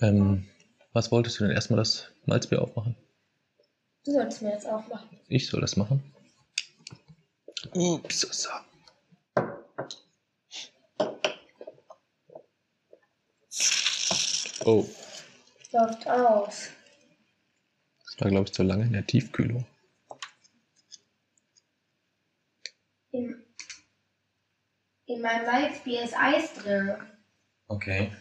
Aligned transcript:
Ähm, 0.00 0.48
was 0.92 1.10
wolltest 1.12 1.38
du 1.38 1.44
denn 1.44 1.54
erstmal 1.54 1.78
das 1.78 2.10
Malzbier 2.24 2.62
aufmachen? 2.62 2.96
Du 4.04 4.12
solltest 4.12 4.42
mir 4.42 4.50
jetzt 4.52 4.66
aufmachen. 4.66 5.08
Ich 5.28 5.46
soll 5.46 5.60
das 5.60 5.76
machen? 5.76 6.02
Ups, 7.74 8.20
so. 8.20 8.48
Oh, 14.64 14.86
Läuft 15.72 16.06
aus. 16.08 16.68
das 18.04 18.20
war 18.20 18.28
glaube 18.28 18.44
ich 18.46 18.52
zu 18.52 18.62
lange 18.62 18.84
in 18.84 18.92
der 18.92 19.06
Tiefkühlung. 19.06 19.66
In, 23.12 23.42
in 25.06 25.22
meinem 25.22 25.46
Malzbier 25.46 26.02
ist 26.04 26.14
Eis 26.16 26.52
drin. 26.54 26.96
Okay. 27.68 28.12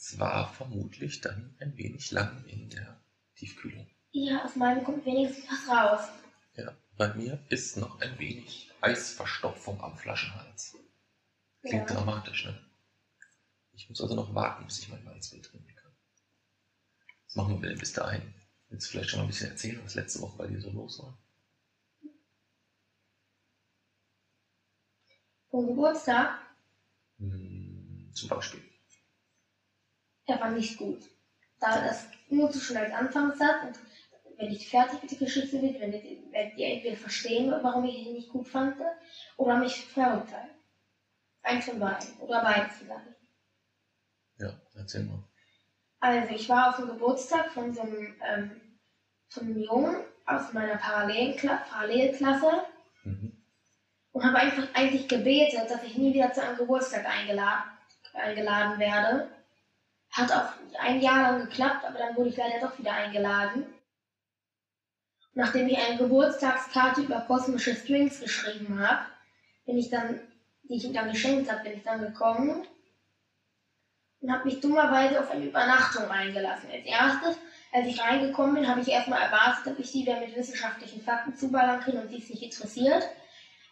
Es 0.00 0.16
war 0.20 0.48
vermutlich 0.52 1.20
dann 1.22 1.56
ein 1.58 1.76
wenig 1.76 2.12
lang 2.12 2.44
in 2.46 2.70
der 2.70 3.00
Tiefkühlung. 3.34 3.84
Ja, 4.12 4.44
aus 4.44 4.54
meinem 4.54 4.84
kommt 4.84 5.04
wenigstens 5.04 5.44
was 5.50 5.68
raus. 5.68 6.08
Ja, 6.54 6.72
bei 6.96 7.12
mir 7.14 7.44
ist 7.48 7.76
noch 7.76 8.00
ein 8.00 8.16
wenig 8.16 8.70
Eisverstopfung 8.80 9.82
am 9.82 9.96
Flaschenhals. 9.96 10.76
Klingt 11.62 11.90
Ja. 11.90 11.96
dramatisch, 11.96 12.44
ne? 12.44 12.64
Ich 13.72 13.88
muss 13.88 14.00
also 14.00 14.14
noch 14.14 14.32
warten, 14.36 14.64
bis 14.66 14.78
ich 14.78 14.88
mein 14.88 15.02
Malzbier 15.02 15.42
trinken 15.42 15.74
kann. 15.74 15.92
Was 17.26 17.34
machen 17.34 17.60
wir 17.60 17.68
denn 17.68 17.78
bis 17.78 17.92
dahin? 17.92 18.32
Willst 18.68 18.86
du 18.86 18.90
vielleicht 18.92 19.10
schon 19.10 19.18
mal 19.18 19.24
ein 19.24 19.28
bisschen 19.30 19.50
erzählen, 19.50 19.80
was 19.84 19.96
letzte 19.96 20.20
Woche 20.20 20.36
bei 20.38 20.46
dir 20.46 20.60
so 20.60 20.70
los 20.70 21.00
war? 21.02 21.18
Vom 25.50 25.66
Geburtstag, 25.66 26.38
Hm, 27.18 28.10
zum 28.14 28.28
Beispiel. 28.28 28.62
Er 30.28 30.40
war 30.40 30.50
nicht 30.50 30.76
gut. 30.78 31.02
Da 31.58 31.80
das 31.80 32.06
nur 32.28 32.50
zu 32.50 32.60
schnell 32.60 32.84
als 32.84 32.94
Anfangssatz 32.94 33.64
und 33.64 33.78
wenn 34.36 34.52
ich 34.52 34.68
fertig 34.68 35.02
mit 35.02 35.10
der 35.10 35.18
Geschichte 35.18 35.58
bin, 35.58 35.80
wenn 35.80 35.90
die, 35.90 36.22
wenn 36.30 36.54
die 36.54 36.62
entweder 36.62 36.96
verstehen, 36.96 37.52
warum 37.62 37.84
ich 37.84 38.06
ihn 38.06 38.12
nicht 38.12 38.28
gut 38.28 38.46
fand, 38.46 38.76
oder 39.36 39.56
mich 39.56 39.84
verurteilen. 39.86 40.50
Eins 41.42 41.64
von 41.64 41.80
beiden. 41.80 42.14
Oder 42.20 42.42
beides 42.42 42.76
vielleicht. 42.76 43.16
Ja, 44.38 44.52
erzähl 44.76 45.02
mal. 45.04 45.24
Also 46.00 46.32
ich 46.34 46.48
war 46.48 46.68
auf 46.68 46.76
dem 46.76 46.86
Geburtstag 46.86 47.50
von 47.50 47.74
so 47.74 47.80
einem, 47.80 48.14
ähm, 48.24 48.60
von 49.28 49.42
einem 49.44 49.58
Jungen 49.60 49.96
aus 50.26 50.52
meiner 50.52 50.76
Parallelkla 50.76 51.56
Parallelklasse 51.68 52.62
Mhm. 53.02 53.32
und 54.12 54.24
habe 54.24 54.38
einfach 54.38 54.68
eigentlich 54.74 55.08
gebetet, 55.08 55.68
dass 55.68 55.82
ich 55.82 55.96
nie 55.96 56.12
wieder 56.14 56.32
zu 56.32 56.42
einem 56.42 56.58
Geburtstag 56.58 57.06
eingeladen, 57.06 57.64
eingeladen 58.12 58.78
werde. 58.78 59.28
Hat 60.10 60.32
auch 60.32 60.52
ein 60.80 61.00
Jahr 61.00 61.32
lang 61.32 61.48
geklappt, 61.48 61.84
aber 61.84 61.98
dann 61.98 62.16
wurde 62.16 62.30
ich 62.30 62.36
leider 62.36 62.60
doch 62.60 62.78
wieder 62.78 62.92
eingeladen. 62.92 63.66
Nachdem 65.34 65.68
ich 65.68 65.78
eine 65.78 65.98
Geburtstagskarte 65.98 67.02
über 67.02 67.20
kosmische 67.20 67.74
Strings 67.74 68.20
geschrieben 68.20 68.80
habe, 68.80 69.06
bin 69.66 69.78
ich 69.78 69.90
dann, 69.90 70.20
die 70.64 70.76
ich 70.76 70.84
ihm 70.84 70.94
dann 70.94 71.12
geschenkt 71.12 71.50
habe, 71.50 71.62
bin 71.62 71.74
ich 71.74 71.84
dann 71.84 72.00
gekommen 72.00 72.66
und 74.20 74.32
habe 74.32 74.44
mich 74.44 74.60
dummerweise 74.60 75.20
auf 75.20 75.30
eine 75.30 75.44
Übernachtung 75.44 76.10
eingelassen. 76.10 76.68
Als 76.72 76.84
erstes, 76.84 77.38
als 77.72 77.86
ich 77.86 78.00
reingekommen 78.00 78.56
bin, 78.56 78.68
habe 78.68 78.80
ich 78.80 78.88
erstmal 78.88 79.22
erwartet, 79.22 79.66
dass 79.66 79.78
ich 79.78 79.90
sie 79.90 80.02
wieder 80.02 80.18
mit 80.18 80.34
wissenschaftlichen 80.34 81.02
Fakten 81.02 81.36
zuballern 81.36 81.80
kann 81.80 81.98
und 81.98 82.08
sie 82.08 82.18
es 82.18 82.30
nicht 82.30 82.42
interessiert. 82.42 83.08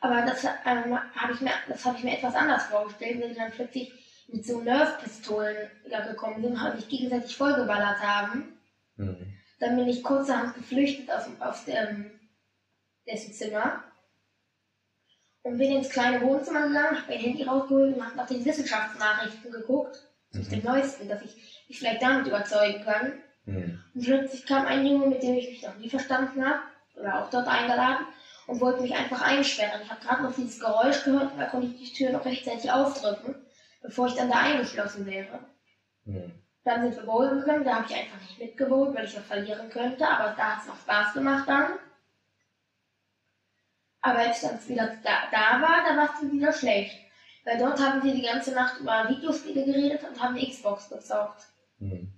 Aber 0.00 0.22
das 0.22 0.44
ähm, 0.44 0.98
habe 1.16 1.32
ich, 1.32 1.84
habe 1.84 1.96
ich 1.96 2.04
mir 2.04 2.12
etwas 2.12 2.34
anders 2.34 2.66
vorgestellt, 2.66 3.20
wenn 3.20 3.32
sie 3.32 3.40
dann 3.40 3.50
plötzlich 3.50 3.92
mit 4.28 4.44
so 4.44 4.60
Nerf-Pistolen 4.60 5.70
da 5.90 6.00
gekommen 6.00 6.42
sind 6.42 6.60
und 6.60 6.76
sich 6.76 6.88
gegenseitig 6.88 7.36
vollgeballert 7.36 8.00
haben. 8.00 8.58
Mhm. 8.96 9.34
Dann 9.60 9.76
bin 9.76 9.88
ich 9.88 10.02
kurzerhand 10.02 10.54
geflüchtet 10.54 11.10
aus, 11.10 11.26
aus 11.40 11.64
dem, 11.64 12.10
dessen 13.06 13.32
Zimmer 13.32 13.84
und 15.42 15.58
bin 15.58 15.76
ins 15.76 15.88
kleine 15.88 16.20
Wohnzimmer 16.22 16.66
gegangen, 16.66 16.98
habe 16.98 17.08
mein 17.08 17.18
Handy 17.18 17.42
rausgeholt 17.44 17.94
und 17.94 18.04
habe 18.04 18.16
nach 18.16 18.26
den 18.26 18.44
Wissenschaftsnachrichten 18.44 19.52
geguckt, 19.52 20.02
auf 20.36 20.48
dem 20.48 20.58
Mhm. 20.58 20.64
neuesten, 20.64 21.08
dass 21.08 21.22
ich 21.22 21.64
mich 21.68 21.78
vielleicht 21.78 22.02
damit 22.02 22.26
überzeugen 22.26 22.82
kann. 22.82 23.12
Mhm. 23.44 23.78
Und 23.94 24.04
plötzlich 24.04 24.44
kam 24.44 24.66
ein 24.66 24.84
Junge, 24.84 25.06
mit 25.06 25.22
dem 25.22 25.36
ich 25.36 25.48
mich 25.48 25.62
noch 25.62 25.76
nie 25.76 25.88
verstanden 25.88 26.44
habe, 26.44 26.60
oder 26.96 27.22
auch 27.22 27.30
dort 27.30 27.46
eingeladen, 27.46 28.06
und 28.48 28.60
wollte 28.60 28.82
mich 28.82 28.94
einfach 28.94 29.22
einsperren. 29.22 29.80
Ich 29.82 29.90
habe 29.90 30.00
gerade 30.00 30.22
noch 30.24 30.34
dieses 30.34 30.60
Geräusch 30.60 31.04
gehört, 31.04 31.30
da 31.38 31.46
konnte 31.46 31.68
ich 31.68 31.92
die 31.92 31.96
Tür 31.96 32.12
noch 32.12 32.24
rechtzeitig 32.24 32.70
aufdrücken, 32.70 33.36
bevor 33.86 34.08
ich 34.08 34.14
dann 34.14 34.28
da 34.28 34.40
eingeschlossen 34.40 35.06
wäre. 35.06 35.38
Mhm. 36.04 36.32
Dann 36.64 36.82
sind 36.82 36.96
wir 36.96 37.04
bowlen 37.04 37.40
gegangen, 37.40 37.64
da 37.64 37.76
habe 37.76 37.86
ich 37.88 37.96
einfach 37.96 38.20
nicht 38.20 38.38
mitgebowlt, 38.40 38.94
weil 38.94 39.04
ich 39.04 39.14
ja 39.14 39.20
verlieren 39.20 39.70
könnte, 39.70 40.06
aber 40.06 40.34
da 40.36 40.56
hat 40.56 40.62
es 40.62 40.68
noch 40.68 40.78
Spaß 40.80 41.14
gemacht 41.14 41.48
dann. 41.48 41.78
Aber 44.00 44.18
als 44.18 44.42
ich 44.42 44.48
dann 44.48 44.68
wieder 44.68 44.96
da, 45.02 45.30
da 45.30 45.62
war, 45.62 45.84
da 45.88 45.96
war 45.96 46.14
es 46.14 46.20
dann 46.20 46.32
wieder 46.32 46.52
schlecht. 46.52 46.98
Weil 47.44 47.58
dort 47.58 47.80
haben 47.80 48.02
wir 48.02 48.12
die 48.12 48.22
ganze 48.22 48.52
Nacht 48.52 48.80
über 48.80 49.08
Videospiele 49.08 49.64
geredet 49.64 50.02
und 50.02 50.20
haben 50.20 50.34
die 50.34 50.50
Xbox 50.50 50.88
gezockt. 50.88 51.46
Mhm. 51.78 52.12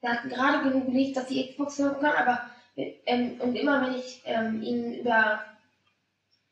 Wir 0.00 0.12
hatten 0.12 0.28
gerade 0.28 0.62
genug 0.62 0.86
gelegt, 0.86 1.16
dass 1.16 1.26
die 1.26 1.50
Xbox 1.50 1.76
zocken 1.76 2.00
kann, 2.00 2.16
aber 2.16 2.50
ähm, 2.76 3.40
und 3.40 3.56
immer 3.56 3.82
wenn 3.82 3.96
ich 3.96 4.22
ähm, 4.24 4.62
ihnen 4.62 4.94
über 4.94 5.44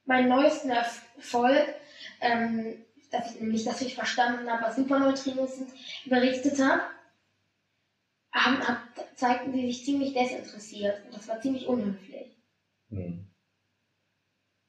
meinen 0.04 0.28
neuesten 0.28 0.70
Erfolg, 0.70 1.66
ähm, 2.20 2.84
dass 3.10 3.34
ich 3.34 3.40
nämlich, 3.40 3.64
dass 3.64 3.80
ich 3.80 3.94
verstanden 3.94 4.50
habe, 4.50 4.64
was 4.64 4.76
Superneutrinos 4.76 5.56
sind, 5.56 5.70
berichtet 6.06 6.62
habe, 6.62 6.82
haben, 8.32 8.66
hab, 8.66 8.78
zeigten 9.16 9.52
sie 9.52 9.66
sich 9.66 9.84
ziemlich 9.84 10.12
desinteressiert. 10.12 11.04
Und 11.04 11.14
das 11.14 11.28
war 11.28 11.40
ziemlich 11.40 11.66
unhöflich. 11.66 12.36
Mhm. 12.88 13.28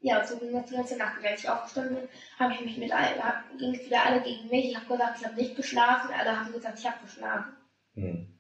Ja, 0.01 0.25
so 0.25 0.38
ging 0.38 0.53
das 0.53 0.66
die 0.66 0.75
ganze 0.75 0.97
Nacht. 0.97 1.23
Als 1.23 1.44
ich 1.44 1.49
aufgestanden 1.49 1.95
bin, 1.95 2.09
habe 2.38 2.53
ich 2.53 2.61
mich 2.61 2.78
mit 2.78 2.91
allen, 2.91 3.22
ging 3.57 3.75
es 3.75 3.85
wieder 3.85 4.05
alle 4.05 4.22
gegen 4.22 4.47
mich. 4.47 4.69
Ich 4.69 4.75
habe 4.75 4.85
gesagt, 4.85 5.19
ich 5.19 5.25
habe 5.25 5.35
nicht 5.35 5.55
geschlafen. 5.55 6.13
Alle 6.13 6.39
haben 6.39 6.53
gesagt, 6.53 6.79
ich 6.79 6.85
habe 6.85 7.03
geschlafen. 7.03 7.57
Mhm. 7.95 8.39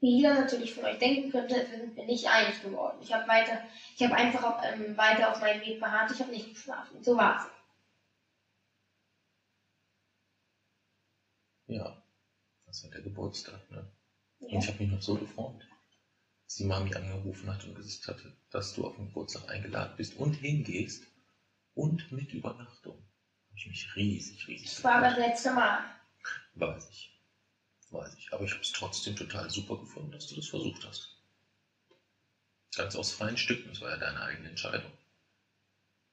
Wie 0.00 0.16
jeder 0.16 0.34
natürlich 0.34 0.74
von 0.74 0.84
euch 0.84 0.98
denken 0.98 1.30
könnte, 1.30 1.64
sind 1.66 1.94
wir 1.94 2.04
nicht 2.06 2.26
einig 2.26 2.60
geworden. 2.60 2.98
Ich 3.02 3.12
habe 3.12 3.28
weiter, 3.28 3.62
ich 3.94 4.02
habe 4.02 4.16
einfach 4.16 4.42
auf, 4.42 4.62
ähm, 4.64 4.96
weiter 4.96 5.30
auf 5.30 5.40
meinen 5.40 5.60
Weg 5.60 5.78
beharrt, 5.78 6.10
ich 6.10 6.18
habe 6.18 6.32
nicht 6.32 6.54
geschlafen. 6.54 7.04
So 7.04 7.16
war's. 7.16 7.46
Ja, 11.72 11.96
das 12.66 12.82
war 12.84 12.90
der 12.90 13.00
Geburtstag, 13.00 13.70
ne? 13.70 13.88
Und 14.40 14.50
Ja. 14.50 14.58
ich 14.58 14.68
habe 14.68 14.78
mich 14.82 14.92
noch 14.92 15.00
so 15.02 15.14
gefreut, 15.14 15.66
dass 16.44 16.56
die 16.56 16.64
Mami 16.64 16.94
angerufen 16.94 17.50
hat 17.50 17.64
und 17.64 17.74
gesagt 17.74 18.08
hatte, 18.08 18.36
dass 18.50 18.74
du 18.74 18.84
auf 18.84 18.96
den 18.96 19.06
Geburtstag 19.06 19.48
eingeladen 19.48 19.94
bist 19.96 20.14
und 20.16 20.34
hingehst 20.36 21.06
und 21.74 22.12
mit 22.12 22.32
Übernachtung. 22.32 22.96
Habe 22.96 23.58
ich 23.58 23.66
mich 23.66 23.96
riesig, 23.96 24.46
riesig 24.48 24.68
Das 24.68 24.84
war 24.84 25.00
das 25.00 25.16
letzte 25.16 25.52
Mal. 25.52 25.82
Weiß 26.54 26.88
ich. 26.90 27.10
Weiß 27.90 28.14
ich. 28.14 28.32
Aber 28.32 28.44
ich 28.44 28.50
habe 28.52 28.62
es 28.62 28.72
trotzdem 28.72 29.16
total 29.16 29.48
super 29.48 29.76
gefunden, 29.78 30.12
dass 30.12 30.26
du 30.26 30.34
das 30.34 30.46
versucht 30.48 30.84
hast. 30.84 31.16
Ganz 32.76 32.96
aus 32.96 33.12
freien 33.12 33.36
Stücken, 33.36 33.68
das 33.68 33.80
war 33.80 33.90
ja 33.90 33.96
deine 33.96 34.20
eigene 34.22 34.48
Entscheidung. 34.50 34.92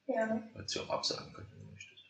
Ja. 0.07 0.25
Du 0.25 0.59
hättest 0.59 0.75
ja 0.75 0.83
auch 0.83 0.89
absagen 0.89 1.33
können, 1.33 1.49
wenn 1.51 1.59
du 1.59 1.71
möchtest. 1.71 2.03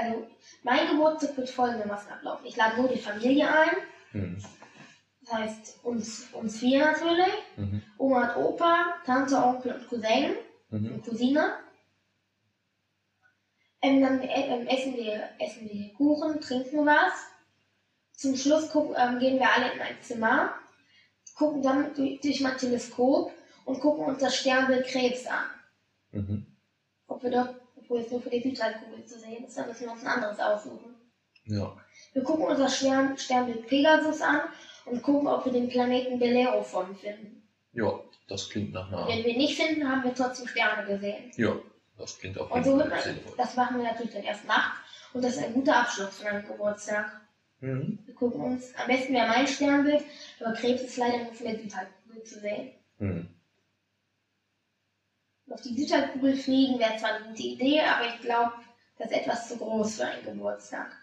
Also, 0.00 0.26
mein 0.62 0.88
Geburtstag 0.88 1.36
wird 1.36 1.50
folgendermaßen 1.50 2.12
ablaufen. 2.12 2.46
Ich 2.46 2.56
lade 2.56 2.80
nur 2.80 2.88
die 2.88 2.98
Familie 2.98 3.48
ein. 3.52 3.76
Mhm. 4.12 4.42
Das 5.22 5.34
heißt, 5.34 5.84
uns, 5.84 6.28
uns 6.32 6.58
vier 6.58 6.84
natürlich. 6.84 7.34
Mhm. 7.56 7.82
Oma 7.98 8.32
und 8.34 8.44
Opa, 8.44 8.94
Tante, 9.04 9.36
Onkel 9.36 9.72
und 9.72 9.88
Cousin 9.88 10.36
Mhm. 10.70 10.92
und 10.94 11.04
Cousine. 11.04 11.54
Ähm, 13.80 14.02
dann 14.02 14.20
äh, 14.20 14.66
essen, 14.66 14.96
wir, 14.96 15.28
essen 15.38 15.68
wir 15.68 15.92
Kuchen, 15.94 16.40
trinken 16.40 16.84
was. 16.84 17.12
Zum 18.12 18.36
Schluss 18.36 18.68
gucken, 18.70 18.96
ähm, 18.98 19.18
gehen 19.18 19.38
wir 19.38 19.50
alle 19.50 19.72
in 19.72 19.80
ein 19.80 19.96
Zimmer, 20.02 20.52
gucken 21.36 21.62
dann 21.62 21.94
durch, 21.94 22.20
durch 22.20 22.40
mein 22.40 22.56
Teleskop 22.58 23.32
und 23.64 23.80
gucken 23.80 24.04
uns 24.06 24.18
das 24.18 24.36
Sternbild 24.36 24.86
Krebs 24.86 25.26
an. 25.26 25.44
Mhm. 26.10 26.46
Ob 27.06 27.22
wir 27.22 27.30
dort, 27.30 27.54
wo 27.88 27.96
jetzt 27.96 28.10
nur 28.12 28.20
für 28.20 28.30
die 28.30 28.42
Südhalbkugel 28.42 29.04
zu 29.04 29.18
sehen 29.18 29.44
ist, 29.44 29.56
dann 29.56 29.68
müssen 29.68 29.86
wir 29.86 29.92
uns 29.92 30.02
ein 30.02 30.08
anderes 30.08 30.38
aussuchen. 30.38 30.94
Ja. 31.46 31.76
Wir 32.12 32.22
gucken 32.22 32.46
uns 32.46 32.58
das 32.58 32.76
Stern, 32.78 33.16
Sternbild 33.16 33.66
Pegasus 33.66 34.20
an 34.20 34.40
und 34.86 35.02
gucken, 35.02 35.28
ob 35.28 35.44
wir 35.44 35.52
den 35.52 35.68
Planeten 35.68 36.18
Bellerophon 36.18 36.94
finden. 36.96 37.42
Ja, 37.72 38.00
das 38.28 38.48
klingt 38.50 38.72
nach 38.72 38.88
einer. 38.88 39.08
Wenn 39.08 39.24
wir 39.24 39.32
ihn 39.32 39.38
nicht 39.38 39.60
finden, 39.60 39.88
haben 39.90 40.04
wir 40.04 40.14
trotzdem 40.14 40.46
Sterne 40.46 40.86
gesehen. 40.86 41.30
Ja, 41.36 41.54
das 41.96 42.18
klingt 42.18 42.36
Und 42.36 42.50
jeden 42.64 42.64
so 42.64 42.84
Fall 42.84 43.02
sinnvoll. 43.02 43.34
das 43.36 43.56
machen 43.56 43.78
wir 43.78 43.84
natürlich 43.84 44.12
dann 44.12 44.24
erst 44.24 44.44
nachts 44.46 44.78
und 45.12 45.24
das 45.24 45.36
ist 45.36 45.44
ein 45.44 45.54
guter 45.54 45.76
Abschluss 45.76 46.18
für 46.18 46.28
einen 46.28 46.46
Geburtstag. 46.46 47.20
Mhm. 47.60 47.98
Wir 48.04 48.14
gucken 48.14 48.40
uns, 48.40 48.74
am 48.76 48.86
besten 48.86 49.14
wäre 49.14 49.26
mein 49.28 49.46
Sternbild, 49.46 50.04
aber 50.40 50.52
Krebs 50.54 50.82
ist 50.82 50.96
leider 50.96 51.24
nur 51.24 51.32
von 51.32 51.46
der 51.46 51.58
Südhalbkugel 51.58 52.22
zu 52.22 52.40
sehen. 52.40 52.70
Mhm. 52.98 53.28
Auf 55.50 55.62
die 55.62 55.74
Südhalbkugel 55.74 56.36
fliegen 56.36 56.78
wäre 56.78 56.96
zwar 56.98 57.14
eine 57.14 57.28
gute 57.28 57.42
Idee, 57.42 57.80
aber 57.80 58.14
ich 58.14 58.20
glaube, 58.20 58.52
das 58.98 59.10
ist 59.10 59.16
etwas 59.16 59.48
zu 59.48 59.56
groß 59.56 59.96
für 59.96 60.06
einen 60.06 60.24
Geburtstag. 60.24 60.96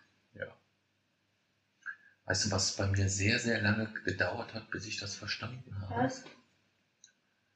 Weißt 2.26 2.46
du, 2.46 2.52
was 2.52 2.76
bei 2.76 2.88
mir 2.88 3.08
sehr, 3.08 3.38
sehr 3.38 3.62
lange 3.62 3.88
gedauert 4.04 4.54
hat, 4.54 4.72
bis 4.72 4.88
ich 4.88 4.98
das 4.98 5.16
verstanden 5.16 5.80
habe? 5.80 6.04
Was? 6.04 6.24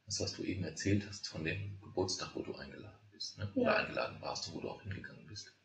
Das, 0.06 0.20
was 0.20 0.34
du 0.34 0.44
eben 0.44 0.64
erzählt 0.64 1.08
hast 1.08 1.28
von 1.28 1.44
dem 1.44 1.80
Geburtstag, 1.82 2.36
wo 2.36 2.42
du 2.44 2.56
eingeladen 2.56 3.10
bist, 3.12 3.38
ne? 3.38 3.52
Ja. 3.56 3.62
oder 3.62 3.78
eingeladen 3.78 4.22
warst 4.22 4.48
und 4.48 4.56
wo 4.56 4.62
du 4.62 4.70
auch 4.70 4.82
hingegangen 4.82 5.26
bist. 5.28 5.56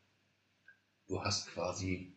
Du 1.07 1.23
hast 1.23 1.47
quasi 1.47 2.15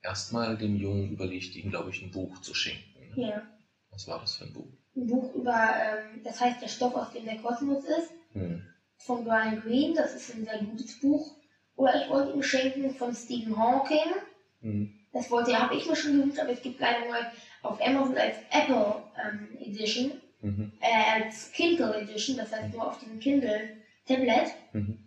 erstmal 0.00 0.56
dem 0.56 0.76
Jungen 0.76 1.10
überlegt, 1.10 1.54
ihm, 1.54 1.70
glaube 1.70 1.90
ich, 1.90 2.02
ein 2.02 2.10
Buch 2.10 2.40
zu 2.40 2.52
schenken. 2.52 3.14
Ne? 3.14 3.28
Ja. 3.28 3.42
Was 3.90 4.08
war 4.08 4.20
das 4.20 4.34
für 4.34 4.44
ein 4.44 4.52
Buch? 4.52 4.72
Ein 4.94 5.06
Buch 5.06 5.34
über, 5.34 5.74
ähm, 5.82 6.22
das 6.22 6.40
heißt 6.40 6.60
der 6.62 6.68
Stoff, 6.68 6.94
aus 6.94 7.10
dem 7.12 7.24
der 7.24 7.36
Kosmos 7.38 7.84
ist, 7.84 8.10
Hm. 8.34 8.62
von 8.98 9.24
Brian 9.24 9.60
Greene, 9.62 9.94
das 9.94 10.14
ist 10.14 10.34
ein 10.34 10.44
sehr 10.44 10.58
gutes 10.58 10.98
Buch. 11.00 11.34
Oder 11.76 12.02
ich 12.02 12.08
wollte 12.10 12.32
ihm 12.32 12.42
schenken 12.42 12.90
von 12.94 13.14
Stephen 13.14 13.56
Hawking. 13.56 14.12
Hm. 14.60 14.92
Das 15.12 15.30
wollte, 15.30 15.58
habe 15.58 15.74
ich 15.74 15.86
mir 15.86 15.96
schon 15.96 16.12
gewünscht, 16.12 16.38
aber 16.38 16.50
es 16.50 16.62
gibt 16.62 16.80
leider 16.80 17.00
nur 17.06 17.16
auf 17.62 17.80
Amazon 17.84 18.16
als 18.16 18.36
Apple 18.50 19.02
ähm, 19.22 19.58
Edition, 19.60 20.12
Mhm. 20.40 20.72
äh, 20.80 21.22
als 21.22 21.52
Kindle 21.52 21.94
Edition, 21.94 22.36
das 22.36 22.52
heißt 22.52 22.72
nur 22.74 22.86
auf 22.88 22.98
dem 22.98 23.18
Kindle 23.20 23.70
Tablet. 24.06 24.48
Mhm. 24.72 24.98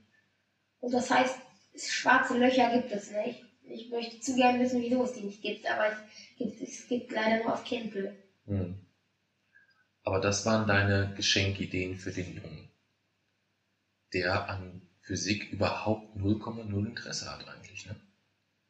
Und 0.82 0.94
das 0.94 1.10
heißt, 1.12 1.36
schwarze 1.76 2.38
Löcher 2.38 2.70
gibt 2.72 2.92
es 2.92 3.12
nicht. 3.12 3.42
Ich 3.68 3.90
möchte 3.90 4.20
zu 4.20 4.36
gerne 4.36 4.60
wissen, 4.60 4.82
wieso 4.82 5.04
es 5.04 5.14
die 5.14 5.22
nicht 5.24 5.42
gibt, 5.42 5.70
aber 5.70 5.88
es 5.88 5.98
gibt, 6.38 6.62
es 6.62 6.88
gibt 6.88 7.12
leider 7.12 7.44
nur 7.44 7.54
auf 7.54 7.64
Kindle. 7.64 8.16
Hm. 8.48 8.80
Aber 10.06 10.20
das 10.22 10.46
waren 10.46 10.68
deine 10.68 11.12
Geschenkideen 11.18 11.98
für 11.98 12.12
den 12.12 12.34
Jungen, 12.36 12.70
der 14.14 14.50
an 14.50 14.82
Physik 15.02 15.52
überhaupt 15.52 16.16
0,0 16.16 16.86
Interesse 16.88 17.30
hat 17.30 17.48
eigentlich, 17.48 17.86
ne? 17.86 17.96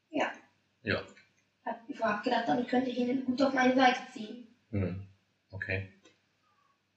Ja. 0.10 0.32
Ja. 0.82 1.04
Hab- 1.66 1.82
Ich 1.88 2.00
habe 2.02 2.24
gedacht, 2.24 2.48
damit 2.48 2.68
könnte 2.70 2.90
ich 2.90 2.98
ihn 2.98 3.24
gut 3.26 3.42
auf 3.42 3.54
meine 3.54 3.76
Seite 3.76 4.00
ziehen. 4.14 4.48
Hm. 4.72 5.04
Okay. 5.52 5.86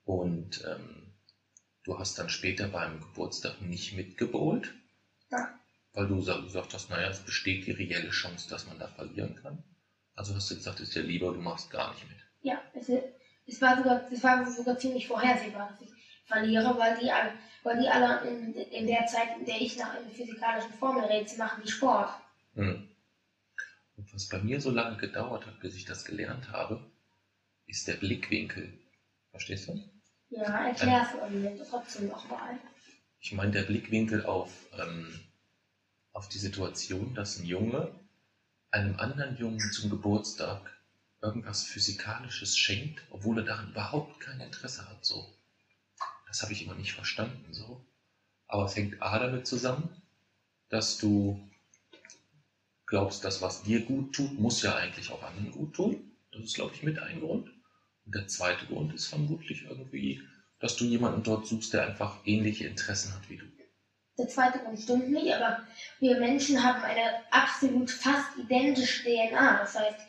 Und 0.05 0.63
ähm, 0.65 1.13
du 1.85 1.99
hast 1.99 2.19
dann 2.19 2.29
später 2.29 2.69
beim 2.69 3.01
Geburtstag 3.01 3.61
nicht 3.61 3.93
mitgebohlt? 3.93 4.75
Ja. 5.31 5.49
Weil 5.93 6.07
du 6.07 6.21
sa- 6.23 6.41
gesagt 6.41 6.75
hast, 6.75 6.91
naja, 6.91 7.09
es 7.09 7.21
besteht 7.21 7.67
die 7.67 7.73
reelle 7.73 8.11
Chance, 8.11 8.49
dass 8.49 8.67
man 8.67 8.79
da 8.79 8.87
verlieren 8.87 9.35
kann. 9.37 9.63
Also 10.15 10.35
hast 10.35 10.51
du 10.51 10.55
gesagt, 10.55 10.81
es 10.81 10.91
ist 10.91 10.95
ja 10.95 11.03
lieber, 11.03 11.33
du 11.33 11.41
machst 11.41 11.71
gar 11.71 11.91
nicht 11.93 12.09
mit. 12.09 12.19
Ja, 12.43 12.61
es, 12.73 12.89
es, 13.49 13.61
war 13.61 13.77
sogar, 13.77 14.03
es 14.11 14.23
war 14.23 14.47
sogar 14.47 14.79
ziemlich 14.79 15.07
vorhersehbar, 15.07 15.69
dass 15.71 15.81
ich 15.81 15.95
verliere, 16.27 16.77
weil 16.79 16.97
die, 16.99 17.11
alle- 17.11 17.33
weil 17.63 17.81
die 17.81 17.89
alle 17.89 18.21
in, 18.29 18.55
in 18.55 18.87
der 18.87 19.07
Zeit, 19.07 19.37
in 19.39 19.45
der 19.47 19.61
ich 19.61 19.77
nach 19.77 19.95
einem 19.95 20.11
physikalischen 20.11 20.73
Formelrätsel 20.75 21.39
machen, 21.39 21.63
die 21.65 21.71
Sport. 21.71 22.11
Hm. 22.55 22.85
Und 23.97 24.15
was 24.15 24.29
bei 24.29 24.39
mir 24.39 24.61
so 24.61 24.71
lange 24.71 24.97
gedauert 24.97 25.47
hat, 25.47 25.59
bis 25.61 25.75
ich 25.75 25.85
das 25.85 26.05
gelernt 26.05 26.51
habe, 26.51 26.81
ist 27.67 27.89
der 27.89 27.95
Blickwinkel. 27.95 28.73
Verstehst 29.31 29.69
du? 29.69 29.81
Ja, 30.31 30.67
erklär's 30.69 31.09
mir 31.31 31.57
trotzdem 31.69 32.09
nochmal. 32.09 32.59
Ich 33.21 33.33
meine, 33.33 33.51
der 33.51 33.63
Blickwinkel 33.63 34.25
auf, 34.25 34.69
ähm, 34.79 35.21
auf 36.13 36.29
die 36.29 36.39
Situation, 36.39 37.15
dass 37.15 37.39
ein 37.39 37.45
Junge 37.47 37.93
einem 38.71 38.97
anderen 38.97 39.37
Jungen 39.37 39.73
zum 39.73 39.91
Geburtstag 39.91 40.78
irgendwas 41.21 41.65
Physikalisches 41.65 42.57
schenkt, 42.57 43.03
obwohl 43.11 43.39
er 43.39 43.45
daran 43.45 43.71
überhaupt 43.71 44.21
kein 44.21 44.41
Interesse 44.41 44.89
hat. 44.89 45.05
So. 45.05 45.27
Das 46.27 46.43
habe 46.43 46.53
ich 46.53 46.65
immer 46.65 46.75
nicht 46.75 46.93
verstanden. 46.93 47.53
So. 47.53 47.85
Aber 48.47 48.65
es 48.65 48.77
hängt 48.77 49.03
A 49.03 49.19
damit 49.19 49.47
zusammen, 49.47 50.03
dass 50.69 50.99
du 50.99 51.49
glaubst, 52.87 53.25
dass 53.25 53.43
was 53.43 53.63
dir 53.63 53.85
gut 53.85 54.15
tut, 54.15 54.39
muss 54.39 54.63
ja 54.63 54.75
eigentlich 54.77 55.11
auch 55.11 55.23
anderen 55.23 55.53
gut 55.53 55.75
tun. 55.75 56.13
Das 56.33 56.43
ist, 56.43 56.55
glaube 56.55 56.75
ich, 56.75 56.83
mit 56.83 56.99
ein 56.99 57.21
Grund. 57.21 57.51
Und 58.05 58.15
der 58.15 58.27
zweite 58.27 58.67
Grund 58.67 58.95
ist 58.95 59.07
vermutlich 59.07 59.65
irgendwie, 59.65 60.23
dass 60.61 60.77
du 60.77 60.85
jemanden 60.85 61.23
dort 61.23 61.47
suchst, 61.47 61.73
der 61.75 61.87
einfach 61.87 62.19
ähnliche 62.25 62.67
Interessen 62.67 63.15
hat 63.15 63.29
wie 63.29 63.37
du. 63.37 63.45
Der 64.19 64.29
zweite 64.29 64.59
Grund 64.59 64.81
stimmt 64.81 65.11
nicht, 65.11 65.33
aber 65.33 65.63
wir 66.01 66.19
Menschen 66.19 66.63
haben 66.63 66.83
eine 66.83 67.23
absolut 67.31 67.91
fast 67.91 68.37
identische 68.37 69.05
DNA. 69.05 69.59
Das 69.59 69.79
heißt, 69.79 70.08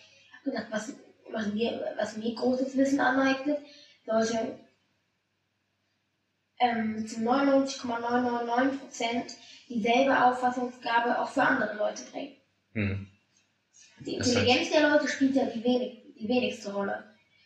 was, 0.71 0.94
was, 1.31 1.47
mir, 1.53 1.95
was 1.97 2.18
mir 2.18 2.36
großes 2.36 2.75
Wissen 2.77 3.00
aneignet, 3.00 3.59
sollte 4.06 4.59
ähm, 6.59 7.07
zu 7.07 7.21
99,999% 7.21 9.36
dieselbe 9.69 10.24
Auffassungsgabe 10.25 11.18
auch 11.19 11.30
für 11.30 11.44
andere 11.44 11.77
Leute 11.77 12.03
bringen. 12.12 12.36
Hm. 12.74 13.07
Die 14.00 14.15
Intelligenz 14.15 14.71
der 14.71 14.89
Leute 14.89 15.07
spielt 15.07 15.36
ja 15.36 15.45
die, 15.45 15.63
wenig, 15.63 16.01
die 16.19 16.27
wenigste 16.27 16.74
Rolle. 16.74 17.03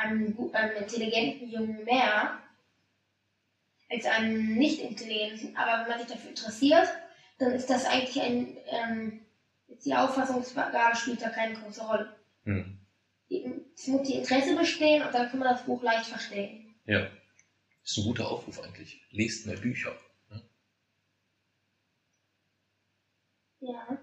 ähm, 0.04 0.36
gu- 0.36 0.52
einem 0.52 0.76
intelligenten 0.78 1.50
Jungen 1.50 1.84
mehr 1.84 2.38
als 3.90 4.06
einem 4.06 4.56
nicht 4.56 4.80
intelligenten. 4.80 5.56
Aber 5.56 5.82
wenn 5.82 5.90
man 5.90 6.00
sich 6.00 6.08
dafür 6.08 6.30
interessiert, 6.30 6.88
dann 7.38 7.52
ist 7.52 7.70
das 7.70 7.86
eigentlich 7.86 8.22
ein, 8.22 8.58
ähm, 8.68 9.26
die 9.84 9.96
Auffassungsgabe 9.96 10.96
spielt 10.96 11.22
da 11.22 11.30
keine 11.30 11.56
große 11.56 11.86
Rolle. 11.86 12.16
Hm. 12.44 12.80
Es 13.76 13.88
muss 13.88 14.08
die 14.08 14.16
Interesse 14.16 14.56
bestehen 14.56 15.04
und 15.04 15.14
dann 15.14 15.30
kann 15.30 15.40
man 15.40 15.54
das 15.54 15.66
Buch 15.66 15.82
leicht 15.82 16.06
verstehen. 16.06 16.76
Ja. 16.86 17.10
Das 17.82 17.92
ist 17.92 17.98
ein 17.98 18.06
guter 18.06 18.30
Aufruf 18.30 18.62
eigentlich. 18.64 19.02
Lest 19.12 19.46
mehr 19.46 19.58
Bücher. 19.58 19.96
Ne? 20.30 20.42
Ja. 23.60 23.98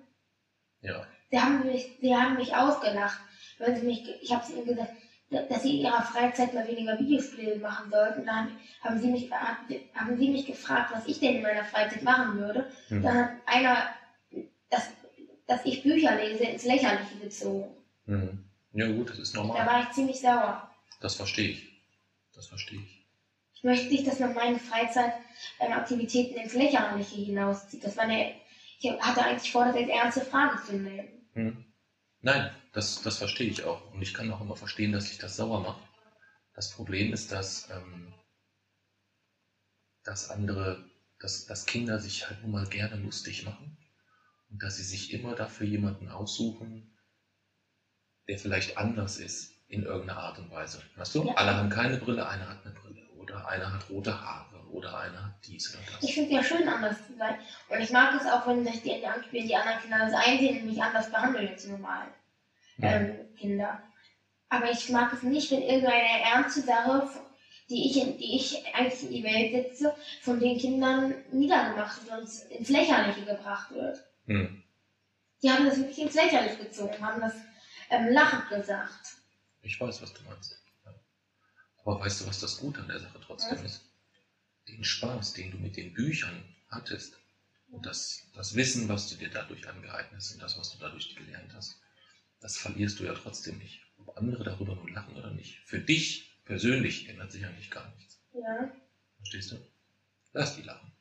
Ja. 0.80 1.06
Sie 1.30 1.40
haben 1.40 1.66
mich, 1.66 1.90
sie 2.00 2.14
haben 2.14 2.36
mich 2.36 2.54
ausgelacht, 2.54 3.20
weil 3.58 3.76
sie 3.76 3.86
mich, 3.86 4.06
ich 4.20 4.32
habe 4.32 4.52
ihnen 4.52 4.66
gesagt, 4.66 4.92
dass 5.32 5.62
sie 5.62 5.78
in 5.78 5.86
ihrer 5.86 6.02
Freizeit 6.02 6.54
mal 6.54 6.66
weniger 6.66 6.98
Videospiele 6.98 7.56
machen 7.58 7.90
sollten. 7.90 8.24
Dann 8.26 8.52
haben 8.82 9.00
sie 9.00 9.08
mich, 9.08 9.30
haben 9.32 10.18
sie 10.18 10.28
mich 10.28 10.44
gefragt, 10.46 10.92
was 10.94 11.06
ich 11.06 11.18
denn 11.20 11.36
in 11.36 11.42
meiner 11.42 11.64
Freizeit 11.64 12.02
machen 12.02 12.38
würde. 12.38 12.70
Hm. 12.88 13.02
Dann 13.02 13.16
hat 13.16 13.30
einer, 13.46 13.88
dass, 14.70 14.88
dass 15.46 15.64
ich 15.64 15.82
Bücher 15.82 16.16
lese, 16.16 16.44
ins 16.44 16.64
Lächerliche 16.64 17.16
gezogen. 17.16 17.74
Hm. 18.06 18.44
Ja 18.74 18.86
gut, 18.86 19.10
das 19.10 19.18
ist 19.18 19.34
Da 19.34 19.40
normal. 19.42 19.66
war 19.66 19.80
ich 19.82 19.90
ziemlich 19.90 20.20
sauer. 20.20 20.70
Das 21.00 21.14
verstehe 21.14 21.50
ich. 21.50 21.68
Das 22.34 22.46
verstehe 22.46 22.80
ich. 22.80 23.02
Ich 23.54 23.62
möchte 23.64 23.88
nicht, 23.88 24.06
dass 24.06 24.18
man 24.18 24.34
meine 24.34 24.58
Freizeitaktivitäten 24.58 26.36
ins 26.36 26.54
Lächerliche 26.54 27.16
hinauszieht. 27.16 27.84
Das 27.84 27.96
war 27.96 28.04
eine, 28.04 28.34
ich 28.78 28.90
hatte 29.00 29.22
eigentlich 29.22 29.52
vor, 29.52 29.64
das 29.66 29.76
als 29.76 29.88
ernste 29.88 30.20
Frage 30.22 30.62
zu 30.64 30.72
nehmen. 30.74 31.08
Hm. 31.34 31.64
Nein, 32.22 32.50
das, 32.72 33.02
das 33.02 33.18
verstehe 33.18 33.48
ich 33.48 33.64
auch. 33.64 33.92
Und 33.92 34.02
ich 34.02 34.14
kann 34.14 34.30
auch 34.32 34.40
immer 34.40 34.56
verstehen, 34.56 34.92
dass 34.92 35.08
sich 35.08 35.18
das 35.18 35.36
sauer 35.36 35.60
macht. 35.60 35.82
Das 36.54 36.72
Problem 36.72 37.12
ist, 37.12 37.30
dass, 37.30 37.68
ähm, 37.70 38.12
dass 40.04 40.30
andere, 40.30 40.84
dass, 41.20 41.46
dass 41.46 41.66
Kinder 41.66 41.98
sich 41.98 42.28
halt 42.28 42.42
nun 42.42 42.52
mal 42.52 42.66
gerne 42.66 42.96
lustig 42.96 43.44
machen 43.44 43.76
und 44.50 44.62
dass 44.62 44.76
sie 44.76 44.82
sich 44.82 45.12
immer 45.12 45.34
dafür 45.34 45.66
jemanden 45.66 46.08
aussuchen, 46.08 46.96
der 48.28 48.38
vielleicht 48.38 48.78
anders 48.78 49.18
ist 49.18 49.52
in 49.68 49.84
irgendeiner 49.84 50.20
Art 50.20 50.38
und 50.38 50.50
Weise. 50.50 50.82
Weißt 50.96 51.14
du? 51.14 51.26
Ja. 51.26 51.34
Alle 51.34 51.56
haben 51.56 51.70
keine 51.70 51.98
Brille, 51.98 52.26
einer 52.26 52.48
hat 52.48 52.64
eine 52.64 52.74
Brille 52.74 53.08
oder 53.16 53.48
einer 53.48 53.72
hat 53.72 53.88
rote 53.88 54.18
Haare 54.18 54.66
oder 54.70 54.98
einer 54.98 55.26
hat 55.26 55.46
dies 55.46 55.74
oder 55.74 55.84
das. 55.92 56.02
Ich 56.02 56.14
finde 56.14 56.30
es 56.30 56.36
ja 56.36 56.42
schön, 56.42 56.68
anders 56.68 57.06
zu 57.06 57.16
sein. 57.16 57.38
Und 57.68 57.80
ich 57.80 57.90
mag 57.90 58.14
es 58.18 58.26
auch, 58.26 58.46
wenn 58.46 58.64
sich 58.64 58.82
die, 58.82 59.00
die 59.00 59.56
anderen 59.56 59.80
Kinder 59.80 59.98
das 59.98 60.14
einsehen 60.14 60.62
und 60.62 60.68
mich 60.68 60.82
anders 60.82 61.10
behandeln 61.10 61.48
als 61.48 61.66
normal. 61.66 62.08
Ähm, 62.80 63.34
Kinder. 63.36 63.82
Aber 64.48 64.70
ich 64.70 64.88
mag 64.90 65.12
es 65.12 65.22
nicht, 65.22 65.50
wenn 65.50 65.62
irgendeine 65.62 66.22
ernste 66.22 66.60
Sache, 66.62 67.08
die 67.70 67.86
ich, 67.90 67.96
in, 67.96 68.18
die 68.18 68.36
ich 68.36 68.62
eigentlich 68.74 69.02
in 69.04 69.10
die 69.10 69.24
Welt 69.24 69.52
setze, 69.52 69.94
von 70.20 70.38
den 70.40 70.58
Kindern 70.58 71.14
niedergemacht 71.32 72.04
wird 72.06 72.20
und 72.20 72.50
ins- 72.50 72.68
Lächerliche 72.68 73.24
gebracht 73.24 73.70
wird. 73.72 74.02
Hm. 74.26 74.62
Die 75.42 75.50
haben 75.50 75.64
das 75.64 75.78
wirklich 75.78 75.98
ins 75.98 76.14
Lächerliche 76.14 76.56
gezogen, 76.58 77.00
haben 77.00 77.20
das 77.20 77.34
ähm, 77.90 78.08
lachend 78.10 78.48
gesagt. 78.48 79.16
Ich 79.62 79.80
weiß, 79.80 80.02
was 80.02 80.12
du 80.12 80.22
meinst. 80.24 80.56
Ja. 80.84 80.92
Aber 81.84 82.00
weißt 82.00 82.20
du, 82.20 82.26
was 82.26 82.40
das 82.40 82.58
Gute 82.58 82.80
an 82.80 82.88
der 82.88 83.00
Sache 83.00 83.18
trotzdem 83.24 83.52
Was? 83.58 83.62
ist? 83.64 83.82
Den 84.68 84.84
Spaß, 84.84 85.32
den 85.32 85.50
du 85.50 85.58
mit 85.58 85.76
den 85.76 85.92
Büchern 85.92 86.44
hattest 86.68 87.18
und 87.70 87.84
das, 87.86 88.22
das 88.34 88.54
Wissen, 88.54 88.88
was 88.88 89.08
du 89.08 89.16
dir 89.16 89.30
dadurch 89.30 89.66
angeeignet 89.68 90.12
hast 90.14 90.34
und 90.34 90.42
das, 90.42 90.58
was 90.58 90.70
du 90.72 90.78
dadurch 90.78 91.14
gelernt 91.16 91.52
hast, 91.54 91.76
das 92.42 92.56
verlierst 92.56 92.98
du 92.98 93.04
ja 93.04 93.14
trotzdem 93.14 93.58
nicht. 93.58 93.80
Ob 93.98 94.18
andere 94.18 94.42
darüber 94.42 94.74
nun 94.74 94.92
lachen 94.92 95.16
oder 95.16 95.30
nicht. 95.30 95.60
Für 95.64 95.78
dich 95.78 96.40
persönlich 96.44 97.08
ändert 97.08 97.30
sich 97.30 97.44
eigentlich 97.44 97.70
gar 97.70 97.88
nichts. 97.94 98.20
Ja. 98.34 98.70
Verstehst 99.18 99.52
du? 99.52 99.56
Lass 100.32 100.56
die 100.56 100.62
lachen. 100.62 100.92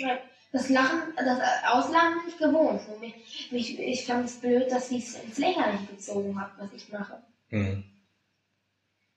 Nein, 0.00 0.18
Das 0.52 0.68
Lachen, 0.68 1.14
das 1.16 1.40
Auslachen 1.66 2.20
bin 2.20 2.28
ich 2.28 2.38
gewohnt. 2.38 2.80
Mich, 3.00 3.48
mich, 3.52 3.78
ich 3.78 4.04
fand 4.04 4.26
es 4.26 4.40
blöd, 4.40 4.70
dass 4.70 4.88
sie 4.88 4.98
es 4.98 5.14
ins 5.14 5.38
Lächerliche 5.38 5.86
gezogen 5.86 6.40
hat, 6.40 6.52
was 6.58 6.72
ich 6.72 6.88
mache. 6.88 7.22
Mhm. 7.50 7.84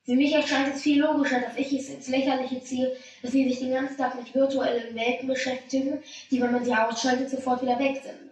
Für 0.04 0.14
mich 0.14 0.32
erscheint 0.32 0.74
es 0.74 0.82
viel 0.82 1.00
logischer, 1.00 1.40
dass 1.40 1.56
ich 1.56 1.72
es 1.72 1.88
ins 1.88 2.08
Lächerliche 2.08 2.62
ziehe, 2.62 2.96
dass 3.22 3.32
sie 3.32 3.48
sich 3.48 3.60
den 3.60 3.72
ganzen 3.72 3.96
Tag 3.96 4.16
mit 4.16 4.34
virtuellen 4.34 4.94
Welten 4.96 5.28
beschäftigen, 5.28 6.02
die, 6.30 6.40
wenn 6.40 6.52
man 6.52 6.64
sie 6.64 6.74
ausschaltet, 6.74 7.30
sofort 7.30 7.62
wieder 7.62 7.78
weg 7.78 8.02
sind. 8.02 8.31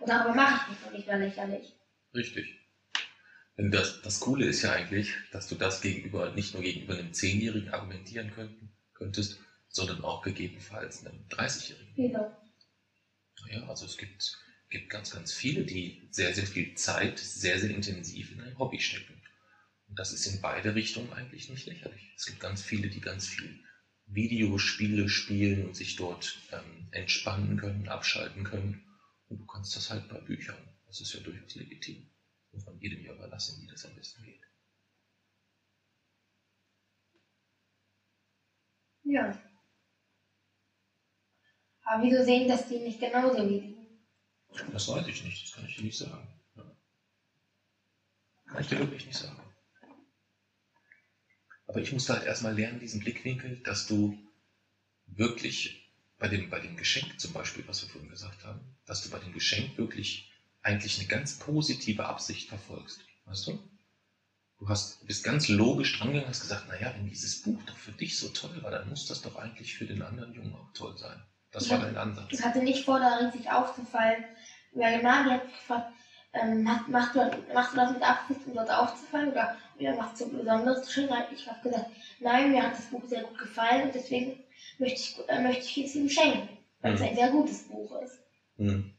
Und 0.00 0.08
darüber 0.08 0.34
mache 0.34 0.62
ich 0.62 0.68
mich 0.76 0.84
noch 0.84 0.92
nicht 0.92 1.06
mehr 1.06 1.18
lächerlich. 1.18 1.74
richtig. 2.14 2.54
Denn 3.56 3.70
das, 3.72 4.00
das 4.02 4.20
Coole 4.20 4.46
ist 4.46 4.62
ja 4.62 4.72
eigentlich, 4.72 5.14
dass 5.32 5.48
du 5.48 5.56
das 5.56 5.80
gegenüber, 5.80 6.30
nicht 6.30 6.54
nur 6.54 6.62
gegenüber 6.62 6.94
einem 6.94 7.12
Zehnjährigen 7.12 7.70
argumentieren 7.70 8.30
könnten, 8.30 8.70
könntest, 8.94 9.40
sondern 9.68 10.02
auch 10.04 10.22
gegebenenfalls 10.22 11.04
einem 11.04 11.26
30-Jährigen. 11.28 11.92
Wieso? 11.96 12.30
Ja, 13.50 13.68
also 13.68 13.84
es 13.84 13.96
gibt, 13.96 14.38
gibt 14.70 14.90
ganz, 14.90 15.10
ganz 15.10 15.32
viele, 15.32 15.64
die 15.64 16.00
sehr, 16.10 16.32
sehr 16.34 16.46
viel 16.46 16.74
Zeit 16.74 17.18
sehr, 17.18 17.58
sehr 17.58 17.70
intensiv 17.70 18.30
in 18.32 18.40
ein 18.40 18.58
Hobby 18.58 18.80
stecken. 18.80 19.20
Und 19.88 19.98
das 19.98 20.12
ist 20.12 20.26
in 20.26 20.40
beide 20.40 20.74
Richtungen 20.74 21.12
eigentlich 21.12 21.48
nicht 21.48 21.66
lächerlich. 21.66 22.12
Es 22.16 22.26
gibt 22.26 22.40
ganz 22.40 22.62
viele, 22.62 22.88
die 22.88 23.00
ganz 23.00 23.26
viel 23.26 23.58
Videospiele 24.06 25.08
spielen 25.08 25.66
und 25.66 25.76
sich 25.76 25.96
dort 25.96 26.38
ähm, 26.52 26.88
entspannen 26.92 27.56
können, 27.56 27.88
abschalten 27.88 28.44
können. 28.44 28.80
Und 29.28 29.38
du 29.40 29.46
kannst 29.46 29.76
das 29.76 29.90
halt 29.90 30.08
bei 30.08 30.20
Büchern. 30.20 30.56
Das 30.86 31.00
ist 31.00 31.12
ja 31.12 31.20
durchaus 31.20 31.54
legitim. 31.54 32.10
Muss 32.52 32.64
man 32.64 32.80
jedem 32.80 33.04
ja 33.04 33.12
überlassen, 33.12 33.60
wie 33.62 33.66
das 33.66 33.84
am 33.84 33.94
besten 33.94 34.24
geht. 34.24 34.42
Ja. 39.04 39.38
Aber 41.84 42.02
wieso 42.02 42.22
sehen 42.22 42.48
das 42.48 42.68
die 42.68 42.78
nicht 42.78 43.00
genauso 43.00 43.48
wie 43.48 43.60
die? 43.60 43.78
Das 44.72 44.88
weiß 44.88 45.06
ich 45.06 45.24
nicht, 45.24 45.44
das 45.44 45.52
kann 45.52 45.66
ich 45.66 45.76
dir 45.76 45.84
nicht 45.84 45.98
sagen. 45.98 46.28
Ja. 46.56 46.76
Kann 48.46 48.60
ich 48.60 48.68
dir 48.68 48.78
wirklich 48.78 49.06
nicht 49.06 49.18
sagen. 49.18 49.42
Aber 51.66 51.80
ich 51.80 51.92
musste 51.92 52.14
halt 52.14 52.24
erstmal 52.24 52.54
lernen, 52.54 52.80
diesen 52.80 53.00
Blickwinkel, 53.00 53.62
dass 53.62 53.86
du 53.86 54.16
wirklich 55.06 55.87
bei 56.18 56.28
dem, 56.28 56.50
bei 56.50 56.60
dem 56.60 56.76
Geschenk 56.76 57.18
zum 57.20 57.32
Beispiel, 57.32 57.66
was 57.68 57.82
wir 57.82 57.88
vorhin 57.88 58.10
gesagt 58.10 58.44
haben, 58.44 58.60
dass 58.86 59.02
du 59.02 59.10
bei 59.10 59.18
dem 59.18 59.32
Geschenk 59.32 59.78
wirklich 59.78 60.28
eigentlich 60.62 60.98
eine 60.98 61.08
ganz 61.08 61.38
positive 61.38 62.06
Absicht 62.06 62.48
verfolgst. 62.48 63.00
Weißt 63.26 63.46
du? 63.46 63.58
Du 64.58 64.68
hast, 64.68 65.06
bist 65.06 65.22
ganz 65.22 65.48
logisch 65.48 65.96
drangegangen 65.96 66.24
und 66.24 66.30
hast 66.30 66.40
gesagt, 66.40 66.66
naja, 66.68 66.92
wenn 66.96 67.06
dieses 67.06 67.42
Buch 67.42 67.62
doch 67.66 67.76
für 67.76 67.92
dich 67.92 68.18
so 68.18 68.28
toll 68.30 68.60
war, 68.62 68.72
dann 68.72 68.88
muss 68.88 69.06
das 69.06 69.22
doch 69.22 69.36
eigentlich 69.36 69.76
für 69.76 69.86
den 69.86 70.02
anderen 70.02 70.32
Jungen 70.32 70.54
auch 70.54 70.72
toll 70.74 70.96
sein. 70.98 71.22
Das 71.52 71.70
war 71.70 71.78
Ja. 71.78 71.84
dein 71.84 71.96
Ansatz. 71.96 72.26
Ich 72.32 72.42
hatte 72.42 72.58
nicht 72.62 72.84
vor, 72.84 72.98
da 72.98 73.18
riesig 73.18 73.50
aufzufallen. 73.50 74.24
Weil 74.72 75.00
Magi 75.02 75.30
hat 75.30 75.44
mich 75.44 75.54
gefragt, 75.54 75.86
ähm, 76.32 76.62
machst, 76.88 77.14
du, 77.14 77.30
machst 77.54 77.72
du 77.72 77.76
das 77.76 77.92
mit 77.92 78.02
Absicht, 78.02 78.40
um 78.46 78.54
dort 78.54 78.70
aufzufallen? 78.70 79.30
Oder, 79.30 79.56
oder 79.78 79.96
machst 79.96 80.20
du 80.20 80.24
ein 80.24 80.32
besonderes 80.38 80.86
Geschenk? 80.86 81.10
Ich 81.30 81.46
habe 81.46 81.60
gesagt, 81.62 81.86
nein, 82.20 82.50
mir 82.50 82.64
hat 82.64 82.72
das 82.72 82.86
Buch 82.86 83.02
sehr 83.06 83.22
gut 83.22 83.38
gefallen 83.38 83.84
und 83.86 83.94
deswegen 83.94 84.38
möchte 84.78 85.00
ich, 85.00 85.28
äh, 85.28 85.40
möchte 85.40 85.64
ich 85.64 85.78
es 85.86 85.94
ihm 85.94 86.08
schenken. 86.08 86.48
Weil 86.80 86.94
es 86.94 87.00
Mhm. 87.00 87.06
ein 87.06 87.14
sehr 87.16 87.30
gutes 87.30 87.62
Buch 87.64 88.00
ist. 88.02 88.18
Hm. 88.56 88.92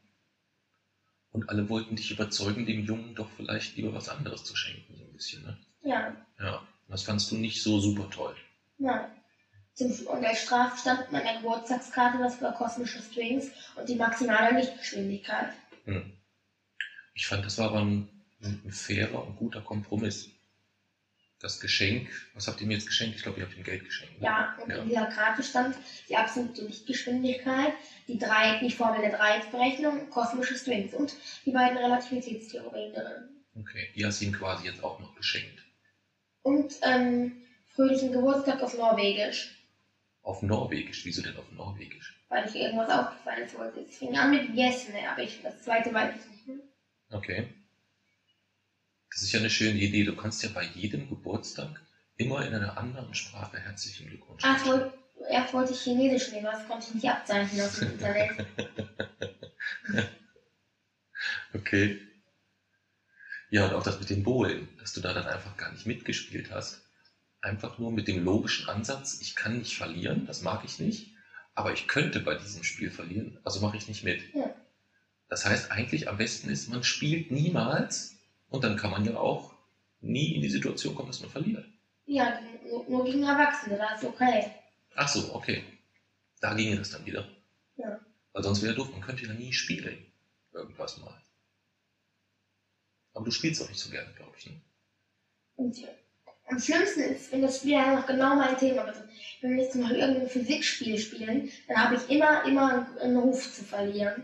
Und 1.32 1.48
alle 1.50 1.70
wollten 1.70 1.96
dich 1.96 2.12
überzeugen, 2.12 2.66
dem 2.66 2.86
Jungen 2.86 3.16
doch 3.16 3.30
vielleicht 3.38 3.76
lieber 3.76 3.94
was 3.94 4.10
anderes 4.10 4.44
zu 4.44 4.56
schenken, 4.56 4.96
so 4.98 5.04
ein 5.04 5.14
bisschen, 5.14 5.44
ne? 5.44 5.58
Ja, 5.84 6.16
Ja. 6.40 6.62
Das 6.88 7.04
fandst 7.04 7.30
du 7.30 7.36
nicht 7.36 7.62
so 7.62 7.80
super 7.80 8.10
toll. 8.10 8.36
nein. 8.80 9.12
Und 9.80 10.26
als 10.26 10.42
Strafe 10.42 10.78
stand 10.78 11.10
meiner 11.12 11.36
Geburtstagskarte, 11.38 12.18
das 12.18 12.42
war 12.42 12.52
kosmische 12.54 13.00
Strings 13.02 13.52
und 13.78 13.88
die 13.88 13.96
maximale 13.96 14.60
Lichtgeschwindigkeit. 14.60 15.54
Hm. 15.86 16.12
Ich 17.14 17.28
fand, 17.28 17.46
das 17.46 17.58
war 17.60 17.68
aber 17.70 17.82
ein, 17.82 18.10
ein 18.42 18.72
fairer 18.72 19.26
und 19.26 19.38
guter 19.38 19.62
Kompromiss. 19.62 20.30
Das 21.40 21.60
Geschenk, 21.62 22.10
was 22.34 22.48
habt 22.48 22.60
ihr 22.60 22.68
mir 22.68 22.74
jetzt 22.74 22.88
geschenkt? 22.88 23.16
Ich 23.16 23.24
glaube, 23.24 23.40
ihr 23.40 23.46
habt 23.46 23.56
ihm 23.56 23.64
Geld 23.64 23.86
geschenkt. 23.86 24.20
ne? 24.20 24.26
Ja, 24.26 24.56
und 24.62 24.70
Ja. 24.70 24.78
in 24.78 24.88
dieser 24.90 25.06
Karte 25.06 25.42
stand 25.42 25.78
die 26.10 26.16
absolute 26.18 26.64
Lichtgeschwindigkeit, 26.66 27.74
die, 28.10 28.18
Dreieck, 28.18 28.60
die 28.60 28.72
Formel 28.72 29.02
der 29.02 29.12
Dreiecksberechnung, 29.18 30.10
kosmische 30.10 30.58
Strings 30.58 30.94
und 30.94 31.16
die 31.46 31.52
beiden 31.52 31.78
Relativitätstheorien 31.78 32.92
drin. 32.94 33.30
Okay, 33.56 33.90
die 33.96 34.06
hast 34.06 34.20
du 34.20 34.26
ihm 34.26 34.34
quasi 34.34 34.66
jetzt 34.66 34.84
auch 34.84 35.00
noch 35.00 35.16
geschenkt. 35.16 35.66
Und 36.44 36.78
ähm, 36.82 37.32
fröhlichen 37.68 38.12
Geburtstag 38.12 38.62
auf 38.62 38.74
Norwegisch, 38.74 39.56
Auf 40.22 40.42
Norwegisch. 40.42 41.06
Wieso 41.06 41.22
denn 41.22 41.38
auf 41.38 41.50
Norwegisch? 41.52 42.16
weil 42.28 42.46
ich 42.46 42.54
irgendwas 42.56 42.90
aufgefallen 42.90 43.46
ist 43.46 43.58
wollte. 43.58 43.80
Es 43.80 43.98
fing 43.98 44.16
an 44.16 44.30
mit 44.30 44.48
Jesne, 44.50 45.10
aber 45.10 45.24
ich, 45.24 45.42
das 45.42 45.62
zweite 45.64 45.92
weiß 45.92 46.12
ich 46.16 46.28
nicht 46.30 46.46
mehr. 46.48 46.58
Okay. 47.10 47.48
Das 49.12 49.24
ist 49.24 49.32
ja 49.32 49.40
eine 49.40 49.50
schöne 49.50 49.80
Idee. 49.80 50.04
Du 50.04 50.16
kannst 50.16 50.44
ja 50.44 50.50
bei 50.54 50.64
jedem 50.64 51.10
Geburtstag 51.10 51.82
immer 52.18 52.46
in 52.46 52.54
einer 52.54 52.78
anderen 52.78 53.14
Sprache 53.16 53.60
herzlichen 53.60 54.08
Glückwunsch 54.08 54.44
Ach, 54.46 54.66
wollte, 54.66 54.94
erst 55.30 55.54
wollte 55.54 55.74
ich 55.74 55.82
Chinesisch 55.82 56.32
nehmen, 56.32 56.46
das 56.46 56.68
konnte 56.68 56.88
ich 56.88 56.96
nicht 56.96 57.10
abzeichnen 57.10 57.62
aus 57.62 57.80
dem 57.80 57.92
Internet. 57.92 58.46
Okay. 61.54 62.00
Ja, 63.50 63.68
und 63.68 63.74
auch 63.74 63.84
das 63.84 64.00
mit 64.00 64.10
den 64.10 64.24
Bohlen, 64.24 64.70
dass 64.80 64.94
du 64.94 65.02
da 65.02 65.14
dann 65.14 65.26
einfach 65.26 65.58
gar 65.58 65.72
nicht 65.72 65.86
mitgespielt 65.86 66.52
hast. 66.52 66.82
Einfach 67.42 67.80
nur 67.80 67.92
mit 67.92 68.08
dem 68.08 68.24
logischen 68.24 68.70
Ansatz, 68.70 69.20
ich 69.22 69.36
kann 69.36 69.58
nicht 69.60 69.76
verlieren, 69.76 70.28
das 70.28 70.42
mag 70.42 70.64
ich 70.66 70.80
nicht, 70.80 71.14
aber 71.56 71.74
ich 71.74 71.88
könnte 71.88 72.20
bei 72.20 72.36
diesem 72.36 72.64
Spiel 72.64 72.92
verlieren, 72.92 73.40
also 73.44 73.62
mache 73.62 73.78
ich 73.78 73.88
nicht 73.88 74.04
mit. 74.04 74.34
Ja. 74.34 74.54
Das 75.30 75.46
heißt, 75.46 75.72
eigentlich 75.72 76.10
am 76.10 76.18
besten 76.18 76.50
ist, 76.50 76.70
man 76.70 76.84
spielt 76.84 77.32
niemals 77.32 78.19
und 78.50 78.64
dann 78.64 78.78
kann 78.78 78.92
man 78.92 79.06
ja 79.06 79.18
auch 79.18 79.54
nie 80.02 80.36
in 80.36 80.42
die 80.42 80.50
Situation 80.50 80.96
kommen, 80.96 81.10
dass 81.10 81.22
man 81.22 81.30
verliert. 81.30 81.66
Ja, 82.06 82.40
nur, 82.88 83.06
gegen 83.06 83.24
Erwachsene, 83.24 83.78
das 83.78 84.02
ist 84.02 84.10
okay. 84.10 84.52
Ach 84.96 85.08
so, 85.08 85.34
okay. 85.36 85.64
Da 86.42 86.54
ginge 86.54 86.78
das 86.78 86.92
dann 86.92 87.06
wieder. 87.06 87.28
Ja. 87.76 88.00
Weil 88.34 88.44
sonst 88.44 88.64
wäre 88.64 88.74
doof, 88.74 88.92
man 88.92 89.02
könnte 89.02 89.26
ja 89.26 89.34
nie 89.34 89.54
spielen. 89.54 90.06
Irgendwas 90.54 90.98
mal. 90.98 91.22
Aber 93.14 93.26
du 93.26 93.32
spielst 93.32 93.62
auch 93.62 93.70
nicht 93.70 93.80
so 93.80 93.92
gerne, 93.92 94.12
glaube 94.14 94.32
ich. 94.38 94.48
Ne? 94.48 94.62
Und 95.56 95.78
ja. 95.78 95.90
am 96.48 96.60
schlimmsten 96.60 97.02
ist, 97.02 97.32
wenn 97.32 97.42
das 97.42 97.58
Spiel 97.58 97.74
ja 97.74 97.96
noch 97.96 98.08
genau 98.08 98.36
mein 98.36 98.58
Thema 98.58 98.86
wird. 98.86 99.04
Wenn 99.42 99.58
wir 99.58 99.64
jetzt 99.64 99.78
Beispiel 99.78 99.98
irgendein 99.98 100.30
Physikspiel 100.30 100.98
spielen, 100.98 101.52
dann 101.68 101.78
habe 101.78 101.96
ich 101.96 102.10
immer, 102.10 102.46
immer 102.46 102.88
einen 103.02 103.18
Ruf 103.18 103.54
zu 103.54 103.64
verlieren. 103.64 104.24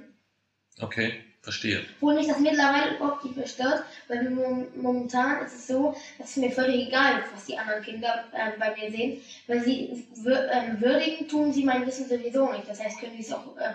Okay, 0.80 1.25
verstehe. 1.46 1.86
Obwohl 1.96 2.16
mich 2.16 2.28
das 2.28 2.40
mittlerweile 2.40 2.96
überhaupt 2.98 3.24
nicht 3.24 3.38
mehr 3.38 3.48
stört, 3.48 3.84
weil 4.10 4.30
mom- 4.30 4.68
momentan 4.76 5.46
ist 5.46 5.56
es 5.56 5.68
so, 5.68 5.96
dass 6.18 6.32
es 6.32 6.38
mir 6.38 6.52
völlig 6.52 6.88
egal 6.88 7.22
ist, 7.22 7.32
was 7.34 7.46
die 7.46 7.58
anderen 7.58 7.82
Kinder 7.82 8.26
äh, 8.34 8.52
bei 8.60 8.76
mir 8.76 8.92
sehen, 8.92 9.22
weil 9.48 9.64
sie 9.64 10.06
wür 10.24 10.50
ähm, 10.52 10.82
würdigen 10.82 11.28
tun 11.30 11.54
sie 11.54 11.64
mein 11.64 11.86
Wissen 11.88 12.10
sowieso 12.10 12.52
nicht. 12.52 12.68
Das 12.68 12.84
heißt, 12.84 13.00
können 13.00 13.14
sie 13.14 13.22
es 13.22 13.32
auch 13.32 13.56
äh, 13.58 13.74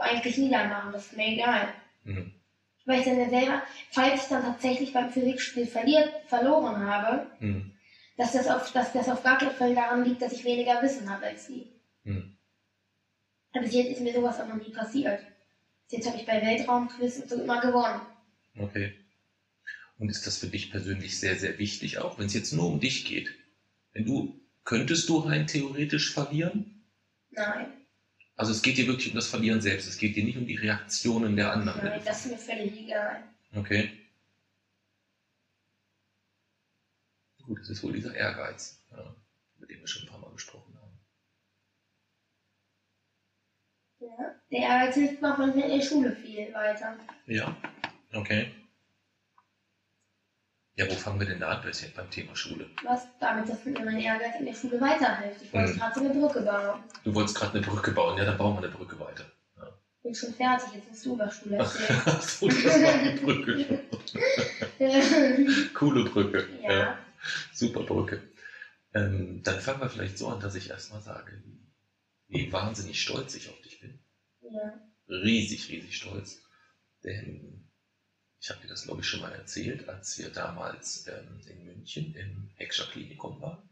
eigentlich 0.00 0.38
niedermachen, 0.38 0.92
das 0.92 1.06
ist 1.06 1.16
mir 1.16 1.28
egal. 1.28 1.68
Mhm. 2.04 2.32
Weil 2.86 3.00
ich 3.00 3.04
dann 3.06 3.20
ja 3.20 3.28
selber, 3.28 3.62
falls 3.90 4.22
ich 4.22 4.28
dann 4.28 4.42
tatsächlich 4.42 4.92
beim 4.92 5.10
Physikspiel 5.10 5.66
verliert, 5.66 6.10
verloren 6.26 6.84
habe, 6.86 7.26
Mhm. 7.40 7.70
dass 8.16 8.32
das, 8.32 8.48
auf, 8.48 8.72
dass 8.72 8.92
das 8.92 9.08
auf 9.08 9.22
gar 9.22 9.38
keinen 9.38 9.50
Fall 9.50 9.74
daran 9.74 10.04
liegt, 10.04 10.22
dass 10.22 10.32
ich 10.32 10.44
weniger 10.44 10.80
Wissen 10.82 11.10
habe 11.10 11.26
als 11.26 11.46
sie. 11.46 11.66
Mhm. 12.04 12.24
Aber 13.52 13.64
bis 13.64 13.74
jetzt 13.74 13.90
ist 13.92 14.00
mir 14.00 14.12
sowas 14.14 14.40
auch 14.40 14.46
noch 14.46 14.54
nie 14.56 14.70
passiert. 14.72 15.20
Jetzt 15.88 16.06
habe 16.06 16.16
ich 16.16 16.26
bei 16.26 16.42
Weltraumquiz 16.42 17.18
und 17.18 17.28
so 17.28 17.42
immer 17.42 17.60
gewonnen. 17.60 18.00
Okay. 18.58 18.94
Und 19.98 20.10
ist 20.10 20.26
das 20.26 20.38
für 20.38 20.48
dich 20.48 20.70
persönlich 20.70 21.18
sehr, 21.18 21.36
sehr 21.36 21.58
wichtig, 21.58 21.98
auch 21.98 22.18
wenn 22.18 22.26
es 22.26 22.34
jetzt 22.34 22.52
nur 22.52 22.66
um 22.66 22.80
dich 22.80 23.04
geht? 23.04 23.30
Wenn 23.92 24.04
du, 24.04 24.38
könntest 24.64 25.08
du 25.08 25.18
rein 25.18 25.46
theoretisch 25.46 26.12
verlieren? 26.12 26.84
Nein, 27.30 27.72
Also 28.36 28.52
es 28.52 28.62
geht 28.62 28.76
dir 28.78 28.86
wirklich 28.86 29.08
um 29.10 29.14
das 29.14 29.28
Verlieren 29.28 29.60
selbst, 29.60 29.86
es 29.88 29.96
geht 29.98 30.16
dir 30.16 30.24
nicht 30.24 30.36
um 30.36 30.46
die 30.46 30.56
Reaktionen 30.56 31.36
der 31.36 31.52
anderen. 31.52 31.84
nein, 31.84 32.00
das 32.04 32.26
ist 32.26 32.32
mir 32.32 32.38
völlig 32.38 32.78
egal. 32.78 33.22
Okay. 33.54 33.90
Gut, 37.42 37.60
das 37.60 37.70
ist 37.70 37.82
wohl 37.84 37.92
dieser 37.92 38.14
Ehrgeiz, 38.14 38.82
ja, 38.90 39.14
über 39.58 39.66
den 39.66 39.80
wir 39.80 39.86
schon 39.86 40.02
ein 40.02 40.08
paar 40.08 40.18
Mal 40.18 40.32
gesprochen 40.32 40.74
haben. 40.74 40.75
Ja. 44.06 44.30
Der 44.50 44.58
Ehrgeiz 44.60 44.94
hilft 44.94 45.20
mir 45.22 45.36
manchmal 45.36 45.64
in 45.70 45.78
der 45.78 45.84
Schule 45.86 46.12
viel 46.12 46.52
weiter. 46.54 46.96
Ja, 47.26 47.56
okay. 48.14 48.48
Ja, 50.76 50.86
wo 50.88 50.94
fangen 50.94 51.18
wir 51.18 51.26
denn 51.26 51.40
da 51.40 51.48
an 51.48 51.62
bei- 51.62 51.88
beim 51.96 52.10
Thema 52.10 52.36
Schule? 52.36 52.68
Was 52.84 53.06
damit, 53.18 53.48
dass 53.48 53.64
mir 53.64 53.72
mein 53.84 53.98
Ehrgeiz 53.98 54.34
in 54.38 54.44
der 54.44 54.52
Schule 54.54 54.78
weiterhilft. 54.80 55.40
Ich 55.42 55.52
wollte 55.52 55.72
Mhm. 55.72 55.76
gerade 55.78 55.94
so 55.94 56.00
eine 56.04 56.10
Brücke 56.14 56.40
bauen. 56.42 56.82
Du 57.02 57.14
wolltest 57.14 57.36
gerade 57.36 57.52
eine 57.56 57.66
Brücke 57.66 57.92
bauen, 57.92 58.18
ja, 58.18 58.24
dann 58.26 58.36
bauen 58.36 58.54
wir 58.56 58.58
eine 58.58 58.68
Brücke 58.68 58.98
weiter. 59.00 59.24
Bin 60.02 60.14
schon 60.14 60.34
fertig, 60.34 60.68
jetzt 60.74 60.88
musst 60.88 61.04
du 61.06 61.14
über 61.14 61.28
Schule 61.30 61.56
erzählen. 61.56 62.00
Achso, 62.06 62.46
das 62.48 62.82
war 62.82 62.98
die 62.98 63.18
Brücke. 63.18 63.80
Coole 65.74 66.04
Brücke. 66.04 66.46
ja. 66.62 66.96
Super 67.52 67.82
Brücke. 67.82 68.22
Ähm, 68.94 69.42
dann 69.42 69.58
fangen 69.60 69.80
wir 69.80 69.88
vielleicht 69.88 70.16
so 70.18 70.28
an, 70.28 70.38
dass 70.40 70.54
ich 70.54 70.70
erstmal 70.70 71.00
sage, 71.00 71.42
wie, 72.28 72.52
wahnsinnig 72.52 73.00
stolz 73.00 73.34
ich 73.34 73.48
auf 73.48 73.60
dich 73.62 73.80
bin. 73.80 73.98
ja. 74.40 74.80
Riesig, 75.08 75.68
riesig 75.68 75.96
stolz. 75.96 76.42
Denn 77.04 77.68
ich 78.40 78.50
habe 78.50 78.60
dir 78.60 78.68
das, 78.68 78.84
glaube 78.84 79.00
ich, 79.00 79.06
schon 79.08 79.20
mal 79.20 79.32
erzählt, 79.32 79.88
als 79.88 80.18
wir 80.18 80.30
damals 80.30 81.06
ähm, 81.06 81.40
in 81.46 81.64
München 81.64 82.14
im 82.14 82.50
Heckscher 82.56 82.86
Klinikum 82.86 83.40
waren 83.40 83.68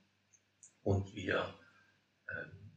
und 0.83 1.15
wir 1.15 1.55
ähm, 2.31 2.73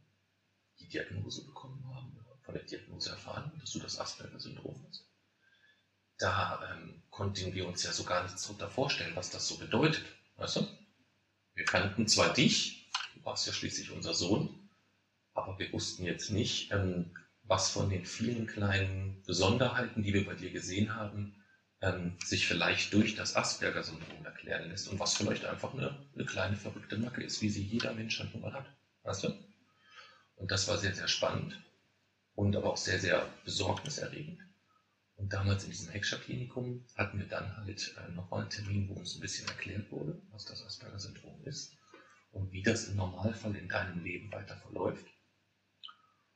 die 0.80 0.88
Diagnose 0.88 1.44
bekommen 1.44 1.84
haben, 1.94 2.18
von 2.42 2.54
der 2.54 2.64
Diagnose 2.64 3.10
erfahren, 3.10 3.52
dass 3.60 3.72
du 3.72 3.78
das 3.78 3.98
Asperger-Syndrom 3.98 4.84
hast. 4.88 5.06
Da 6.18 6.60
ähm, 6.72 7.02
konnten 7.10 7.54
wir 7.54 7.68
uns 7.68 7.82
ja 7.82 7.92
so 7.92 8.04
gar 8.04 8.22
nichts 8.24 8.42
darunter 8.42 8.70
vorstellen, 8.70 9.14
was 9.14 9.30
das 9.30 9.46
so 9.46 9.58
bedeutet. 9.58 10.04
Weißt 10.36 10.56
du? 10.56 10.66
Wir 11.54 11.64
kannten 11.64 12.08
zwar 12.08 12.32
dich, 12.32 12.90
du 13.14 13.24
warst 13.24 13.46
ja 13.46 13.52
schließlich 13.52 13.90
unser 13.90 14.14
Sohn, 14.14 14.67
aber 15.38 15.58
wir 15.58 15.72
wussten 15.72 16.04
jetzt 16.04 16.30
nicht, 16.30 16.72
ähm, 16.72 17.14
was 17.42 17.70
von 17.70 17.88
den 17.88 18.04
vielen 18.04 18.46
kleinen 18.46 19.22
Besonderheiten, 19.26 20.02
die 20.02 20.12
wir 20.12 20.26
bei 20.26 20.34
dir 20.34 20.50
gesehen 20.50 20.94
haben, 20.94 21.34
ähm, 21.80 22.16
sich 22.24 22.46
vielleicht 22.46 22.92
durch 22.92 23.14
das 23.14 23.36
Asperger-Syndrom 23.36 24.24
erklären 24.24 24.68
lässt 24.68 24.88
und 24.88 24.98
was 24.98 25.14
vielleicht 25.14 25.44
einfach 25.44 25.72
eine, 25.72 26.06
eine 26.14 26.24
kleine 26.24 26.56
verrückte 26.56 26.98
Macke 26.98 27.22
ist, 27.22 27.40
wie 27.40 27.48
sie 27.48 27.62
jeder 27.62 27.94
Mensch 27.94 28.18
halt 28.18 28.34
nun 28.34 28.42
mal 28.42 28.52
hat. 28.52 28.66
Weißt 29.04 29.24
du? 29.24 29.34
Und 30.36 30.50
das 30.50 30.68
war 30.68 30.78
sehr, 30.78 30.94
sehr 30.94 31.08
spannend 31.08 31.58
und 32.34 32.54
aber 32.56 32.70
auch 32.70 32.76
sehr, 32.76 33.00
sehr 33.00 33.26
besorgniserregend. 33.44 34.40
Und 35.16 35.32
damals 35.32 35.64
in 35.64 35.70
diesem 35.70 35.90
Heckscher-Klinikum 35.90 36.84
hatten 36.94 37.18
wir 37.18 37.26
dann 37.26 37.56
halt 37.56 37.94
äh, 37.98 38.12
nochmal 38.12 38.42
einen 38.42 38.50
Termin, 38.50 38.88
wo 38.88 38.94
uns 38.94 39.16
ein 39.16 39.20
bisschen 39.20 39.48
erklärt 39.48 39.90
wurde, 39.90 40.20
was 40.30 40.44
das 40.44 40.64
Asperger-Syndrom 40.64 41.42
ist 41.44 41.72
und 42.30 42.52
wie 42.52 42.62
das 42.62 42.88
im 42.88 42.96
Normalfall 42.96 43.56
in 43.56 43.68
deinem 43.68 44.02
Leben 44.04 44.30
weiter 44.32 44.56
verläuft. 44.56 45.06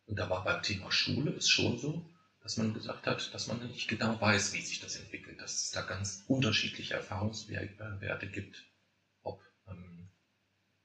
Und 0.07 0.19
da 0.19 0.29
war 0.29 0.45
beim 0.45 0.63
Thema 0.63 0.91
Schule 0.91 1.33
es 1.33 1.49
schon 1.49 1.79
so, 1.79 2.05
dass 2.43 2.57
man 2.57 2.75
gesagt 2.75 3.07
hat, 3.07 3.33
dass 3.33 3.47
man 3.47 3.65
nicht 3.69 3.89
genau 3.89 4.21
weiß, 4.21 4.53
wie 4.53 4.61
sich 4.61 4.81
das 4.81 4.97
entwickelt, 4.97 5.41
dass 5.41 5.65
es 5.65 5.71
da 5.71 5.83
ganz 5.83 6.25
unterschiedliche 6.27 6.95
Erfahrungswerte 6.95 8.27
gibt, 8.27 8.65
ob 9.23 9.41
ähm, 9.69 10.09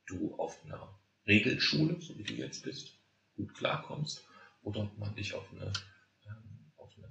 du 0.05 0.35
auf 0.35 0.63
einer 0.63 0.99
Regelschule, 1.25 1.99
so 1.99 2.17
wie 2.17 2.23
du 2.23 2.33
jetzt 2.33 2.63
bist, 2.63 2.93
gut 3.35 3.53
klarkommst, 3.55 4.23
oder 4.61 4.81
ob 4.81 4.97
man 4.97 5.15
dich 5.15 5.33
auf 5.33 5.51
eine, 5.51 5.73
ähm, 6.25 6.71
auf 6.77 6.91
eine 6.97 7.09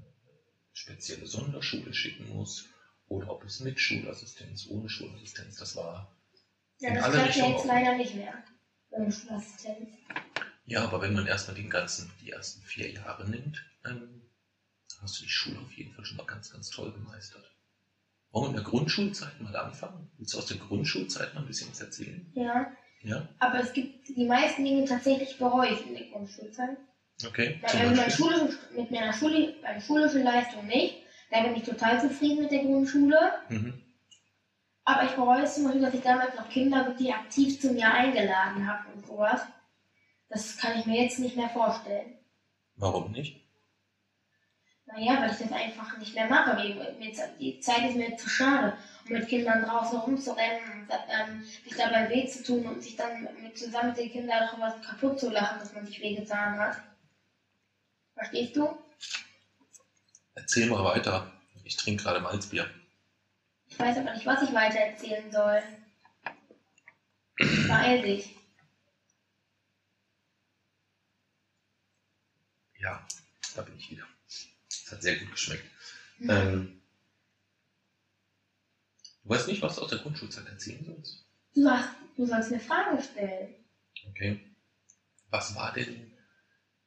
spezielle 0.72 1.26
Sonderschule 1.26 1.92
schicken 1.92 2.28
muss, 2.28 2.68
oder 3.08 3.30
ob 3.30 3.44
es 3.44 3.60
mit 3.60 3.80
Schulassistenz, 3.80 4.66
ohne 4.69 4.88
Schulassistenz, 4.88 5.56
das 5.56 5.76
war 5.76 6.16
ja, 6.78 6.88
In 6.90 6.95
das 6.97 7.04
klappt 7.04 7.16
ja 7.16 7.25
Richtungen 7.25 7.52
jetzt 7.52 7.66
leider 7.66 7.97
nicht 7.97 8.14
mehr. 8.14 8.45
Beim 8.90 9.10
Schulassistenz. 9.10 9.88
Ja, 10.67 10.83
aber 10.85 11.00
wenn 11.00 11.15
man 11.15 11.26
erstmal 11.26 11.57
den 11.57 11.71
ganzen, 11.71 12.11
die 12.21 12.31
ersten 12.31 12.61
vier 12.63 12.91
Jahre 12.91 13.29
nimmt, 13.29 13.63
ähm, 13.85 14.23
hast 15.00 15.19
du 15.19 15.23
die 15.23 15.29
Schule 15.29 15.61
auf 15.61 15.73
jeden 15.73 15.93
Fall 15.93 16.05
schon 16.05 16.17
mal 16.17 16.26
ganz, 16.26 16.52
ganz 16.52 16.71
toll 16.71 16.93
gemeistert. 16.93 17.50
Wollen 18.33 18.47
wir 18.47 18.50
in 18.50 18.57
der 18.57 18.65
Grundschulzeit 18.65 19.41
mal 19.41 19.55
anfangen? 19.57 20.11
Willst 20.19 20.35
du 20.35 20.39
aus 20.39 20.47
der 20.47 20.57
Grundschulzeit 20.57 21.35
mal 21.35 21.41
ein 21.41 21.47
bisschen 21.47 21.71
was 21.71 21.81
erzählen? 21.81 22.31
Ja. 22.35 22.67
Ja? 23.02 23.29
Aber 23.39 23.61
es 23.61 23.73
gibt 23.73 24.09
die 24.09 24.25
meisten 24.25 24.65
Dinge 24.65 24.85
tatsächlich 24.85 25.39
bereue 25.39 25.73
ich 25.73 25.87
in 25.87 25.95
der 25.95 26.07
Grundschulzeit. 26.09 26.76
Okay. 27.25 27.59
Weil 27.63 27.71
Zum 27.71 27.81
also 27.81 27.95
mein 27.95 28.05
Beispiel? 28.05 28.26
schulischen, 28.26 28.59
mit 28.75 28.91
meiner 28.91 29.13
Schule, 29.13 29.55
meine 29.63 29.81
schulische 29.81 30.23
Leistung 30.23 30.67
nicht. 30.67 30.97
Da 31.31 31.43
bin 31.43 31.57
ich 31.57 31.63
total 31.63 32.00
zufrieden 32.00 32.43
mit 32.43 32.50
der 32.50 32.63
Grundschule. 32.63 33.33
Mhm. 33.49 33.83
Aber 34.85 35.05
ich 35.05 35.13
bereue 35.13 35.43
es 35.43 35.55
zum 35.55 35.65
Beispiel, 35.65 35.83
dass 35.83 35.95
ich 35.95 36.02
damals 36.02 36.35
noch 36.37 36.49
Kinder 36.49 36.87
wirklich 36.87 37.13
aktiv 37.13 37.61
zu 37.61 37.73
mir 37.73 37.91
eingeladen 37.93 38.67
habe 38.67 38.89
und 38.93 39.07
sowas. 39.07 39.41
Das 40.28 40.56
kann 40.56 40.78
ich 40.78 40.86
mir 40.86 41.02
jetzt 41.02 41.19
nicht 41.19 41.36
mehr 41.36 41.49
vorstellen. 41.49 42.19
Warum 42.76 43.12
nicht? 43.12 43.41
Naja, 44.86 45.21
weil 45.21 45.30
ich 45.30 45.39
das 45.39 45.52
einfach 45.52 45.99
nicht 45.99 46.15
mehr 46.15 46.28
mache. 46.28 46.56
Die 47.41 47.60
Zeit 47.60 47.89
ist 47.91 47.97
mir 47.97 48.17
zu 48.17 48.28
schade, 48.28 48.76
um 49.06 49.12
mit 49.12 49.28
Kindern 49.28 49.65
draußen 49.65 49.99
rumzurennen 49.99 50.82
und 50.82 50.89
ähm, 50.91 51.43
sich 51.43 51.76
dabei 51.76 52.08
weh 52.08 52.26
zu 52.26 52.45
tun 52.45 52.67
und 52.67 52.82
sich 52.82 52.97
dann 52.97 53.28
mit, 53.43 53.58
zusammen 53.58 53.89
mit 53.89 53.99
den 53.99 54.10
Kindern 54.10 54.49
darüber 54.49 54.71
kaputt 54.80 55.19
zu 55.19 55.30
lachen, 55.30 55.58
dass 55.58 55.73
man 55.73 55.86
sich 55.86 56.00
wehgetan 56.00 56.58
hat. 56.58 56.76
Verstehst 58.15 58.56
du? 58.56 58.78
Erzähl 60.34 60.67
mal 60.67 60.84
weiter. 60.84 61.32
Ich 61.65 61.76
trinke 61.76 62.04
gerade 62.04 62.21
Malzbier. 62.21 62.71
Ich 63.69 63.78
weiß 63.78 63.99
aber 63.99 64.15
nicht, 64.15 64.25
was 64.26 64.43
ich 64.43 64.54
weiter 64.54 64.78
erzählen 64.78 65.30
soll. 65.32 65.62
Beeil 67.39 68.02
dich. 68.02 68.35
Ja, 72.86 73.04
da 73.56 73.62
bin 73.62 73.76
ich 73.76 73.90
wieder. 73.90 74.04
Es 74.28 74.92
hat 74.92 75.02
sehr 75.02 75.16
gut 75.16 75.32
geschmeckt. 75.32 75.64
Hm. 76.18 76.30
Ähm, 76.30 76.82
du 79.25 79.28
weißt 79.28 79.49
nicht, 79.49 79.60
was 79.60 79.75
du 79.75 79.82
aus 79.82 79.90
der 79.90 79.99
Grundschulzeit 79.99 80.46
erzählen 80.46 80.84
sollst? 80.84 81.25
Du, 81.56 81.68
hast, 81.68 81.88
du 82.16 82.26
sollst 82.26 82.52
mir 82.52 82.60
Fragen 82.60 83.02
stellen. 83.02 83.56
Okay. 84.08 84.40
Was 85.30 85.56
war 85.56 85.72
denn 85.72 86.12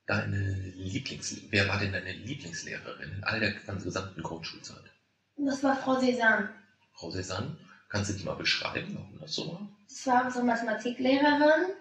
deine 0.06 0.40
Lieblings... 0.78 1.36
Wer 1.50 1.68
war 1.68 1.78
denn 1.80 1.92
deine 1.92 2.14
Lieblingslehrerin 2.14 3.12
in 3.12 3.24
all 3.26 3.42
der 3.42 3.52
ganzen 3.52 3.84
gesamten 3.84 4.24
Grundschulzeit? 4.24 4.90
Und 5.36 5.48
das 5.48 5.62
war 5.64 5.76
Frau 5.76 6.00
Cézanne. 6.00 6.48
Frau 6.94 7.10
Cézanne, 7.10 7.58
kannst 7.90 8.12
du 8.12 8.14
die 8.14 8.24
mal 8.24 8.36
beschreiben, 8.36 8.96
warum 8.96 9.20
das 9.20 9.34
so 9.34 9.52
war? 9.52 9.70
Das 9.90 10.08
war 10.08 10.26
unsere 10.26 10.46
Mathematiklehrerin. 10.46 11.74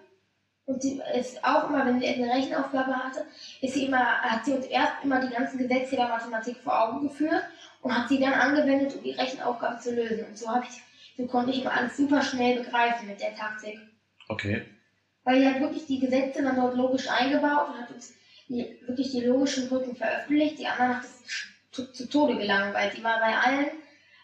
Und 0.69 0.83
sie 0.83 1.01
ist 1.15 1.43
auch 1.43 1.67
immer, 1.67 1.83
wenn 1.83 1.99
sie 1.99 2.07
eine 2.07 2.31
Rechenaufgabe 2.31 2.95
hatte, 2.95 3.25
ist 3.59 3.73
sie 3.73 3.87
immer, 3.87 4.21
hat 4.21 4.45
sie 4.45 4.53
uns 4.53 4.67
erst 4.67 5.03
immer 5.03 5.19
die 5.19 5.33
ganzen 5.33 5.57
Gesetze 5.57 5.95
der 5.95 6.07
Mathematik 6.07 6.57
vor 6.57 6.79
Augen 6.79 7.07
geführt 7.07 7.41
und 7.81 7.91
hat 7.91 8.07
sie 8.07 8.19
dann 8.19 8.33
angewendet, 8.33 8.95
um 8.95 9.01
die 9.01 9.13
Rechenaufgabe 9.13 9.79
zu 9.79 9.95
lösen. 9.95 10.25
Und 10.25 10.37
so 10.37 10.47
habe 10.47 10.67
ich, 10.69 10.79
so 11.17 11.25
konnte 11.25 11.49
ich 11.49 11.61
immer 11.61 11.73
alles 11.73 11.97
super 11.97 12.21
schnell 12.21 12.59
begreifen 12.59 13.07
mit 13.07 13.19
der 13.19 13.33
Taktik. 13.35 13.79
Okay. 14.27 14.63
Weil 15.23 15.39
die 15.39 15.47
hat 15.47 15.59
wirklich 15.59 15.87
die 15.87 15.99
Gesetze 16.01 16.43
dann 16.43 16.55
dort 16.55 16.75
logisch 16.75 17.09
eingebaut 17.09 17.69
und 17.69 17.81
hat 17.81 17.89
uns 17.89 18.13
die, 18.47 18.77
wirklich 18.85 19.09
die 19.09 19.21
logischen 19.21 19.69
Brücken 19.69 19.95
veröffentlicht. 19.95 20.59
Die 20.59 20.67
anderen 20.67 20.97
hat 20.97 21.03
es 21.03 21.23
zu, 21.71 21.91
zu 21.91 22.07
Tode 22.07 22.37
gelangweilt. 22.37 22.95
Die 22.95 23.03
war 23.03 23.19
bei 23.19 23.35
allen, 23.35 23.71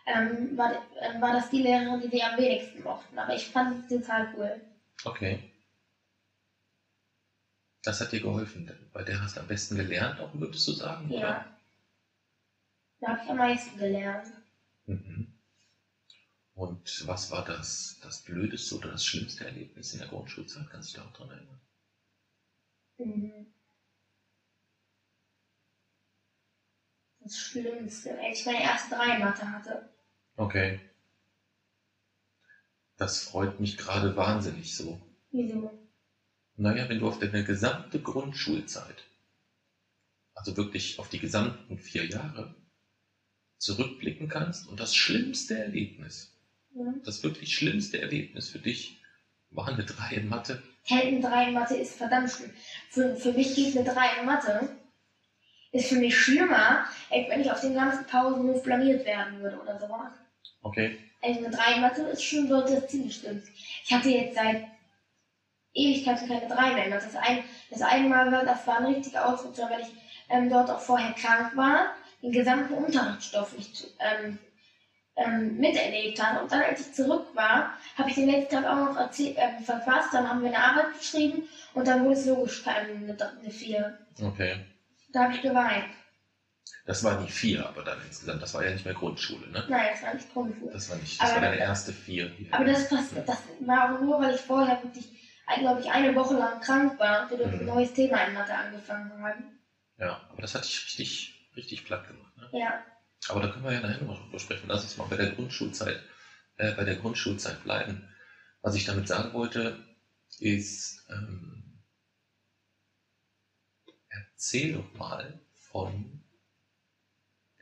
ähm, 0.06 0.56
war, 0.56 0.74
ähm, 1.02 1.20
war 1.20 1.34
das 1.34 1.50
die 1.50 1.64
Lehrerin, 1.64 2.02
die 2.02 2.16
sie 2.16 2.22
am 2.22 2.38
wenigsten 2.38 2.84
mochten. 2.84 3.18
Aber 3.18 3.34
ich 3.34 3.48
fand 3.48 3.90
sie 3.90 3.98
total 3.98 4.30
cool. 4.38 4.62
Okay. 5.06 5.40
Das 7.86 8.02
hat 8.02 8.12
dir 8.12 8.20
geholfen. 8.20 8.72
Bei 8.94 9.04
der 9.04 9.22
hast 9.22 9.38
du 9.38 9.42
am 9.42 9.48
besten 9.48 9.76
gelernt, 9.76 10.20
auch 10.20 10.34
würdest 10.34 10.68
du 10.68 10.72
sagen? 10.72 11.12
Ja. 11.12 11.20
Oder? 11.20 11.46
Da 13.00 13.08
habe 13.10 13.20
ich 13.24 13.30
am 13.30 13.38
meisten 13.38 13.78
gelernt. 13.78 14.28
Mhm. 14.88 15.28
Und 16.56 17.04
was 17.06 17.30
war 17.30 17.46
das, 17.46 17.98
das 18.02 18.24
blödeste 18.24 18.76
oder 18.76 18.90
das 18.90 19.06
schlimmste 19.06 19.46
Erlebnis 19.46 19.94
in 19.94 20.00
der 20.00 20.08
Grundschulzeit? 20.08 20.68
Kannst 20.72 20.94
du 20.94 20.98
dich 20.98 21.08
auch 21.08 21.14
dran 21.14 21.30
erinnern? 21.30 21.60
Mhm. 22.98 23.46
Das 27.20 27.38
Schlimmste, 27.38 28.18
als 28.20 28.40
ich 28.40 28.46
meine 28.48 28.64
erste 28.64 28.96
drei 28.96 29.20
Mathe 29.20 29.52
hatte. 29.52 29.90
Okay. 30.38 30.80
Das 32.98 33.20
freut 33.20 33.60
mich 33.60 33.78
gerade 33.78 34.16
wahnsinnig 34.16 34.76
so. 34.76 35.00
Wieso? 35.32 35.85
Naja, 36.58 36.88
wenn 36.88 37.00
du 37.00 37.08
auf 37.08 37.20
deine 37.20 37.44
gesamte 37.44 38.00
Grundschulzeit, 38.00 39.04
also 40.34 40.56
wirklich 40.56 41.00
auf 41.00 41.10
die 41.10 41.20
gesamten 41.20 41.78
vier 41.78 42.06
Jahre, 42.06 42.54
zurückblicken 43.58 44.28
kannst 44.30 44.68
und 44.68 44.80
das 44.80 44.96
schlimmste 44.96 45.58
Erlebnis, 45.58 46.32
Ja. 46.74 46.94
das 47.04 47.24
wirklich 47.24 47.56
schlimmste 47.56 48.02
Erlebnis 48.02 48.50
für 48.50 48.60
dich 48.60 48.98
war 49.52 49.68
eine 49.68 49.86
3 49.86 50.16
in 50.16 50.28
Mathe. 50.28 50.62
Helden 50.84 51.22
3 51.22 51.48
in 51.48 51.54
Mathe 51.54 51.76
ist 51.76 51.96
verdammt 51.96 52.30
schlimm. 52.30 52.52
Für, 52.90 53.16
für 53.16 53.32
mich 53.34 53.56
geht 53.56 53.76
eine 53.76 53.86
3 53.90 54.20
in 54.20 54.26
Mathe. 54.26 54.70
Ist 55.72 55.90
für 55.90 55.96
mich 55.96 56.18
schlimmer, 56.18 56.86
als 57.10 57.30
wenn 57.30 57.42
ich 57.42 57.52
auf 57.52 57.62
den 57.62 57.74
ganzen 57.74 58.06
Pausenhof 58.06 58.64
blamiert 58.64 59.06
werden 59.06 59.42
würde 59.42 59.60
oder 59.60 59.80
sowas. 59.80 60.12
Okay. 60.62 60.98
Also 61.22 61.40
eine 61.40 61.50
3 61.50 61.76
in 61.76 61.82
Mathe 61.82 62.02
ist 62.04 62.24
schon 62.24 62.48
dort 62.48 62.70
das 62.70 62.88
ziemlich 62.88 63.16
schlimm. 63.16 63.42
Ich 63.84 63.94
hatte 63.94 64.10
jetzt 64.10 64.36
seit 64.36 64.64
Ewigkeiten 65.76 66.28
keine 66.28 66.48
3 66.48 66.74
mehr. 66.74 66.90
Das, 66.90 67.16
ein, 67.16 67.44
das 67.70 67.82
eine 67.82 68.08
Mal 68.10 68.32
war, 68.32 68.44
das 68.46 68.66
war 68.66 68.78
ein 68.80 68.86
richtiger 68.86 69.26
Ausrutscher, 69.26 69.70
weil 69.70 69.82
ich 69.82 69.90
ähm, 70.30 70.50
dort 70.50 70.70
auch 70.72 70.80
vorher 70.80 71.12
krank 71.14 71.56
war, 71.56 71.94
den 72.24 72.32
gesamten 72.32 72.74
Unterrichtsstoff 72.74 73.56
nicht 73.56 73.86
ähm, 74.00 74.40
ähm, 75.18 75.58
miterlebt 75.58 76.22
hat. 76.22 76.42
Und 76.42 76.52
dann, 76.52 76.62
als 76.62 76.82
ich 76.82 76.94
zurück 76.94 77.28
war, 77.34 77.74
habe 77.98 78.10
ich 78.10 78.16
den 78.16 78.30
letzten 78.30 78.56
Tag 78.56 78.66
auch 78.66 78.76
noch 78.94 78.98
erzähl- 78.98 79.36
ähm, 79.38 79.64
verfasst. 79.64 80.14
Dann 80.14 80.28
haben 80.28 80.42
wir 80.42 80.48
eine 80.50 80.60
Arbeit 80.64 80.94
geschrieben 80.98 81.44
und 81.74 81.88
dann 81.88 82.04
wurde 82.04 82.16
es 82.16 82.26
logisch 82.26 82.66
eine, 82.68 83.16
eine 83.42 83.52
4. 83.52 83.98
Okay. 84.22 84.56
Da 85.14 85.24
habe 85.24 85.34
ich 85.34 85.42
geweint. 85.42 85.86
Das 86.88 87.04
war 87.04 87.20
die 87.20 87.32
vier, 87.32 87.68
aber 87.68 87.84
dann 87.84 87.98
insgesamt, 88.06 88.44
das 88.44 88.54
war 88.54 88.64
ja 88.64 88.70
nicht 88.72 88.86
mehr 88.86 88.94
Grundschule, 88.94 89.48
ne? 89.50 89.64
Nein, 89.70 89.88
das 89.92 90.04
war 90.04 90.14
nicht 90.14 90.32
Grundschule. 90.32 90.72
Das 90.72 90.88
war 90.90 90.98
nicht, 90.98 91.20
das 91.20 91.32
Aber- 91.32 91.42
war 91.42 91.50
deine 91.50 91.60
erste 91.62 91.92
vier. 91.94 92.32
Aber 92.52 92.64
das, 92.66 92.88
pass- 92.90 93.10
das 93.26 93.38
war 93.62 93.96
auch 93.96 94.02
nur, 94.02 94.22
weil 94.22 94.36
ich 94.36 94.42
vorher 94.42 94.84
wirklich, 94.84 95.08
glaube 95.48 95.80
ich, 95.80 95.90
eine 95.92 96.16
Woche 96.16 96.36
lang 96.36 96.60
krank 96.60 96.98
war 97.00 97.22
und 97.24 97.30
wir 97.38 97.46
Mhm. 97.46 97.54
ein 97.62 97.66
neues 97.66 97.94
Thema 97.94 98.24
in 98.26 98.34
Mathe 98.34 98.54
angefangen 98.54 99.22
haben. 99.22 99.60
Ja, 99.98 100.20
aber 100.30 100.42
das 100.42 100.54
hat 100.56 100.66
dich 100.66 100.84
richtig, 100.86 101.34
richtig 101.56 101.84
platt 101.84 102.08
gemacht, 102.08 102.36
ne? 102.38 102.50
Ja, 102.52 102.84
Aber 103.30 103.42
da 103.42 103.48
können 103.48 103.66
wir 103.66 103.72
ja 103.74 103.80
nachher 103.80 104.04
noch 104.04 104.22
drüber 104.24 104.40
sprechen. 104.40 104.68
Lass 104.68 104.84
uns 104.84 104.98
mal 104.98 105.08
bei 105.08 105.16
der 105.16 105.30
Grundschulzeit, 105.32 106.00
äh, 106.58 106.72
bei 106.74 106.84
der 106.84 106.96
Grundschulzeit 106.96 107.64
bleiben. 107.64 108.04
Was 108.62 108.76
ich 108.76 108.84
damit 108.86 109.08
sagen 109.08 109.34
wollte, 109.34 109.78
ist, 110.40 111.04
ähm, 111.10 111.80
erzähl 114.10 114.72
doch 114.74 114.94
mal 114.94 115.40
von 115.54 116.20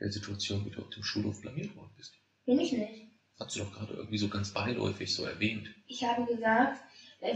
der 0.00 0.10
Situation, 0.10 0.64
wie 0.64 0.70
du 0.70 0.80
auf 0.82 0.90
dem 0.90 1.02
Schulhof 1.02 1.40
blamiert 1.40 1.74
worden 1.76 1.92
bist. 1.96 2.12
bin 2.46 2.60
ich 2.60 2.72
nicht. 2.72 3.06
Hast 3.38 3.54
du 3.56 3.60
doch 3.60 3.72
gerade 3.72 3.94
irgendwie 3.94 4.18
so 4.18 4.28
ganz 4.28 4.50
beiläufig 4.50 5.12
so 5.12 5.24
erwähnt. 5.24 5.70
Ich 5.86 6.04
habe 6.04 6.24
gesagt, 6.24 6.78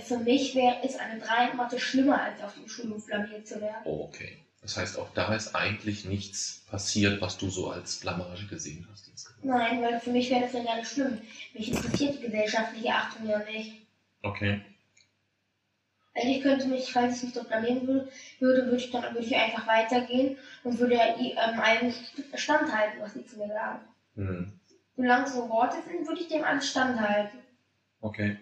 für 0.00 0.18
mich 0.18 0.54
wäre 0.54 0.84
ist 0.84 1.00
eine 1.00 1.18
3 1.18 1.50
in 1.50 1.56
Mathe 1.56 1.78
schlimmer, 1.78 2.20
als 2.20 2.42
auf 2.42 2.54
dem 2.54 2.68
Schulhof 2.68 3.06
blamiert 3.06 3.46
zu 3.46 3.60
werden. 3.60 3.82
Oh, 3.84 4.04
okay. 4.04 4.38
Das 4.60 4.76
heißt, 4.76 4.98
auch 4.98 5.08
da 5.14 5.34
ist 5.34 5.54
eigentlich 5.54 6.04
nichts 6.04 6.64
passiert, 6.68 7.20
was 7.20 7.38
du 7.38 7.48
so 7.48 7.70
als 7.70 8.00
Blamage 8.00 8.46
gesehen 8.46 8.86
hast. 8.90 9.08
insgesamt. 9.08 9.44
Nein, 9.44 9.80
weil 9.82 10.00
für 10.00 10.10
mich 10.10 10.30
wäre 10.30 10.42
das 10.42 10.52
ja 10.52 10.62
gar 10.62 10.76
nicht 10.76 10.90
schlimm. 10.90 11.20
Mich 11.54 11.70
interessiert 11.70 12.18
die 12.18 12.22
gesellschaftliche 12.22 12.90
Achtung 12.90 13.28
ja 13.28 13.38
nicht. 13.44 13.86
Okay. 14.22 14.60
Also 16.14 16.28
ich 16.28 16.42
könnte 16.42 16.66
mich, 16.66 16.92
falls 16.92 17.18
ich 17.18 17.22
mich 17.22 17.32
dort 17.32 17.48
blamieren 17.48 17.86
würde, 17.86 18.08
würde, 18.40 18.64
würde 18.64 18.76
ich 18.76 18.90
dann 18.90 19.14
würde 19.14 19.26
ich 19.26 19.36
einfach 19.36 19.66
weitergehen 19.68 20.36
und 20.64 20.78
würde 20.80 20.94
ähm, 20.94 21.60
allem 21.60 21.94
standhalten, 22.34 23.00
was 23.00 23.14
sie 23.14 23.24
zu 23.24 23.38
mir 23.38 23.48
sagen. 23.48 23.80
Hm. 24.16 24.52
Solange 24.96 25.24
es 25.24 25.34
so 25.34 25.48
Worte 25.48 25.76
sind, 25.86 26.06
würde 26.08 26.20
ich 26.20 26.28
dem 26.28 26.42
alles 26.42 26.68
standhalten. 26.68 27.38
Okay. 28.00 28.36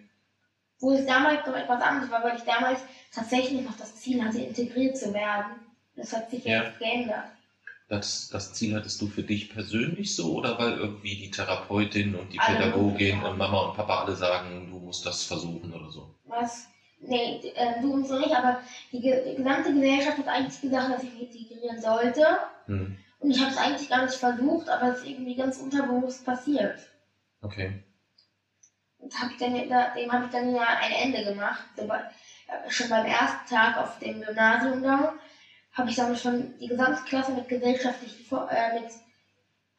Wo 0.80 0.92
es 0.92 1.06
damals 1.06 1.46
noch 1.46 1.56
etwas 1.56 1.80
anderes 1.82 2.10
war, 2.10 2.22
weil 2.22 2.36
ich 2.36 2.42
damals 2.42 2.80
tatsächlich 3.14 3.62
noch 3.62 3.76
das 3.78 3.94
Ziel 3.96 4.22
hatte, 4.22 4.38
integriert 4.38 4.96
zu 4.96 5.12
werden. 5.14 5.52
Das 5.96 6.12
hat 6.12 6.30
sich 6.30 6.44
Ja. 6.44 6.64
jetzt 6.64 6.78
geändert. 6.78 7.24
Das, 7.88 8.28
das 8.30 8.52
Ziel 8.52 8.74
hattest 8.74 9.00
du 9.00 9.06
für 9.06 9.22
dich 9.22 9.48
persönlich 9.48 10.14
so 10.14 10.34
oder 10.34 10.58
weil 10.58 10.72
irgendwie 10.72 11.16
die 11.16 11.30
Therapeutin 11.30 12.16
und 12.16 12.32
die 12.32 12.38
Alle. 12.40 12.56
Pädagogin 12.56 13.22
und 13.22 13.38
Mama 13.38 13.60
und 13.60 13.76
Papa 13.76 14.02
alle 14.02 14.16
sagen, 14.16 14.68
du 14.70 14.78
musst 14.80 15.06
das 15.06 15.22
versuchen 15.22 15.72
oder 15.72 15.88
so? 15.88 16.10
Was? 16.24 16.66
Nee, 17.00 17.40
äh, 17.54 17.80
du 17.80 17.92
und 17.92 18.06
so 18.06 18.18
nicht, 18.18 18.34
aber 18.34 18.60
die, 18.90 19.00
die 19.00 19.36
gesamte 19.36 19.72
Gesellschaft 19.72 20.18
hat 20.18 20.28
eigentlich 20.28 20.60
gesagt, 20.60 20.92
dass 20.92 21.02
ich 21.04 21.12
mich 21.12 21.34
integrieren 21.34 21.80
sollte. 21.80 22.26
Hm. 22.66 22.96
Und 23.20 23.30
ich 23.30 23.40
habe 23.40 23.50
es 23.50 23.56
eigentlich 23.56 23.88
gar 23.88 24.04
nicht 24.04 24.16
versucht, 24.16 24.68
aber 24.68 24.92
es 24.92 25.00
ist 25.00 25.06
irgendwie 25.06 25.36
ganz 25.36 25.58
unterbewusst 25.58 26.24
passiert. 26.24 26.78
Okay. 27.40 27.82
Hab 29.14 29.30
ich 29.30 29.36
dann, 29.38 29.68
da- 29.68 29.90
dem 29.94 30.12
habe 30.12 30.24
ich 30.26 30.30
dann 30.30 30.54
ja 30.54 30.62
ein 30.80 30.92
Ende 30.92 31.24
gemacht. 31.32 31.64
Äh, 31.78 32.70
schon 32.70 32.88
beim 32.88 33.06
ersten 33.06 33.48
Tag 33.54 33.76
auf 33.76 33.98
dem 33.98 34.20
Gymnasium 34.22 34.82
da 34.82 35.12
habe 35.72 35.90
ich 35.90 35.96
dann 35.96 36.16
schon 36.16 36.54
die 36.58 36.68
gesamte 36.68 37.02
Klasse 37.04 37.32
mit 37.32 37.48
gesellschaftlichen, 37.48 38.24
äh, 38.50 38.74
mit 38.80 38.84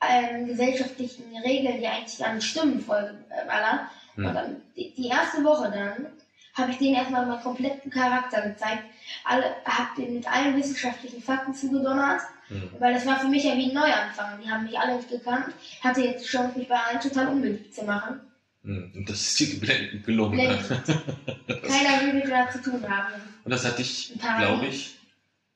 ähm, 0.07 0.45
gesellschaftlichen 0.45 1.35
Regeln, 1.37 1.79
die 1.79 1.87
eigentlich 1.87 2.19
gar 2.19 2.33
nicht 2.33 2.45
stimmen, 2.47 2.79
vollgeballert. 2.81 3.79
Hm. 4.15 4.25
Und 4.25 4.33
dann 4.35 4.61
die, 4.75 4.93
die 4.93 5.07
erste 5.07 5.43
Woche 5.43 5.71
dann 5.71 6.05
habe 6.53 6.71
ich 6.71 6.77
denen 6.77 6.95
erstmal 6.95 7.25
meinen 7.25 7.41
kompletten 7.41 7.89
Charakter 7.91 8.41
gezeigt. 8.41 8.83
Alle, 9.23 9.55
habe 9.65 9.89
denen 9.97 10.15
mit 10.15 10.31
allen 10.31 10.55
wissenschaftlichen 10.55 11.21
Fakten 11.21 11.53
zugedonnert, 11.53 12.21
Hm. 12.49 12.69
weil 12.79 12.93
das 12.93 13.05
war 13.05 13.19
für 13.19 13.27
mich 13.27 13.43
ja 13.43 13.55
wie 13.55 13.69
ein 13.69 13.73
Neuanfang. 13.73 14.39
Die 14.41 14.49
haben 14.49 14.63
mich 14.63 14.77
alle 14.79 14.95
nicht 14.97 15.09
gekannt. 15.09 15.47
Ich 15.59 15.83
hatte 15.83 16.01
jetzt 16.01 16.23
die 16.23 16.29
Chance, 16.29 16.57
mich 16.59 16.67
bei 16.67 16.75
allen 16.77 16.99
total 17.01 17.27
unbeliebt 17.29 17.73
zu 17.73 17.83
machen. 17.83 18.21
Hm. 18.67 18.91
Und 18.93 19.10
das 19.10 19.21
ist 19.21 19.39
dir 19.39 19.47
geblendend 19.53 20.06
gelungen. 20.06 20.38
Keiner 20.38 22.01
will 22.01 22.13
mit 22.15 22.27
mir 22.27 22.49
zu 22.51 22.62
tun 22.62 22.86
haben. 22.86 23.13
Und 23.45 23.51
das 23.51 23.63
hat 23.63 23.80
dich, 23.80 24.12
glaube 24.19 24.65
ich, 24.67 24.97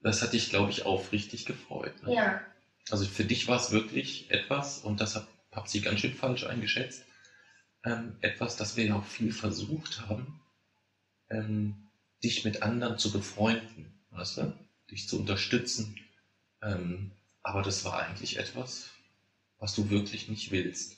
das 0.01 0.21
hat 0.21 0.31
dich, 0.31 0.49
glaube 0.49 0.71
ich, 0.71 0.85
aufrichtig 0.85 1.45
gefreut. 1.45 2.01
Ne? 2.03 2.15
Ja, 2.15 2.41
Also 2.89 3.03
für 3.03 3.25
dich 3.25 3.49
war 3.49 3.57
es 3.57 3.71
wirklich 3.71 4.31
etwas, 4.31 4.77
und 4.77 5.01
das 5.01 5.15
hat 5.17 5.27
Papsi 5.51 5.81
ganz 5.81 5.99
schön 5.99 6.13
falsch 6.13 6.45
eingeschätzt, 6.45 7.03
ähm, 7.83 8.15
etwas, 8.21 8.55
das 8.55 8.77
wir 8.77 8.85
ja 8.85 8.95
auch 8.95 9.05
viel 9.05 9.33
versucht 9.33 9.99
haben, 10.07 10.39
ähm, 11.29 11.75
dich 12.23 12.45
mit 12.45 12.63
anderen 12.63 12.97
zu 12.97 13.11
befreunden, 13.11 13.91
weißt 14.11 14.37
du? 14.37 14.53
Dich 14.89 15.09
zu 15.09 15.19
unterstützen. 15.19 15.99
Ähm, 16.61 17.11
aber 17.43 17.61
das 17.61 17.83
war 17.83 17.99
eigentlich 18.01 18.37
etwas, 18.37 18.89
was 19.59 19.75
du 19.75 19.89
wirklich 19.89 20.29
nicht 20.29 20.51
willst. 20.51 20.95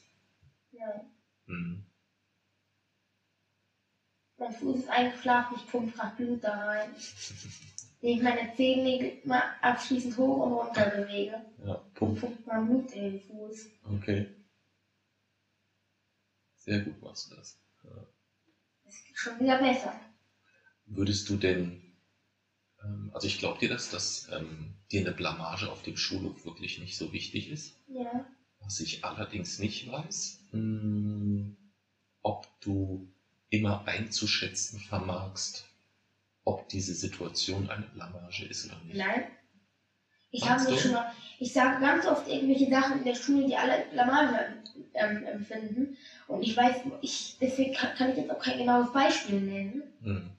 ja. 0.73 1.01
Hm. 1.47 1.83
Mein 4.43 4.51
Fuß 4.53 4.75
ist 4.79 4.89
eingeschlafen, 4.89 5.55
ich 5.57 5.67
pumpe 5.71 5.97
gerade 5.97 6.15
Blut 6.17 6.43
da 6.43 6.65
rein. 6.65 6.89
Wenn 8.01 8.09
ich 8.17 8.21
meine 8.21 8.53
Zehennägel 8.55 9.21
mal 9.23 9.41
abschließend 9.61 10.17
hoch 10.17 10.45
und 10.45 10.51
runter 10.53 10.89
bewege, 10.89 11.41
Ja, 11.65 11.75
Punkt. 11.93 12.19
pumpt 12.19 12.45
man 12.45 12.67
Blut 12.67 12.91
in 12.91 13.03
den 13.11 13.21
Fuß. 13.21 13.67
Okay. 13.95 14.27
Sehr 16.57 16.79
gut 16.79 17.01
machst 17.01 17.31
du 17.31 17.35
das. 17.35 17.57
Das 18.83 18.93
ist 18.95 19.17
schon 19.17 19.39
wieder 19.39 19.59
besser. 19.59 19.93
Würdest 20.87 21.29
du 21.29 21.37
denn, 21.37 21.81
ähm, 22.83 23.11
also 23.13 23.27
ich 23.27 23.39
glaube 23.39 23.59
dir 23.59 23.69
das, 23.69 23.89
dass 23.91 24.27
ähm, 24.33 24.75
dir 24.91 25.01
eine 25.01 25.13
Blamage 25.13 25.71
auf 25.71 25.81
dem 25.83 25.95
Schulhof 25.95 26.43
wirklich 26.43 26.79
nicht 26.79 26.97
so 26.97 27.13
wichtig 27.13 27.49
ist. 27.49 27.75
Ja. 27.87 28.25
Was 28.59 28.81
ich 28.81 29.05
allerdings 29.05 29.59
nicht 29.59 29.89
weiß, 29.89 30.39
mh, 30.51 31.55
ob 32.21 32.47
du 32.59 33.12
immer 33.53 33.83
einzuschätzen 33.85 34.79
vermagst, 34.79 35.65
ob 36.43 36.67
diese 36.69 36.95
Situation 36.95 37.69
eine 37.69 37.85
Blamage 37.85 38.45
ist 38.45 38.65
oder 38.65 38.83
nicht. 38.83 38.97
Nein. 38.97 39.25
Ich 40.31 40.49
habe 40.49 40.75
schon 40.75 40.93
mal, 40.93 41.11
ich 41.39 41.53
sage 41.53 41.79
ganz 41.79 42.07
oft 42.07 42.27
irgendwelche 42.27 42.67
Sachen 42.67 42.99
in 42.99 43.05
der 43.05 43.13
Schule, 43.13 43.45
die 43.45 43.55
alle 43.55 43.85
Blamage 43.91 44.57
ähm, 44.95 45.23
empfinden. 45.27 45.95
Und 46.27 46.41
ich 46.41 46.57
weiß, 46.57 46.77
ich, 47.01 47.37
deswegen 47.39 47.75
kann, 47.75 47.93
kann 47.95 48.09
ich 48.09 48.17
jetzt 48.17 48.31
auch 48.31 48.39
kein 48.39 48.57
genaues 48.57 48.91
Beispiel 48.91 49.39
nennen. 49.39 49.83
Hm. 50.01 50.31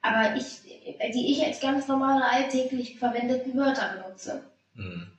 Aber 0.00 0.34
ich, 0.34 0.62
die 0.62 1.32
ich 1.32 1.44
als 1.44 1.60
ganz 1.60 1.86
normale 1.86 2.24
alltäglich 2.24 2.98
verwendeten 2.98 3.54
Wörter 3.58 4.02
benutze. 4.02 4.42
Hm. 4.74 5.13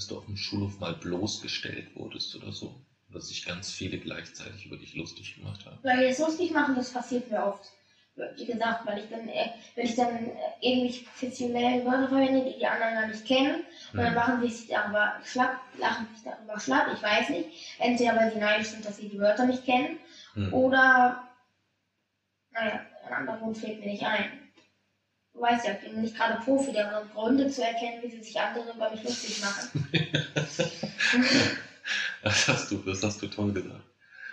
Dass 0.00 0.06
du 0.06 0.16
auf 0.16 0.24
dem 0.24 0.36
Schulhof 0.36 0.78
mal 0.78 0.94
bloßgestellt 0.94 1.94
wurdest 1.94 2.34
oder 2.34 2.52
so. 2.52 2.80
Oder 3.10 3.20
sich 3.20 3.44
ganz 3.44 3.70
viele 3.70 3.98
gleichzeitig 3.98 4.64
über 4.64 4.78
dich 4.78 4.94
lustig 4.94 5.34
gemacht 5.34 5.66
haben. 5.66 5.78
Weil 5.82 6.00
wir 6.00 6.08
es 6.08 6.18
lustig 6.18 6.52
machen, 6.52 6.74
das 6.74 6.90
passiert 6.90 7.28
mir 7.28 7.44
oft. 7.44 7.74
Wie 8.34 8.46
gesagt, 8.46 8.86
weil 8.86 8.98
ich 8.98 9.08
dann, 9.08 9.28
äh, 9.28 9.50
wenn 9.74 9.84
ich 9.84 9.94
dann 9.94 10.08
äh, 10.28 10.32
irgendwelche 10.60 11.02
professionellen 11.02 11.84
Wörter 11.84 12.08
verwende, 12.08 12.42
die 12.44 12.56
die 12.56 12.66
anderen 12.66 12.94
gar 12.94 13.06
nicht 13.06 13.26
kennen, 13.26 13.56
und 13.96 14.02
dann 14.02 14.12
Hm. 14.12 14.14
machen 14.14 14.40
sie 14.40 14.48
sich 14.50 14.66
darüber 14.68 15.12
schlapp, 15.22 15.58
lachen 15.78 16.06
sich 16.08 16.22
darüber 16.22 16.58
schlapp, 16.58 16.88
ich 16.92 17.02
weiß 17.02 17.28
nicht. 17.28 17.50
Entweder 17.78 18.16
weil 18.16 18.30
sie 18.30 18.38
neidisch 18.38 18.68
sind, 18.70 18.86
dass 18.86 18.96
sie 18.96 19.08
die 19.08 19.18
Wörter 19.18 19.44
nicht 19.44 19.64
kennen, 19.66 19.98
Hm. 20.34 20.48
oder, 20.50 21.20
naja, 22.52 22.84
ein 23.02 23.12
anderer 23.12 23.38
Grund 23.38 23.58
fällt 23.58 23.80
mir 23.80 23.86
nicht 23.86 24.04
ein. 24.04 24.49
Du 25.32 25.40
weißt 25.40 25.66
ja, 25.66 25.74
ich 25.74 25.80
bin 25.80 26.00
nicht 26.00 26.16
gerade 26.16 26.40
Profi 26.42 26.72
darin, 26.72 27.08
Gründe 27.10 27.48
zu 27.48 27.62
erkennen, 27.62 28.02
wie 28.02 28.10
sie 28.10 28.22
sich 28.22 28.38
andere 28.38 28.72
über 28.72 28.90
mich 28.90 29.02
lustig 29.02 29.40
machen. 29.40 29.88
Das 32.22 32.46
hast 32.46 32.70
du, 32.70 32.78
das 32.78 33.02
hast 33.02 33.20
du 33.22 33.26
toll 33.26 33.52
gesagt. 33.52 33.84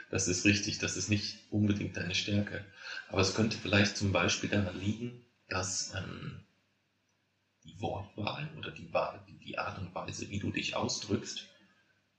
Das 0.10 0.28
ist 0.28 0.46
richtig, 0.46 0.78
das 0.78 0.96
ist 0.96 1.10
nicht 1.10 1.38
unbedingt 1.50 1.98
deine 1.98 2.14
Stärke. 2.14 2.64
Aber 3.10 3.22
es 3.22 3.34
könnte 3.34 3.58
vielleicht 3.58 3.98
zum 3.98 4.12
Beispiel 4.12 4.50
daran 4.50 4.80
liegen, 4.80 5.26
dass 5.50 5.94
ähm, 5.96 6.42
die 7.64 7.80
Wortwahl 7.82 8.50
oder 8.58 8.72
die, 8.72 8.90
die 9.44 9.58
Art 9.58 9.78
und 9.80 9.94
Weise, 9.96 10.30
wie 10.30 10.40
du 10.40 10.52
dich 10.52 10.76
ausdrückst, 10.76 11.46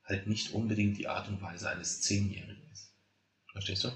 halt 0.05 0.27
nicht 0.27 0.53
unbedingt 0.53 0.99
die 0.99 1.09
Art 1.09 1.29
und 1.29 1.41
Weise 1.41 1.69
eines 1.69 2.01
Zehnjährigen 2.01 2.63
ist. 2.73 2.91
Verstehst 3.53 3.85
du? 3.85 3.93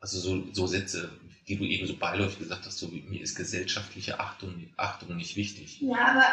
Also 0.00 0.18
so, 0.18 0.52
so 0.52 0.66
Sätze, 0.66 1.10
die 1.48 1.56
du 1.56 1.64
eben 1.64 1.86
so 1.86 1.96
beiläufig 1.96 2.38
gesagt 2.38 2.66
hast, 2.66 2.78
so 2.78 2.90
wie 2.92 3.02
mir 3.02 3.22
ist 3.22 3.34
gesellschaftliche 3.34 4.20
Achtung, 4.20 4.72
Achtung 4.76 5.16
nicht 5.16 5.36
wichtig. 5.36 5.80
Ja, 5.80 6.08
aber 6.08 6.24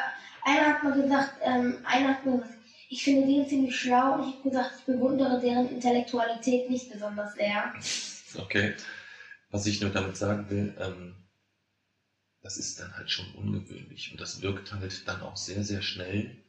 einer 0.44 0.66
hat 0.66 0.84
mal 0.84 1.02
gesagt, 1.02 1.34
ähm, 1.42 1.78
einer 1.84 2.10
hat 2.10 2.26
mir 2.26 2.38
gesagt, 2.38 2.54
ich 2.90 3.04
finde 3.04 3.28
den 3.28 3.48
ziemlich 3.48 3.78
schlau 3.78 4.14
und 4.14 4.30
ich 4.30 4.36
habe 4.36 4.50
gesagt, 4.50 4.72
ich 4.80 4.86
bewundere 4.86 5.40
deren 5.40 5.70
Intellektualität 5.70 6.70
nicht 6.70 6.90
besonders 6.90 7.34
sehr. 7.34 7.74
Okay. 8.38 8.76
Was 9.50 9.66
ich 9.66 9.82
nur 9.82 9.90
damit 9.90 10.18
sagen 10.18 10.50
will, 10.50 10.76
ähm, 10.80 11.16
das 12.42 12.58
ist 12.58 12.80
dann 12.80 12.96
halt 12.96 13.10
schon 13.10 13.30
ungewöhnlich. 13.36 14.12
Und 14.12 14.22
das 14.22 14.42
wirkt 14.42 14.72
halt 14.74 15.08
dann 15.08 15.22
auch 15.22 15.36
sehr, 15.36 15.64
sehr 15.64 15.82
schnell 15.82 16.44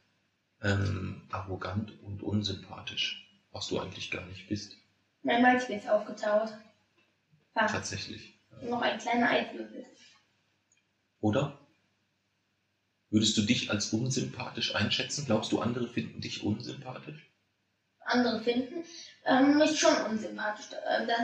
ähm, 0.61 1.23
arrogant 1.29 1.99
und 2.03 2.21
unsympathisch, 2.21 3.27
was 3.51 3.67
du 3.67 3.79
eigentlich 3.79 4.11
gar 4.11 4.25
nicht 4.25 4.47
bist. 4.47 4.77
Mein 5.23 5.41
Malzbier 5.41 5.77
ist 5.77 5.89
aufgetaut. 5.89 6.53
Fast. 7.53 7.73
Tatsächlich. 7.73 8.38
Noch 8.61 8.81
ein 8.81 8.99
kleiner 8.99 9.29
Eiswürfel. 9.29 9.85
Oder? 11.21 11.59
Würdest 13.09 13.37
du 13.37 13.41
dich 13.41 13.71
als 13.71 13.91
unsympathisch 13.91 14.75
einschätzen? 14.75 15.25
Glaubst 15.25 15.51
du, 15.51 15.59
andere 15.59 15.87
finden 15.87 16.21
dich 16.21 16.43
unsympathisch? 16.43 17.29
Andere 18.05 18.41
finden 18.41 18.83
ähm, 19.25 19.57
mich 19.57 19.79
schon 19.79 19.95
unsympathisch. 20.05 20.67
Ähm, 20.89 21.07
das, 21.07 21.19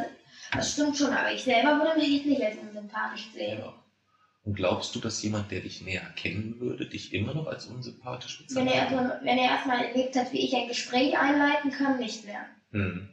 das 0.51 0.71
stimmt 0.73 0.97
schon, 0.97 1.13
aber 1.13 1.31
ich 1.31 1.43
selber 1.43 1.77
würde 1.77 1.99
mich 1.99 2.09
jetzt 2.09 2.25
nicht 2.25 2.41
als 2.41 2.57
unsympathisch 2.57 3.31
sehen. 3.31 3.59
Ja. 3.59 3.73
Und 4.43 4.53
glaubst 4.53 4.95
du, 4.95 4.99
dass 4.99 5.21
jemand, 5.23 5.49
der 5.49 5.61
dich 5.61 5.81
näher 5.81 6.07
kennen 6.15 6.59
würde, 6.59 6.85
dich 6.85 7.13
immer 7.13 7.33
noch 7.33 7.47
als 7.47 7.65
unsympathisch 7.65 8.39
Wenn 8.39 8.65
bezeichnet? 8.65 8.75
er, 8.75 8.81
erstmal, 8.81 9.19
wenn 9.23 9.38
er 9.39 9.49
erstmal 9.49 9.85
erlebt 9.85 10.15
hat, 10.15 10.31
wie 10.33 10.45
ich 10.45 10.55
ein 10.55 10.67
Gespräch 10.67 11.17
einleiten 11.17 11.71
kann, 11.71 11.97
nicht 11.97 12.25
mehr. 12.25 12.45
Hm. 12.71 13.09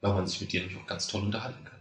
Weil 0.00 0.12
man 0.12 0.26
sich 0.26 0.40
mit 0.42 0.52
dir 0.52 0.60
nämlich 0.60 0.78
auch 0.78 0.86
ganz 0.86 1.06
toll 1.06 1.22
unterhalten 1.22 1.64
kann. 1.64 1.73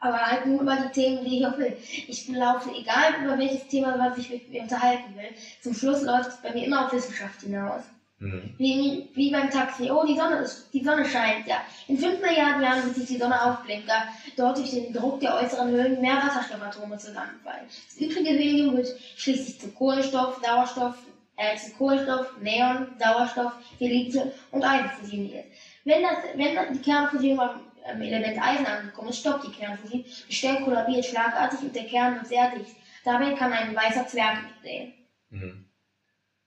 Aber 0.00 0.18
halt 0.18 0.46
nur 0.46 0.60
über 0.60 0.76
die 0.76 0.92
Themen, 0.92 1.24
die 1.24 1.38
ich 1.38 1.46
auch 1.46 1.56
will. 1.56 1.76
Ich 2.08 2.28
laufe, 2.28 2.70
egal 2.70 3.24
über 3.24 3.38
welches 3.38 3.66
Thema, 3.68 3.98
was 3.98 4.18
ich 4.18 4.30
mit 4.30 4.50
mir 4.50 4.62
unterhalten 4.62 5.16
will, 5.16 5.34
zum 5.62 5.72
Schluss 5.72 6.02
läuft 6.02 6.30
es 6.30 6.42
bei 6.42 6.52
mir 6.52 6.66
immer 6.66 6.86
auf 6.86 6.92
Wissenschaft 6.92 7.40
hinaus. 7.40 7.82
Hm. 8.20 8.54
Wie, 8.58 9.10
wie 9.14 9.30
beim 9.30 9.50
Taxi. 9.50 9.90
Oh, 9.90 10.04
die 10.06 10.16
Sonne, 10.16 10.36
ist, 10.36 10.72
die 10.72 10.84
Sonne 10.84 11.04
scheint. 11.04 11.46
Ja. 11.46 11.62
In 11.88 11.98
5 11.98 12.20
Milliarden 12.20 12.62
Jahren 12.62 12.84
wird 12.84 12.94
sich 12.94 13.06
die 13.06 13.18
Sonne 13.18 13.42
aufblinken, 13.42 13.88
da 13.88 14.08
dort 14.36 14.58
durch 14.58 14.70
den 14.70 14.92
Druck 14.92 15.20
der 15.20 15.34
äußeren 15.36 15.70
Höhlen 15.70 16.00
mehr 16.00 16.16
Wasserstoffatome 16.16 16.96
zusammenfallen. 16.96 17.66
Das 17.66 17.96
übrige 17.98 18.30
Helium 18.30 18.76
wird 18.76 18.88
schließlich 19.16 19.60
zu 19.60 19.68
Kohlenstoff, 19.72 20.40
Sauerstoff, 20.42 20.96
äh, 21.36 21.56
zu 21.56 21.72
Kohlenstoff, 21.72 22.32
Neon, 22.40 22.86
Sauerstoff, 22.98 23.52
Silizium 23.78 24.30
und 24.52 24.64
Eisen 24.64 24.90
fusioniert. 25.00 25.46
Wenn, 25.84 26.02
das, 26.02 26.16
wenn 26.34 26.54
das 26.54 26.66
die 26.72 26.82
Kernfusion 26.82 27.36
beim 27.36 27.60
ähm, 27.84 28.02
Element 28.02 28.40
Eisen 28.40 28.66
angekommen 28.66 29.08
ist, 29.10 29.18
stoppt 29.20 29.46
die 29.46 29.52
Kernfusion, 29.52 30.04
der 30.04 30.34
Stern 30.34 30.64
kollabiert 30.64 31.04
schlagartig 31.04 31.60
und 31.60 31.76
der 31.76 31.86
Kern 31.86 32.16
wird 32.16 32.26
sehr 32.26 32.50
dicht. 32.50 32.76
Dabei 33.04 33.34
kann 33.34 33.52
ein 33.52 33.74
weißer 33.74 34.06
Zwerg 34.06 34.38
entstehen. 34.44 34.94
Hm. 35.30 35.68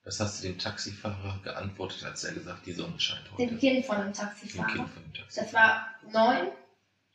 Das 0.03 0.19
hast 0.19 0.41
du 0.41 0.47
dem 0.47 0.57
Taxifahrer 0.57 1.39
geantwortet, 1.43 2.03
als 2.05 2.23
er 2.23 2.33
gesagt, 2.33 2.65
die 2.65 2.71
Sonne 2.71 2.99
scheint 2.99 3.29
heute. 3.31 3.47
Dem 3.47 3.59
Kind 3.59 3.85
von 3.85 3.97
dem 3.97 4.05
Dem 4.05 4.13
Taxifahrer. 4.13 4.71
Kind 4.71 4.89
von 4.89 5.03
dem 5.03 5.13
Taxi. 5.13 5.39
Das 5.41 5.53
war 5.53 5.87
neun, 6.11 6.47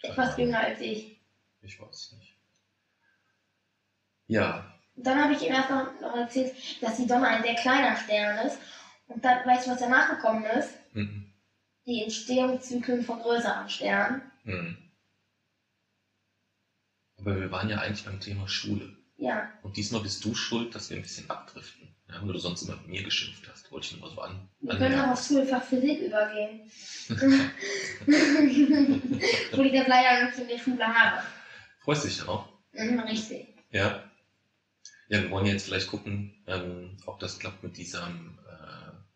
etwas 0.02 0.36
jünger 0.36 0.60
als 0.60 0.80
ich. 0.80 1.18
Ich 1.62 1.80
weiß 1.80 2.12
nicht. 2.18 2.36
Ja, 4.26 4.72
dann 4.96 5.22
habe 5.22 5.32
ich 5.32 5.42
ihm 5.42 5.52
erst 5.52 5.70
noch, 5.70 6.00
noch 6.00 6.16
erzählt, 6.16 6.54
dass 6.82 6.96
die 6.96 7.08
Sonne 7.08 7.26
ein 7.28 7.42
sehr 7.42 7.54
kleiner 7.54 7.96
Stern 7.96 8.46
ist. 8.46 8.58
Und 9.08 9.24
dann, 9.24 9.44
weißt 9.46 9.66
du, 9.66 9.70
was 9.72 9.80
danach 9.80 10.10
gekommen 10.10 10.44
ist? 10.44 10.70
hm. 10.92 11.31
Die 11.86 12.02
Entstehungszyklen 12.02 13.02
von 13.04 13.20
größeren 13.20 13.68
Sternen. 13.68 14.22
Hm. 14.44 14.76
Aber 17.18 17.40
wir 17.40 17.50
waren 17.50 17.68
ja 17.68 17.78
eigentlich 17.78 18.04
beim 18.04 18.20
Thema 18.20 18.48
Schule. 18.48 18.96
Ja, 19.16 19.52
Und 19.62 19.76
diesmal 19.76 20.02
bist 20.02 20.24
du 20.24 20.34
schuld, 20.34 20.74
dass 20.74 20.90
wir 20.90 20.96
ein 20.96 21.02
bisschen 21.02 21.30
abdriften. 21.30 21.94
Ja, 22.08 22.20
weil 22.22 22.32
du 22.32 22.38
sonst 22.38 22.62
immer 22.62 22.76
mit 22.76 22.88
mir 22.88 23.02
geschimpft 23.04 23.48
hast. 23.48 23.70
Wollte 23.70 23.86
ich 23.86 24.00
nur 24.00 24.10
so 24.10 24.20
an. 24.20 24.48
wir 24.60 24.76
können 24.76 24.98
auch 24.98 25.12
aufs 25.12 25.28
Schulfach 25.28 25.62
Physik 25.62 26.00
übergehen. 26.00 26.68
Wo 29.52 29.62
ich 29.62 29.72
das 29.72 29.86
leider 29.86 30.26
nicht 30.26 30.38
in 30.38 30.48
der 30.48 30.58
Schule 30.58 30.86
habe. 30.86 31.22
Freust 31.80 32.04
dich 32.04 32.18
darauf? 32.18 32.48
Mhm, 32.72 32.98
richtig. 33.00 33.46
Ja. 33.70 34.02
Ja, 35.08 35.22
wir 35.22 35.30
wollen 35.30 35.46
jetzt 35.46 35.66
vielleicht 35.66 35.88
gucken, 35.88 36.34
ähm, 36.46 36.96
ob 37.06 37.20
das 37.20 37.38
klappt 37.38 37.62
mit 37.62 37.76
dieser, 37.76 38.08
äh, 38.08 38.10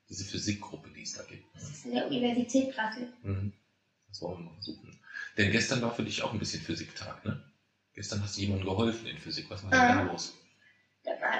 diese 0.08 0.24
Physikgruppe, 0.24 0.88
die 0.90 1.02
es 1.02 1.14
da 1.14 1.22
gibt. 1.24 1.44
Das 1.54 1.70
ist 1.70 1.84
in 1.86 1.94
der 1.94 2.06
Universität 2.06 2.74
Kassel. 2.74 3.12
Mhm. 3.22 3.52
Das 4.08 4.22
wollen 4.22 4.38
wir 4.38 4.44
mal 4.44 4.54
versuchen. 4.54 4.96
Denn 5.36 5.50
gestern 5.52 5.82
war 5.82 5.94
für 5.94 6.02
dich 6.04 6.22
auch 6.22 6.32
ein 6.32 6.38
bisschen 6.38 6.62
Physiktag, 6.62 7.24
ne? 7.24 7.42
Gestern 7.94 8.22
hast 8.22 8.36
du 8.36 8.42
jemandem 8.42 8.66
geholfen 8.68 9.06
in 9.06 9.18
Physik. 9.18 9.46
Was 9.48 9.62
war 9.64 9.70
denn 9.70 9.80
Ah. 9.80 10.04
da 10.04 10.12
los? 10.12 10.34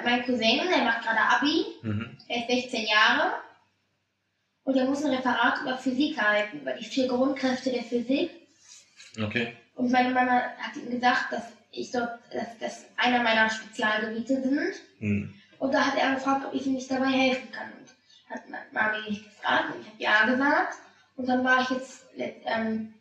Mein 0.05 0.25
Cousin, 0.25 0.61
der 0.71 0.85
macht 0.85 1.03
gerade 1.03 1.21
Abi, 1.21 1.67
Mhm. 1.83 2.17
er 2.29 2.39
ist 2.41 2.49
16 2.49 2.87
Jahre. 2.87 3.35
Und 4.65 4.77
er 4.77 4.85
muss 4.87 5.05
ein 5.05 5.15
Referat 5.15 5.61
über 5.63 5.77
Physik 5.79 6.21
halten, 6.21 6.61
über 6.61 6.73
die 6.73 6.85
vier 6.85 7.07
Grundkräfte 7.09 7.71
der 7.71 7.83
Physik. 7.85 8.31
Okay. 9.23 9.55
Und 9.75 9.91
meine 9.93 10.11
Mama 10.13 10.41
hat 10.59 10.77
ihm 10.77 10.91
gesagt, 10.91 11.33
dass 11.33 11.45
ich 11.71 11.91
dort, 11.93 12.19
dass 12.33 12.59
das 12.59 12.85
einer 12.97 13.23
meiner 13.23 13.49
Spezialgebiete 13.51 14.43
sind. 14.43 14.73
Mhm. 14.99 15.35
Und 15.59 15.73
da 15.73 15.87
hat 15.87 15.97
er 15.99 16.15
gefragt, 16.15 16.47
ob 16.47 16.55
ich 16.55 16.67
ihm 16.67 16.75
nicht 16.75 16.91
dabei 16.91 17.09
helfen 17.09 17.51
kann. 17.53 17.73
Hat 18.29 18.43
Mami 18.73 19.09
mich 19.09 19.25
gefragt 19.25 19.75
und 19.75 19.81
ich 19.81 19.89
habe 19.89 20.03
ja 20.03 20.27
gesagt. 20.27 20.79
Und 21.17 21.29
dann 21.29 21.45
war 21.45 21.63
ich 21.63 21.71
jetzt 21.71 22.07
ähm, 22.45 22.95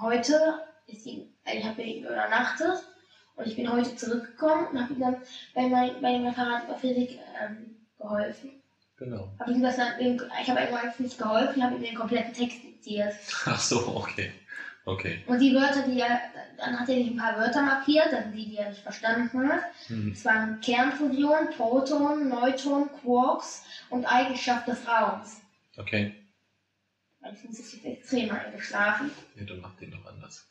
heute, 0.00 0.66
ist 0.86 1.06
ihn, 1.06 1.34
also 1.44 1.58
ich 1.58 1.64
habe 1.64 1.82
ihn 1.82 2.04
übernachtet 2.04 2.84
und 3.36 3.46
ich 3.46 3.56
bin 3.56 3.70
heute 3.70 3.94
zurückgekommen 3.96 4.68
und 4.68 4.82
habe 4.82 4.94
ihm 4.94 5.00
dann 5.00 5.16
bei, 5.54 5.68
mein, 5.68 6.00
bei 6.00 6.12
dem 6.12 6.26
Referat 6.26 6.64
über 6.64 6.76
Physik 6.76 7.18
ähm, 7.40 7.76
geholfen. 7.98 8.62
Genau. 8.96 9.28
Hab 9.38 9.48
ihm 9.48 9.62
das 9.62 9.76
dann, 9.76 9.98
ich 10.00 10.50
habe 10.50 10.60
ihm 10.60 11.04
nicht 11.04 11.18
geholfen, 11.18 11.62
habe 11.62 11.74
ihm 11.74 11.82
den 11.82 11.96
kompletten 11.96 12.32
Text 12.32 12.62
diktiert. 12.62 13.14
Ach 13.46 13.60
so, 13.60 13.96
okay. 13.96 14.32
Okay. 14.86 15.22
Und 15.26 15.38
die 15.38 15.54
Wörter, 15.54 15.82
die 15.82 15.98
er, 15.98 16.20
dann 16.58 16.78
hat 16.78 16.88
er 16.88 16.94
sich 16.94 17.06
ein 17.06 17.16
paar 17.16 17.38
Wörter 17.38 17.62
markiert, 17.62 18.12
also 18.12 18.30
die, 18.30 18.50
die 18.50 18.56
er 18.56 18.68
nicht 18.68 18.82
verstanden 18.82 19.48
hat. 19.48 19.62
Mhm. 19.88 20.12
Es 20.12 20.24
waren 20.24 20.60
Kernfusion, 20.60 21.50
Proton, 21.56 22.28
Neutron, 22.28 22.90
Quarks 23.00 23.64
und 23.88 24.04
Eigenschaft 24.04 24.68
des 24.68 24.86
Raums. 24.86 25.40
Okay. 25.78 26.14
Meistens 27.20 27.58
ist 27.58 27.72
jetzt 27.74 27.86
extrem 27.86 28.30
eingeschlafen. 28.30 29.10
Ja, 29.36 29.44
dann 29.44 29.60
mach 29.60 29.74
den 29.76 29.90
doch 29.90 30.04
anders. 30.04 30.46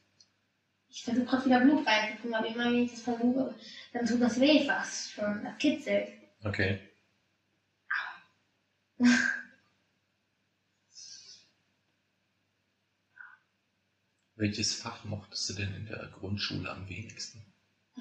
Ich 0.89 1.03
versuche 1.03 1.25
gerade 1.25 1.45
wieder 1.45 1.59
Blut 1.59 1.85
reinzutun, 1.87 2.33
aber 2.33 2.47
immer 2.47 2.65
wenn 2.65 2.83
ich 2.83 2.91
das 2.91 3.01
versuche, 3.01 3.53
dann 3.93 4.05
tut 4.05 4.21
das 4.21 4.39
weh 4.39 4.65
fast 4.65 5.11
schon. 5.11 5.43
Das 5.43 5.57
kitzelt. 5.59 6.09
Okay. 6.43 6.79
Welches 14.35 14.73
Fach 14.73 15.03
mochtest 15.03 15.49
du 15.49 15.53
denn 15.53 15.73
in 15.75 15.85
der 15.85 16.07
Grundschule 16.07 16.69
am 16.69 16.87
wenigsten? 16.89 17.45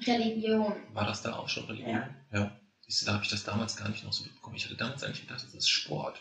Religion. 0.05 0.73
War 0.93 1.05
das 1.05 1.21
da 1.21 1.35
auch 1.35 1.47
schon 1.47 1.65
Religion? 1.65 1.91
Ja. 2.31 2.39
ja. 2.39 2.59
Siehst 2.81 3.01
du, 3.01 3.05
da 3.05 3.13
habe 3.13 3.23
ich 3.23 3.29
das 3.29 3.43
damals 3.43 3.77
gar 3.77 3.89
nicht 3.89 4.03
noch 4.03 4.13
so 4.13 4.23
mitbekommen. 4.23 4.55
Ich 4.55 4.65
hatte 4.65 4.75
damals 4.75 5.03
eigentlich 5.03 5.21
gedacht, 5.21 5.43
das 5.43 5.53
ist 5.53 5.69
Sport. 5.69 6.19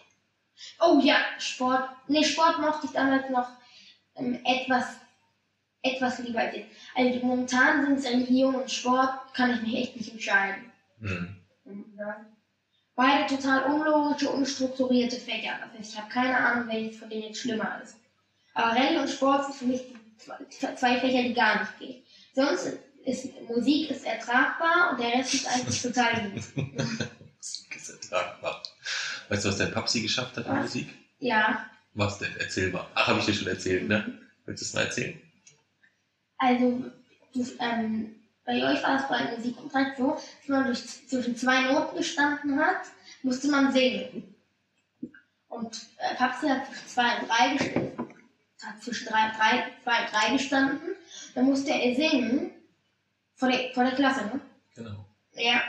Oh 0.81 1.01
ja, 1.03 1.16
Sport. 1.38 1.88
Nee, 2.09 2.25
Sport 2.25 2.61
mochte 2.61 2.87
ich 2.87 2.92
damals 2.92 3.29
noch 3.31 3.48
ähm, 4.16 4.38
etwas, 4.44 4.96
etwas 5.83 6.18
lieber 6.18 6.40
als 6.40 6.57
jetzt. 6.57 6.70
Also 6.94 7.27
momentan 7.27 7.87
sind 7.87 7.98
es 7.98 8.05
Religion 8.05 8.55
und 8.55 8.70
Sport, 8.70 9.35
kann 9.35 9.55
ich 9.55 9.62
mich 9.62 9.77
echt 9.77 9.96
nicht 9.96 10.12
entscheiden. 10.12 10.70
Hm. 11.01 11.37
Ja. 11.98 12.27
Beide 12.94 13.35
total 13.35 13.64
unlogische, 13.72 14.31
unstrukturierte 14.31 15.18
Fächer. 15.18 15.59
Heißt, 15.72 15.92
ich 15.92 15.98
habe 15.98 16.11
keine 16.11 16.37
Ahnung, 16.37 16.68
welches 16.68 16.98
von 16.98 17.09
denen 17.09 17.22
jetzt 17.22 17.40
schlimmer 17.40 17.81
ist. 17.83 17.96
Aber 18.55 18.77
Rallye 18.77 18.98
und 18.98 19.09
Sport 19.09 19.46
sind 19.46 19.55
für 19.55 19.64
mich 19.64 19.88
die 19.88 20.02
zwei, 20.18 20.75
zwei 20.75 21.01
Fächer, 21.01 21.22
die 21.22 21.35
gar 21.35 21.61
nicht 21.61 21.79
gehen. 21.79 22.03
Sonst 22.35 22.79
ist 23.05 23.29
Musik 23.48 23.90
ist 23.90 24.05
ertragbar 24.07 24.90
und 24.92 25.01
der 25.01 25.12
Rest 25.14 25.35
ist 25.35 25.46
eigentlich 25.46 25.83
total 25.83 26.31
gut. 26.31 26.42
Musik 27.37 27.77
ist 27.77 27.90
ertragbar. 27.90 28.62
Weißt 29.29 29.44
du, 29.44 29.48
was 29.48 29.59
dein 29.59 29.72
Papsi 29.72 30.03
geschafft 30.03 30.37
hat 30.37 30.46
in 30.46 30.53
Was? 30.53 30.62
Musik? 30.62 30.88
Ja, 31.18 31.66
Was 31.94 32.18
denn? 32.18 32.35
Erzähl 32.38 32.70
mal. 32.70 32.87
Ach, 32.94 33.09
habe 33.09 33.18
ich 33.20 33.27
dir 33.27 33.35
schon 33.35 33.48
erzählt, 33.48 33.88
ne? 33.88 34.18
Willst 34.46 34.62
du 34.62 34.66
es 34.66 34.75
mal 34.75 34.85
erzählen? 34.85 35.20
also 36.42 36.85
du, 37.33 37.46
ähm, 37.61 38.16
bei 38.44 38.55
euch 38.55 38.83
war 38.83 38.96
es 38.96 39.09
bei 39.09 39.37
Musikunterricht 39.37 39.96
so, 39.96 40.11
dass 40.14 40.48
man 40.48 40.66
durch, 40.66 41.09
zwischen 41.09 41.37
zwei 41.37 41.72
Noten 41.72 41.96
gestanden 41.96 42.59
hat, 42.59 42.83
musste 43.22 43.48
man 43.48 43.72
singen. 43.72 44.35
Und 45.48 45.87
äh, 45.98 46.14
Papsi 46.16 46.48
hat 46.48 46.66
zwischen 46.66 46.88
zwei 46.88 47.18
und 47.18 47.29
drei 47.29 47.57
gestanden. 47.57 47.91
Hat 48.64 48.83
zwischen 48.83 49.09
drei, 49.09 49.31
drei, 49.37 49.72
zwei 49.83 50.07
drei 50.11 50.37
gestanden. 50.37 50.96
Dann 51.35 51.46
musste 51.46 51.72
er 51.72 51.94
singen 51.94 52.51
vor 53.35 53.51
der, 53.51 53.72
vor 53.75 53.85
der 53.85 53.94
Klasse, 53.94 54.27
ne? 54.27 54.40
Genau. 54.75 55.07
Ja. 55.35 55.62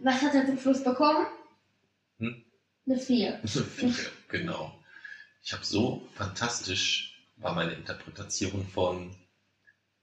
Was 0.00 0.22
hat 0.22 0.34
er 0.34 0.46
zum 0.46 0.58
Schluss 0.58 0.84
bekommen? 0.84 1.26
Hm? 2.18 2.44
Eine 2.86 2.98
Vier. 2.98 3.40
Vier, 3.46 3.94
genau. 4.28 4.78
Ich 5.42 5.52
habe 5.52 5.64
so 5.64 6.08
fantastisch 6.14 7.16
war 7.36 7.54
meine 7.54 7.72
Interpretation 7.72 8.66
von. 8.66 9.14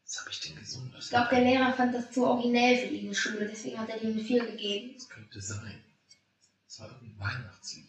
Was 0.06 0.20
habe 0.20 0.30
ich 0.32 0.40
denn 0.42 0.56
gesungen? 0.56 0.94
Ich 1.00 1.10
glaube, 1.10 1.30
der 1.32 1.42
Lehrer 1.42 1.74
fand 1.74 1.96
das 1.96 2.12
zu 2.12 2.26
originell 2.26 2.78
für 2.78 2.94
diese 2.94 3.16
Schule, 3.16 3.48
deswegen 3.48 3.80
hat 3.80 3.90
er 3.90 4.00
dir 4.00 4.10
eine 4.10 4.24
Vier 4.24 4.46
gegeben. 4.46 4.94
Das 4.94 5.10
könnte 5.10 5.42
sein. 5.42 5.84
Das 6.66 6.80
war 6.80 6.92
irgendein 6.92 7.20
Weihnachtslied. 7.20 7.88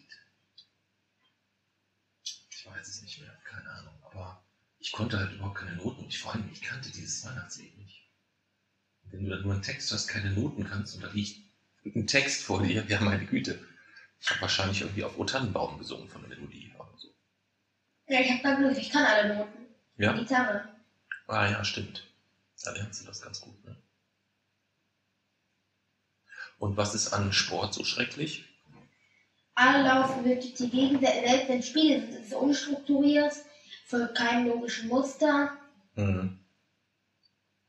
Ich 2.23 2.65
weiß 2.65 2.87
es 2.87 3.01
nicht 3.03 3.21
mehr, 3.21 3.37
keine 3.43 3.69
Ahnung. 3.69 3.93
Aber 4.03 4.43
ich 4.85 4.91
konnte 4.91 5.17
halt 5.17 5.33
überhaupt 5.33 5.55
keine 5.55 5.75
Noten 5.77 6.03
und 6.03 6.09
ich 6.09 6.19
vor 6.19 6.31
allem, 6.31 6.47
ich 6.53 6.61
kannte 6.61 6.91
dieses 6.91 7.25
Weihnachtslied 7.25 7.75
nicht. 7.79 8.03
Wenn 9.09 9.23
du 9.23 9.31
dann 9.31 9.41
nur 9.41 9.53
einen 9.53 9.63
Text 9.63 9.91
hast, 9.91 10.05
keine 10.05 10.29
Noten 10.29 10.63
kannst 10.63 10.95
und 10.95 11.03
da 11.03 11.07
liegt 11.07 11.41
ein 11.95 12.05
Text 12.05 12.43
vor 12.43 12.61
dir, 12.61 12.85
ja 12.87 13.01
meine 13.01 13.25
Güte. 13.25 13.59
Ich 14.21 14.29
habe 14.29 14.41
wahrscheinlich 14.41 14.81
irgendwie 14.81 15.03
auf 15.03 15.17
O 15.17 15.25
Tannenbaum 15.25 15.79
gesungen 15.79 16.07
von 16.07 16.21
der 16.21 16.29
Melodie 16.29 16.71
oder 16.77 16.87
so. 16.97 17.07
Ja, 18.07 18.19
ich 18.19 18.31
hab 18.31 18.43
da 18.43 18.53
Glück, 18.53 18.77
ich 18.77 18.91
kann 18.91 19.05
alle 19.05 19.35
Noten. 19.35 19.65
Ja? 19.97 20.13
Gitarre. 20.13 20.69
Ah 21.25 21.49
ja, 21.49 21.63
stimmt. 21.65 22.05
Da 22.63 22.71
lernst 22.71 23.01
du 23.01 23.07
das 23.07 23.21
ganz 23.21 23.41
gut, 23.41 23.65
ne? 23.65 23.75
Und 26.59 26.77
was 26.77 26.93
ist 26.93 27.11
an 27.11 27.33
Sport 27.33 27.73
so 27.73 27.83
schrecklich? 27.83 28.45
Alle 29.55 29.83
laufen 29.83 30.23
durch 30.23 30.53
die 30.53 30.69
Gegend, 30.69 31.01
selbst 31.01 31.49
wenn 31.49 31.63
Spiele 31.63 32.01
sind, 32.01 32.23
ist 32.23 32.33
unstrukturiert, 32.33 33.33
folgt 33.85 34.15
keinem 34.15 34.47
logischen 34.47 34.89
Muster. 34.89 35.57
Hm. 35.93 36.39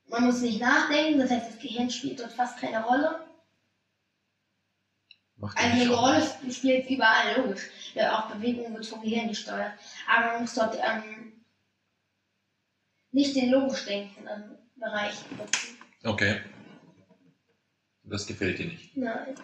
Man 0.09 0.25
muss 0.25 0.41
nicht 0.41 0.61
nachdenken, 0.61 1.19
das 1.21 1.31
heißt, 1.31 1.49
das 1.49 1.59
Gehirn 1.59 1.91
spielt 1.91 2.21
dort 2.21 2.33
fast 2.33 2.59
keine 2.59 2.83
Rolle. 2.83 3.27
Macht 5.37 5.59
Also 5.59 5.83
eine 5.83 5.95
Rolle 5.95 6.51
spielt 6.51 6.89
überall, 6.89 7.37
logisch. 7.37 7.69
Ja, 7.95 8.19
auch 8.19 8.31
Bewegung 8.31 8.73
wird 8.75 8.87
vom 8.87 9.03
Gehirn 9.03 9.29
gesteuert. 9.29 9.73
Aber 10.09 10.33
man 10.33 10.41
muss 10.43 10.55
dort 10.55 10.77
ähm, 10.77 11.45
nicht 13.13 13.37
den 13.37 13.51
logisch 13.51 13.85
denkenden 13.85 14.57
Bereich 14.77 15.15
nutzen. 15.37 15.77
Okay. 16.05 16.41
Das 18.05 18.27
gefällt 18.27 18.59
dir 18.59 18.67
nicht. 18.67 18.97
Nein. 18.97 19.35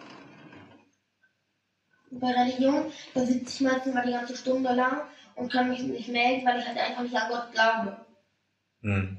Bei 2.09 2.31
Religion, 2.31 2.91
da 3.13 3.25
sitze 3.25 3.53
ich 3.53 3.61
meistens 3.61 3.93
mal 3.93 4.05
die 4.05 4.13
ganze 4.13 4.37
Stunde 4.37 4.73
lang 4.73 5.01
und 5.35 5.51
kann 5.51 5.69
mich 5.69 5.81
nicht 5.81 6.09
melden, 6.09 6.45
weil 6.45 6.59
ich 6.59 6.67
halt 6.67 6.77
einfach 6.77 7.03
nicht 7.03 7.15
an 7.15 7.29
Gott 7.29 7.51
glaube. 7.51 8.05
Hm. 8.81 9.17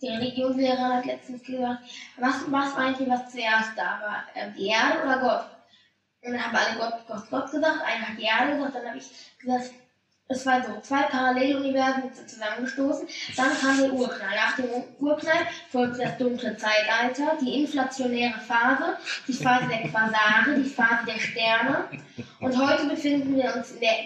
Die 0.00 0.08
Religionslehrerin 0.08 0.94
hat 0.94 1.06
letztens 1.06 1.42
gesagt, 1.42 1.82
was, 2.18 2.50
was 2.50 2.76
meint 2.76 3.00
ihr, 3.00 3.08
was 3.08 3.30
zuerst 3.30 3.76
da 3.76 4.00
war? 4.00 4.24
Ähm, 4.34 4.52
die 4.54 4.66
Erde 4.66 5.02
oder 5.02 5.18
Gott? 5.18 5.50
Und 6.22 6.32
dann 6.32 6.44
haben 6.44 6.56
alle 6.56 6.78
Gott, 6.78 7.06
Gott, 7.06 7.30
Gott 7.30 7.50
gesagt, 7.50 7.82
einer 7.82 8.08
hat 8.08 8.18
die 8.18 8.24
Erde 8.24 8.56
gesagt, 8.56 8.74
dann 8.74 8.86
habe 8.86 8.98
ich 8.98 9.10
gesagt, 9.38 9.72
es 10.28 10.46
war 10.46 10.62
so, 10.64 10.80
zwei 10.80 11.02
Paralleluniversen 11.02 12.10
zusammengestoßen, 12.26 13.06
dann 13.36 13.58
kam 13.60 13.78
der 13.78 13.92
Urknall. 13.92 14.34
Nach 14.34 14.56
dem 14.56 14.84
Urknall 14.98 15.46
folgte 15.70 16.02
das 16.02 16.16
dunkle 16.16 16.56
Zeitalter, 16.56 17.36
die 17.42 17.62
inflationäre 17.62 18.40
Phase, 18.40 18.96
die 19.28 19.34
Phase 19.34 19.66
der 19.68 19.88
Quasare, 19.88 20.54
die 20.56 20.68
Phase 20.68 21.06
der 21.06 21.18
Sterne. 21.18 21.88
Und 22.40 22.56
heute 22.58 22.86
befinden 22.86 23.36
wir 23.36 23.54
uns 23.54 23.72
in 23.72 23.80
der, 23.80 23.96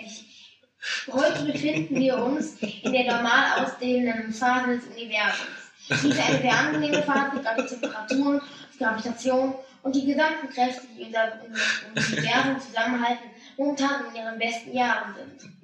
heute 1.12 1.44
befinden 1.44 1.94
wir 1.94 2.16
uns 2.16 2.56
in 2.82 2.92
der 2.92 3.04
normal 3.04 3.62
ausdehnenden 3.62 4.32
Phase 4.32 4.76
des 4.76 4.86
Universums. 4.86 5.68
Dies 5.88 6.04
ist 6.04 6.28
eine 6.28 6.38
sehr 6.38 6.58
angenehme 6.58 7.02
Phase, 7.02 7.40
da 7.42 7.54
die 7.54 7.66
Temperaturen, 7.66 8.40
die 8.74 8.78
Gravitation 8.78 9.54
und 9.82 9.94
die 9.94 10.04
gesamten 10.04 10.48
Kräfte, 10.50 10.86
die 10.96 11.04
unser 11.04 11.40
Universum 11.44 12.60
zusammenhalten, 12.60 13.30
momentan 13.56 14.06
in 14.10 14.16
ihren 14.16 14.38
besten 14.38 14.74
Jahren 14.74 15.14
sind. 15.14 15.58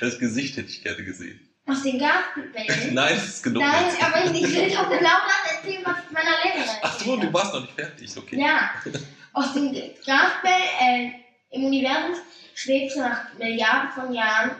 Das 0.00 0.18
Gesicht 0.18 0.56
hätte 0.56 0.68
ich 0.68 0.82
gerne 0.82 1.04
gesehen. 1.04 1.40
Aus 1.66 1.82
den 1.82 1.98
Gasbällen. 1.98 2.94
Nein, 2.94 3.14
das 3.14 3.28
ist 3.28 3.42
genug. 3.42 3.62
Nein, 3.62 3.86
jetzt. 3.86 4.02
aber 4.02 4.24
ich 4.24 4.54
will 4.54 4.70
doch 4.70 4.88
genau 4.88 5.18
das 5.26 5.56
erzählen, 5.56 5.82
was 5.84 5.96
ich 6.06 6.12
meiner 6.12 6.30
Lehrerin 6.44 6.78
Ach 6.82 7.00
so, 7.00 7.16
du 7.16 7.32
warst 7.32 7.54
noch 7.54 7.62
nicht 7.62 7.74
fertig, 7.74 8.16
okay. 8.16 8.40
Ja, 8.40 8.70
aus 9.32 9.52
dem 9.52 9.72
Gasbell 9.72 10.52
äh, 10.80 11.10
im 11.50 11.64
Universum 11.64 12.16
schwebte 12.54 13.00
nach 13.00 13.34
Milliarden 13.34 13.90
von 13.90 14.14
Jahren 14.14 14.52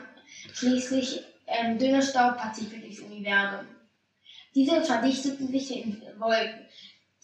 schließlich 0.53 1.23
ähm, 1.47 1.77
dünne 1.77 2.01
Staubpartikel 2.03 2.79
durchs 2.79 2.99
Universum. 2.99 3.65
Diese 4.53 4.83
verdichteten 4.83 5.47
sich 5.47 5.71
in 5.71 6.01
Wolken. 6.17 6.65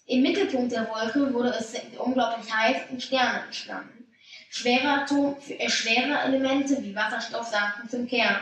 Im 0.06 0.22
Mittelpunkt 0.22 0.72
der 0.72 0.88
Wolke 0.90 1.34
wurde 1.34 1.56
es 1.58 1.74
unglaublich 1.98 2.54
heiß 2.54 2.90
und 2.92 3.02
Sterne 3.02 3.44
entstanden. 3.46 3.93
Schwere, 4.56 4.88
Atom, 4.88 5.36
äh, 5.50 5.68
schwere 5.68 6.20
Elemente 6.26 6.78
wie 6.84 6.96
Wasserstoff 6.96 7.48
sanken 7.48 7.90
zum 7.90 8.08
Kern. 8.08 8.38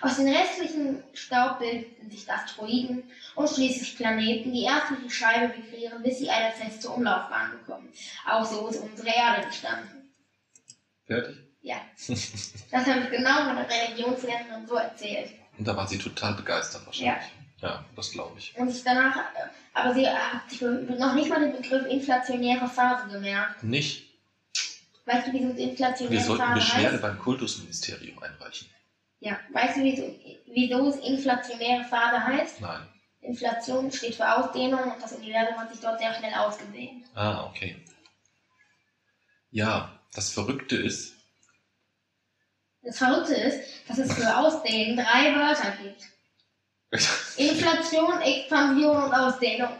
Aus 0.00 0.16
den 0.16 0.32
restlichen 0.32 1.02
Staub 1.12 1.58
bildeten 1.58 2.08
sich 2.08 2.30
Asteroiden 2.30 3.02
und 3.34 3.50
schließlich 3.50 3.96
Planeten, 3.96 4.52
die 4.52 4.62
erst 4.62 4.92
die 5.04 5.10
Scheibe 5.10 5.52
migrieren, 5.56 6.04
bis 6.04 6.18
sie 6.18 6.30
eine 6.30 6.52
feste 6.52 6.88
Umlaufbahn 6.88 7.50
bekommen. 7.50 7.92
Auch 8.30 8.44
so 8.44 8.68
ist 8.68 8.80
unsere 8.80 9.08
Erde 9.08 9.42
entstanden. 9.42 10.08
Fertig? 11.04 11.36
Ja. 11.62 11.80
Das 12.70 12.86
habe 12.86 13.00
ich 13.00 13.10
genau 13.10 13.44
meiner 13.44 13.66
Religionslehrerin 13.68 14.68
so 14.68 14.76
erzählt. 14.76 15.32
Und 15.58 15.66
da 15.66 15.76
war 15.76 15.88
sie 15.88 15.98
total 15.98 16.34
begeistert 16.34 16.86
wahrscheinlich. 16.86 17.32
Ja, 17.60 17.84
das 17.96 18.12
glaube 18.12 18.38
ich. 18.38 18.54
Und 18.56 18.68
ich 18.68 18.84
danach, 18.84 19.16
äh, 19.16 19.48
aber 19.72 19.94
sie 19.94 20.08
hat 20.08 20.48
sich 20.48 20.60
noch 20.60 21.14
nicht 21.14 21.28
mal 21.28 21.40
den 21.40 21.60
Begriff 21.60 21.86
inflationäre 21.86 22.68
Phase 22.68 23.08
gemerkt. 23.08 23.64
Nicht. 23.64 24.13
Weißt 25.06 25.26
du, 25.26 25.32
wie 25.32 25.42
so 25.42 25.56
Wir 25.56 25.68
inflationäre 25.70 26.22
sollten 26.22 26.42
Phase 26.44 26.54
Beschwerde 26.54 26.92
heißt? 26.92 27.02
beim 27.02 27.18
Kultusministerium 27.18 28.18
einreichen. 28.22 28.68
Ja. 29.20 29.38
Weißt 29.52 29.76
du, 29.76 29.82
wieso, 29.82 30.14
wieso 30.46 30.88
es 30.88 30.96
inflationäre 30.96 31.84
Phase 31.84 32.24
heißt? 32.24 32.60
Nein. 32.60 32.88
Inflation 33.20 33.90
steht 33.90 34.14
für 34.16 34.30
Ausdehnung 34.36 34.92
und 34.92 35.02
das 35.02 35.12
Universum 35.12 35.56
hat 35.56 35.70
sich 35.70 35.80
dort 35.80 35.98
sehr 35.98 36.12
schnell 36.14 36.34
ausgedehnt. 36.34 37.04
Ah, 37.14 37.44
okay. 37.46 37.76
Ja, 39.50 39.98
das 40.12 40.30
Verrückte 40.30 40.76
ist, 40.76 41.14
Das 42.82 42.98
Verrückte 42.98 43.34
ist, 43.34 43.88
dass 43.88 43.96
es 43.98 44.12
für 44.12 44.36
Ausdehnen 44.36 44.96
drei 44.96 45.34
Wörter 45.34 45.72
gibt. 45.82 46.02
Inflation, 47.38 48.20
Expansion 48.20 49.04
und 49.04 49.14
Ausdehnung. 49.14 49.70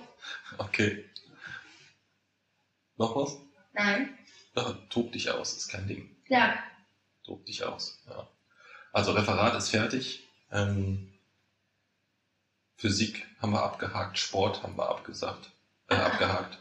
okay. 0.58 1.04
Noch 2.96 3.14
was? 3.16 3.36
Nein. 3.72 4.16
Ja, 4.54 4.72
tob 4.90 5.12
dich 5.12 5.30
aus, 5.30 5.56
ist 5.56 5.68
kein 5.68 5.86
Ding. 5.86 6.16
Ja. 6.28 6.54
Tob 7.24 7.44
dich 7.46 7.64
aus. 7.64 8.02
Ja. 8.08 8.28
Also 8.92 9.12
Referat 9.12 9.54
ist 9.56 9.70
fertig. 9.70 10.26
Ähm, 10.52 11.12
Physik 12.76 13.26
haben 13.40 13.52
wir 13.52 13.62
abgehakt, 13.62 14.18
Sport 14.18 14.62
haben 14.62 14.76
wir 14.76 14.88
abgesagt, 14.88 15.50
äh, 15.88 15.94
abgehakt. 15.94 16.58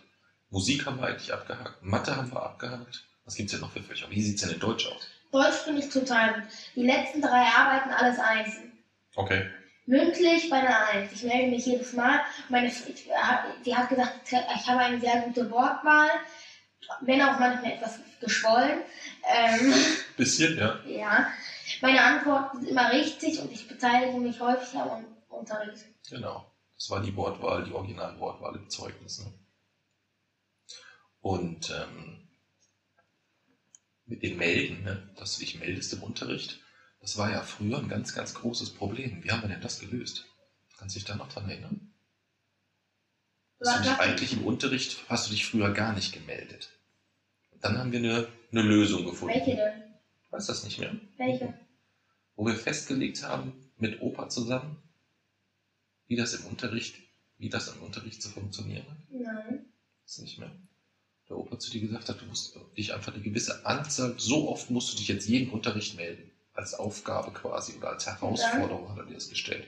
Musik 0.49 0.85
haben 0.85 0.99
wir 0.99 1.07
eigentlich 1.07 1.33
abgehakt, 1.33 1.81
Mathe 1.83 2.15
haben 2.15 2.31
wir 2.31 2.43
abgehakt. 2.43 3.03
Was 3.25 3.35
gibt's 3.35 3.51
denn 3.53 3.61
noch 3.61 3.71
für 3.71 3.81
Fächer? 3.81 4.09
Wie 4.09 4.21
sieht's 4.21 4.41
denn 4.41 4.51
in 4.51 4.59
Deutsch 4.59 4.87
aus? 4.87 5.07
Deutsch 5.31 5.55
finde 5.63 5.81
ich 5.81 5.89
total 5.89 6.33
gut. 6.35 6.43
Die 6.75 6.85
letzten 6.85 7.21
drei 7.21 7.45
Arbeiten 7.45 7.89
alles 7.89 8.19
einzeln. 8.19 8.71
Okay. 9.15 9.49
Mündlich 9.85 10.49
bei 10.49 10.57
einer 10.57 10.87
Eins. 10.87 11.11
Ich 11.11 11.23
melde 11.23 11.49
mich 11.49 11.65
jedes 11.65 11.93
Mal. 11.93 12.21
Meine, 12.49 12.67
ich, 12.67 12.83
die 13.65 13.75
hat 13.75 13.89
gesagt, 13.89 14.13
ich 14.31 14.67
habe 14.67 14.79
eine 14.79 14.99
sehr 14.99 15.21
gute 15.21 15.49
Wortwahl, 15.51 16.09
wenn 17.01 17.21
auch 17.21 17.39
manchmal 17.39 17.73
etwas 17.73 17.99
geschwollen. 18.19 18.81
Ähm, 19.27 19.73
Bisschen, 20.17 20.57
ja. 20.57 20.79
ja. 20.85 21.31
Meine 21.81 22.01
Antworten 22.01 22.59
sind 22.59 22.69
immer 22.69 22.91
richtig 22.91 23.39
und 23.39 23.51
ich 23.51 23.67
beteilige 23.67 24.17
mich 24.17 24.39
häufig 24.39 24.77
am 24.79 25.05
Unterricht. 25.29 25.85
Genau. 26.09 26.49
Das 26.75 26.89
war 26.89 27.01
die 27.01 27.15
Wortwahl, 27.15 27.63
die 27.63 27.71
Originalwortwahl 27.71 28.55
im 28.55 28.69
Zeugnis. 28.69 29.19
Ne? 29.19 29.33
Und 31.21 31.69
ähm, 31.69 32.27
mit 34.05 34.23
dem 34.23 34.37
Melden, 34.37 34.83
ne? 34.83 35.09
dass 35.15 35.35
du 35.35 35.41
dich 35.41 35.59
meldest 35.59 35.93
im 35.93 36.03
Unterricht, 36.03 36.59
das 36.99 37.17
war 37.17 37.31
ja 37.31 37.41
früher 37.41 37.79
ein 37.79 37.89
ganz, 37.89 38.13
ganz 38.13 38.33
großes 38.33 38.71
Problem. 38.71 39.23
Wie 39.23 39.31
haben 39.31 39.41
wir 39.41 39.49
denn 39.49 39.61
das 39.61 39.79
gelöst? 39.79 40.25
Kannst 40.77 40.95
du 40.95 40.99
dich 40.99 41.07
da 41.07 41.15
noch 41.15 41.29
dran 41.29 41.49
erinnern? 41.49 41.92
Hast 43.59 43.79
du 43.79 43.89
dich 43.89 43.99
eigentlich 43.99 44.33
im 44.33 44.45
Unterricht, 44.45 44.97
hast 45.07 45.27
du 45.27 45.31
dich 45.31 45.45
früher 45.45 45.71
gar 45.71 45.93
nicht 45.93 46.13
gemeldet. 46.13 46.69
Und 47.51 47.63
dann 47.63 47.77
haben 47.77 47.91
wir 47.91 47.99
eine, 47.99 48.27
eine 48.51 48.61
Lösung 48.61 49.05
gefunden. 49.05 49.35
Welche 49.35 49.55
denn? 49.55 49.83
Weißt 50.31 50.49
du 50.49 50.53
das 50.53 50.63
nicht 50.63 50.79
mehr? 50.79 50.95
Welche? 51.17 51.53
Wo 52.35 52.45
wir 52.45 52.55
festgelegt 52.55 53.23
haben, 53.23 53.53
mit 53.77 54.01
Opa 54.01 54.29
zusammen, 54.29 54.77
wie 56.07 56.15
das 56.15 56.33
im 56.33 56.45
Unterricht, 56.45 56.95
wie 57.37 57.49
das 57.49 57.67
im 57.67 57.81
Unterricht 57.81 58.21
zu 58.21 58.29
funktionieren 58.29 58.85
hat. 58.87 58.97
Nein. 59.09 59.65
Das 60.03 60.17
nicht 60.17 60.39
mehr. 60.39 60.51
Der 61.29 61.37
Opa 61.37 61.57
zu 61.57 61.71
dir 61.71 61.81
gesagt 61.81 62.09
hat, 62.09 62.19
du 62.21 62.25
musst 62.25 62.57
dich 62.75 62.93
einfach 62.93 63.13
eine 63.13 63.23
gewisse 63.23 63.65
Anzahl, 63.65 64.15
so 64.17 64.49
oft 64.49 64.69
musst 64.69 64.91
du 64.91 64.97
dich 64.97 65.07
jetzt 65.07 65.27
jeden 65.27 65.51
Unterricht 65.51 65.95
melden. 65.95 66.31
Als 66.53 66.73
Aufgabe 66.75 67.31
quasi 67.31 67.73
oder 67.73 67.89
als 67.89 68.05
Herausforderung 68.05 68.89
hat 68.89 68.97
er 68.97 69.05
dir 69.05 69.15
das 69.15 69.29
gestellt. 69.29 69.67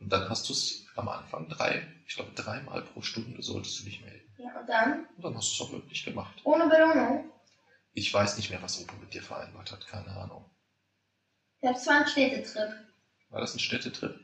Und 0.00 0.10
dann 0.12 0.28
hast 0.28 0.48
du 0.48 0.52
es 0.52 0.84
am 0.96 1.08
Anfang 1.08 1.48
drei, 1.48 1.86
ich 2.06 2.14
glaube 2.14 2.32
dreimal 2.32 2.82
pro 2.82 3.02
Stunde 3.02 3.42
solltest 3.42 3.80
du 3.80 3.84
dich 3.84 4.00
melden. 4.00 4.32
Ja, 4.38 4.60
und 4.60 4.68
dann? 4.68 5.06
Und 5.16 5.24
dann 5.24 5.36
hast 5.36 5.50
du 5.50 5.64
es 5.64 5.68
auch 5.68 5.72
wirklich 5.72 6.04
gemacht. 6.04 6.40
Ohne 6.44 6.68
Belohnung? 6.68 7.30
Ich 7.92 8.12
weiß 8.12 8.36
nicht 8.36 8.50
mehr, 8.50 8.62
was 8.62 8.80
Opa 8.80 8.94
mit 8.96 9.12
dir 9.12 9.22
vereinbart 9.22 9.72
hat, 9.72 9.86
keine 9.86 10.10
Ahnung. 10.16 10.48
Das 11.60 11.86
war 11.86 12.00
ein 12.00 12.06
Städtetrip. 12.06 12.70
War 13.30 13.40
das 13.40 13.54
ein 13.54 13.58
Städtetrip? 13.58 14.18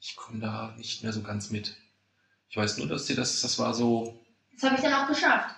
Ich 0.00 0.16
komme 0.16 0.40
da 0.40 0.74
nicht 0.76 1.02
mehr 1.02 1.12
so 1.12 1.22
ganz 1.22 1.50
mit. 1.50 1.76
Ich 2.48 2.56
weiß 2.56 2.78
nur, 2.78 2.88
dass 2.88 3.06
dir 3.06 3.16
das, 3.16 3.40
das 3.40 3.58
war 3.58 3.74
so, 3.74 4.18
Das 4.54 4.64
habe 4.64 4.76
ich 4.76 4.82
dann 4.82 4.94
auch 4.94 5.08
geschafft. 5.08 5.54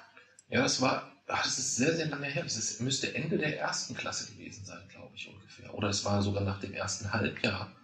Ja, 0.48 0.62
das 0.62 0.80
war, 0.80 1.10
ach, 1.26 1.44
das 1.44 1.58
ist 1.58 1.76
sehr, 1.76 1.94
sehr 1.94 2.06
lange 2.06 2.26
her. 2.26 2.42
Das 2.42 2.56
ist, 2.56 2.80
müsste 2.80 3.14
Ende 3.14 3.38
der 3.38 3.58
ersten 3.58 3.94
Klasse 3.94 4.30
gewesen 4.32 4.64
sein, 4.64 4.86
glaube 4.88 5.14
ich, 5.14 5.28
ungefähr. 5.28 5.72
Oder 5.74 5.88
es 5.88 6.04
war 6.04 6.20
sogar 6.22 6.42
nach 6.42 6.60
dem 6.60 6.74
ersten 6.74 7.12
Halbjahr. 7.12 7.74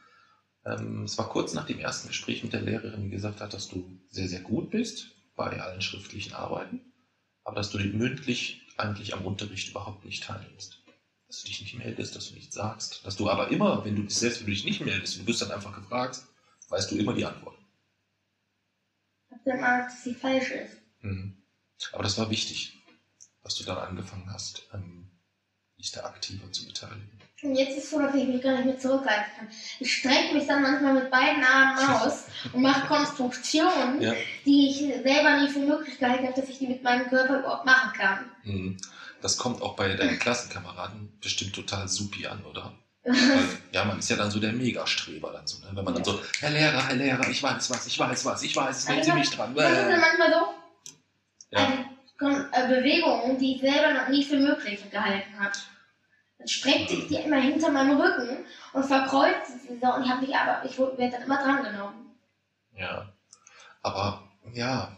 Ähm, 0.66 1.04
es 1.04 1.16
war 1.16 1.28
kurz 1.28 1.54
nach 1.54 1.64
dem 1.64 1.78
ersten 1.78 2.08
Gespräch 2.08 2.42
mit 2.42 2.52
der 2.52 2.60
Lehrerin, 2.60 3.04
die 3.04 3.10
gesagt 3.10 3.40
hat, 3.40 3.54
dass 3.54 3.68
du 3.68 3.96
sehr, 4.08 4.28
sehr 4.28 4.40
gut 4.40 4.70
bist 4.70 5.14
bei 5.36 5.60
allen 5.60 5.80
schriftlichen 5.80 6.34
Arbeiten, 6.34 6.80
aber 7.44 7.56
dass 7.56 7.70
du 7.70 7.78
dich 7.78 7.92
mündlich 7.92 8.60
eigentlich 8.76 9.14
am 9.14 9.24
Unterricht 9.24 9.68
überhaupt 9.68 10.04
nicht 10.04 10.24
teilnimmst. 10.24 10.82
Dass 11.28 11.42
du 11.42 11.46
dich 11.46 11.60
nicht 11.60 11.74
meldest, 11.74 12.16
dass 12.16 12.28
du 12.28 12.34
nichts 12.34 12.54
sagst, 12.54 13.06
dass 13.06 13.16
du 13.16 13.28
aber 13.30 13.48
immer, 13.48 13.84
wenn 13.84 13.96
du 13.96 14.10
selbst 14.10 14.40
wenn 14.40 14.46
du 14.46 14.52
dich 14.52 14.64
nicht 14.64 14.80
meldest, 14.80 15.16
du 15.16 15.26
wirst 15.26 15.42
dann 15.42 15.52
einfach 15.52 15.72
gefragt, 15.72 16.20
weißt 16.68 16.90
du 16.90 16.96
immer 16.96 17.14
die 17.14 17.24
Antwort. 17.24 17.56
Habe 19.30 19.40
dann 19.44 19.62
Angst, 19.62 19.96
dass 19.96 20.04
sie 20.04 20.14
falsch 20.14 20.50
ist. 20.50 20.80
Mhm. 21.00 21.32
Aber 21.92 22.02
das 22.02 22.18
war 22.18 22.30
wichtig, 22.30 22.72
dass 23.42 23.54
du 23.54 23.64
dann 23.64 23.78
angefangen 23.78 24.32
hast, 24.32 24.66
ähm, 24.72 25.08
dich 25.78 25.92
da 25.92 26.04
aktiver 26.04 26.50
zu 26.50 26.64
beteiligen. 26.64 27.15
Und 27.42 27.54
jetzt 27.54 27.76
ist 27.76 27.84
es 27.84 27.90
so, 27.90 27.98
dass 28.00 28.14
ich 28.14 28.26
mich 28.26 28.42
gar 28.42 28.52
nicht 28.54 28.64
mehr 28.64 28.78
zurückhalten 28.78 29.26
kann. 29.36 29.48
Ich 29.78 29.94
strecke 29.94 30.32
mich 30.32 30.46
dann 30.46 30.62
manchmal 30.62 30.94
mit 30.94 31.10
beiden 31.10 31.44
Armen 31.44 31.78
aus 31.78 32.24
und 32.52 32.62
mache 32.62 32.86
Konstruktionen, 32.86 34.00
Ja. 34.00 34.14
die 34.46 34.70
ich 34.70 34.78
selber 35.02 35.40
nie 35.40 35.48
für 35.48 35.58
möglich 35.58 35.98
gehalten 35.98 36.26
habe, 36.26 36.40
dass 36.40 36.48
ich 36.48 36.58
die 36.58 36.66
mit 36.66 36.82
meinem 36.82 37.06
Körper 37.08 37.40
überhaupt 37.40 37.66
machen 37.66 37.92
kann. 37.92 38.30
Mhm. 38.42 38.76
Das 39.20 39.36
kommt 39.36 39.60
auch 39.60 39.76
bei 39.76 39.94
deinen 39.94 40.18
Klassenkameraden 40.18 41.12
bestimmt 41.20 41.54
total 41.54 41.88
supi 41.88 42.26
an, 42.26 42.42
oder? 42.44 42.72
Weil, 43.04 43.14
ja, 43.72 43.84
man 43.84 43.98
ist 43.98 44.08
ja 44.08 44.16
dann 44.16 44.30
so 44.30 44.40
der 44.40 44.52
Megastreber 44.54 45.30
dann 45.30 45.46
so, 45.46 45.58
ne? 45.58 45.68
Wenn 45.74 45.84
man 45.84 45.92
dann 45.94 46.04
so, 46.04 46.18
Herr 46.40 46.50
Lehrer, 46.50 46.88
Herr 46.88 46.96
Lehrer, 46.96 47.28
ich 47.28 47.42
weiß 47.42 47.68
was, 47.70 47.86
ich 47.86 47.98
weiß 47.98 48.24
was, 48.24 48.42
ich 48.44 48.56
weiß, 48.56 48.88
nehmen 48.88 49.02
Sie 49.04 49.12
mich 49.12 49.30
dran. 49.30 49.54
Das 49.54 49.70
ist 49.72 49.78
dann 49.78 49.90
Äh. 49.90 49.98
manchmal 49.98 50.32
so 50.32 50.54
Ja. 51.50 51.84
eine 52.20 52.48
äh, 52.52 52.68
Bewegung, 52.80 53.36
die 53.38 53.56
ich 53.56 53.60
selber 53.60 53.92
noch 53.92 54.08
nie 54.08 54.24
für 54.24 54.38
möglich 54.38 54.80
gehalten 54.90 55.38
habe. 55.38 55.52
Dann 56.38 56.48
streckt 56.48 56.90
sich 56.90 57.08
die 57.08 57.16
immer 57.16 57.40
hinter 57.40 57.70
meinem 57.70 58.00
Rücken 58.00 58.44
und 58.72 58.84
verkreuzt 58.84 59.62
sie 59.62 59.78
so 59.80 59.92
und 59.94 60.04
ich 60.04 60.10
habe 60.10 60.20
mich 60.26 60.36
aber, 60.36 60.64
ich 60.64 60.78
werde 60.78 61.10
dann 61.10 61.22
immer 61.22 61.42
drangenommen. 61.42 62.10
Ja. 62.76 63.08
Aber, 63.82 64.22
ja. 64.52 64.96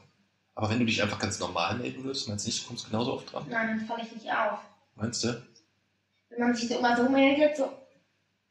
Aber 0.55 0.71
wenn 0.71 0.81
du 0.81 0.87
dich 0.87 1.01
einfach 1.03 1.19
ganz 1.21 1.39
normal 1.39 1.77
melden 1.77 2.03
würdest, 2.03 2.29
meinst 2.29 2.45
du 2.45 2.49
nicht, 2.49 2.63
du 2.65 2.69
kommst 2.69 2.87
genauso 2.91 3.15
oft 3.15 3.33
dran? 3.33 3.47
Nein, 3.49 3.69
dann 3.79 3.87
falle 3.87 4.03
ich 4.03 4.13
nicht 4.13 4.33
auf. 4.33 4.59
Meinst 4.97 5.23
du? 5.23 5.41
Wenn 6.31 6.41
man 6.41 6.55
sich 6.55 6.69
so 6.69 6.79
immer 6.79 6.97
so 6.97 7.09
meldet, 7.09 7.57
so. 7.57 7.73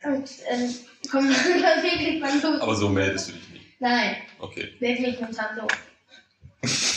Und 0.04 0.30
ähm, 0.48 0.74
kommt 1.12 1.30
man 1.30 1.62
dann 1.62 1.84
wirklich 1.84 2.22
mal 2.22 2.40
so. 2.40 2.48
Aber 2.62 2.76
so 2.76 2.88
meldest 2.88 3.30
du 3.30 3.34
dich 3.34 3.50
nicht. 3.50 3.82
Nein, 3.82 4.18
Okay. 4.40 4.74
wirklich 4.80 5.20
momentan 5.20 5.56
so. 5.56 5.68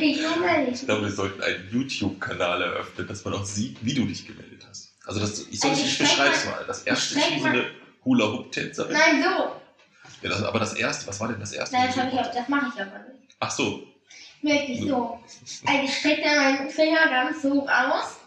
wirklich, 0.00 0.80
ich 0.80 0.86
glaube, 0.86 1.02
wir 1.02 1.10
sollten 1.10 1.42
einen 1.42 1.68
YouTube-Kanal 1.70 2.62
eröffnen, 2.62 3.06
dass 3.06 3.24
man 3.24 3.34
auch 3.34 3.44
sieht, 3.44 3.84
wie 3.84 3.94
du 3.94 4.04
dich 4.04 4.26
gemeldet 4.26 4.66
hast. 4.68 4.94
Also, 5.06 5.20
das, 5.20 5.46
ich 5.48 5.60
soll 5.60 5.70
Also 5.70 5.82
ich 5.82 5.98
beschreib's 5.98 6.44
mal-. 6.46 6.64
Das 6.66 6.82
erste 6.82 7.18
so 7.18 7.44
eine 7.44 7.66
Hula-Hoop-Tänzerin. 8.04 8.92
Nein, 8.92 9.22
so. 9.22 9.52
Ja, 10.22 10.30
das, 10.30 10.42
aber 10.42 10.58
das 10.58 10.74
erste, 10.74 11.06
was 11.06 11.20
war 11.20 11.28
denn 11.28 11.40
das 11.40 11.52
erste? 11.52 11.76
Nein, 11.76 11.92
das, 11.94 12.26
ich, 12.26 12.34
das 12.34 12.48
mache 12.48 12.72
ich 12.74 12.80
aber 12.80 12.98
nicht. 12.98 13.36
Ach 13.40 13.50
so. 13.50 13.82
Wirklich 14.42 14.80
so. 14.80 15.18
Also 15.66 15.84
ich 15.84 15.96
strecke 15.96 16.22
dann 16.22 16.36
meinen 16.36 16.70
Finger 16.70 17.08
ganz 17.08 17.42
hoch 17.44 17.68
aus 17.68 18.20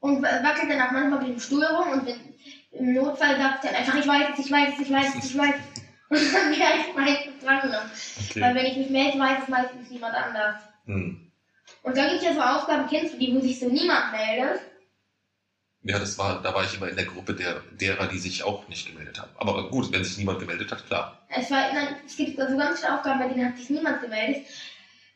und 0.00 0.22
wackelt 0.22 0.70
dann 0.70 0.80
auch 0.80 0.92
manchmal 0.92 1.20
mit 1.20 1.28
dem 1.28 1.40
Stuhl 1.40 1.64
rum 1.64 1.92
und 1.92 2.06
wenn, 2.06 2.34
im 2.72 2.94
Notfall 2.94 3.36
sagt 3.36 3.64
dann 3.64 3.74
einfach, 3.74 3.94
ich 3.96 4.06
weiß 4.06 4.28
es, 4.38 4.46
ich 4.46 4.52
weiß 4.52 4.74
es, 4.74 4.86
ich 4.86 4.92
weiß 4.92 5.14
es, 5.18 5.30
ich 5.30 5.38
weiß 5.38 5.54
es. 5.54 5.82
Und 6.10 6.34
dann 6.34 6.50
werde 6.50 6.78
ich 6.88 6.94
meistens 6.94 7.27
drangenommen. 7.42 7.90
Weil 8.34 8.42
Okay. 8.42 8.54
wenn 8.54 8.66
ich 8.66 8.76
mich 8.76 8.90
melde, 8.90 9.18
weiß 9.18 9.42
es 9.42 9.48
meistens 9.48 9.90
niemand 9.90 10.14
anders. 10.14 10.56
Hm. 10.86 11.20
Und 11.82 11.96
da 11.96 12.08
gibt 12.08 12.22
es 12.22 12.24
ja 12.24 12.34
so 12.34 12.40
Aufgaben, 12.40 12.88
kennst 12.88 13.14
du 13.14 13.18
die, 13.18 13.34
wo 13.34 13.40
sich 13.40 13.58
so 13.58 13.68
niemand 13.68 14.12
meldet? 14.12 14.60
Ja, 15.82 15.98
das 15.98 16.18
war, 16.18 16.42
da 16.42 16.54
war 16.54 16.64
ich 16.64 16.74
immer 16.74 16.88
in 16.88 16.96
der 16.96 17.04
Gruppe 17.04 17.34
der, 17.34 17.62
derer, 17.70 18.08
die 18.08 18.18
sich 18.18 18.42
auch 18.42 18.66
nicht 18.68 18.86
gemeldet 18.86 19.20
haben. 19.20 19.30
Aber 19.36 19.70
gut, 19.70 19.92
wenn 19.92 20.02
sich 20.04 20.18
niemand 20.18 20.40
gemeldet 20.40 20.70
hat, 20.70 20.84
klar. 20.86 21.22
Es, 21.28 21.50
war, 21.50 21.72
nein, 21.72 21.96
es 22.04 22.16
gibt 22.16 22.38
also 22.40 22.56
ganz 22.56 22.80
viele 22.80 22.94
Aufgaben, 22.94 23.20
bei 23.20 23.28
denen 23.28 23.46
hat 23.46 23.56
sich 23.56 23.70
niemand 23.70 24.00
gemeldet, 24.02 24.44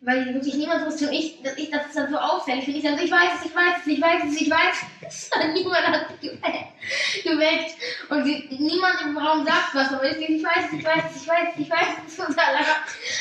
weil 0.01 0.33
wirklich 0.35 0.55
niemand 0.55 0.87
wusste 0.87 1.09
und 1.09 1.14
ich, 1.14 1.43
das, 1.43 1.57
ich, 1.57 1.70
das 1.70 1.87
ist 1.87 1.97
dann 1.97 2.11
so 2.11 2.16
auffällig. 2.16 2.66
Und 2.68 2.77
ich 2.77 2.83
dann 2.83 2.97
so, 2.97 3.05
ich 3.05 3.11
weiß 3.11 3.41
es, 3.41 3.47
ich 3.47 3.55
weiß 3.55 3.75
es, 3.81 3.87
ich 3.87 4.01
weiß 4.01 4.23
es, 4.25 4.41
ich 4.41 4.51
weiß 4.51 4.77
es. 5.09 5.31
niemand 5.53 5.87
hat 5.87 6.09
sich 6.09 6.31
gemeldet. 6.31 6.73
geweckt. 7.25 7.77
Und 8.09 8.25
sie, 8.25 8.49
niemand 8.59 9.01
im 9.03 9.16
Raum 9.16 9.45
sagt 9.45 9.75
was, 9.75 9.93
aber 9.93 10.05
ich, 10.05 10.29
ich 10.29 10.45
weiß 10.45 10.66
es, 10.73 10.79
ich 10.79 10.85
weiß 10.85 11.05
es, 11.14 11.23
ich 11.23 11.29
weiß 11.29 11.49
es, 11.55 11.61
ich 11.61 11.70
weiß 11.70 11.89
es. 12.07 12.18
Und 12.18 12.39
alle, 12.39 12.59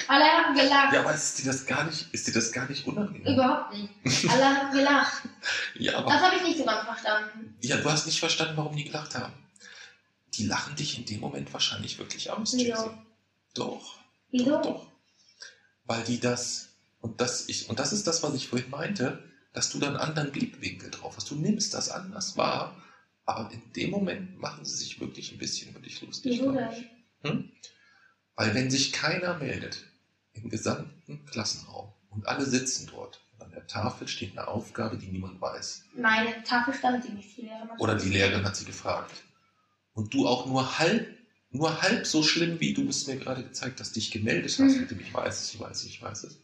alle 0.07 0.25
haben 0.25 0.50
gelacht. 0.61 0.93
Ja, 0.93 0.99
aber 1.01 1.13
ist 1.13 1.37
dir 1.39 1.45
das 1.45 1.65
gar 1.65 1.83
nicht, 1.85 2.13
ist 2.13 2.27
dir 2.27 2.33
das 2.33 2.51
gar 2.51 2.67
nicht 2.69 2.87
unangenehm? 2.87 3.33
Überhaupt 3.33 3.73
nicht. 3.73 4.29
Alle 4.29 4.45
haben 4.45 4.71
gelacht. 4.71 5.23
Ja, 5.75 5.97
aber, 5.97 6.11
Das 6.11 6.21
habe 6.21 6.35
ich 6.37 6.43
nicht 6.43 6.57
so 6.59 6.65
ganz 6.65 6.83
verstanden. 6.85 7.57
ja, 7.61 7.77
du 7.77 7.89
hast 7.89 8.05
nicht 8.05 8.19
verstanden, 8.19 8.57
warum 8.57 8.75
die 8.75 8.83
gelacht 8.83 9.15
haben. 9.15 9.33
Die 10.35 10.45
lachen 10.45 10.75
dich 10.75 10.97
in 10.97 11.05
dem 11.05 11.19
Moment 11.19 11.51
wahrscheinlich 11.51 11.97
wirklich 11.97 12.29
aus, 12.29 12.53
Wieso? 12.53 12.65
Jesse. 12.65 12.97
Doch. 13.55 13.97
Wieso? 14.31 14.61
Doch. 14.61 14.87
Weil 15.85 16.03
die 16.03 16.19
das, 16.19 16.69
und 17.01 17.19
das, 17.19 17.49
ich, 17.49 17.69
und 17.69 17.79
das 17.79 17.91
ist 17.91 18.05
das, 18.07 18.21
was 18.23 18.35
ich 18.35 18.47
vorhin 18.47 18.69
meinte, 18.69 19.23
dass 19.53 19.71
du 19.71 19.79
dann 19.79 19.97
einen 19.97 20.09
anderen 20.09 20.31
Blickwinkel 20.31 20.91
drauf 20.91 21.15
hast. 21.17 21.29
Du 21.31 21.35
nimmst 21.35 21.73
das 21.73 21.89
anders 21.89 22.37
wahr, 22.37 22.75
aber 23.25 23.51
in 23.51 23.73
dem 23.73 23.89
Moment 23.89 24.39
machen 24.39 24.63
sie 24.63 24.75
sich 24.75 24.99
wirklich 25.01 25.31
ein 25.31 25.37
bisschen 25.37 25.69
über 25.71 25.79
dich 25.79 26.01
lustig. 26.01 26.39
Wieso 26.39 26.51
denn? 26.51 27.51
Weil 28.35 28.55
wenn 28.55 28.71
sich 28.71 28.91
keiner 28.93 29.37
meldet 29.37 29.85
im 30.33 30.49
gesamten 30.49 31.25
Klassenraum 31.25 31.91
und 32.09 32.27
alle 32.27 32.45
sitzen 32.45 32.87
dort, 32.91 33.21
an 33.39 33.51
der 33.51 33.65
Tafel 33.67 34.07
steht 34.07 34.31
eine 34.37 34.47
Aufgabe, 34.47 34.97
die 34.97 35.07
niemand 35.07 35.41
weiß. 35.41 35.83
Meine 35.95 36.43
Tafel 36.43 36.73
stand 36.73 37.03
sie 37.03 37.11
nicht. 37.11 37.35
Die 37.37 37.41
Lehrerin 37.41 37.69
hat- 37.69 37.79
Oder 37.79 37.95
die 37.95 38.09
Lehrerin 38.09 38.45
hat 38.45 38.55
sie 38.55 38.65
gefragt. 38.65 39.23
Und 39.93 40.13
du 40.13 40.27
auch 40.27 40.45
nur 40.45 40.79
halb, 40.79 41.07
nur 41.49 41.81
halb 41.81 42.05
so 42.05 42.23
schlimm, 42.23 42.59
wie 42.59 42.73
du 42.73 42.87
es 42.87 43.07
mir 43.07 43.17
gerade 43.17 43.43
gezeigt 43.43 43.79
hast, 43.79 43.95
dich 43.95 44.11
gemeldet 44.11 44.51
hast, 44.51 44.59
Mhm. 44.75 44.79
mit 44.81 44.91
dem 44.91 44.99
ich 44.99 45.13
weiß 45.13 45.41
es, 45.41 45.53
ich 45.53 45.59
weiß 45.59 45.77
es, 45.79 45.85
ich 45.85 46.01
weiß 46.01 46.23
es, 46.23 46.39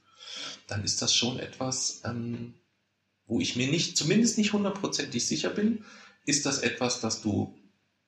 dann 0.67 0.83
ist 0.83 1.01
das 1.01 1.13
schon 1.15 1.39
etwas, 1.39 2.01
ähm, 2.03 2.55
wo 3.25 3.39
ich 3.39 3.55
mir 3.55 3.67
nicht, 3.69 3.95
zumindest 3.97 4.37
nicht 4.37 4.53
hundertprozentig 4.53 5.25
sicher 5.25 5.49
bin, 5.49 5.83
ist 6.25 6.45
das 6.45 6.59
etwas, 6.59 6.99
dass 6.99 7.21
du 7.21 7.53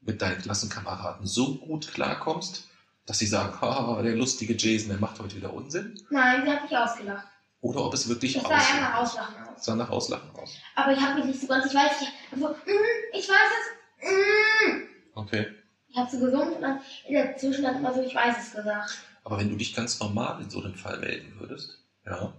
mit 0.01 0.21
deinen 0.21 0.41
Klassenkameraden 0.41 1.27
so 1.27 1.55
gut 1.57 1.89
klarkommst, 1.93 2.68
dass 3.09 3.17
sie 3.17 3.25
sagen, 3.25 3.51
haha, 3.61 4.01
der 4.03 4.15
lustige 4.15 4.55
Jason, 4.55 4.89
der 4.89 4.99
macht 4.99 5.19
heute 5.19 5.35
wieder 5.35 5.51
Unsinn. 5.51 5.99
Nein, 6.11 6.43
sie 6.45 6.51
hat 6.51 6.61
mich 6.61 6.77
ausgelacht. 6.77 7.27
Oder 7.61 7.83
ob 7.83 7.93
es 7.93 8.07
wirklich 8.07 8.33
Das 8.35 8.43
sah 8.43 8.49
eher 8.49 8.81
nach 8.81 9.01
ist. 9.03 9.09
Auslachen 9.09 9.35
aus. 9.43 9.57
Es 9.57 9.65
sah 9.65 9.75
nach 9.75 9.89
Auslachen 9.89 10.29
aus. 10.35 10.55
Aber 10.75 10.93
ich 10.93 10.99
habe 11.01 11.15
mich 11.15 11.25
nicht 11.25 11.41
so 11.41 11.47
ganz, 11.47 11.65
ich 11.65 11.73
weiß 11.73 11.99
nicht, 12.01 12.11
also, 12.31 12.47
mm, 12.49 13.17
ich 13.17 13.27
weiß 13.27 13.49
es, 13.59 14.09
mm. 14.09 14.81
Okay. 15.15 15.47
Ich 15.89 15.97
habe 15.97 16.09
so 16.09 16.19
gesungen 16.19 16.53
und 16.53 16.61
dann 16.61 16.79
in 17.07 17.15
der 17.15 17.35
Zwischenzeit 17.35 17.77
immer 17.77 17.93
so, 17.93 18.01
ich 18.01 18.13
weiß 18.13 18.35
es 18.37 18.55
gesagt. 18.55 18.99
Aber 19.23 19.39
wenn 19.39 19.49
du 19.49 19.55
dich 19.55 19.75
ganz 19.75 19.99
normal 19.99 20.41
in 20.41 20.49
so 20.49 20.61
einem 20.61 20.75
Fall 20.75 20.99
melden 20.99 21.33
würdest, 21.39 21.79
ja, 22.05 22.31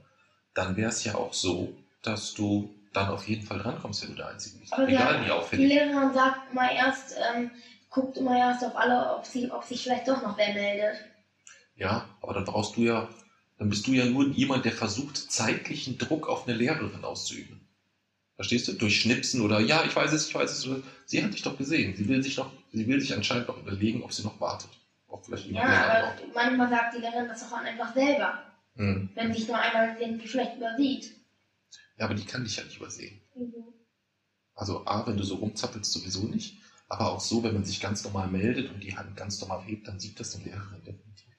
dann 0.54 0.76
wäre 0.76 0.88
es 0.90 1.04
ja 1.04 1.16
auch 1.16 1.34
so, 1.34 1.76
dass 2.02 2.32
du 2.32 2.72
dann 2.92 3.08
auf 3.10 3.28
jeden 3.28 3.44
Fall 3.44 3.58
drankommst, 3.58 4.02
wenn 4.02 4.10
du 4.10 4.16
der 4.16 4.28
Einzige 4.28 4.58
bist. 4.58 4.72
Aber 4.72 4.88
Egal 4.88 5.20
wie 5.20 5.24
Die 5.26 5.30
auffällig. 5.32 5.68
Lehrerin 5.68 6.14
sagt 6.14 6.52
immer 6.52 6.70
erst, 6.70 7.16
ähm, 7.34 7.50
guckt 7.91 8.16
immer 8.16 8.38
erst 8.38 8.64
auf 8.64 8.76
alle, 8.76 9.16
ob, 9.16 9.26
sie, 9.26 9.51
ob 9.51 9.64
sich 9.64 9.82
vielleicht 9.82 10.09
doch 10.09 10.22
noch 10.22 10.38
wer 10.38 10.55
meldet. 10.55 10.97
Ja, 11.76 12.09
aber 12.22 12.34
dann 12.34 12.45
brauchst 12.45 12.76
du 12.76 12.82
ja, 12.82 13.09
dann 13.59 13.68
bist 13.68 13.86
du 13.86 13.93
ja 13.93 14.07
nur 14.07 14.28
jemand, 14.28 14.64
der 14.64 14.72
versucht, 14.72 15.16
zeitlichen 15.16 15.99
Druck 15.99 16.28
auf 16.28 16.47
eine 16.47 16.57
Lehrerin 16.57 17.05
auszuüben. 17.05 17.61
Verstehst 18.36 18.68
du? 18.68 18.72
Durch 18.72 19.01
Schnipsen 19.01 19.43
oder 19.43 19.61
ja, 19.61 19.84
ich 19.84 19.95
weiß 19.95 20.12
es, 20.12 20.28
ich 20.28 20.34
weiß 20.34 20.51
es. 20.51 20.66
Sie 21.05 21.22
hat 21.22 21.34
dich 21.34 21.43
doch 21.43 21.59
gesehen. 21.59 21.95
Sie 21.95 22.09
will 22.09 22.22
sich 22.22 22.38
noch, 22.38 22.51
sie 22.72 22.86
will 22.86 23.01
sich 23.01 23.12
anscheinend 23.12 23.49
noch 23.49 23.59
überlegen, 23.59 24.03
ob 24.03 24.12
sie 24.12 24.22
noch 24.22 24.41
wartet. 24.41 24.70
Ob 25.09 25.26
vielleicht 25.26 25.47
Ja, 25.49 25.64
aber 25.64 26.14
manchmal 26.34 26.70
sagt 26.70 26.95
die 26.95 27.01
Lehrerin 27.01 27.28
das 27.28 27.43
auch 27.43 27.53
einfach 27.53 27.93
selber, 27.93 28.38
Hm. 28.76 29.11
wenn 29.14 29.32
sich 29.32 29.47
nur 29.49 29.59
einmal 29.59 29.95
irgendwie 30.01 30.26
vielleicht 30.26 30.57
übersieht. 30.57 31.12
Ja, 31.99 32.07
aber 32.07 32.14
die 32.14 32.24
kann 32.24 32.45
dich 32.45 32.57
ja 32.57 32.64
nicht 32.64 32.76
übersehen. 32.78 33.20
Also 34.55 34.86
A, 34.86 35.07
wenn 35.07 35.16
du 35.16 35.22
so 35.22 35.34
rumzappelst, 35.36 35.93
sowieso 35.93 36.22
nicht. 36.22 36.59
Aber 36.91 37.12
auch 37.12 37.20
so, 37.20 37.43
wenn 37.45 37.55
man 37.55 37.64
sich 37.64 37.80
ganz 37.80 38.03
normal 38.03 38.26
meldet 38.26 38.68
und 38.68 38.80
die 38.80 38.97
Hand 38.97 39.16
ganz 39.16 39.41
normal 39.41 39.62
hebt, 39.62 39.86
dann 39.86 40.01
sieht 40.01 40.18
das 40.18 40.32
die 40.32 40.43
Lehrerin 40.43 40.82
definitiv. 40.84 41.36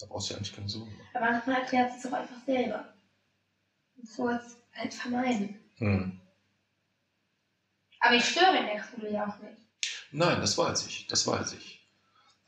Da 0.00 0.06
brauchst 0.06 0.28
du 0.28 0.34
ja 0.34 0.38
eigentlich 0.38 0.54
keine 0.54 0.68
Sorgen. 0.68 0.92
Aber 1.14 1.30
manchmal 1.30 1.60
erklärt 1.60 1.92
sie 1.92 1.98
es 1.98 2.12
auch 2.12 2.18
einfach 2.18 2.44
selber. 2.44 2.92
Und 3.96 4.08
so 4.08 4.26
als 4.26 4.56
halt 4.72 4.92
vermeiden. 4.92 5.60
Hm. 5.76 6.20
Aber 8.00 8.16
ich 8.16 8.24
störe 8.24 8.58
in 8.58 8.66
der 8.66 8.82
Schule 8.82 9.12
ja 9.12 9.22
auch 9.24 9.38
nicht. 9.38 9.62
Nein, 10.10 10.40
das 10.40 10.58
weiß 10.58 10.84
ich, 10.88 11.06
das 11.06 11.26
weiß 11.28 11.52
ich. 11.52 11.88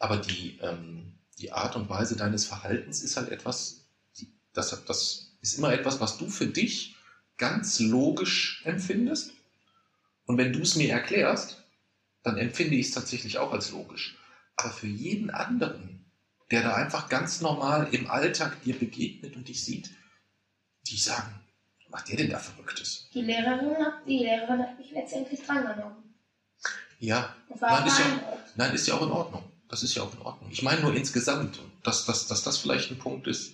Aber 0.00 0.16
die, 0.16 0.58
ähm, 0.58 1.20
die 1.38 1.52
Art 1.52 1.76
und 1.76 1.88
Weise 1.88 2.16
deines 2.16 2.44
Verhaltens 2.46 3.00
ist 3.00 3.16
halt 3.16 3.30
etwas, 3.30 3.86
das, 4.52 4.84
das 4.84 5.36
ist 5.40 5.58
immer 5.58 5.72
etwas, 5.72 6.00
was 6.00 6.18
du 6.18 6.28
für 6.28 6.48
dich 6.48 6.96
ganz 7.36 7.78
logisch 7.78 8.62
empfindest. 8.64 9.34
Und 10.26 10.36
wenn 10.36 10.52
du 10.52 10.60
es 10.62 10.74
mir 10.74 10.90
erklärst, 10.90 11.62
dann 12.26 12.36
empfinde 12.38 12.76
ich 12.76 12.86
es 12.86 12.92
tatsächlich 12.92 13.38
auch 13.38 13.52
als 13.52 13.70
logisch. 13.70 14.16
Aber 14.56 14.70
für 14.70 14.88
jeden 14.88 15.30
anderen, 15.30 16.04
der 16.50 16.62
da 16.62 16.74
einfach 16.74 17.08
ganz 17.08 17.40
normal 17.40 17.86
im 17.92 18.06
Alltag 18.10 18.60
dir 18.62 18.76
begegnet 18.76 19.36
und 19.36 19.48
dich 19.48 19.64
sieht, 19.64 19.90
die 20.88 20.96
sagen, 20.96 21.40
was 21.84 21.88
macht 21.90 22.08
der 22.08 22.16
denn 22.16 22.30
da 22.30 22.38
Verrücktes? 22.38 23.06
Die 23.14 23.22
Lehrerin 23.22 23.76
hat, 23.84 23.94
die 24.06 24.18
Lehrerin 24.18 24.60
hat 24.60 24.76
mich 24.78 24.90
letztendlich 24.90 25.40
drangenommen. 25.42 26.14
Ja, 26.98 27.32
Nein, 27.60 27.86
ist 27.86 27.98
ja- 27.98 28.38
nein, 28.56 28.74
ist 28.74 28.86
ja 28.88 28.94
auch 28.94 29.02
in 29.02 29.10
Ordnung. 29.10 29.44
Das 29.68 29.82
ist 29.82 29.94
ja 29.94 30.02
auch 30.02 30.12
in 30.12 30.20
Ordnung. 30.20 30.50
Ich 30.50 30.62
meine 30.62 30.80
nur 30.80 30.94
insgesamt, 30.94 31.60
dass, 31.84 32.04
dass, 32.04 32.26
dass 32.26 32.42
das 32.42 32.56
vielleicht 32.58 32.90
ein 32.90 32.98
Punkt 32.98 33.26
ist, 33.28 33.52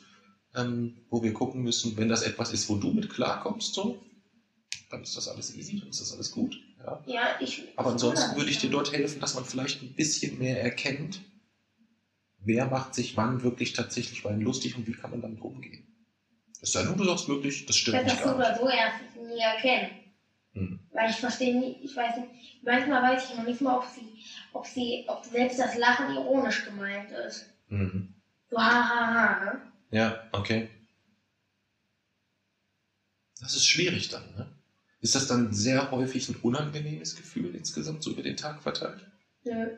ähm, 0.54 0.94
wo 1.10 1.22
wir 1.22 1.32
gucken 1.32 1.62
müssen, 1.62 1.96
wenn 1.96 2.08
das 2.08 2.22
etwas 2.22 2.50
ist, 2.52 2.68
wo 2.68 2.76
du 2.76 2.90
mit 2.92 3.08
klarkommst, 3.10 3.74
so, 3.74 3.98
dann 4.90 5.02
ist 5.02 5.16
das 5.16 5.26
alles 5.28 5.52
easy, 5.54 5.78
dann 5.80 5.88
ist 5.88 6.00
das 6.00 6.12
alles 6.12 6.30
gut. 6.30 6.58
Ja. 6.84 7.02
Ja, 7.06 7.36
ich. 7.40 7.62
Aber 7.76 7.90
ansonsten 7.90 8.32
ich 8.32 8.36
würde 8.36 8.50
ich 8.50 8.58
dir 8.58 8.70
dort 8.70 8.92
helfen, 8.92 9.20
dass 9.20 9.34
man 9.34 9.44
vielleicht 9.44 9.82
ein 9.82 9.94
bisschen 9.94 10.38
mehr 10.38 10.62
erkennt, 10.62 11.20
wer 12.38 12.66
macht 12.66 12.94
sich 12.94 13.16
wann 13.16 13.42
wirklich 13.42 13.72
tatsächlich 13.72 14.22
bei 14.22 14.30
einem 14.30 14.42
lustig 14.42 14.76
und 14.76 14.86
wie 14.86 14.92
kann 14.92 15.10
man 15.10 15.20
damit 15.22 15.40
umgehen. 15.40 15.84
Es 16.60 16.72
sei 16.72 16.84
denn, 16.84 16.96
du 16.96 17.04
sagst 17.04 17.28
wirklich, 17.28 17.66
das 17.66 17.76
Ich 17.76 17.82
stimmt 17.82 17.94
werde 17.96 18.08
das 18.08 18.14
nicht 18.16 18.24
so 18.24 18.30
nicht. 18.30 18.38
oder 18.38 18.56
so 18.56 18.68
erst 18.68 19.16
nie 19.16 19.40
erkennen. 19.40 19.90
Hm. 20.54 20.78
Weil 20.92 21.10
ich 21.10 21.16
verstehe 21.16 21.58
nie, 21.58 21.78
ich 21.82 21.96
weiß 21.96 22.16
nicht, 22.18 22.62
manchmal 22.62 23.02
weiß 23.02 23.30
ich 23.30 23.36
noch 23.36 23.44
nicht 23.44 23.60
mal, 23.60 23.78
ob 23.78 23.84
sie, 23.86 24.12
ob 24.52 24.66
sie, 24.66 25.04
ob 25.08 25.24
selbst 25.24 25.58
das 25.58 25.76
Lachen 25.76 26.10
ironisch 26.12 26.64
gemeint 26.64 27.10
ist. 27.10 27.46
Mhm. 27.68 28.12
So 28.50 28.58
ha 28.58 28.70
ha 28.70 29.14
ha, 29.14 29.44
ne? 29.44 29.72
Ja, 29.90 30.28
okay. 30.32 30.68
Das 33.40 33.54
ist 33.54 33.66
schwierig 33.66 34.08
dann, 34.08 34.22
ne? 34.34 34.52
Ist 35.02 35.14
das 35.14 35.26
dann 35.26 35.52
sehr 35.52 35.90
häufig 35.90 36.30
ein 36.30 36.36
unangenehmes 36.36 37.14
Gefühl 37.14 37.54
insgesamt 37.54 38.02
so 38.02 38.10
über 38.10 38.22
den 38.22 38.38
Tag 38.38 38.62
verteilt? 38.62 39.06
Nö. 39.44 39.76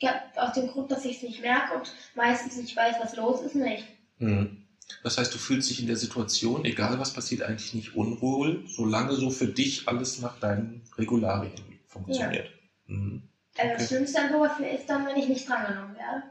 Ja, 0.00 0.22
aus 0.36 0.54
dem 0.54 0.68
Grund, 0.68 0.90
dass 0.90 1.04
ich 1.04 1.16
es 1.18 1.22
nicht 1.22 1.40
merke 1.40 1.74
und 1.74 1.94
meistens 2.14 2.56
nicht 2.56 2.76
weiß, 2.76 2.96
was 3.00 3.16
los 3.16 3.40
ist, 3.42 3.54
nicht. 3.56 3.86
Mhm. 4.18 4.56
Das 5.02 5.18
heißt, 5.18 5.32
du 5.34 5.38
fühlst 5.38 5.68
dich 5.70 5.80
in 5.80 5.86
der 5.86 5.96
Situation, 5.96 6.64
egal 6.64 6.98
was 6.98 7.12
passiert, 7.12 7.42
eigentlich 7.42 7.72
nicht 7.74 7.94
unwohl, 7.94 8.62
solange 8.66 9.14
so 9.14 9.30
für 9.30 9.48
dich 9.48 9.88
alles 9.88 10.18
nach 10.18 10.38
deinen 10.38 10.84
Regularien 10.96 11.78
funktioniert. 11.86 12.52
Mhm. 12.86 13.22
Also 13.56 13.72
Okay. 13.72 13.78
das 13.78 13.88
Schlimmste 13.88 14.20
an 14.20 14.28
sowas 14.28 14.58
ist 14.60 14.90
dann, 14.90 15.06
wenn 15.06 15.16
ich 15.16 15.26
nicht 15.26 15.48
drangenommen 15.48 15.94
werde. 15.96 16.22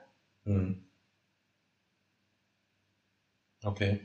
Mhm. 0.45 0.73
Okay. 3.65 4.01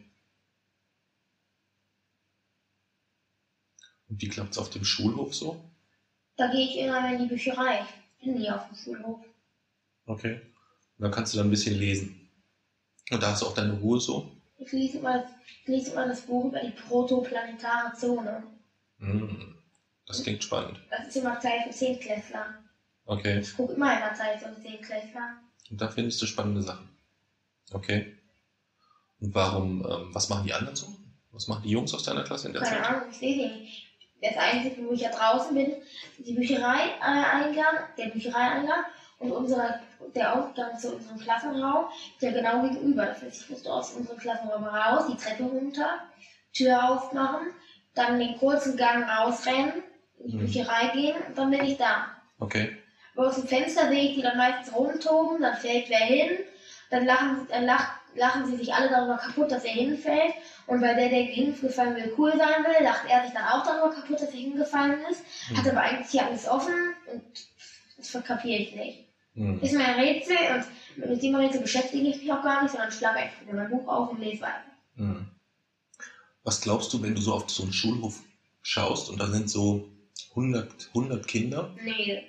Und 4.09 4.21
wie 4.23 4.29
klappt 4.29 4.53
es 4.53 4.59
auf 4.59 4.71
dem 4.71 4.85
Schulhof 4.85 5.35
so? 5.35 5.63
Da 6.37 6.49
gehe 6.51 6.67
ich 6.67 6.77
immer 6.79 7.13
in 7.13 7.19
die 7.23 7.27
Bücherei. 7.27 7.85
Ich 8.19 8.25
bin 8.25 8.35
nie 8.39 8.51
auf 8.51 8.67
dem 8.69 8.77
Schulhof. 8.77 9.21
Okay. 10.07 10.35
Und 10.99 11.03
dann 11.03 11.11
kannst 11.11 11.33
du 11.35 11.39
da 11.39 11.45
ein 11.45 11.51
bisschen 11.51 11.77
lesen. 11.79 12.29
Und 13.11 13.23
da 13.23 13.31
hast 13.33 13.43
du 13.43 13.47
auch 13.47 13.55
deine 13.55 13.75
Ruhe 13.75 14.01
so? 14.01 14.31
Ich 14.59 14.73
lese 14.73 14.99
immer, 14.99 15.19
das- 15.21 15.33
lese 15.67 15.93
immer 15.93 16.07
das 16.09 16.23
Buch 16.23 16.47
über 16.47 16.61
die 16.61 16.71
protoplanetare 16.71 17.95
Zone. 17.97 18.43
Mhm. 18.99 19.55
Das 20.07 20.23
klingt 20.23 20.43
spannend. 20.43 20.81
Das 20.91 21.09
ist 21.09 21.17
immer 21.17 21.39
Zeit 21.41 21.65
für 21.65 21.71
Zehntklässler. 21.71 22.63
Okay. 23.05 23.41
Ich 23.41 23.55
gucke 23.57 23.75
immer 23.75 23.97
immer 23.97 24.15
Zeit 24.15 24.41
für 24.41 24.55
Zehntklässler. 24.61 25.37
Und 25.71 25.81
da 25.81 25.89
findest 25.89 26.23
du 26.23 26.27
spannende 26.27 26.63
Sachen. 26.63 26.89
Okay. 27.73 28.17
Und 29.21 29.35
warum, 29.35 29.85
ähm, 29.89 30.15
was 30.15 30.29
machen 30.29 30.45
die 30.47 30.53
anderen 30.53 30.77
so? 30.77 30.95
Was 31.33 31.49
machen 31.49 31.63
die 31.65 31.71
Jungs 31.71 31.93
aus 31.93 32.05
deiner 32.05 32.23
Klasse 32.23 32.47
in 32.49 32.53
der 32.55 32.63
Keine 32.63 32.83
Zeit? 32.83 32.91
Ahnung, 32.91 33.11
ich 33.11 33.17
sehe 33.19 33.35
sie 33.35 33.61
nicht. 33.61 33.86
Das 34.23 34.37
Einzige, 34.37 34.87
wo 34.87 34.93
ich 34.93 35.03
ja 35.03 35.11
draußen 35.11 35.55
bin, 35.55 35.75
die 36.19 36.33
Bücherei-Eingang, 36.33 37.75
der 37.99 38.07
Bücherei-Eingang 38.07 38.85
und 39.19 39.33
unsere, 39.33 39.81
der 40.15 40.35
Ausgang 40.35 40.79
zu 40.79 40.95
unserem 40.95 41.19
Klassenraum 41.19 41.87
ist 42.17 42.23
ja 42.23 42.33
genau 42.33 42.63
gegenüber. 42.63 43.07
Das 43.07 43.23
heißt, 43.23 43.43
ich 43.43 43.51
musste 43.51 43.73
aus 43.73 43.93
unserem 43.93 44.19
Klassenraum 44.19 44.65
raus, 44.65 45.05
die 45.11 45.17
Treppe 45.17 45.45
runter, 45.45 46.01
Tür 46.53 46.91
aufmachen, 46.91 47.49
dann 47.95 48.19
den 48.19 48.37
kurzen 48.39 48.77
Gang 48.77 49.09
rausrennen, 49.09 49.83
in 50.19 50.31
die 50.31 50.37
Mhm. 50.37 50.41
Bücherei 50.41 50.89
gehen 50.89 51.17
und 51.29 51.37
dann 51.37 51.51
bin 51.51 51.65
ich 51.65 51.77
da. 51.77 52.09
Okay. 52.39 52.77
Aber 53.15 53.29
aus 53.29 53.37
dem 53.37 53.47
Fenster 53.47 53.89
sehe 53.89 54.03
ich 54.11 54.15
die 54.15 54.23
dann 54.23 54.37
meistens 54.37 54.75
rumtoben, 54.75 55.41
dann 55.41 55.57
fällt 55.57 55.89
wer 55.89 55.99
hin, 55.99 56.31
dann 56.91 57.07
lachen, 57.07 57.47
dann 57.51 57.65
lacht, 57.65 57.93
lachen 58.15 58.47
sie 58.47 58.57
sich 58.57 58.73
alle 58.75 58.89
darüber 58.91 59.17
kaputt, 59.17 59.51
dass 59.51 59.65
er 59.65 59.73
hinfällt. 59.73 60.35
Und 60.67 60.81
weil 60.83 60.97
der, 60.97 61.09
der 61.09 61.23
hingefallen 61.23 61.95
will, 61.97 62.13
cool 62.19 62.33
sein 62.33 62.65
will, 62.65 62.85
lacht 62.85 63.09
er 63.09 63.25
sich 63.25 63.33
dann 63.33 63.45
auch 63.45 63.65
darüber 63.65 63.95
kaputt, 63.95 64.21
dass 64.21 64.31
er 64.31 64.41
hingefallen 64.41 64.99
ist. 65.11 65.23
Mhm. 65.51 65.57
Hat 65.59 65.69
aber 65.69 65.81
eigentlich 65.81 66.11
hier 66.11 66.27
alles 66.27 66.49
offen 66.49 66.75
und 67.13 67.23
das 67.97 68.09
verkapiere 68.09 68.63
ich 68.63 68.75
nicht. 68.75 69.05
Mhm. 69.35 69.61
Ist 69.61 69.75
mir 69.75 69.85
ein 69.85 70.01
Rätsel 70.01 70.37
und 70.55 71.09
mit 71.09 71.23
dem 71.23 71.35
Rätsel 71.37 71.61
beschäftige 71.61 72.09
ich 72.09 72.17
mich 72.23 72.33
auch 72.33 72.43
gar 72.43 72.63
nicht, 72.63 72.73
sondern 72.73 72.91
schlage 72.91 73.19
einfach 73.19 73.43
wieder 73.43 73.55
mein 73.55 73.71
Buch 73.71 73.87
auf 73.87 74.11
und 74.11 74.21
lese 74.21 74.43
weiter. 74.43 74.65
Mhm. 74.97 75.27
Was 76.43 76.61
glaubst 76.61 76.93
du, 76.93 77.03
wenn 77.03 77.15
du 77.15 77.21
so 77.21 77.35
auf 77.35 77.49
so 77.51 77.63
einen 77.63 77.73
Schulhof 77.73 78.23
schaust 78.63 79.11
und 79.11 79.21
da 79.21 79.27
sind 79.27 79.49
so 79.51 79.89
100, 80.31 80.89
100 80.89 81.27
Kinder? 81.27 81.71
Nee. 81.83 82.25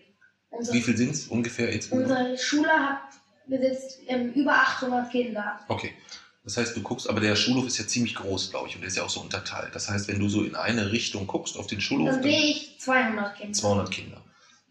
Wie 0.50 0.56
Unsere, 0.56 0.78
viel 0.78 0.98
sind 0.98 1.12
es 1.12 1.28
ungefähr 1.28 1.74
jetzt? 1.74 1.92
unsere 1.92 2.38
Schule 2.38 2.72
hat 2.72 3.00
besitzt 3.48 4.00
ähm, 4.08 4.32
über 4.34 4.54
800 4.54 5.10
Kinder. 5.12 5.60
Okay. 5.68 5.94
Das 6.48 6.56
heißt, 6.56 6.78
du 6.78 6.82
guckst, 6.82 7.10
aber 7.10 7.20
der 7.20 7.36
Schulhof 7.36 7.68
ist 7.68 7.78
ja 7.78 7.86
ziemlich 7.86 8.16
groß, 8.16 8.52
glaube 8.52 8.70
ich, 8.70 8.76
und 8.76 8.80
der 8.80 8.88
ist 8.88 8.96
ja 8.96 9.04
auch 9.04 9.10
so 9.10 9.20
unterteilt. 9.20 9.76
Das 9.76 9.90
heißt, 9.90 10.08
wenn 10.08 10.18
du 10.18 10.30
so 10.30 10.46
in 10.46 10.56
eine 10.56 10.94
Richtung 10.94 11.28
guckst 11.28 11.58
auf 11.58 11.68
den 11.68 11.82
Schulhof, 11.82 12.08
Dann 12.08 12.24
sehe 12.24 12.40
ich 12.40 12.80
200 12.80 13.36
Kinder. 13.36 13.54
200 13.54 13.92
Kinder. 13.92 14.22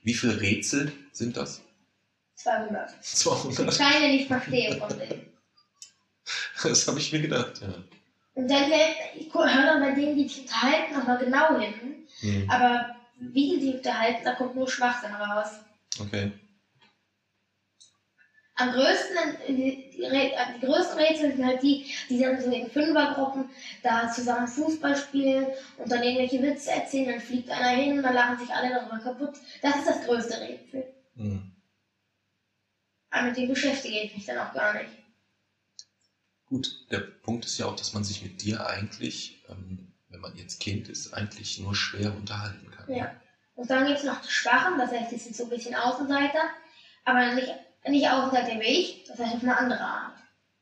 Wie 0.02 0.14
viele 0.14 0.40
Rätsel 0.40 0.90
sind 1.12 1.36
das? 1.36 1.60
200. 2.36 3.04
200. 3.04 3.74
Kleine 3.74 4.08
nicht 4.08 4.26
verstehe 4.26 4.78
von 4.78 4.88
denen. 4.88 5.26
Das 6.62 6.88
habe 6.88 6.98
ich 6.98 7.12
mir 7.12 7.20
gedacht, 7.20 7.60
ja. 7.60 7.68
Und 8.34 8.50
dann 8.50 8.72
ich 9.14 9.34
höre 9.34 9.66
dann 9.66 9.82
bei 9.82 9.90
denen, 9.90 10.16
die 10.16 10.26
sich 10.26 10.40
unterhalten, 10.40 10.94
nochmal 10.94 11.18
genau 11.18 11.60
hin. 11.60 11.74
Hm. 12.20 12.50
Aber 12.50 12.96
wie 13.20 13.50
die 13.50 13.66
sich 13.66 13.74
unterhalten, 13.74 14.24
da 14.24 14.34
kommt 14.34 14.56
nur 14.56 14.66
Schwachsinn 14.66 15.12
raus. 15.12 15.48
Okay. 16.00 16.32
Am 18.58 18.72
größten, 18.72 19.16
die, 19.48 19.90
die, 19.92 20.06
Rä- 20.06 20.32
die 20.54 20.66
größten 20.66 20.98
Rätsel 20.98 21.32
sind 21.36 21.44
halt 21.44 21.62
die, 21.62 21.84
die 22.08 22.18
dann 22.18 22.40
so 22.40 22.50
in 22.50 22.70
Fünfergruppen 22.70 23.50
da 23.82 24.10
zusammen 24.10 24.48
Fußball 24.48 24.96
spielen 24.96 25.46
und 25.76 25.90
dann 25.92 26.02
irgendwelche 26.02 26.42
Witze 26.42 26.70
erzählen, 26.70 27.10
dann 27.10 27.20
fliegt 27.20 27.50
einer 27.50 27.68
hin, 27.68 28.02
dann 28.02 28.14
lachen 28.14 28.38
sich 28.38 28.54
alle 28.54 28.70
darüber 28.70 28.98
kaputt. 28.98 29.34
Das 29.60 29.76
ist 29.76 29.86
das 29.86 30.02
größte 30.06 30.40
Rätsel. 30.40 30.86
Hm. 31.16 31.52
Aber 33.10 33.26
mit 33.26 33.36
dem 33.36 33.48
beschäftige 33.48 34.00
ich 34.00 34.14
mich 34.14 34.24
dann 34.24 34.38
auch 34.38 34.54
gar 34.54 34.72
nicht. 34.72 34.90
Gut, 36.46 36.86
der 36.90 37.00
Punkt 37.00 37.44
ist 37.44 37.58
ja 37.58 37.66
auch, 37.66 37.76
dass 37.76 37.92
man 37.92 38.04
sich 38.04 38.22
mit 38.22 38.40
dir 38.40 38.66
eigentlich, 38.66 39.42
ähm, 39.50 39.92
wenn 40.08 40.20
man 40.20 40.34
jetzt 40.36 40.60
Kind 40.60 40.88
ist, 40.88 41.12
eigentlich 41.12 41.58
nur 41.58 41.74
schwer 41.74 42.14
unterhalten 42.14 42.70
kann. 42.70 42.94
Ja. 42.94 43.14
Und 43.54 43.68
dann 43.68 43.86
gibt 43.86 43.98
es 43.98 44.04
noch 44.04 44.20
die 44.22 44.30
Schwachen, 44.30 44.78
das 44.78 44.92
heißt, 44.92 45.12
die 45.12 45.16
sind 45.18 45.36
so 45.36 45.44
ein 45.44 45.50
bisschen 45.50 45.74
Außenseiter, 45.74 46.40
aber 47.04 47.34
nicht, 47.34 47.52
nicht 47.90 48.08
wie 48.60 48.66
ich, 48.66 49.04
das 49.06 49.18
heißt 49.18 49.34
auf 49.36 49.42
eine 49.42 49.56
andere 49.56 49.80
Art. 49.80 50.14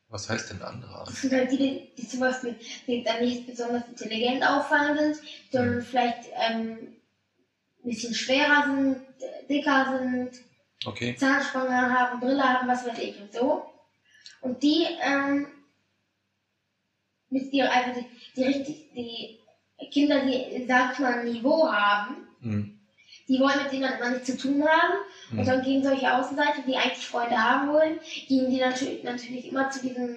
Was 0.08 0.28
heißt 0.28 0.50
denn 0.50 0.62
andere 0.62 0.92
Art? 0.94 1.08
Das 1.08 1.22
sind 1.22 1.32
halt 1.32 1.50
die, 1.50 1.88
die, 1.96 2.08
zum 2.08 2.20
Beispiel 2.20 2.56
die 2.86 3.02
dann 3.02 3.20
nicht 3.20 3.46
besonders 3.46 3.88
intelligent 3.88 4.46
auffallen 4.46 4.96
sind, 4.96 5.16
sondern 5.50 5.82
vielleicht 5.82 6.28
ähm, 6.34 6.94
ein 7.82 7.88
bisschen 7.88 8.14
schwerer 8.14 8.64
sind, 8.66 9.00
dicker 9.48 9.98
sind, 9.98 10.30
Okay. 10.86 11.14
Zahnspange 11.16 11.74
haben, 11.74 12.20
Brille 12.20 12.42
haben, 12.42 12.68
was 12.68 12.86
weiß 12.86 12.98
ich 12.98 13.18
und 13.18 13.32
so. 13.32 13.64
Und 14.42 14.62
die, 14.62 14.86
ähm, 15.00 15.46
mit 17.30 17.52
dir, 17.52 17.72
also 17.72 18.00
die, 18.00 18.06
die 18.36 18.44
richtig, 18.44 18.92
die 18.94 19.38
Kinder, 19.90 20.20
die, 20.26 20.64
sag 20.68 20.92
ich 20.92 20.98
mal, 20.98 21.20
ein 21.20 21.24
Niveau 21.24 21.66
haben, 21.70 22.28
Hm. 22.40 22.73
Die 23.28 23.40
wollen 23.40 23.62
mit 23.62 23.72
denen 23.72 23.82
dann 23.82 23.98
immer 23.98 24.10
nichts 24.10 24.26
zu 24.26 24.36
tun 24.36 24.62
haben. 24.66 24.94
Und 25.32 25.38
Hm. 25.38 25.46
dann 25.46 25.62
gehen 25.62 25.82
solche 25.82 26.12
Außenseiter, 26.12 26.62
die 26.66 26.76
eigentlich 26.76 27.06
Freunde 27.06 27.36
haben 27.42 27.68
wollen, 27.72 27.98
gehen 28.28 28.50
die 28.50 28.60
natürlich, 28.60 29.02
natürlich 29.02 29.48
immer 29.48 29.70
zu 29.70 29.80
diesen, 29.80 30.16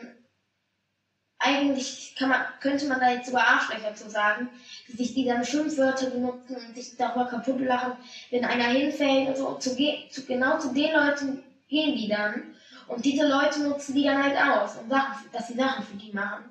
eigentlich 1.39 2.15
kann 2.17 2.29
man, 2.29 2.41
könnte 2.59 2.87
man 2.87 2.99
da 2.99 3.11
jetzt 3.11 3.27
sogar 3.27 3.47
Arschlöcher 3.47 3.93
zu 3.93 4.09
sagen, 4.09 4.49
die 4.87 4.97
sich 4.97 5.13
die 5.13 5.25
dann 5.25 5.45
Schimpfwörter 5.45 6.09
benutzen 6.09 6.55
und 6.57 6.75
sich 6.75 6.97
darüber 6.97 7.25
kaputt 7.25 7.59
lachen, 7.61 7.93
wenn 8.31 8.43
einer 8.43 8.65
hinfällt 8.65 9.29
und 9.29 9.37
so. 9.37 9.47
Und 9.49 9.61
zu, 9.61 9.75
zu, 10.09 10.25
genau 10.25 10.57
zu 10.59 10.73
den 10.73 10.93
Leuten 10.93 11.43
gehen 11.67 11.95
die 11.95 12.07
dann. 12.07 12.55
Und 12.87 13.05
diese 13.05 13.27
Leute 13.27 13.61
nutzen 13.61 13.93
die 13.93 14.03
dann 14.03 14.23
halt 14.23 14.35
aus, 14.37 14.77
um 14.77 14.89
Sachen, 14.89 15.29
dass 15.31 15.47
sie 15.47 15.53
Sachen 15.55 15.85
für 15.85 15.95
die 15.97 16.11
machen. 16.11 16.45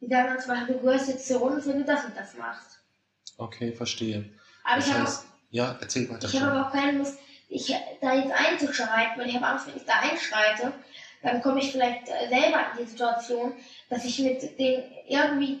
Die 0.00 0.08
sagen 0.08 0.28
dann 0.28 0.40
zum 0.40 0.54
Beispiel, 0.54 0.74
du 0.76 0.80
gehörst 0.82 1.08
jetzt 1.08 1.26
zu 1.26 1.38
uns, 1.40 1.66
wenn 1.66 1.78
du 1.78 1.84
das 1.84 2.04
und 2.04 2.16
das 2.16 2.36
machst. 2.36 2.80
Okay, 3.38 3.72
verstehe. 3.72 4.28
Aber 4.64 4.76
Das 4.76 4.86
ich 4.86 4.92
habe 4.92 5.04
heißt, 5.04 5.27
ja, 5.50 5.76
erzähl 5.80 6.08
weiter. 6.10 6.28
ich 6.28 6.40
habe 6.40 6.52
aber 6.52 6.68
auch 6.68 6.72
keine 6.72 6.98
Lust, 6.98 7.18
ich, 7.48 7.74
da 8.00 8.14
jetzt 8.14 8.32
einzuschreiten, 8.32 9.18
weil 9.18 9.28
ich 9.28 9.34
habe 9.36 9.46
Angst, 9.46 9.66
wenn 9.66 9.76
ich 9.76 9.84
da 9.84 9.94
einschreite, 10.00 10.72
dann 11.22 11.42
komme 11.42 11.60
ich 11.60 11.72
vielleicht 11.72 12.08
äh, 12.08 12.28
selber 12.28 12.60
in 12.72 12.84
die 12.84 12.90
Situation, 12.90 13.52
dass 13.88 14.04
ich 14.04 14.18
mit 14.18 14.58
denen 14.58 14.84
irgendwie 15.08 15.60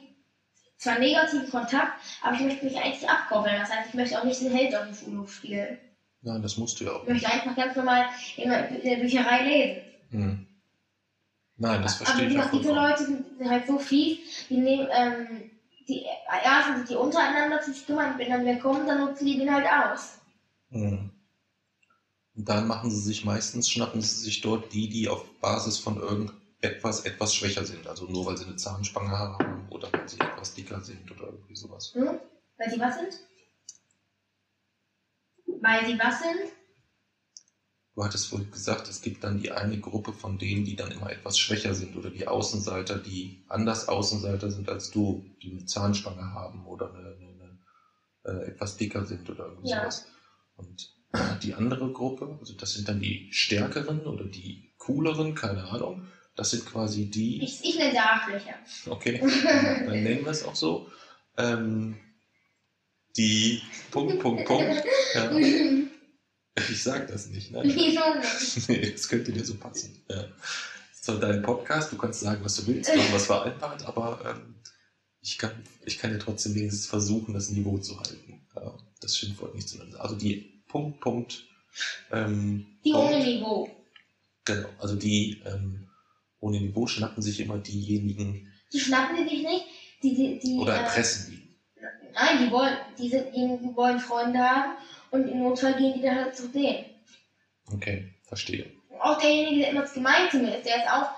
zwar 0.76 0.98
negativen 0.98 1.50
Kontakt, 1.50 2.00
aber 2.22 2.36
ich 2.36 2.42
möchte 2.42 2.64
mich 2.64 2.76
eigentlich 2.76 3.08
abkoppeln. 3.08 3.58
Das 3.58 3.70
heißt, 3.70 3.88
ich 3.88 3.94
möchte 3.94 4.18
auch 4.18 4.24
nicht 4.24 4.40
den 4.40 4.54
Held 4.54 4.74
auf 4.76 4.84
dem 4.84 4.94
Schulhof 4.94 5.32
spielen. 5.32 5.78
Nein, 6.22 6.42
das 6.42 6.56
musst 6.56 6.80
du 6.80 6.84
ja 6.84 6.92
auch 6.92 7.02
Ich 7.02 7.08
möchte 7.08 7.30
einfach 7.30 7.56
ganz 7.56 7.76
normal 7.76 8.06
in 8.36 8.50
der 8.50 8.96
Bücherei 8.96 9.42
lesen. 9.42 9.82
Hm. 10.10 10.46
Nein, 11.56 11.82
das 11.82 11.96
aber 11.96 12.06
verstehe 12.06 12.28
wie 12.28 12.34
ich 12.34 12.38
auch 12.38 12.50
gesagt, 12.50 12.54
diese 12.54 12.74
vollkommen. 12.74 12.90
Leute 12.90 13.04
sind, 13.04 13.38
sind 13.38 13.50
halt 13.50 13.66
so 13.66 13.78
fies, 13.78 14.18
die 14.48 14.56
nehmen, 14.58 14.88
ähm, 14.92 15.50
die, 15.88 16.04
erstens 16.44 16.76
sind 16.76 16.90
die 16.90 16.96
untereinander 16.96 17.62
sich 17.62 17.86
kümmern, 17.86 18.18
wenn 18.18 18.30
dann 18.30 18.44
wer 18.44 18.58
kommt, 18.58 18.88
dann 18.88 19.00
nutzen 19.00 19.26
die 19.26 19.38
den 19.38 19.52
halt 19.52 19.66
aus. 19.66 20.18
Hm. 20.70 21.10
Und 22.36 22.48
dann 22.48 22.68
machen 22.68 22.90
sie 22.90 23.00
sich 23.00 23.24
meistens, 23.24 23.68
schnappen 23.68 24.00
sie 24.00 24.24
sich 24.24 24.40
dort 24.40 24.72
die, 24.72 24.88
die 24.88 25.08
auf 25.08 25.24
Basis 25.40 25.78
von 25.78 25.96
irgendetwas 25.96 27.04
etwas 27.04 27.34
schwächer 27.34 27.64
sind. 27.64 27.86
Also 27.88 28.04
nur 28.06 28.26
weil 28.26 28.36
sie 28.36 28.44
eine 28.44 28.56
Zahnspange 28.56 29.10
haben 29.10 29.66
oder 29.70 29.92
weil 29.92 30.08
sie 30.08 30.20
etwas 30.20 30.54
dicker 30.54 30.80
sind 30.80 31.10
oder 31.10 31.24
irgendwie 31.24 31.56
sowas. 31.56 31.92
Hm? 31.94 32.20
Weil 32.58 32.70
sie 32.70 32.78
was 32.78 32.96
sind? 32.96 33.20
Weil 35.60 35.86
sie 35.86 35.98
was 35.98 36.20
sind? 36.20 36.52
Du 37.98 38.04
hattest 38.04 38.30
wohl 38.30 38.44
gesagt, 38.44 38.88
es 38.88 39.00
gibt 39.00 39.24
dann 39.24 39.38
die 39.38 39.50
eine 39.50 39.80
Gruppe 39.80 40.12
von 40.12 40.38
denen, 40.38 40.64
die 40.64 40.76
dann 40.76 40.92
immer 40.92 41.10
etwas 41.10 41.36
schwächer 41.36 41.74
sind 41.74 41.96
oder 41.96 42.10
die 42.10 42.28
Außenseiter, 42.28 42.96
die 42.96 43.42
anders 43.48 43.88
Außenseiter 43.88 44.52
sind 44.52 44.68
als 44.68 44.92
du, 44.92 45.24
die 45.42 45.50
eine 45.50 45.64
Zahnspange 45.64 46.32
haben 46.32 46.64
oder 46.64 46.90
eine, 46.94 47.16
eine, 47.16 47.58
eine, 48.30 48.40
äh, 48.44 48.50
etwas 48.50 48.76
dicker 48.76 49.04
sind 49.04 49.28
oder 49.28 49.46
irgendwie 49.46 49.70
Ja. 49.70 49.80
sowas. 49.80 50.04
Und 50.58 50.92
die 51.42 51.54
andere 51.54 51.90
Gruppe, 51.90 52.36
also 52.38 52.54
das 52.54 52.72
sind 52.74 52.88
dann 52.88 53.00
die 53.00 53.26
stärkeren 53.32 54.06
oder 54.06 54.26
die 54.26 54.70
cooleren, 54.78 55.34
keine 55.34 55.64
Ahnung. 55.64 56.06
Das 56.36 56.50
sind 56.50 56.64
quasi 56.66 57.10
die, 57.10 57.42
Ich, 57.42 57.64
ich 57.64 57.78
nenne 57.78 57.90
sie 57.90 57.98
Arschlöcher. 57.98 58.54
okay, 58.90 59.18
dann 59.86 60.04
nennen 60.04 60.24
wir 60.24 60.30
es 60.30 60.44
auch 60.44 60.54
so, 60.54 60.86
ähm, 61.36 61.98
die 63.16 63.60
Punkt, 63.90 64.20
Punkt, 64.20 64.44
Punkt. 64.44 64.84
Ja, 65.14 65.32
ich 66.70 66.82
sag 66.82 67.08
das 67.08 67.28
nicht, 67.28 67.50
ne? 67.50 67.62
Wieso 67.64 67.78
nicht? 68.18 68.68
Nee, 68.68 68.92
das 68.92 69.08
könnte 69.08 69.32
dir 69.32 69.44
so 69.44 69.54
passen. 69.56 70.02
Ja. 70.08 70.16
Das 70.16 70.26
ist 70.92 71.04
zwar 71.04 71.20
dein 71.20 71.42
Podcast, 71.42 71.92
du 71.92 71.96
kannst 71.96 72.20
sagen, 72.20 72.44
was 72.44 72.56
du 72.56 72.66
willst, 72.66 72.90
haben 72.90 73.12
was 73.12 73.26
vereinbart, 73.26 73.86
aber 73.86 74.20
ähm, 74.26 74.54
ich, 75.20 75.38
kann, 75.38 75.52
ich 75.84 75.98
kann 75.98 76.12
ja 76.12 76.18
trotzdem 76.18 76.54
wenigstens 76.54 76.86
versuchen, 76.86 77.34
das 77.34 77.50
Niveau 77.50 77.78
zu 77.78 77.98
halten. 77.98 78.40
Ja, 78.54 78.74
das 79.00 79.16
Schimpfwort 79.16 79.54
nicht 79.54 79.68
zu 79.68 79.78
nennen. 79.78 79.94
Also 79.96 80.16
die 80.16 80.62
Punkt, 80.68 81.00
Punkt. 81.00 81.44
Ähm, 82.10 82.66
Die 82.84 82.92
Punkt, 82.92 83.14
ohne 83.14 83.24
Niveau. 83.24 83.70
Genau, 84.44 84.68
also 84.78 84.96
die 84.96 85.42
ähm, 85.46 85.88
ohne 86.40 86.60
Niveau 86.60 86.86
schnappen 86.86 87.22
sich 87.22 87.40
immer 87.40 87.58
diejenigen 87.58 88.50
Die 88.72 88.80
schnappen 88.80 89.16
die 89.16 89.28
sich 89.28 89.42
nicht. 89.44 89.64
Die, 90.02 90.14
die, 90.14 90.38
die, 90.38 90.54
oder 90.54 90.74
äh, 90.74 90.78
erpressen 90.80 91.32
die. 91.32 91.48
Nein, 92.14 92.44
die 92.46 92.50
wollen, 92.50 92.76
die, 92.98 93.08
sind, 93.08 93.26
die 93.34 93.76
wollen 93.76 94.00
Freunde 94.00 94.38
haben 94.38 94.72
und 95.10 95.28
im 95.28 95.42
Notfall 95.42 95.74
gehen 95.74 95.94
die 95.94 96.02
dann 96.02 96.16
halt 96.16 96.36
zu 96.36 96.48
denen. 96.48 96.84
Okay, 97.72 98.14
verstehe. 98.26 98.70
Auch 99.00 99.18
derjenige, 99.18 99.60
der 99.60 99.70
immer 99.70 99.82
gemein 99.82 100.30
zu 100.30 100.38
mir 100.38 100.56
ist, 100.56 100.66
der 100.66 100.76
ist 100.76 100.90
auch 100.90 101.10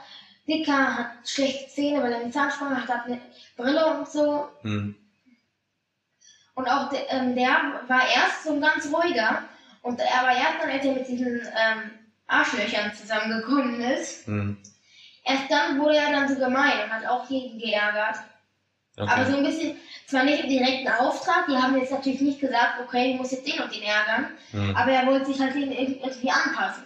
dicker, 0.47 0.97
hat 0.97 1.29
schlechte 1.29 1.69
Zähne, 1.69 2.03
weil 2.03 2.13
er 2.13 2.21
eine 2.21 2.31
Zahnspange 2.31 2.77
hat, 2.77 2.89
hat 2.89 3.07
eine 3.07 3.21
Brille 3.57 3.99
und 3.99 4.09
so. 4.09 4.49
Hm. 4.63 4.97
Und 6.55 6.69
auch 6.69 6.91
der, 6.91 7.11
ähm, 7.11 7.35
der 7.35 7.83
war 7.87 8.03
erst 8.03 8.45
so 8.45 8.53
ein 8.53 8.61
ganz 8.61 8.93
ruhiger. 8.93 9.45
Und 9.83 9.99
er 9.99 10.23
war 10.23 10.37
erst 10.37 10.61
dann, 10.61 10.71
als 10.71 10.85
er 10.85 10.93
mit 10.93 11.09
diesen 11.09 11.41
ähm, 11.41 11.91
Arschlöchern 12.27 12.93
zusammengekommen 12.95 13.81
ist. 13.81 14.27
Hm. 14.27 14.59
Erst 15.25 15.51
dann 15.51 15.79
wurde 15.79 15.97
er 15.97 16.13
dann 16.13 16.29
so 16.29 16.35
gemein 16.35 16.85
und 16.85 16.91
hat 16.91 17.07
auch 17.07 17.29
jeden 17.31 17.59
geärgert. 17.59 18.17
Aber 18.97 19.25
so 19.25 19.33
Okay. 19.33 19.37
ein 19.37 19.45
bisschen, 19.45 19.77
zwar 20.07 20.25
nicht 20.25 20.43
im 20.43 20.49
direkten 20.51 20.89
Auftrag, 20.89 21.47
die 21.49 21.57
haben 21.57 21.79
jetzt 21.79 21.93
natürlich 21.93 22.21
nicht 22.21 22.41
gesagt, 22.41 22.81
okay, 22.81 23.13
du 23.13 23.19
musst 23.19 23.33
jetzt 23.33 23.47
den 23.47 23.61
und 23.61 23.75
den 23.75 23.83
ärgern, 23.83 24.37
Hm. 24.51 24.77
aber 24.77 24.91
er 24.91 25.07
wollte 25.07 25.27
sich 25.27 25.41
halt 25.41 25.55
irgendwie 25.55 26.31
anpassen. 26.31 26.85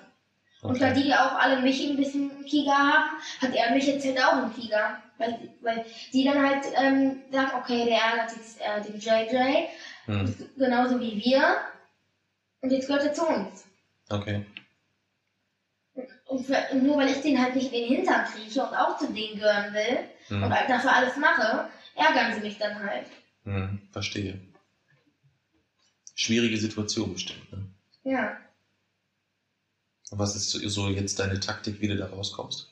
Und 0.63 0.81
weil 0.81 0.93
Okay. 0.93 1.03
die 1.03 1.15
auch 1.15 1.33
alle 1.35 1.61
mich 1.61 1.87
ein 1.87 1.97
bisschen 1.97 2.45
Kieger 2.47 2.73
haben, 2.73 3.11
hat 3.43 3.55
er 3.55 3.71
mich 3.73 3.87
jetzt 3.87 4.07
halt 4.07 4.23
auch 4.25 4.43
im 4.43 4.55
Kieger. 4.55 4.97
Weil, 5.19 5.49
weil 5.61 5.85
die 6.13 6.25
dann 6.25 6.43
halt 6.43 6.65
ähm, 6.77 7.23
sagen, 7.31 7.53
okay, 7.59 7.85
der 7.85 7.99
ärgert 7.99 8.37
jetzt 8.37 8.61
äh, 8.61 8.81
den 8.81 8.99
JJ, 8.99 9.67
Hm. 10.07 10.49
genauso 10.57 10.99
wie 11.01 11.23
wir. 11.23 11.57
Und 12.63 12.73
jetzt 12.73 12.87
gehört 12.87 13.05
er 13.05 13.13
zu 13.13 13.27
uns. 13.27 13.65
Okay. 14.11 14.45
Und 16.27 16.47
für, 16.47 16.57
und 16.73 16.83
nur 16.83 16.97
weil 16.97 17.11
ich 17.11 17.21
den 17.21 17.41
halt 17.41 17.55
nicht 17.55 17.73
in 17.73 17.81
den 17.83 17.97
Hintern 17.97 18.25
krieche 18.25 18.63
und 18.63 18.75
auch 18.75 18.97
zu 18.97 19.13
denen 19.13 19.39
gehören 19.39 19.73
will 19.73 19.99
und 20.31 20.43
Hm. 20.43 20.53
halt 20.53 20.69
dafür 20.69 20.93
alles 20.93 21.17
mache, 21.17 21.69
ärgern 21.95 22.35
sie 22.35 22.41
mich 22.41 22.59
dann 22.59 22.79
halt. 22.83 23.07
Hm. 23.45 23.81
Verstehe. 23.93 24.41
Schwierige 26.15 26.57
Situation 26.59 27.13
bestimmt. 27.13 27.53
Ne? 27.53 27.67
Ja. 28.05 28.37
Und 30.11 30.19
was 30.19 30.37
ist 30.37 30.51
so- 30.51 30.89
jetzt 30.89 31.19
deine 31.19 31.41
Taktik, 31.41 31.81
wie 31.81 31.89
du 31.89 31.97
da 31.97 32.07
rauskommst? 32.07 32.71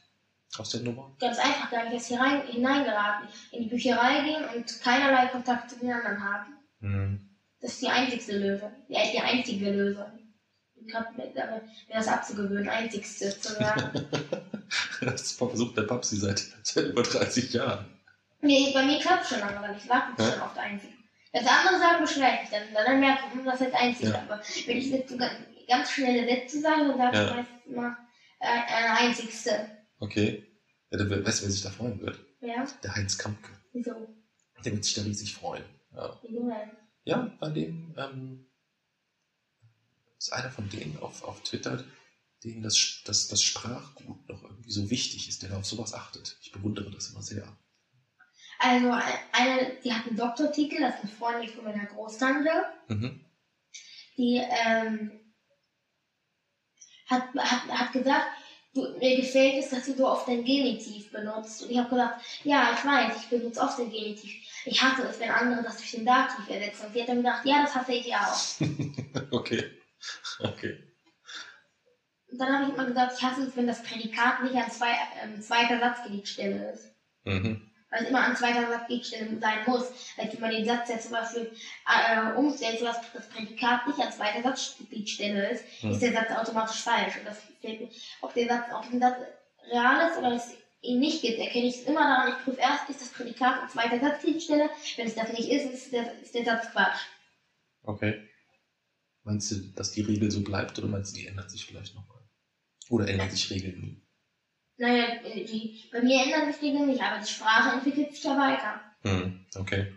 Aus 0.58 0.70
der 0.70 0.82
Nummer? 0.82 1.16
Ganz 1.18 1.38
einfach, 1.38 1.70
gar 1.70 1.84
nicht 1.84 1.94
erst 1.94 2.08
hier 2.08 2.20
rein, 2.20 2.46
hineingeraten. 2.46 3.28
In 3.52 3.62
die 3.64 3.68
Bücherei 3.70 4.22
gehen 4.22 4.44
und 4.54 4.80
keinerlei 4.82 5.26
Kontakt 5.28 5.70
zu 5.70 5.78
den 5.78 5.90
anderen 5.92 6.22
haben. 6.22 6.52
Hm. 6.80 7.28
Das 7.60 7.72
ist 7.72 7.82
die 7.82 7.88
einzigste 7.88 8.36
Lösung. 8.38 8.70
Die, 8.88 8.94
die 9.12 9.18
einzige 9.20 9.70
Lösung. 9.70 10.04
Ich 10.74 10.92
mir, 10.92 11.32
mir 11.34 11.62
das 11.94 12.08
abzugewöhnen, 12.08 12.68
einzigste 12.68 13.38
zu 13.38 13.52
sagen. 13.54 14.06
Das 15.00 15.32
versucht 15.32 15.76
der 15.76 15.82
Papsi 15.82 16.16
seit, 16.16 16.38
seit 16.62 16.86
über 16.86 17.02
30 17.02 17.52
Jahren. 17.52 17.86
Nee, 18.42 18.70
bei 18.74 18.84
mir 18.84 19.00
klappt 19.00 19.26
schon 19.26 19.40
lange, 19.40 19.60
weil 19.62 19.76
ich 19.76 19.82
sage 19.84 20.12
Ja. 20.18 20.32
schon 20.32 20.42
oft 20.42 20.58
einzig. 20.58 20.90
Wenn 21.32 21.46
andere 21.48 21.78
sagen, 21.78 22.04
beschwere 22.04 22.34
ich 22.34 22.40
mich 22.42 22.50
dann. 22.50 22.74
Dann 22.74 23.00
merke 23.00 23.22
ich, 23.28 23.32
hm, 23.32 23.44
das 23.46 23.60
ist 23.62 23.74
einzig. 23.74 24.08
Ja. 24.10 24.22
Aber 24.22 24.42
wenn 24.66 24.76
ich 24.76 24.90
jetzt 24.90 25.08
so 25.10 25.16
ganz, 25.16 25.32
ganz 25.66 25.90
schnelle 25.90 26.26
Sätze 26.28 26.60
sage, 26.60 26.88
dann 26.88 26.98
sage 26.98 27.16
Ja. 27.16 27.24
ich 27.24 27.36
meistens 27.36 27.66
immer 27.66 27.96
äh, 28.40 28.46
eine 28.46 28.96
einzigste. 28.98 29.78
Okay. 29.98 30.46
Ja, 30.90 30.98
der, 30.98 31.24
weißt 31.24 31.40
du, 31.40 31.44
wer 31.46 31.50
sich 31.52 31.62
da 31.62 31.70
freuen 31.70 32.00
wird? 32.00 32.18
Ja? 32.40 32.66
Der 32.82 32.94
Heinz 32.94 33.16
Kampke. 33.16 33.50
Wieso? 33.72 33.94
Der 34.64 34.72
wird 34.72 34.84
sich 34.84 34.94
da 34.94 35.02
riesig 35.02 35.34
freuen. 35.34 35.64
Ja, 35.94 36.18
Wieso 36.22 36.48
denn? 36.48 36.70
ja 37.04 37.16
bei 37.40 37.48
dem 37.50 37.94
ähm, 37.96 38.46
ist 40.18 40.32
einer 40.32 40.50
von 40.50 40.68
denen 40.68 40.98
auf, 41.00 41.22
auf 41.24 41.42
Twitter, 41.42 41.82
denen 42.44 42.62
das, 42.62 43.02
das, 43.04 43.28
das 43.28 43.42
Sprachgut 43.42 44.28
noch 44.28 44.42
irgendwie 44.42 44.70
so 44.70 44.90
wichtig 44.90 45.28
ist, 45.28 45.42
der 45.42 45.50
da 45.50 45.58
auf 45.58 45.66
sowas 45.66 45.94
achtet. 45.94 46.36
Ich 46.42 46.52
bewundere 46.52 46.90
das 46.90 47.10
immer 47.10 47.22
sehr. 47.22 47.44
Also, 48.64 48.92
eine, 49.32 49.76
die 49.82 49.92
hat 49.92 50.06
einen 50.06 50.16
Doktortitel, 50.16 50.80
das 50.80 50.94
ist 50.94 51.00
eine 51.00 51.12
Freundin 51.12 51.48
von 51.48 51.64
meiner 51.64 51.86
Großtante. 51.86 52.50
Mhm. 52.86 53.24
die 54.16 54.40
ähm, 54.66 55.10
hat, 57.08 57.24
hat, 57.36 57.68
hat 57.68 57.92
gesagt, 57.92 58.26
du, 58.72 58.82
mir 58.98 59.16
gefällt 59.16 59.64
es, 59.64 59.70
dass 59.70 59.86
du 59.86 59.94
so 59.94 60.06
oft 60.06 60.28
dein 60.28 60.44
Genitiv 60.44 61.10
benutzt. 61.10 61.62
Und 61.64 61.70
ich 61.70 61.78
habe 61.78 61.90
gesagt, 61.90 62.22
ja, 62.44 62.72
ich 62.72 62.84
weiß, 62.84 63.16
ich 63.16 63.28
benutze 63.28 63.60
oft 63.60 63.78
den 63.80 63.90
Genitiv. 63.90 64.32
Ich 64.64 64.80
hasse 64.80 65.02
es, 65.08 65.18
wenn 65.18 65.30
andere 65.30 65.64
das 65.64 65.78
durch 65.78 65.90
den 65.90 66.06
Dativ 66.06 66.48
ersetzen. 66.48 66.86
Und 66.86 66.92
sie 66.92 67.00
hat 67.00 67.08
dann 67.08 67.16
gedacht, 67.16 67.44
ja, 67.44 67.62
das 67.62 67.74
hasse 67.74 67.92
ich 67.92 68.14
auch. 68.14 68.38
Okay. 69.32 69.70
Okay. 70.38 70.78
Und 72.30 72.38
dann 72.38 72.52
habe 72.52 72.64
ich 72.64 72.74
immer 72.74 72.86
gesagt, 72.86 73.14
ich 73.16 73.22
hasse 73.24 73.42
es, 73.42 73.56
wenn 73.56 73.66
das 73.66 73.82
Prädikat 73.82 74.44
nicht 74.44 74.54
an 74.54 74.70
zwei, 74.70 74.94
ähm, 75.20 75.42
zweiter 75.42 75.80
Satzgliedstelle 75.80 76.72
ist. 76.72 76.94
Mhm. 77.24 77.71
Weil 77.92 78.04
es 78.04 78.08
immer 78.08 78.24
an 78.24 78.34
zweiter 78.36 78.66
Satzgliedstelle 78.68 79.38
sein 79.38 79.58
muss. 79.66 79.84
Weil 80.16 80.32
wenn 80.32 80.40
man 80.40 80.50
den 80.50 80.64
Satz 80.64 80.88
jetzt 80.88 81.02
zum 81.04 81.12
Beispiel 81.12 81.52
äh, 81.86 82.32
umstellt, 82.32 82.78
sodass 82.78 83.00
das 83.12 83.28
Prädikat 83.28 83.86
nicht 83.86 84.00
an 84.00 84.10
zweiter 84.12 84.42
Satzgliedstelle 84.42 85.50
ist, 85.50 85.64
Mhm. 85.82 85.92
ist 85.92 86.02
der 86.02 86.12
Satz 86.12 86.30
automatisch 86.30 86.80
falsch. 86.82 87.18
Und 87.18 87.26
das 87.26 87.38
fällt 87.60 87.80
mir, 87.80 87.88
ob 88.22 88.34
der 88.34 88.48
Satz, 88.48 88.64
ob 88.72 88.92
ein 88.92 88.98
Satz 89.00 89.16
real 89.70 90.10
ist 90.10 90.18
oder 90.18 90.32
es 90.34 90.54
ihn 90.80 90.98
nicht 90.98 91.22
gibt, 91.22 91.38
erkenne 91.38 91.66
ich 91.66 91.76
es 91.76 91.82
immer 91.82 92.00
daran, 92.00 92.28
ich 92.30 92.44
prüfe 92.44 92.60
erst, 92.60 92.90
ist 92.90 93.00
das 93.00 93.08
Prädikat 93.10 93.62
an 93.62 93.68
zweiter 93.68 94.00
Satzgliedstelle. 94.00 94.68
Wenn 94.96 95.06
es 95.06 95.14
das 95.14 95.32
nicht 95.32 95.48
ist, 95.48 95.72
ist 95.72 95.92
der, 95.92 96.20
ist 96.20 96.34
der 96.34 96.44
Satz 96.44 96.70
Quatsch. 96.72 96.98
Okay. 97.84 98.28
Meinst 99.24 99.50
du, 99.52 99.56
dass 99.76 99.92
die 99.92 100.00
Regel 100.00 100.30
so 100.32 100.42
bleibt 100.42 100.78
oder 100.78 100.88
meinst 100.88 101.14
du, 101.14 101.20
die 101.20 101.26
ändert 101.28 101.50
sich 101.50 101.64
vielleicht 101.64 101.94
nochmal? 101.94 102.18
Oder 102.88 103.06
ändern 103.08 103.30
sich 103.30 103.48
Regeln 103.50 103.80
nie? 103.80 104.01
Naja, 104.78 105.06
die, 105.24 105.84
bei 105.92 106.00
mir 106.02 106.22
ändern 106.24 106.52
sich 106.52 106.62
Regeln 106.62 106.86
nicht, 106.88 107.02
aber 107.02 107.18
die 107.22 107.30
Sprache 107.30 107.74
entwickelt 107.76 108.14
sich 108.14 108.24
ja 108.24 108.36
weiter. 108.36 108.80
Mhm. 109.02 109.44
Okay. 109.54 109.92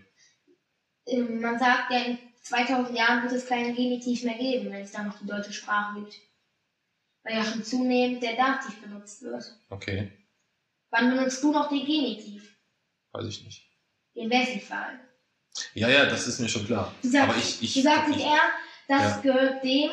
Ähm, 1.08 1.42
Man 1.42 1.58
sagt 1.58 1.92
ja, 1.92 2.00
in 2.00 2.18
2000 2.42 2.98
Jahren 2.98 3.24
wird 3.24 3.34
es 3.34 3.48
keinen 3.48 3.76
Genitiv 3.76 4.24
mehr 4.24 4.38
geben, 4.38 4.72
wenn 4.72 4.82
es 4.84 4.92
dann 4.92 5.08
noch 5.08 5.18
die 5.20 5.26
deutsche 5.26 5.54
Sprache 5.54 6.00
gibt. 6.00 6.20
Weil 7.24 7.36
ja 7.38 7.44
schon 7.44 7.64
zunehmend 7.64 8.22
der 8.22 8.36
Dativ 8.36 8.80
benutzt 8.82 9.24
wird. 9.24 9.44
Okay. 9.70 10.12
Wann 10.92 11.10
benutzt 11.10 11.42
du 11.44 11.52
noch 11.52 11.70
den 11.70 11.86
Genitiv? 11.86 12.56
Weiß 13.12 13.26
ich 13.28 13.44
nicht. 13.44 13.68
Den 14.16 14.30
Wessenfall. 14.30 15.00
Ja, 15.74 15.90
ja, 15.90 16.06
das 16.06 16.28
ist 16.28 16.40
mir 16.40 16.50
schon 16.50 16.66
klar. 16.66 16.94
Du 17.02 17.08
sagst, 17.10 17.30
Aber 17.30 17.38
ich, 17.38 17.64
ich, 17.64 17.74
du 17.74 17.82
sagst 17.82 18.10
ich, 18.10 18.18
nicht 18.18 18.26
eher, 18.28 18.42
das 18.88 19.02
Ja. 19.02 19.22
gehört 19.22 19.64
dem, 19.64 19.92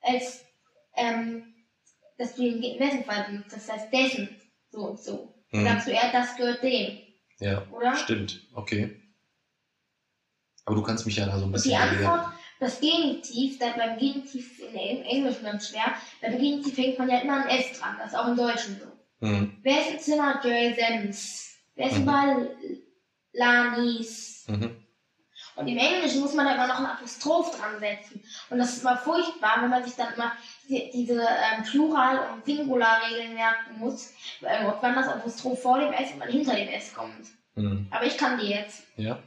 als 0.00 0.44
ähm, 0.96 1.54
dass 2.18 2.34
du 2.34 2.42
den 2.42 2.78
Wessenfall 2.78 3.24
benutzt. 3.28 3.52
Das 3.54 3.68
heißt 3.70 3.92
dessen, 3.92 4.36
so 4.70 4.88
und 4.88 5.00
so. 5.00 5.32
Dann 5.52 5.62
Mhm. 5.62 5.66
sagst 5.66 5.86
du 5.86 5.92
eher, 5.92 6.12
das 6.12 6.36
gehört 6.36 6.62
dem, 6.62 6.98
Ja, 7.40 7.66
oder? 7.70 7.94
stimmt. 7.94 8.42
Okay. 8.54 8.94
Aber 10.66 10.76
du 10.76 10.82
kannst 10.82 11.06
mich 11.06 11.16
ja 11.16 11.24
da 11.24 11.32
so 11.38 11.38
ein 11.38 11.42
Und 11.44 11.52
bisschen 11.52 11.70
die 11.70 11.76
belehren. 11.76 12.06
Antwort, 12.12 12.32
das 12.60 12.80
Genitiv, 12.80 13.58
da 13.58 13.70
beim 13.76 13.96
Genitiv 13.96 14.60
in 14.60 14.72
der 14.74 15.06
Englischen 15.06 15.44
ganz 15.44 15.68
schwer, 15.68 15.94
beim 16.20 16.32
Genitiv 16.32 16.76
hängt 16.76 16.98
man 16.98 17.08
ja 17.08 17.20
immer 17.20 17.44
ein 17.46 17.58
S 17.58 17.78
dran, 17.78 17.96
das 17.98 18.08
ist 18.12 18.18
auch 18.18 18.28
im 18.28 18.36
Deutschen 18.36 18.78
so. 18.78 19.26
Mhm. 19.26 19.56
Wer 19.62 19.80
ist 19.80 19.90
im 19.92 19.98
Zimmer? 19.98 20.40
Joel 20.44 20.74
Sems. 20.74 21.56
Wer 21.74 21.90
ist 21.90 21.98
Mhm. 22.00 22.04
Ball? 22.04 22.56
Lanis. 23.32 24.44
Mhm. 24.48 24.76
Und 25.58 25.66
im 25.66 25.76
Englischen 25.76 26.20
muss 26.20 26.34
man 26.34 26.46
da 26.46 26.54
immer 26.54 26.68
noch 26.68 26.78
ein 26.78 26.86
Apostroph 26.86 27.58
dran 27.58 27.80
setzen. 27.80 28.22
Und 28.48 28.58
das 28.58 28.74
ist 28.74 28.82
immer 28.82 28.96
furchtbar, 28.96 29.60
wenn 29.60 29.70
man 29.70 29.82
sich 29.82 29.96
dann 29.96 30.14
immer 30.14 30.30
die, 30.68 30.88
diese 30.94 31.20
ähm, 31.20 31.64
Plural- 31.64 32.30
und 32.32 32.44
Singularregeln 32.44 33.34
merken 33.34 33.76
muss, 33.80 34.10
äh, 34.42 34.64
wann 34.80 34.94
das 34.94 35.08
Apostroph 35.08 35.60
vor 35.60 35.80
dem 35.80 35.92
S 35.92 36.12
und 36.12 36.20
wann 36.20 36.28
hinter 36.28 36.54
dem 36.54 36.68
S 36.68 36.94
kommt. 36.94 37.26
Mhm. 37.56 37.88
Aber 37.90 38.06
ich 38.06 38.16
kann 38.16 38.38
die 38.38 38.50
jetzt. 38.50 38.84
Ja. 38.96 39.20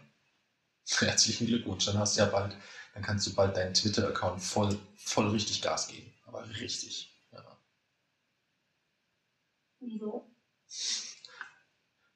Herzlichen 1.00 1.48
Glückwunsch. 1.48 1.86
Dann 1.86 2.00
hast 2.00 2.16
du 2.16 2.22
ja 2.22 2.28
bald, 2.28 2.56
dann 2.94 3.04
kannst 3.04 3.28
du 3.28 3.36
bald 3.36 3.58
deinen 3.58 3.74
Twitter-Account 3.74 4.42
voll, 4.42 4.80
voll 4.96 5.28
richtig 5.32 5.62
Gas 5.62 5.90
geben. 5.90 6.14
Aber 6.26 6.48
richtig. 6.48 7.14
Ja. 7.34 7.44
Wieso? 9.82 10.26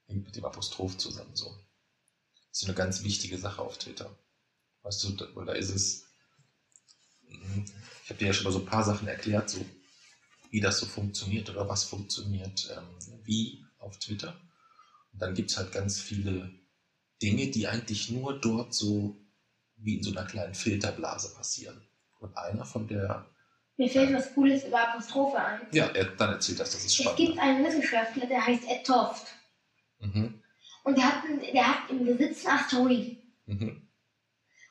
Hängt 0.07 0.23
mit 0.23 0.35
dem 0.37 0.45
Apostroph 0.45 0.95
zusammen 0.95 1.35
so. 1.35 1.53
Ist 2.55 2.63
eine 2.63 2.73
ganz 2.73 3.03
wichtige 3.03 3.37
Sache 3.37 3.61
auf 3.61 3.77
Twitter. 3.77 4.17
Weißt 4.83 5.03
du, 5.03 5.09
da, 5.09 5.25
weil 5.35 5.45
da 5.45 5.51
ist 5.51 5.71
es. 5.71 6.05
Mhm. 7.27 7.65
Ich 8.05 8.09
habe 8.09 8.17
dir 8.19 8.27
ja 8.27 8.33
schon 8.33 8.45
mal 8.45 8.53
so 8.53 8.59
ein 8.59 8.65
paar 8.65 8.83
Sachen 8.85 9.09
erklärt, 9.09 9.49
so 9.49 9.65
wie 10.51 10.61
das 10.61 10.79
so 10.79 10.85
funktioniert 10.85 11.49
oder 11.49 11.67
was 11.67 11.83
funktioniert 11.83 12.73
ähm, 12.73 13.19
wie 13.25 13.65
auf 13.79 13.99
Twitter. 13.99 14.39
Und 15.11 15.21
dann 15.21 15.33
gibt 15.33 15.51
es 15.51 15.57
halt 15.57 15.73
ganz 15.73 15.99
viele 15.99 16.49
Dinge, 17.21 17.47
die 17.47 17.67
eigentlich 17.67 18.09
nur 18.09 18.39
dort 18.39 18.73
so 18.73 19.17
wie 19.75 19.97
in 19.97 20.03
so 20.03 20.11
einer 20.11 20.23
kleinen 20.25 20.53
Filterblase 20.55 21.33
passieren. 21.35 21.85
Und 22.21 22.37
einer 22.37 22.63
von 22.63 22.87
der, 22.87 23.25
Mir 23.75 23.89
fällt 23.89 24.13
was 24.13 24.33
Cooles 24.33 24.63
über 24.63 24.87
Apostrophe 24.93 25.37
ein. 25.37 25.59
ja, 25.73 25.87
er, 25.87 26.05
dann 26.05 26.31
erzählt 26.31 26.61
das, 26.61 26.71
das 26.71 26.85
ist 26.85 26.91
Es 26.91 26.95
spannend. 26.95 27.17
gibt 27.17 27.37
einen 27.37 27.65
Wissenschaftler, 27.65 28.25
der 28.27 28.45
heißt 28.47 28.63
Ed 28.69 28.85
Toft. 28.85 29.27
Mhm. 29.99 30.41
Und 30.85 30.97
der 30.97 31.05
hat, 31.05 31.25
einen- 31.25 31.41
der 31.53 31.67
hat 31.67 31.89
im 31.89 32.05
Besitz 32.05 32.45
einen 32.45 32.59
Asteroid. 32.59 33.17
Mhm. 33.47 33.81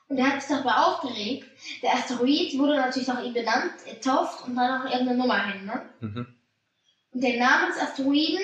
Und 0.07 0.17
der 0.17 0.27
hat 0.33 0.41
sich 0.41 0.49
darüber 0.49 0.87
aufgeregt. 0.87 1.45
Der 1.81 1.93
Asteroid 1.93 2.57
wurde 2.57 2.75
natürlich 2.75 3.07
nach 3.07 3.23
ihm 3.23 3.33
benannt, 3.33 3.73
Toft, 4.03 4.45
und 4.47 4.55
dann 4.55 4.83
noch 4.83 4.91
irgendeine 4.91 5.17
Nummer 5.19 5.45
hin. 5.47 5.65
Ne? 5.65 5.81
Mhm. 5.99 6.27
Und 7.11 7.21
der 7.21 7.37
Name 7.39 7.67
des 7.67 7.79
Asteroiden 7.81 8.39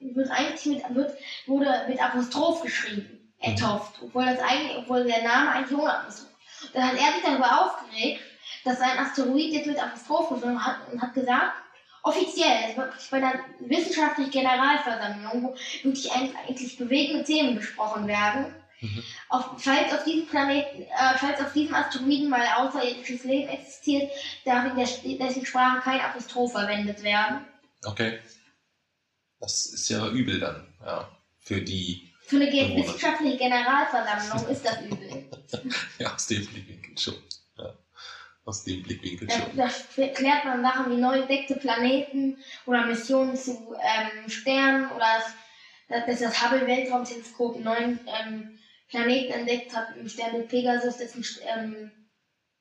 wird 0.00 0.30
eigentlich 0.30 0.66
mit, 0.66 0.94
wird, 0.94 1.16
wurde 1.46 1.86
mit 1.88 2.02
Apostroph 2.02 2.62
geschrieben. 2.62 3.32
Mhm. 3.44 3.56
Toft. 3.56 4.00
Obwohl, 4.02 4.24
das 4.24 4.40
eigentlich, 4.40 4.76
obwohl 4.78 5.04
der 5.04 5.22
Name 5.22 5.50
eigentlich 5.52 5.78
ohne 5.78 5.98
Apostroph. 5.98 6.30
Und 6.62 6.74
dann 6.74 6.84
hat 6.84 6.94
er 6.98 7.12
sich 7.12 7.22
darüber 7.24 7.60
aufgeregt, 7.64 8.20
dass 8.64 8.80
ein 8.80 8.98
Asteroid 8.98 9.52
jetzt 9.52 9.66
mit 9.66 9.82
Apostroph 9.82 10.30
geschrieben 10.30 10.64
hat 10.64 10.78
und 10.90 11.00
hat 11.02 11.14
gesagt, 11.14 11.52
offiziell, 12.04 12.76
wirklich 12.76 13.10
bei 13.10 13.18
der 13.18 13.40
wissenschaftlichen 13.60 14.30
Generalversammlung, 14.30 15.42
wo 15.42 15.56
wirklich 15.82 16.12
eigentlich, 16.12 16.78
bewegende 16.78 17.24
Themen 17.24 17.56
besprochen 17.56 18.06
werden, 18.06 18.54
Mhm. 18.80 19.02
auf, 19.30 19.50
falls 19.62 19.92
auf 19.94 20.04
diesem 20.04 20.26
Planeten, 20.26 20.82
äh, 20.82 21.16
falls 21.18 21.40
auf 21.40 21.52
diesem 21.54 21.74
Asteroiden 21.74 22.28
mal 22.28 22.46
außerirdisches 22.56 23.24
Leben 23.24 23.48
existiert, 23.48 24.10
darf 24.44 24.66
in 24.66 24.76
der, 24.76 25.18
dessen 25.26 25.46
Sprache 25.46 25.80
kein 25.80 26.00
Apostroph 26.00 26.52
verwendet 26.52 27.02
werden. 27.02 27.46
Okay. 27.84 28.18
Das 29.40 29.66
ist 29.66 29.88
ja 29.88 30.06
übel 30.08 30.38
dann, 30.38 30.66
ja. 30.84 31.08
Für 31.40 31.62
die, 31.62 32.12
Für 32.26 32.36
eine 32.36 32.46
Bewohner. 32.50 32.76
wissenschaftliche 32.84 33.36
Generalversammlung 33.38 34.48
ist 34.50 34.64
das 34.64 34.80
übel. 34.82 35.30
ja, 35.98 36.14
aus 36.14 36.26
dem 36.26 36.44
Blickwinkel 36.46 36.98
schon. 36.98 37.14
Aus 38.46 38.62
dem 38.64 38.82
Blickwinkel 38.82 39.26
Da, 39.26 39.34
schon. 39.34 39.56
da 39.56 40.06
klärt 40.08 40.44
man 40.44 40.62
Sachen 40.62 40.92
wie 40.92 41.00
neu 41.00 41.20
entdeckte 41.20 41.56
Planeten 41.56 42.36
oder 42.66 42.86
Missionen 42.86 43.36
zu 43.36 43.74
ähm, 43.80 44.28
Sternen 44.28 44.90
oder 44.90 45.06
dass, 45.88 46.06
dass 46.06 46.20
das 46.20 46.42
Hubble-Weltraumteleskop 46.42 47.54
einen 47.54 47.64
neuen 47.64 48.00
ähm, 48.06 48.58
Planeten 48.88 49.32
entdeckt 49.32 49.74
hat, 49.74 49.96
im 49.96 50.08
Sternbild 50.08 50.48
Pegasus, 50.48 50.98
dessen 50.98 51.24
ähm, 51.56 51.90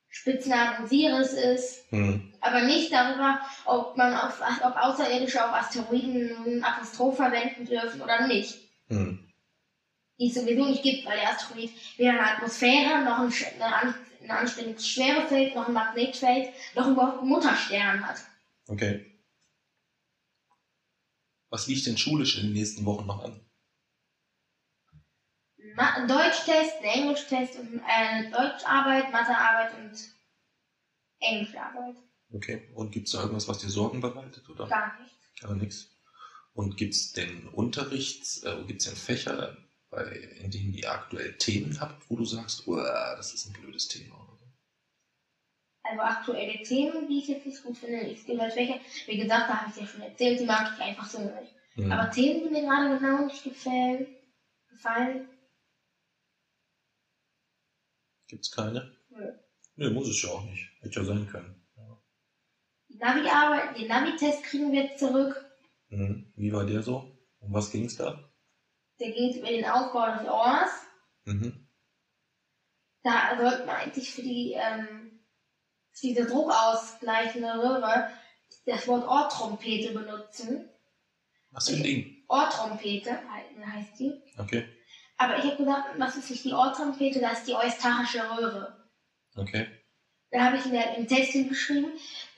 Spitzname 0.07 0.83
Osiris 0.83 1.33
ist. 1.33 1.91
Hm. 1.91 2.31
aber 2.39 2.61
nicht 2.61 2.93
darüber, 2.93 3.39
ob 3.65 3.97
man 3.97 4.13
auf, 4.13 4.41
ob 4.63 4.75
Außerirdische 4.75 5.43
auf 5.43 5.53
Asteroiden 5.53 6.35
ein 6.45 6.63
Apostroph 6.63 7.17
verwenden 7.17 7.65
dürfen 7.65 8.01
oder 8.01 8.27
nicht. 8.27 8.55
Hm. 8.89 9.27
Die 10.19 10.27
es 10.27 10.35
sowieso 10.35 10.65
nicht 10.65 10.83
gibt, 10.83 11.05
weil 11.05 11.17
der 11.19 11.29
Asteroid 11.29 11.71
weder 11.97 12.11
eine 12.11 12.31
Atmosphäre, 12.31 13.01
noch 13.03 13.19
ein, 13.19 13.33
eine 13.59 13.95
ein 14.23 14.31
anständiges 14.31 14.87
Schwerefeld, 14.87 15.55
noch 15.55 15.67
ein 15.67 15.73
Magnetfeld, 15.73 16.53
noch 16.75 16.87
überhaupt 16.87 17.19
einen 17.19 17.29
Mutterstern 17.29 18.05
hat. 18.07 18.17
Okay. 18.67 19.09
Was 21.49 21.67
liegt 21.67 21.85
denn 21.85 21.97
schulisch 21.97 22.37
in 22.37 22.47
den 22.47 22.53
nächsten 22.53 22.85
Wochen 22.85 23.05
noch 23.05 23.23
an? 23.23 23.39
Ma 25.75 25.93
ein 25.93 26.07
Deutschtest, 26.07 26.77
ein 26.81 26.83
Englischtest, 26.83 27.59
und 27.59 27.81
eine 27.85 28.29
Deutscharbeit, 28.29 29.11
Mathearbeit 29.11 29.73
und 29.77 29.97
Englischarbeit. 31.19 31.95
Okay. 32.31 32.69
Und 32.73 32.91
gibt 32.91 33.07
es 33.07 33.13
da 33.13 33.21
irgendwas, 33.21 33.47
was 33.47 33.59
dir 33.59 33.69
Sorgen 33.69 34.01
bereitet? 34.01 34.49
Oder? 34.49 34.67
Gar 34.67 34.99
nicht. 34.99 35.41
Gar 35.41 35.55
nichts. 35.55 35.89
Und 36.53 36.77
gibt 36.77 36.93
es 36.93 37.13
denn 37.13 37.47
Unterrichts, 37.49 38.43
äh, 38.43 38.63
gibt 38.65 38.81
es 38.81 38.87
denn 38.87 38.95
Fächer, 38.95 39.57
bei, 39.93 40.03
in 40.43 40.51
denen 40.51 40.73
ihr 40.73 40.91
aktuell 40.91 41.33
Themen 41.37 41.79
habt, 41.79 42.09
wo 42.09 42.15
du 42.15 42.25
sagst, 42.25 42.67
"Uah, 42.67 43.15
das 43.15 43.33
ist 43.33 43.45
ein 43.47 43.53
blödes 43.53 43.87
Thema? 43.87 44.19
Also 45.85 46.01
aktuelle 46.01 46.63
Themen, 46.63 47.07
die 47.09 47.19
ich 47.19 47.27
jetzt 47.27 47.45
nicht 47.45 47.61
gut 47.61 47.77
finde, 47.77 48.07
ich 48.07 48.25
gebe 48.25 48.41
als 48.41 48.55
welche. 48.55 48.79
Wie 49.05 49.17
gesagt, 49.17 49.49
da 49.49 49.61
habe 49.61 49.69
ich 49.69 49.81
ja 49.81 49.85
schon 49.85 50.01
erzählt, 50.01 50.39
die 50.39 50.45
mag 50.45 50.71
ich 50.73 50.81
einfach 50.81 51.05
so 51.05 51.19
nicht. 51.19 51.53
Hm. 51.75 51.91
Aber 51.91 52.09
Themen, 52.09 52.43
die 52.43 52.49
mir 52.49 52.61
gerade 52.61 52.97
genau 52.97 53.25
nicht 53.25 53.43
gefallen, 53.43 54.07
gefallen, 54.69 55.27
Gibt 58.27 58.45
es 58.45 58.51
keine? 58.51 58.95
Nö. 59.09 59.31
Nö, 59.75 59.91
muss 59.91 60.09
es 60.09 60.19
ja 60.23 60.29
auch 60.29 60.43
nicht. 60.45 60.67
Hätte 60.79 61.01
ja 61.01 61.05
sein 61.05 61.27
können. 61.27 61.61
Ja. 61.75 62.01
die 62.89 62.97
Navi-Arbeit, 62.97 63.77
den 63.77 63.87
Navi-Test 63.87 64.43
kriegen 64.43 64.71
wir 64.71 64.85
jetzt 64.85 64.97
zurück. 64.97 65.45
Mhm. 65.89 66.33
Wie 66.35 66.51
war 66.51 66.65
der 66.65 66.81
so? 66.81 67.15
Um 67.39 67.53
was 67.53 67.69
ging 67.71 67.85
es 67.85 67.97
da? 67.97 68.32
Der 68.99 69.11
geht 69.11 69.35
über 69.37 69.47
den 69.47 69.65
Aufbau 69.65 70.11
des 70.17 70.27
Ohrs. 70.27 70.69
Mhm. 71.25 71.67
Da 73.03 73.37
sollte 73.39 73.65
man 73.65 73.75
eigentlich 73.75 74.11
für 74.13 74.21
die, 74.21 74.53
ähm, 74.53 75.19
für 75.91 76.07
diese 76.07 76.25
druckausgleichende 76.25 77.47
Röhre 77.53 78.09
das 78.65 78.87
Wort 78.87 79.07
Ohrtrompete 79.07 79.93
benutzen. 79.93 80.69
Was 81.51 81.69
für 81.69 81.75
ein 81.75 81.83
Ding? 81.83 82.23
Ohrtrompete 82.29 83.11
he- 83.11 83.65
heißt 83.65 83.99
die. 83.99 84.21
Okay. 84.37 84.67
Aber 85.17 85.37
ich 85.37 85.43
habe 85.45 85.57
gesagt, 85.57 85.99
das 85.99 86.15
ist 86.17 86.29
nicht 86.29 86.45
die 86.45 86.53
Ohrtrompete, 86.53 87.19
das 87.19 87.39
ist 87.39 87.47
die 87.47 87.55
eustarische 87.55 88.21
Röhre. 88.37 88.89
Okay. 89.35 89.67
Da 90.31 90.45
habe 90.45 90.57
ich 90.57 90.65
in 90.65 90.71
der, 90.71 90.95
im 90.97 91.07
Text 91.07 91.33
hingeschrieben, 91.33 91.91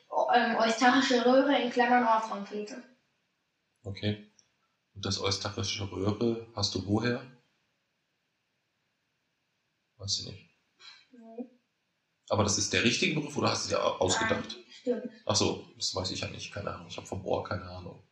o- 0.09 0.27
ähm, 0.33 0.55
eustarische 0.57 1.25
Röhre 1.25 1.57
in 1.61 1.69
Klammern 1.69 2.03
Ohrtrompete. 2.05 2.81
Okay. 3.83 4.29
Und 4.95 5.05
das 5.05 5.19
eustarische 5.19 5.91
Röhre 5.91 6.47
hast 6.55 6.73
du 6.75 6.85
woher? 6.87 7.21
Weiß 9.97 10.19
ich 10.19 10.25
nicht. 10.27 10.49
Nee. 11.11 11.45
Aber 12.29 12.43
das 12.43 12.57
ist 12.57 12.73
der 12.73 12.83
richtige 12.83 13.15
Beruf 13.19 13.37
oder 13.37 13.51
hast 13.51 13.65
du 13.65 13.69
dir 13.69 13.83
au- 13.83 13.97
ausgedacht? 13.99 14.55
Nein, 14.55 14.65
stimmt. 14.69 15.11
Ach 15.25 15.35
so, 15.35 15.67
das 15.75 15.93
weiß 15.93 16.11
ich 16.11 16.21
ja 16.21 16.29
nicht. 16.29 16.51
Keine 16.51 16.73
Ahnung. 16.73 16.87
Ich 16.87 16.97
habe 16.97 17.05
vom 17.07 17.23
Ohr 17.25 17.43
keine 17.43 17.65
Ahnung. 17.69 18.03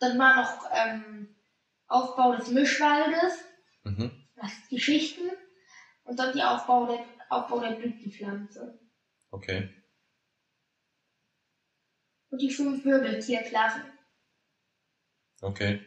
Dann 0.00 0.18
war 0.18 0.42
noch 0.42 0.68
ähm, 0.72 1.28
Aufbau 1.86 2.34
des 2.36 2.48
Mischwaldes, 2.48 3.44
Mhm. 3.84 4.10
das 4.36 4.50
ist 4.50 4.70
die 4.70 4.80
Schichten, 4.80 5.30
und 6.04 6.18
dann 6.18 6.32
die 6.34 6.42
Aufbau 6.42 6.86
der, 6.86 7.04
Aufbau 7.28 7.60
der 7.60 7.72
Blütenpflanze. 7.72 8.78
Okay. 9.30 9.70
Und 12.30 12.42
die 12.42 12.50
fünf 12.50 12.84
Wirbeltierklassen. 12.84 13.82
Okay. 15.44 15.80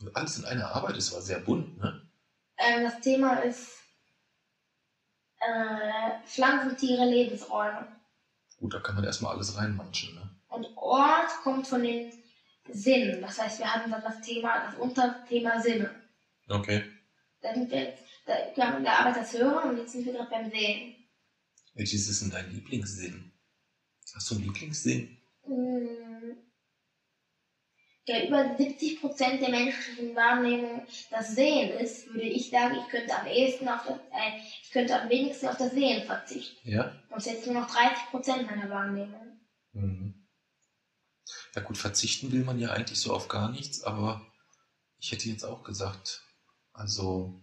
Und 0.00 0.14
alles 0.14 0.38
in 0.38 0.44
einer 0.44 0.74
Arbeit 0.74 0.96
ist 0.96 1.12
aber 1.12 1.22
sehr 1.22 1.40
bunt, 1.40 1.78
ne? 1.78 2.02
Ähm, 2.58 2.84
das 2.84 3.00
Thema 3.00 3.34
ist 3.40 3.78
äh, 5.40 6.26
Pflanzen, 6.26 6.76
Tiere, 6.76 7.06
Lebensräume. 7.06 7.88
Gut, 8.58 8.74
da 8.74 8.80
kann 8.80 8.94
man 8.94 9.04
erstmal 9.04 9.34
alles 9.34 9.56
reinmanschen, 9.56 10.14
ne? 10.14 10.30
Und 10.48 10.66
Ort 10.76 11.30
kommt 11.42 11.66
von 11.66 11.82
den 11.82 12.12
Sinnen. 12.68 13.20
Das 13.22 13.38
heißt, 13.38 13.58
wir 13.58 13.72
hatten 13.72 13.90
dann 13.90 14.02
das 14.02 14.20
Thema, 14.20 14.66
das 14.66 14.78
Unterthema 14.78 15.60
Sinne. 15.60 15.90
Okay. 16.48 16.84
Da 17.40 17.54
sind 17.54 17.70
wir 17.70 17.82
jetzt, 17.82 18.02
da, 18.26 18.34
wir 18.54 18.66
haben 18.66 18.82
gearbeitet 18.82 19.22
das 19.22 19.32
Hören 19.32 19.70
und 19.70 19.78
jetzt 19.78 19.92
sind 19.92 20.04
wir 20.04 20.12
gerade 20.12 20.30
beim 20.30 20.50
Sehen. 20.50 20.94
Welches 21.74 22.08
ist 22.08 22.22
denn 22.22 22.30
dein 22.30 22.50
Lieblingssinn? 22.50 23.32
Hast 24.14 24.30
du 24.30 24.34
einen 24.34 24.44
Lieblingssinn? 24.44 25.16
Mm, 25.46 26.05
Der 28.08 28.28
über 28.28 28.38
70% 28.38 29.40
der 29.40 29.48
menschlichen 29.48 30.14
Wahrnehmung 30.14 30.86
das 31.10 31.34
Sehen 31.34 31.70
ist, 31.78 32.06
würde 32.06 32.22
ich 32.22 32.50
sagen, 32.50 32.76
ich 32.80 32.88
könnte 32.88 33.18
am 33.18 33.26
ehesten 33.26 33.68
auf 33.68 33.84
das, 33.84 33.96
äh, 33.96 34.40
ich 34.62 34.70
könnte 34.70 35.00
am 35.00 35.08
wenigsten 35.08 35.48
auf 35.48 35.56
das 35.56 35.72
Sehen 35.72 36.04
verzichten. 36.04 36.70
Ja? 36.70 36.94
Hätte 37.10 37.30
ich 37.30 37.46
nur 37.46 37.62
noch 37.62 37.68
30% 37.68 38.44
meiner 38.44 38.70
Wahrnehmung. 38.70 39.40
Mhm. 39.72 40.14
Ja 41.56 41.62
gut, 41.62 41.78
verzichten 41.78 42.30
will 42.30 42.44
man 42.44 42.60
ja 42.60 42.70
eigentlich 42.70 43.00
so 43.00 43.12
auf 43.12 43.28
gar 43.28 43.50
nichts, 43.50 43.82
aber 43.82 44.24
ich 45.00 45.10
hätte 45.10 45.28
jetzt 45.28 45.44
auch 45.44 45.64
gesagt, 45.64 46.22
also 46.72 47.40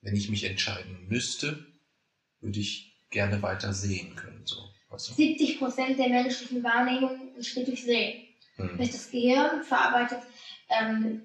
wenn 0.00 0.16
ich 0.16 0.30
mich 0.30 0.44
entscheiden 0.44 1.08
müsste, 1.08 1.66
würde 2.40 2.60
ich 2.60 2.96
gerne 3.10 3.42
weiter 3.42 3.72
sehen 3.72 4.16
können. 4.16 4.46
So, 4.46 4.70
weißt 4.88 5.10
du? 5.10 5.14
70 5.14 5.58
Prozent 5.58 5.98
der 5.98 6.08
menschlichen 6.08 6.62
Wahrnehmung 6.62 7.34
entsteht 7.34 7.68
durch 7.68 7.82
Sehen. 7.82 8.29
Hm. 8.56 8.76
Durch 8.76 8.90
das 8.90 9.10
Gehirn 9.10 9.62
verarbeitet 9.62 10.20
ähm, 10.68 11.22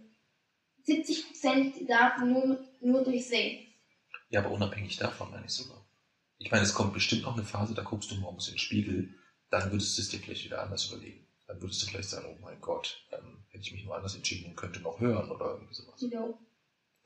70 0.83 1.27
Prozent 1.27 1.89
Daten 1.89 2.31
nur, 2.31 2.59
nur 2.81 3.03
durch 3.03 3.27
Sehen. 3.27 3.65
Ja, 4.29 4.41
aber 4.41 4.51
unabhängig 4.51 4.97
davon 4.97 5.31
meine 5.31 5.45
ich 5.45 5.51
sogar. 5.51 5.85
Ich 6.37 6.51
meine, 6.51 6.63
es 6.63 6.73
kommt 6.73 6.93
bestimmt 6.93 7.23
noch 7.23 7.35
eine 7.35 7.45
Phase, 7.45 7.73
da 7.73 7.81
guckst 7.81 8.11
du 8.11 8.15
morgens 8.15 8.47
in 8.47 8.55
den 8.55 8.59
Spiegel, 8.59 9.13
dann 9.49 9.71
würdest 9.71 9.97
du 9.97 10.01
es 10.01 10.09
dir 10.09 10.19
vielleicht 10.19 10.45
wieder 10.45 10.61
anders 10.61 10.87
überlegen. 10.91 11.27
Dann 11.47 11.61
würdest 11.61 11.81
du 11.81 11.87
vielleicht 11.87 12.09
sagen, 12.09 12.27
oh 12.27 12.41
mein 12.41 12.59
Gott, 12.59 13.05
ähm, 13.11 13.43
hätte 13.49 13.63
ich 13.63 13.71
mich 13.71 13.85
nur 13.85 13.95
anders 13.95 14.15
entschieden 14.15 14.49
und 14.49 14.55
könnte 14.55 14.79
noch 14.81 14.99
hören 14.99 15.29
oder 15.29 15.51
irgendwie 15.51 15.73
sowas. 15.73 15.99
So. 15.99 16.39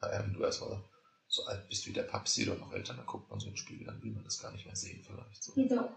Naja, 0.01 0.24
wenn 0.24 0.34
du 0.34 0.43
erstmal 0.43 0.82
so 1.28 1.43
alt 1.45 1.67
bist 1.70 1.86
wie 1.88 1.93
der 1.93 2.03
Papsi 2.03 2.49
oder 2.49 2.59
noch 2.59 2.72
älter, 2.74 2.93
dann 2.93 3.05
guckt 3.05 3.30
man 3.30 3.39
so 3.39 3.47
in 3.47 3.53
den 3.53 3.57
Spiegel, 3.57 3.86
dann 3.86 4.01
will 4.01 4.11
man 4.11 4.24
das 4.24 4.41
gar 4.41 4.51
nicht 4.51 4.65
mehr 4.65 4.76
sehen 4.76 5.03
vielleicht. 5.03 5.43
So. 5.43 5.51
Wieso? 5.55 5.89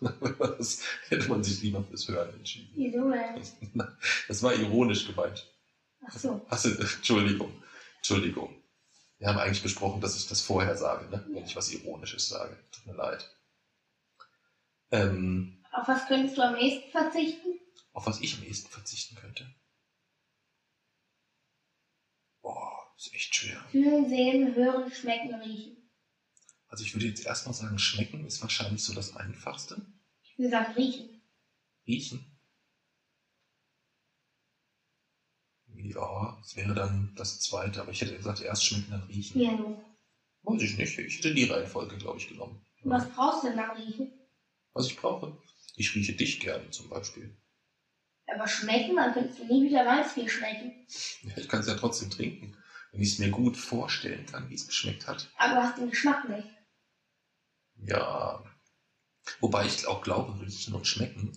Das 0.00 0.82
hätte 1.08 1.28
man 1.28 1.42
sich 1.42 1.60
lieber 1.62 1.82
fürs 1.84 2.08
Hören 2.08 2.32
entschieden. 2.34 2.72
Wieso 2.74 3.10
denn? 3.10 3.42
Das 4.28 4.42
war 4.42 4.54
ironisch 4.54 5.06
gemeint. 5.06 5.46
Ach 6.06 6.16
so. 6.16 6.44
Hast 6.48 6.64
du, 6.66 6.70
Entschuldigung, 6.70 7.52
Entschuldigung. 7.96 8.54
Wir 9.18 9.28
haben 9.28 9.38
eigentlich 9.38 9.62
besprochen, 9.62 10.00
dass 10.00 10.16
ich 10.16 10.28
das 10.28 10.40
vorher 10.40 10.76
sage, 10.76 11.10
ne? 11.10 11.24
wenn 11.32 11.44
ich 11.44 11.56
was 11.56 11.72
Ironisches 11.72 12.28
sage. 12.28 12.56
Tut 12.70 12.86
mir 12.86 12.94
leid. 12.94 13.28
Ähm, 14.92 15.62
Auf 15.72 15.88
was 15.88 16.06
könntest 16.06 16.38
du 16.38 16.42
am 16.42 16.56
ehesten 16.56 16.90
verzichten? 16.90 17.54
auf 17.92 18.06
was 18.06 18.20
ich 18.20 18.36
am 18.38 18.44
ehesten 18.44 18.70
verzichten 18.70 19.16
könnte? 19.16 19.52
Boah, 22.42 22.86
ist 22.96 23.12
echt 23.12 23.34
schwer. 23.34 23.60
Fühlen, 23.72 24.08
sehen, 24.08 24.54
hören, 24.54 24.90
schmecken, 24.92 25.34
riechen. 25.34 25.77
Also 26.68 26.84
ich 26.84 26.94
würde 26.94 27.06
jetzt 27.06 27.24
erstmal 27.24 27.54
sagen, 27.54 27.78
schmecken 27.78 28.26
ist 28.26 28.42
wahrscheinlich 28.42 28.82
so 28.82 28.94
das 28.94 29.16
Einfachste. 29.16 29.80
Ich 30.22 30.38
würde 30.38 30.50
sagen 30.50 30.72
riechen. 30.74 31.22
Riechen. 31.86 32.24
Ja, 35.74 36.36
das 36.42 36.56
wäre 36.56 36.74
dann 36.74 37.12
das 37.16 37.40
zweite, 37.40 37.80
aber 37.80 37.92
ich 37.92 38.00
hätte 38.00 38.16
gesagt, 38.16 38.40
erst 38.40 38.64
schmecken, 38.64 38.90
dann 38.90 39.02
riechen. 39.04 39.40
Ja, 39.40 39.56
so. 39.56 39.82
Weiß 40.42 40.62
ich 40.62 40.76
nicht. 40.76 40.98
Ich 40.98 41.18
hätte 41.18 41.34
die 41.34 41.44
Reihenfolge, 41.44 41.96
glaube 41.96 42.18
ich, 42.18 42.28
genommen. 42.28 42.64
Was 42.82 43.08
brauchst 43.10 43.44
du 43.44 43.48
denn 43.48 43.58
am 43.58 43.76
Riechen? 43.76 44.12
Was 44.72 44.86
ich 44.86 44.96
brauche. 44.96 45.36
Ich 45.76 45.94
rieche 45.94 46.12
dich 46.12 46.40
gerne 46.40 46.70
zum 46.70 46.88
Beispiel. 46.88 47.36
Aber 48.26 48.46
schmecken, 48.46 48.96
dann 48.96 49.14
könntest 49.14 49.38
du 49.38 49.44
nie 49.46 49.64
wieder 49.68 49.86
Weißbier 49.86 50.28
schmecken. 50.28 50.86
Ja, 51.22 51.36
ich 51.36 51.48
kann 51.48 51.60
es 51.60 51.66
ja 51.66 51.74
trotzdem 51.74 52.10
trinken. 52.10 52.56
Wenn 52.92 53.00
ich 53.00 53.12
es 53.12 53.18
mir 53.18 53.30
gut 53.30 53.56
vorstellen 53.56 54.26
kann, 54.26 54.48
wie 54.50 54.54
es 54.54 54.66
geschmeckt 54.66 55.06
hat. 55.06 55.30
Aber 55.38 55.54
du 55.54 55.62
hast 55.62 55.78
den 55.78 55.90
Geschmack 55.90 56.28
nicht. 56.28 56.48
Ja. 57.82 58.44
Wobei 59.40 59.66
ich 59.66 59.86
auch 59.86 60.02
glaube, 60.02 60.40
riechen 60.40 60.74
und 60.74 60.86
schmecken 60.86 61.32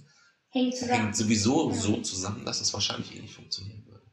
Hängt 0.49 0.75
zusammen. 0.75 1.01
hängt 1.03 1.15
sowieso 1.15 1.69
Ja. 1.69 1.75
so 1.75 2.01
zusammen, 2.01 2.45
dass 2.45 2.61
es 2.61 2.73
wahrscheinlich 2.73 3.15
eh 3.15 3.21
nicht 3.21 3.35
funktionieren 3.35 3.85
würde. 3.85 4.11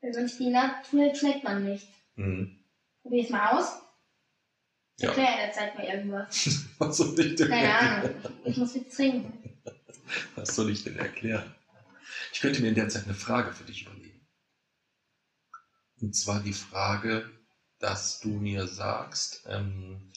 Wenn 0.00 0.12
man 0.12 0.28
sich 0.28 0.38
die 0.38 0.50
Natur 0.50 1.00
hält, 1.02 1.16
schmeckt 1.16 1.44
man 1.44 1.64
nicht. 1.64 1.88
Hm. 2.14 2.64
Probier 3.02 3.24
es 3.24 3.30
mal 3.30 3.56
aus. 3.58 3.72
Ja. 4.98 5.08
erkläre 5.08 5.32
in 5.32 5.38
der 5.38 5.52
Zeit 5.52 5.74
mal 5.76 5.84
irgendwas. 5.84 6.64
Was 6.78 6.96
soll 6.96 7.18
ich 7.20 7.34
denn 7.36 7.48
Keine 7.48 7.66
erklären? 7.66 8.14
Ahnung. 8.24 8.40
Ich 8.44 8.56
muss 8.56 8.74
jetzt 8.74 8.96
trinken. 8.96 9.60
Was 10.36 10.54
soll 10.54 10.70
ich 10.70 10.84
denn 10.84 10.96
erklären? 10.98 11.54
Ich 12.32 12.40
könnte 12.40 12.62
mir 12.62 12.68
in 12.68 12.74
der 12.74 12.88
Zeit 12.88 13.04
eine 13.04 13.14
Frage 13.14 13.52
für 13.52 13.64
dich 13.64 13.82
überlegen. 13.82 14.26
Und 16.00 16.14
zwar 16.14 16.40
die 16.40 16.52
Frage, 16.52 17.30
dass 17.78 18.20
du 18.20 18.28
mir 18.28 18.66
sagst, 18.66 19.44
ähm, 19.48 20.12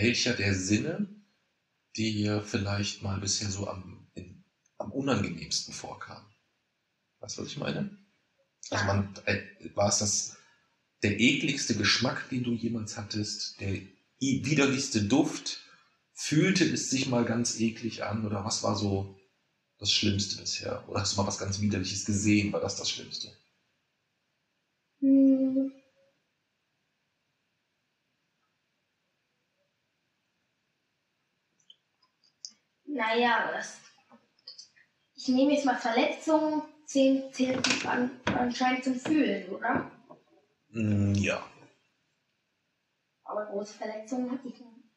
welcher 0.00 0.32
der 0.32 0.54
Sinne 0.54 1.08
dir 1.96 2.40
vielleicht 2.40 3.02
mal 3.02 3.18
bisher 3.18 3.50
so 3.50 3.66
am, 3.66 4.06
in, 4.14 4.44
am 4.78 4.92
unangenehmsten 4.92 5.74
vorkam. 5.74 6.24
Weißt 7.18 7.36
du, 7.36 7.42
was 7.42 7.48
ich 7.48 7.56
meine? 7.56 7.98
Also 8.70 8.84
man, 8.84 9.12
äh, 9.24 9.40
war 9.74 9.88
es 9.88 9.98
das 9.98 10.36
der 11.02 11.18
ekligste 11.18 11.74
Geschmack, 11.74 12.28
den 12.28 12.44
du 12.44 12.52
jemals 12.52 12.96
hattest, 12.96 13.60
der 13.60 13.80
widerlichste 14.20 15.02
Duft? 15.02 15.58
Fühlte 16.12 16.64
es 16.64 16.90
sich 16.90 17.06
mal 17.06 17.24
ganz 17.24 17.58
eklig 17.58 18.04
an 18.04 18.24
oder 18.24 18.44
was 18.44 18.62
war 18.62 18.76
so 18.76 19.16
das 19.78 19.90
Schlimmste 19.90 20.36
bisher? 20.36 20.88
Oder 20.88 21.00
hast 21.00 21.14
du 21.14 21.20
mal 21.20 21.26
was 21.26 21.38
ganz 21.38 21.60
Widerliches 21.60 22.04
gesehen? 22.04 22.52
War 22.52 22.60
das 22.60 22.76
das 22.76 22.90
Schlimmste? 22.90 23.32
Naja, 32.98 33.52
das. 33.52 33.78
Ich 35.14 35.28
nehme 35.28 35.52
jetzt 35.52 35.64
mal 35.64 35.76
Verletzungen, 35.76 36.62
zählt, 36.84 37.32
zählt 37.32 37.86
an, 37.86 38.10
anscheinend 38.24 38.82
zum 38.82 38.96
Fühlen, 38.96 39.48
oder? 39.50 39.88
Mm, 40.70 41.14
ja, 41.14 41.48
Aber 43.22 43.46
große 43.46 43.74
Verletzungen 43.74 44.32
hatte 44.32 44.48
ich 44.48 44.58
nicht. 44.58 44.90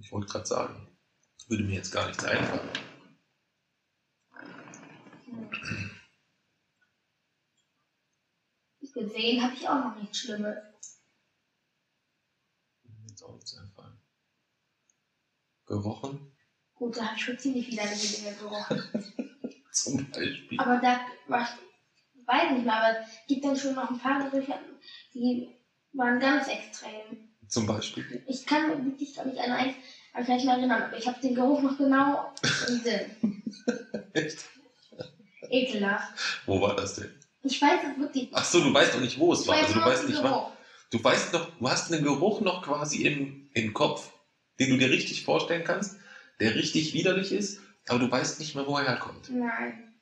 ich 0.00 0.10
wollte 0.10 0.26
gerade 0.26 0.46
sagen, 0.46 0.96
würde 1.48 1.64
mir 1.64 1.74
jetzt 1.74 1.92
gar 1.92 2.06
nichts 2.06 2.24
einfallen. 2.24 2.70
Hm. 5.26 5.50
Gesehen 8.94 9.42
habe 9.42 9.52
ich 9.52 9.68
auch 9.68 9.84
noch 9.84 9.96
nichts 9.96 10.20
Schlimmes. 10.20 11.02
Mir 12.84 13.06
jetzt 13.10 13.22
auch 13.22 13.34
nichts 13.34 13.54
einfallen. 13.58 14.00
Gerochen 15.66 16.37
Gut, 16.78 16.96
da 16.96 17.06
habe 17.06 17.16
ich 17.16 17.24
schon 17.24 17.38
ziemlich 17.38 17.66
viele 17.66 17.82
Dinge 17.82 18.36
gerochen. 18.36 18.82
zum 19.72 20.10
Beispiel. 20.10 20.58
Aber 20.60 20.76
da 20.76 21.00
war 21.26 21.42
ich, 21.42 22.26
weiß 22.26 22.52
nicht 22.52 22.64
mehr, 22.64 22.76
aber 22.76 23.00
es 23.00 23.26
gibt 23.26 23.44
dann 23.44 23.56
schon 23.56 23.74
noch 23.74 23.90
ein 23.90 23.98
paar 23.98 24.30
Gerüche, 24.30 24.54
die 25.14 25.48
waren 25.92 26.20
ganz 26.20 26.48
extrem. 26.48 27.28
Zum 27.48 27.66
Beispiel. 27.66 28.22
Ich 28.26 28.44
kann 28.46 28.84
wirklich 28.84 29.14
glaub 29.14 29.26
ich, 29.26 29.40
an 29.40 29.52
eins 29.52 29.74
an 30.12 30.24
gleich 30.24 30.44
mal 30.44 30.58
erinnern, 30.58 30.82
aber 30.82 30.96
ich 30.96 31.06
habe 31.06 31.20
den 31.20 31.34
Geruch 31.34 31.62
noch 31.62 31.76
genau 31.78 32.32
im 32.68 32.80
Sinn. 32.80 33.42
Echt? 34.12 34.44
Ekelhaft. 35.48 36.12
Wo 36.46 36.60
war 36.60 36.76
das 36.76 36.94
denn? 36.94 37.14
Ich 37.42 37.60
weiß 37.60 37.80
es 37.90 37.98
wirklich. 37.98 38.28
Ach 38.32 38.44
so, 38.44 38.60
du 38.60 38.74
weißt 38.74 38.94
doch 38.94 39.00
nicht, 39.00 39.18
wo 39.18 39.32
es 39.32 39.42
ich 39.42 39.48
war. 39.48 39.56
Also 39.56 39.74
du 39.74 39.80
weißt 39.80 40.08
nicht, 40.08 40.22
wann. 40.22 40.52
Du 40.90 41.02
weißt 41.02 41.32
noch, 41.32 41.58
du 41.58 41.68
hast 41.68 41.92
einen 41.92 42.02
Geruch 42.02 42.40
noch 42.40 42.62
quasi 42.62 43.02
im, 43.02 43.48
im 43.52 43.74
Kopf, 43.74 44.10
den 44.58 44.70
du 44.70 44.76
dir 44.76 44.90
richtig 44.90 45.22
vorstellen 45.22 45.64
kannst, 45.64 45.96
der 46.40 46.54
richtig 46.54 46.94
widerlich 46.94 47.32
ist, 47.32 47.60
aber 47.88 47.98
du 47.98 48.10
weißt 48.10 48.38
nicht 48.40 48.54
mehr, 48.54 48.66
wo 48.66 48.76
er 48.76 48.84
herkommt. 48.86 49.30
Nein. 49.30 49.94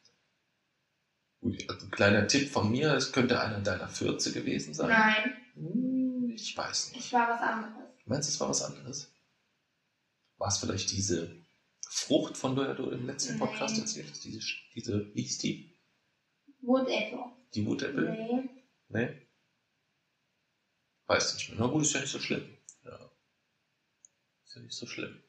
Gut, 1.41 1.69
also 1.69 1.87
ein 1.87 1.91
kleiner 1.91 2.27
Tipp 2.27 2.49
von 2.51 2.71
mir, 2.71 2.93
es 2.95 3.13
könnte 3.13 3.41
einer 3.41 3.61
deiner 3.61 3.89
Fürze 3.89 4.33
gewesen 4.33 4.75
sein. 4.75 4.89
Nein. 4.89 5.37
Hm, 5.55 6.31
Ich 6.35 6.57
weiß 6.57 6.93
nicht. 6.93 7.05
Es 7.07 7.13
war 7.13 7.29
was 7.29 7.41
anderes. 7.41 7.85
Meinst 8.05 8.29
du, 8.29 8.33
es 8.33 8.41
war 8.41 8.49
was 8.49 8.63
anderes? 8.63 9.13
War 10.39 10.49
es 10.49 10.59
vielleicht 10.59 10.91
diese 10.91 11.37
Frucht, 11.89 12.37
von 12.37 12.57
der 12.57 12.75
du 12.75 12.91
im 12.91 13.07
letzten 13.07 13.39
Podcast 13.39 13.75
Nein. 13.75 13.83
erzählt 13.83 14.11
hast? 14.11 14.25
Diese, 14.25 14.41
diese, 14.75 15.15
wie 15.15 15.23
hieß 15.23 15.39
die? 15.39 15.71
Wood 16.61 16.89
Apple. 16.89 17.25
Die 17.55 17.65
Wutäpfel? 17.65 18.11
Nee. 18.11 18.49
Nee? 18.89 19.27
Weiß 21.07 21.35
nicht 21.35 21.51
mehr. 21.51 21.59
Na 21.61 21.67
gut, 21.69 21.83
ist 21.83 21.93
ja 21.95 22.01
nicht 22.01 22.11
so 22.11 22.19
schlimm. 22.19 22.45
Ja. 22.85 23.11
Ist 24.45 24.57
ja 24.57 24.63
nicht 24.63 24.75
so 24.75 24.87
schlimm. 24.87 25.23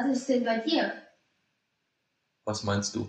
Was 0.00 0.18
ist 0.18 0.28
denn 0.28 0.44
bei 0.44 0.58
dir? 0.58 0.92
Was 2.44 2.62
meinst 2.62 2.94
du? 2.94 3.08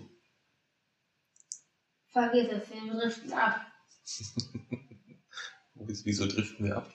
Vergiss 2.08 2.48
es, 2.50 2.68
wir 2.68 2.92
driften 2.92 3.32
ab. 3.32 3.60
Wieso 5.74 6.26
driften 6.26 6.66
wir 6.66 6.78
ab? 6.78 6.92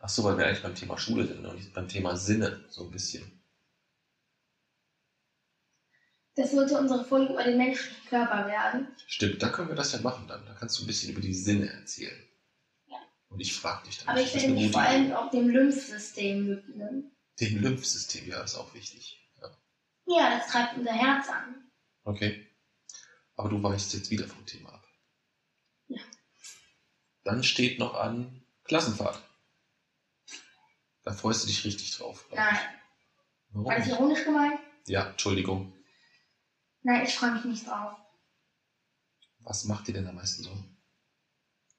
Ach 0.00 0.08
so, 0.08 0.24
weil 0.24 0.38
wir 0.38 0.46
eigentlich 0.46 0.62
beim 0.62 0.74
Thema 0.74 0.96
Schule 0.96 1.26
sind 1.26 1.44
und 1.44 1.56
nicht 1.56 1.74
beim 1.74 1.88
Thema 1.88 2.16
Sinne 2.16 2.64
so 2.70 2.84
ein 2.84 2.90
bisschen. 2.90 3.42
Das 6.36 6.52
sollte 6.52 6.78
unsere 6.78 7.04
Folge 7.04 7.34
über 7.34 7.44
den 7.44 7.58
menschlichen 7.58 8.08
Körper 8.08 8.46
werden. 8.46 8.88
Stimmt, 9.06 9.42
da 9.42 9.50
können 9.50 9.68
wir 9.68 9.76
das 9.76 9.92
ja 9.92 10.00
machen 10.00 10.26
dann. 10.26 10.44
Da 10.46 10.54
kannst 10.54 10.78
du 10.78 10.84
ein 10.84 10.86
bisschen 10.86 11.12
über 11.12 11.20
die 11.20 11.34
Sinne 11.34 11.70
erzählen. 11.70 12.18
Ja. 12.86 12.96
Und 13.28 13.40
ich 13.40 13.54
frage 13.54 13.86
dich 13.86 13.98
dann. 13.98 14.08
Aber 14.08 14.20
ich 14.20 14.34
werde 14.34 14.52
mich 14.52 14.72
vor 14.72 14.80
allem 14.80 15.12
auf 15.12 15.30
dem 15.30 15.50
Lymphsystem 15.50 16.48
widmen. 16.48 17.14
Dem 17.40 17.60
Lymphsystem, 17.60 18.26
ja, 18.26 18.42
ist 18.42 18.56
auch 18.56 18.72
wichtig. 18.74 19.23
Ja. 20.06 20.38
Das 20.38 20.48
treibt 20.48 20.76
unser 20.76 20.92
Herz 20.92 21.28
an. 21.28 21.70
Okay. 22.04 22.46
Aber 23.36 23.48
du 23.48 23.62
weichst 23.62 23.94
jetzt 23.94 24.10
wieder 24.10 24.26
vom 24.26 24.44
Thema 24.46 24.72
ab. 24.72 24.86
Ja. 25.88 26.00
Dann 27.24 27.42
steht 27.42 27.78
noch 27.78 27.94
an 27.94 28.44
Klassenfahrt. 28.64 29.22
Da 31.02 31.12
freust 31.12 31.42
du 31.42 31.48
dich 31.48 31.64
richtig 31.64 31.96
drauf. 31.96 32.26
Nein. 32.32 32.58
Warum? 33.50 33.66
War 33.66 33.76
das 33.76 33.88
ironisch 33.88 34.24
gemeint? 34.24 34.60
Ja, 34.86 35.10
Entschuldigung. 35.10 35.72
Nein, 36.82 37.04
ich 37.04 37.14
freue 37.14 37.32
mich 37.32 37.44
nicht 37.44 37.66
drauf. 37.66 37.96
Was 39.40 39.64
macht 39.64 39.86
dir 39.86 39.92
denn 39.92 40.06
am 40.06 40.16
meisten 40.16 40.42
Sorgen? 40.42 40.76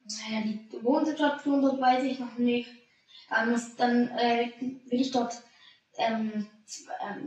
Naja, 0.06 0.42
die 0.42 0.84
Wohnsituation 0.84 1.62
dort 1.62 1.82
weiß 1.82 2.04
ich 2.04 2.20
noch 2.20 2.38
nicht. 2.38 2.70
Dann, 3.30 3.52
muss, 3.52 3.76
dann 3.76 4.08
äh, 4.10 4.52
will 4.60 5.02
ich 5.02 5.12
dort 5.12 5.42
ähm, 5.98 6.32
ähm, 6.32 6.48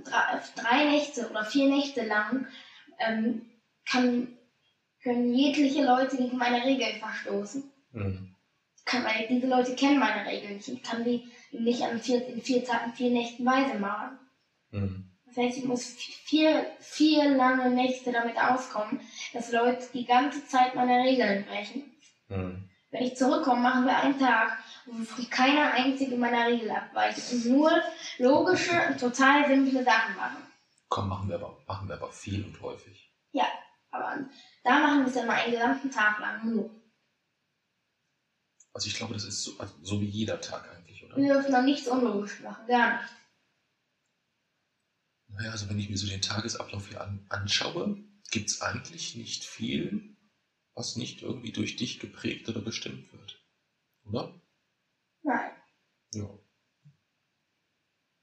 drei, 0.05 0.41
drei 0.57 0.85
Nächte 0.85 1.29
oder 1.31 1.45
vier 1.45 1.69
Nächte 1.69 2.05
lang 2.05 2.47
ähm, 2.99 3.47
kann, 3.89 4.37
können 5.03 5.35
jegliche 5.35 5.85
Leute 5.85 6.17
gegen 6.17 6.37
meine 6.37 6.65
Regeln 6.65 6.99
verstoßen. 6.99 7.71
Mhm. 7.93 8.35
Kann, 8.85 9.05
weil 9.05 9.27
diese 9.29 9.47
Leute 9.47 9.75
kennen 9.75 9.99
meine 9.99 10.29
Regeln 10.29 10.57
nicht. 10.57 10.69
Ich 10.69 10.83
kann 10.83 11.05
die 11.05 11.31
nicht 11.53 11.83
an 11.83 12.01
vier, 12.01 12.27
in 12.27 12.41
vier 12.41 12.65
Tagen, 12.65 12.93
vier 12.93 13.11
Nächten 13.11 13.45
weise 13.45 13.79
machen. 13.79 14.19
Mhm. 14.71 15.11
Das 15.27 15.37
heißt, 15.37 15.59
ich 15.59 15.65
muss 15.65 15.85
vier, 15.85 16.67
vier 16.81 17.37
lange 17.37 17.71
Nächte 17.71 18.13
damit 18.13 18.39
auskommen, 18.39 19.01
dass 19.35 19.53
Leute 19.53 19.87
die 19.93 20.07
ganze 20.07 20.47
Zeit 20.47 20.75
meine 20.75 21.05
Regeln 21.05 21.45
brechen. 21.45 21.85
Mhm. 22.29 22.69
Wenn 22.91 23.03
ich 23.03 23.17
zurückkomme, 23.17 23.61
machen 23.61 23.85
wir 23.85 23.97
einen 23.99 24.19
Tag, 24.19 24.59
wo 24.91 25.23
keiner 25.31 25.73
einzige 25.73 26.17
meiner 26.17 26.47
Regel 26.49 26.71
abweicht 26.71 27.33
und 27.33 27.47
nur 27.47 27.71
logische 28.19 28.89
und 28.89 28.99
total 28.99 29.47
simple 29.47 29.85
Sachen 29.85 30.17
machen. 30.17 30.37
Komm, 30.89 31.09
machen 31.09 31.29
wir, 31.29 31.37
aber, 31.37 31.59
machen 31.67 31.89
wir 31.89 31.97
aber 31.97 32.11
viel 32.13 32.45
und 32.45 32.61
häufig. 32.61 33.09
Aber 33.91 34.29
da 34.65 34.81
machen 34.81 35.01
wir 35.01 35.07
es 35.07 35.15
dann 35.15 35.27
mal 35.27 35.37
einen 35.37 35.53
gesamten 35.53 35.91
Tag 35.91 36.21
lang 36.21 36.55
nur. 36.55 36.71
Also 38.73 38.89
ich 38.89 38.95
glaube, 38.95 39.15
das 39.15 39.25
ist 39.25 39.43
so, 39.43 39.59
also 39.59 39.75
so 39.83 40.01
wie 40.01 40.07
jeder 40.07 40.41
Tag 40.41 40.69
eigentlich, 40.71 41.05
oder? 41.05 41.17
Wir 41.17 41.33
dürfen 41.33 41.53
dann 41.53 41.65
nichts 41.65 41.89
unlogisch 41.89 42.41
machen, 42.41 42.67
gar 42.67 43.03
nicht. 43.03 43.15
Naja, 45.29 45.51
also 45.51 45.69
wenn 45.69 45.79
ich 45.79 45.91
mir 45.91 45.97
so 45.97 46.07
den 46.07 46.23
Tagesablauf 46.23 46.89
hier 46.89 47.01
an, 47.01 47.27
anschaue, 47.29 47.97
gibt 48.31 48.51
es 48.51 48.61
eigentlich 48.61 49.15
nicht 49.15 49.45
viel, 49.45 50.17
was 50.75 50.97
nicht 50.97 51.23
irgendwie 51.23 51.53
durch 51.53 51.77
dich 51.77 51.99
geprägt 51.99 52.49
oder 52.49 52.61
bestimmt 52.61 53.13
wird. 53.13 53.43
Oder? 54.05 54.41
Nein. 55.29 55.53
Ja. 56.15 56.27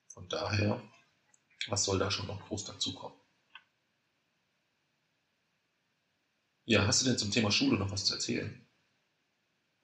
Von 0.08 0.28
daher, 0.28 0.82
was 1.68 1.84
soll 1.84 2.00
da 2.00 2.10
schon 2.10 2.26
noch 2.26 2.48
groß 2.48 2.66
dazukommen? 2.66 3.16
Ja, 6.66 6.88
hast 6.88 7.02
du 7.02 7.06
denn 7.06 7.18
zum 7.20 7.30
Thema 7.30 7.52
Schule 7.52 7.78
noch 7.78 7.92
was 7.92 8.06
zu 8.06 8.16
erzählen? 8.16 8.66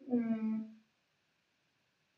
Hm. 0.07 0.81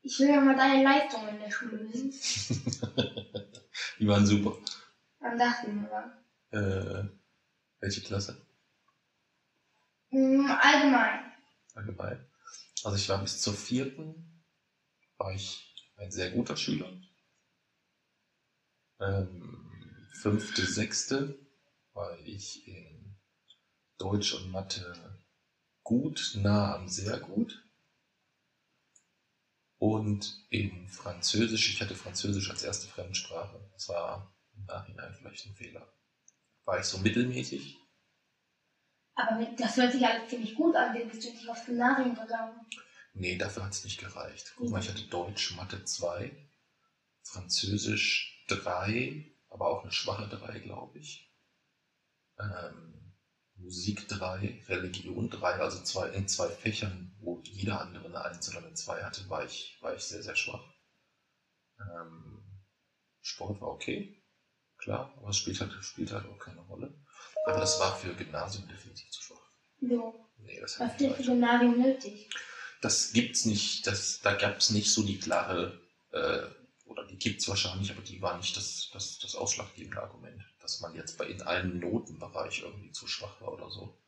Ich 0.00 0.18
will 0.20 0.28
ja 0.30 0.40
mal 0.40 0.56
deine 0.56 0.82
Leistungen 0.82 1.28
in 1.28 1.38
der 1.40 1.50
Schule 1.50 1.80
wissen. 1.80 2.10
Die 3.98 4.08
waren 4.08 4.24
super. 4.26 4.56
Wann 5.18 5.38
dachten 5.38 5.82
wir 5.82 5.90
mal? 5.90 6.24
Äh, 6.50 7.08
welche 7.80 8.00
Klasse? 8.00 8.46
Hm, 10.08 10.50
allgemein. 10.50 11.32
allgemein. 11.74 12.26
Also 12.84 12.96
ich 12.96 13.08
war 13.10 13.20
bis 13.20 13.40
zur 13.42 13.54
vierten, 13.54 14.33
war 15.24 15.32
ich 15.32 15.74
ein 15.96 16.10
sehr 16.10 16.30
guter 16.30 16.54
Schüler. 16.54 16.92
Ähm, 19.00 20.06
fünfte, 20.12 20.66
sechste 20.66 21.38
war 21.94 22.18
ich 22.18 22.68
in 22.68 23.16
Deutsch 23.96 24.34
und 24.34 24.50
Mathe 24.50 25.18
gut, 25.82 26.32
nah 26.34 26.74
am 26.74 26.88
sehr 26.88 27.18
gut. 27.20 27.66
Und 29.78 30.44
in 30.50 30.88
Französisch, 30.88 31.70
ich 31.70 31.80
hatte 31.80 31.94
Französisch 31.94 32.50
als 32.50 32.62
erste 32.62 32.86
Fremdsprache. 32.86 33.66
Das 33.72 33.88
war 33.88 34.30
im 34.54 34.66
Nachhinein 34.66 35.14
vielleicht 35.14 35.46
ein 35.46 35.54
Fehler. 35.54 35.88
War 36.66 36.80
ich 36.80 36.84
so 36.84 36.98
mittelmäßig. 36.98 37.78
Aber 39.14 39.42
das 39.56 39.76
hört 39.78 39.92
sich 39.92 40.04
alles 40.04 40.28
ziemlich 40.28 40.54
gut 40.54 40.76
an. 40.76 40.94
Wie 40.94 41.04
bist 41.04 41.24
du 41.24 41.30
nicht 41.30 41.48
aufs 41.48 41.64
Gymnasium 41.64 42.14
gegangen? 42.14 42.66
Nee, 43.14 43.38
dafür 43.38 43.64
hat 43.64 43.72
es 43.72 43.84
nicht 43.84 44.00
gereicht. 44.00 44.54
Guck 44.56 44.70
mal, 44.70 44.80
ich 44.80 44.88
hatte 44.88 45.06
Deutsch, 45.06 45.54
Mathe 45.56 45.84
2, 45.84 46.36
Französisch 47.22 48.44
3, 48.48 49.24
aber 49.48 49.68
auch 49.68 49.82
eine 49.82 49.92
schwache 49.92 50.28
3, 50.28 50.58
glaube 50.58 50.98
ich. 50.98 51.32
Ähm, 52.40 53.14
Musik 53.54 54.08
3, 54.08 54.64
Religion 54.66 55.30
3, 55.30 55.60
also 55.60 55.80
zwei, 55.84 56.08
in 56.08 56.26
zwei 56.26 56.48
Fächern, 56.48 57.14
wo 57.20 57.40
jeder 57.44 57.80
andere 57.80 58.06
eine 58.06 58.24
1 58.24 58.48
oder 58.50 58.66
eine 58.66 58.74
2 58.74 59.04
hatte, 59.04 59.28
war 59.30 59.44
ich, 59.44 59.78
war 59.80 59.94
ich 59.94 60.02
sehr, 60.02 60.24
sehr 60.24 60.34
schwach. 60.34 60.64
Ähm, 61.78 62.42
Sport 63.20 63.60
war 63.60 63.68
okay, 63.68 64.20
klar, 64.76 65.14
aber 65.16 65.28
es 65.28 65.36
spielt 65.36 65.60
halt, 65.60 65.72
spielt 65.84 66.10
halt 66.10 66.26
auch 66.26 66.38
keine 66.38 66.62
Rolle. 66.62 67.00
Aber 67.46 67.60
das 67.60 67.78
war 67.78 67.96
für 67.96 68.12
Gymnasium 68.14 68.66
definitiv 68.66 69.08
zu 69.10 69.22
schwach. 69.22 69.50
So. 69.80 70.28
Nee, 70.38 70.60
das 70.60 70.80
Was 70.80 71.00
ist 71.00 71.16
für 71.16 71.22
Gymnasium 71.22 71.80
nötig? 71.80 72.28
Das 72.84 73.12
gibt's 73.12 73.46
nicht, 73.46 73.86
das, 73.86 74.20
da 74.20 74.34
gab's 74.34 74.70
nicht 74.70 74.92
so 74.92 75.02
die 75.02 75.18
klare, 75.18 75.80
äh, 76.12 76.42
oder 76.84 77.06
die 77.06 77.16
gibt's 77.16 77.48
wahrscheinlich, 77.48 77.90
aber 77.90 78.02
die 78.02 78.20
war 78.20 78.36
nicht 78.36 78.54
das, 78.56 78.90
das, 78.92 79.18
das 79.18 79.34
ausschlaggebende 79.34 80.02
Argument, 80.02 80.44
dass 80.60 80.80
man 80.80 80.94
jetzt 80.94 81.16
bei 81.16 81.26
in 81.26 81.40
einem 81.42 81.80
Notenbereich 81.80 82.60
irgendwie 82.62 82.92
zu 82.92 83.06
schwach 83.06 83.40
war 83.40 83.52
oder 83.52 83.70
so. 83.70 83.98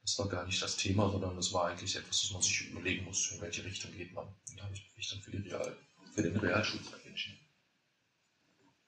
Das 0.00 0.18
war 0.18 0.28
gar 0.28 0.46
nicht 0.46 0.62
das 0.62 0.76
Thema, 0.76 1.10
sondern 1.10 1.36
das 1.36 1.52
war 1.52 1.66
eigentlich 1.66 1.94
etwas, 1.96 2.22
das 2.22 2.30
man 2.30 2.40
sich 2.40 2.70
überlegen 2.70 3.04
muss, 3.04 3.30
in 3.30 3.42
welche 3.42 3.62
Richtung 3.62 3.92
geht 3.92 4.14
man. 4.14 4.26
Und 4.26 4.58
da 4.58 4.64
habe 4.64 4.74
ich 4.74 4.90
mich 4.96 5.10
dann 5.10 5.20
für, 5.20 5.30
die 5.30 5.46
Real, 5.48 5.76
für 6.14 6.22
den 6.22 6.36
Realschulzweig 6.38 7.04
entschieden. 7.04 7.38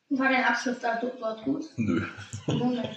War 0.09 0.31
dein 0.31 0.45
Abschluss 0.45 0.79
da 0.81 0.99
dort 0.99 1.45
gut? 1.45 1.67
Nö, 1.77 2.07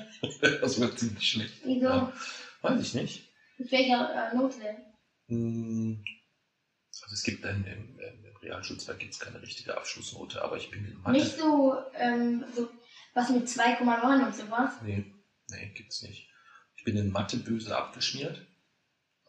das 0.41 0.79
war 0.79 0.95
ziemlich 0.95 1.29
schlecht. 1.29 1.53
Wieso? 1.65 1.85
Ja. 1.85 2.13
Weiß 2.61 2.81
ich 2.81 2.93
nicht. 2.93 3.29
Mit 3.57 3.71
welcher 3.71 4.31
äh, 4.31 4.35
Note 4.35 4.59
denn? 4.59 4.92
Hm, 5.33 6.03
Also 7.01 7.13
es 7.13 7.23
gibt 7.23 7.43
im, 7.45 7.65
im, 7.65 7.99
im 7.99 8.35
Realschulzweig 8.41 8.99
gibt's 8.99 9.19
keine 9.19 9.41
richtige 9.41 9.75
Abschlussnote, 9.77 10.41
aber 10.43 10.57
ich 10.57 10.69
bin 10.69 10.85
in 10.85 10.97
Mathe. 11.01 11.11
Nicht 11.17 11.37
so, 11.37 11.75
ähm, 11.95 12.45
so 12.55 12.69
was 13.13 13.29
mit 13.29 13.47
2,9 13.47 14.25
und 14.25 14.35
sowas. 14.35 14.73
Nee, 14.83 15.05
nee, 15.49 15.73
gibt's 15.73 16.01
nicht. 16.01 16.29
Ich 16.75 16.83
bin 16.83 16.97
in 16.97 17.11
Mathe 17.11 17.37
böse 17.37 17.75
abgeschmiert, 17.75 18.45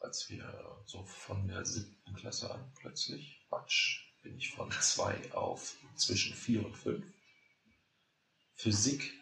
als 0.00 0.28
wir 0.28 0.82
so 0.86 1.05
von 1.05 1.46
der 1.48 1.64
siebten 1.64 2.14
Klasse 2.14 2.50
an 2.50 2.72
plötzlich, 2.80 3.44
Quatsch, 3.48 4.00
bin 4.22 4.36
ich 4.36 4.52
von 4.52 4.70
zwei 4.72 5.32
auf 5.32 5.76
zwischen 5.96 6.34
vier 6.34 6.64
und 6.64 6.76
fünf. 6.76 7.05
Physik, 8.55 9.12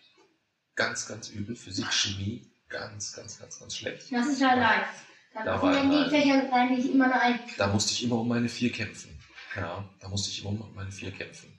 ganz, 0.75 1.07
ganz 1.07 1.29
übel. 1.29 1.57
Physik, 1.57 1.93
Chemie, 1.93 2.51
ganz, 2.69 3.13
ganz, 3.13 3.39
ganz, 3.39 3.59
ganz 3.59 3.77
schlecht. 3.77 4.13
Das 4.13 4.27
ist 4.29 4.43
halt 4.43 4.59
leicht. 4.61 4.91
Da 5.35 5.45
Da 5.45 5.59
kommen 5.59 5.75
war 5.75 5.83
dann 5.83 6.05
die. 6.05 6.11
Fächer 6.11 6.53
eigentlich 6.53 6.93
immer 6.93 7.05
eine 7.07 7.21
Eins. 7.21 7.57
Da 7.57 7.67
musste 7.69 7.93
ich 7.93 8.03
immer 8.05 8.21
um 8.21 8.29
meine 8.29 8.49
vier 8.49 8.71
kämpfen. 8.71 9.19
Ja, 9.57 9.85
da 10.01 10.09
musste 10.09 10.31
ich 10.31 10.41
immer 10.41 10.51
um 10.51 10.75
meine 10.75 10.91
vier 10.93 11.11
kämpfen. 11.11 11.59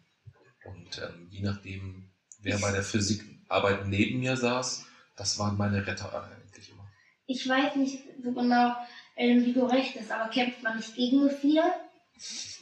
Und 0.65 0.97
ähm, 0.99 1.27
je 1.29 1.41
nachdem, 1.41 2.09
wer 2.39 2.57
bei 2.57 2.71
der 2.71 2.83
Physikarbeit 2.83 3.85
neben 3.87 4.19
mir 4.19 4.37
saß, 4.37 4.85
das 5.15 5.37
waren 5.39 5.57
meine 5.57 5.85
Retter 5.85 6.13
eigentlich 6.13 6.69
immer. 6.69 6.87
Ich 7.25 7.47
weiß 7.47 7.75
nicht 7.75 7.99
so 8.23 8.31
genau, 8.33 8.75
ähm, 9.15 9.45
wie 9.45 9.53
du 9.53 9.65
recht 9.65 9.93
bist, 9.93 10.11
aber 10.11 10.29
kämpft 10.29 10.63
man 10.63 10.77
nicht 10.77 10.95
gegen 10.95 11.21
eine 11.21 11.31
4? 11.31 11.63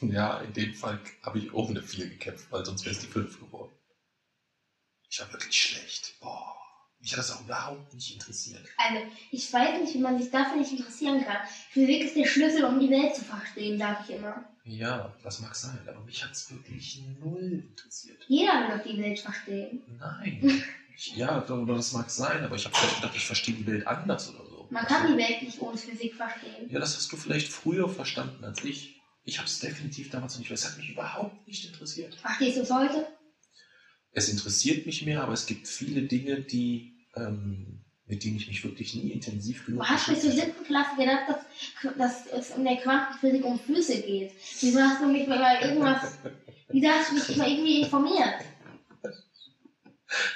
Ja, 0.02 0.40
in 0.40 0.52
dem 0.52 0.74
Fall 0.74 0.98
habe 1.22 1.38
ich 1.38 1.54
eine 1.54 1.82
4 1.82 2.08
gekämpft, 2.08 2.50
weil 2.50 2.64
sonst 2.64 2.84
wäre 2.84 2.94
es 2.96 3.00
die 3.00 3.06
5 3.06 3.38
geworden. 3.38 3.72
Ich 5.08 5.20
war 5.20 5.32
wirklich 5.32 5.60
schlecht. 5.60 6.18
Boah. 6.20 6.56
Mich 7.02 7.12
hat 7.12 7.18
das 7.18 7.32
auch 7.32 7.40
überhaupt 7.40 7.92
nicht 7.92 8.14
interessiert. 8.14 8.62
Also, 8.76 9.04
ich 9.32 9.52
weiß 9.52 9.80
nicht, 9.80 9.94
wie 9.94 9.98
man 9.98 10.22
sich 10.22 10.30
dafür 10.30 10.56
nicht 10.56 10.70
interessieren 10.70 11.24
kann. 11.24 11.38
Physik 11.70 12.04
ist 12.04 12.16
der 12.16 12.26
Schlüssel, 12.26 12.64
um 12.64 12.78
die 12.78 12.90
Welt 12.90 13.16
zu 13.16 13.24
verstehen, 13.24 13.76
sage 13.76 13.98
ich 14.04 14.14
immer. 14.14 14.44
Ja, 14.64 15.12
das 15.24 15.40
mag 15.40 15.52
sein, 15.56 15.80
aber 15.88 16.00
mich 16.04 16.22
hat 16.22 16.30
es 16.30 16.48
wirklich 16.52 17.02
null 17.20 17.64
interessiert. 17.70 18.24
Jeder 18.28 18.52
will 18.52 18.78
doch 18.78 18.84
die 18.84 19.02
Welt 19.02 19.18
verstehen. 19.18 19.82
Nein. 19.98 20.62
Ich, 20.94 21.16
ja, 21.16 21.40
das 21.40 21.92
mag 21.92 22.08
sein, 22.08 22.44
aber 22.44 22.54
ich 22.54 22.64
habe 22.66 22.76
vielleicht 22.76 22.96
gedacht, 22.96 23.16
ich 23.16 23.26
verstehe 23.26 23.54
die 23.56 23.66
Welt 23.66 23.84
anders 23.86 24.28
oder 24.28 24.44
so. 24.46 24.68
Man 24.70 24.86
kann 24.86 25.10
die 25.10 25.18
Welt 25.18 25.42
nicht 25.42 25.60
ohne 25.60 25.76
Physik 25.76 26.14
verstehen. 26.14 26.70
Ja, 26.70 26.78
das 26.78 26.96
hast 26.96 27.10
du 27.10 27.16
vielleicht 27.16 27.48
früher 27.48 27.88
verstanden 27.88 28.44
als 28.44 28.62
ich. 28.62 29.00
Ich 29.24 29.38
habe 29.38 29.48
es 29.48 29.58
definitiv 29.58 30.10
damals 30.10 30.38
nicht. 30.38 30.50
Das 30.50 30.64
hat 30.64 30.76
mich 30.76 30.90
überhaupt 30.90 31.48
nicht 31.48 31.64
interessiert. 31.64 32.14
Verstehst 32.14 32.58
du 32.58 32.62
es 32.62 32.70
heute? 32.70 33.08
Es 34.12 34.28
interessiert 34.28 34.86
mich 34.86 35.04
mehr, 35.04 35.22
aber 35.22 35.32
es 35.32 35.46
gibt 35.46 35.66
viele 35.66 36.02
Dinge, 36.02 36.42
die, 36.42 36.92
ähm, 37.16 37.80
mit 38.06 38.24
denen 38.24 38.36
ich 38.36 38.46
mich 38.46 38.62
wirklich 38.62 38.94
nie 38.94 39.10
intensiv 39.10 39.64
genug 39.64 39.80
Du 39.80 39.88
hast 39.88 40.08
bis 40.08 40.20
zur 40.20 40.32
siebten 40.32 40.64
Klasse 40.64 40.96
gedacht, 40.96 41.22
dass, 41.28 41.96
dass 41.96 42.26
es 42.26 42.56
in 42.56 42.64
der 42.64 42.76
Quantenphysik 42.76 43.44
um 43.44 43.58
Flüsse 43.58 44.02
geht. 44.02 44.32
Wieso 44.60 44.80
hast 44.80 45.00
du 45.00 45.06
mich 45.06 45.26
mal 45.26 45.62
irgendwas, 45.62 46.18
wieso 46.68 46.88
hast 46.88 47.10
du 47.10 47.14
mich 47.14 47.36
mal 47.36 47.48
irgendwie 47.50 47.82
informiert? 47.82 48.34
habe. 49.02 49.16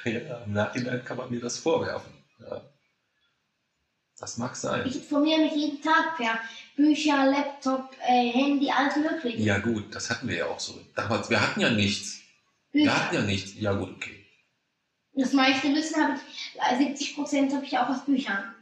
Ja, 0.05 0.43
im 0.45 0.53
Nachhinein 0.53 1.05
kann 1.05 1.18
man 1.18 1.31
mir 1.31 1.41
das 1.41 1.59
vorwerfen. 1.59 2.12
Ja. 2.41 2.62
Das 4.18 4.39
mag 4.39 4.57
sein. 4.57 4.87
Ich 4.87 4.97
informiere 4.97 5.41
mich 5.41 5.55
jeden 5.55 5.83
Tag 5.83 6.16
per 6.16 6.41
Bücher, 6.74 7.27
Laptop, 7.27 7.95
äh, 8.01 8.31
Handy, 8.31 8.70
alles 8.70 8.97
mögliche. 8.97 9.39
Ja 9.39 9.59
gut, 9.59 9.95
das 9.95 10.09
hatten 10.09 10.29
wir 10.29 10.37
ja 10.37 10.47
auch 10.47 10.61
so. 10.61 10.81
Damals, 10.95 11.29
wir 11.29 11.41
hatten 11.41 11.61
ja 11.61 11.70
nichts. 11.70 12.20
Wir 12.77 12.85
Bücher. 12.85 13.05
hatten 13.07 13.14
ja 13.14 13.22
nichts. 13.22 13.55
Ja 13.55 13.72
gut, 13.72 13.91
okay. 13.97 14.27
Das 15.14 15.33
meiste 15.33 15.68
Wissen 15.74 16.03
habe 16.03 16.14
ich, 16.14 16.61
äh, 16.61 16.77
70 16.77 17.14
Prozent 17.14 17.55
habe 17.55 17.64
ich 17.64 17.77
auch 17.79 17.89
aus 17.89 18.05
Büchern. 18.05 18.55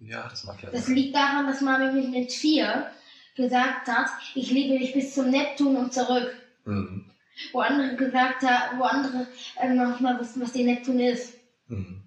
Ja, 0.00 0.28
das 0.28 0.42
mag 0.44 0.60
ja 0.62 0.70
Das 0.70 0.86
sein. 0.86 0.96
liegt 0.96 1.14
daran, 1.14 1.46
dass 1.46 1.60
Mami 1.60 1.92
mich 1.92 2.08
mit 2.08 2.32
vier 2.32 2.90
gesagt 3.36 3.86
hat, 3.86 4.08
ich 4.34 4.50
liebe 4.50 4.76
dich 4.78 4.92
bis 4.92 5.14
zum 5.14 5.30
Neptun 5.30 5.76
und 5.76 5.92
zurück. 5.92 6.34
Mhm. 6.64 7.08
Wo 7.52 7.60
andere 7.60 7.94
gesagt 7.94 8.42
haben, 8.42 8.78
wo 8.80 8.82
andere 8.82 9.28
äh, 9.56 9.68
noch 9.72 9.90
nicht 9.90 10.00
mal 10.00 10.18
wussten, 10.18 10.40
was 10.40 10.50
der 10.52 10.64
Neptun 10.64 10.98
ist. 10.98 11.34
Mhm. 11.68 12.02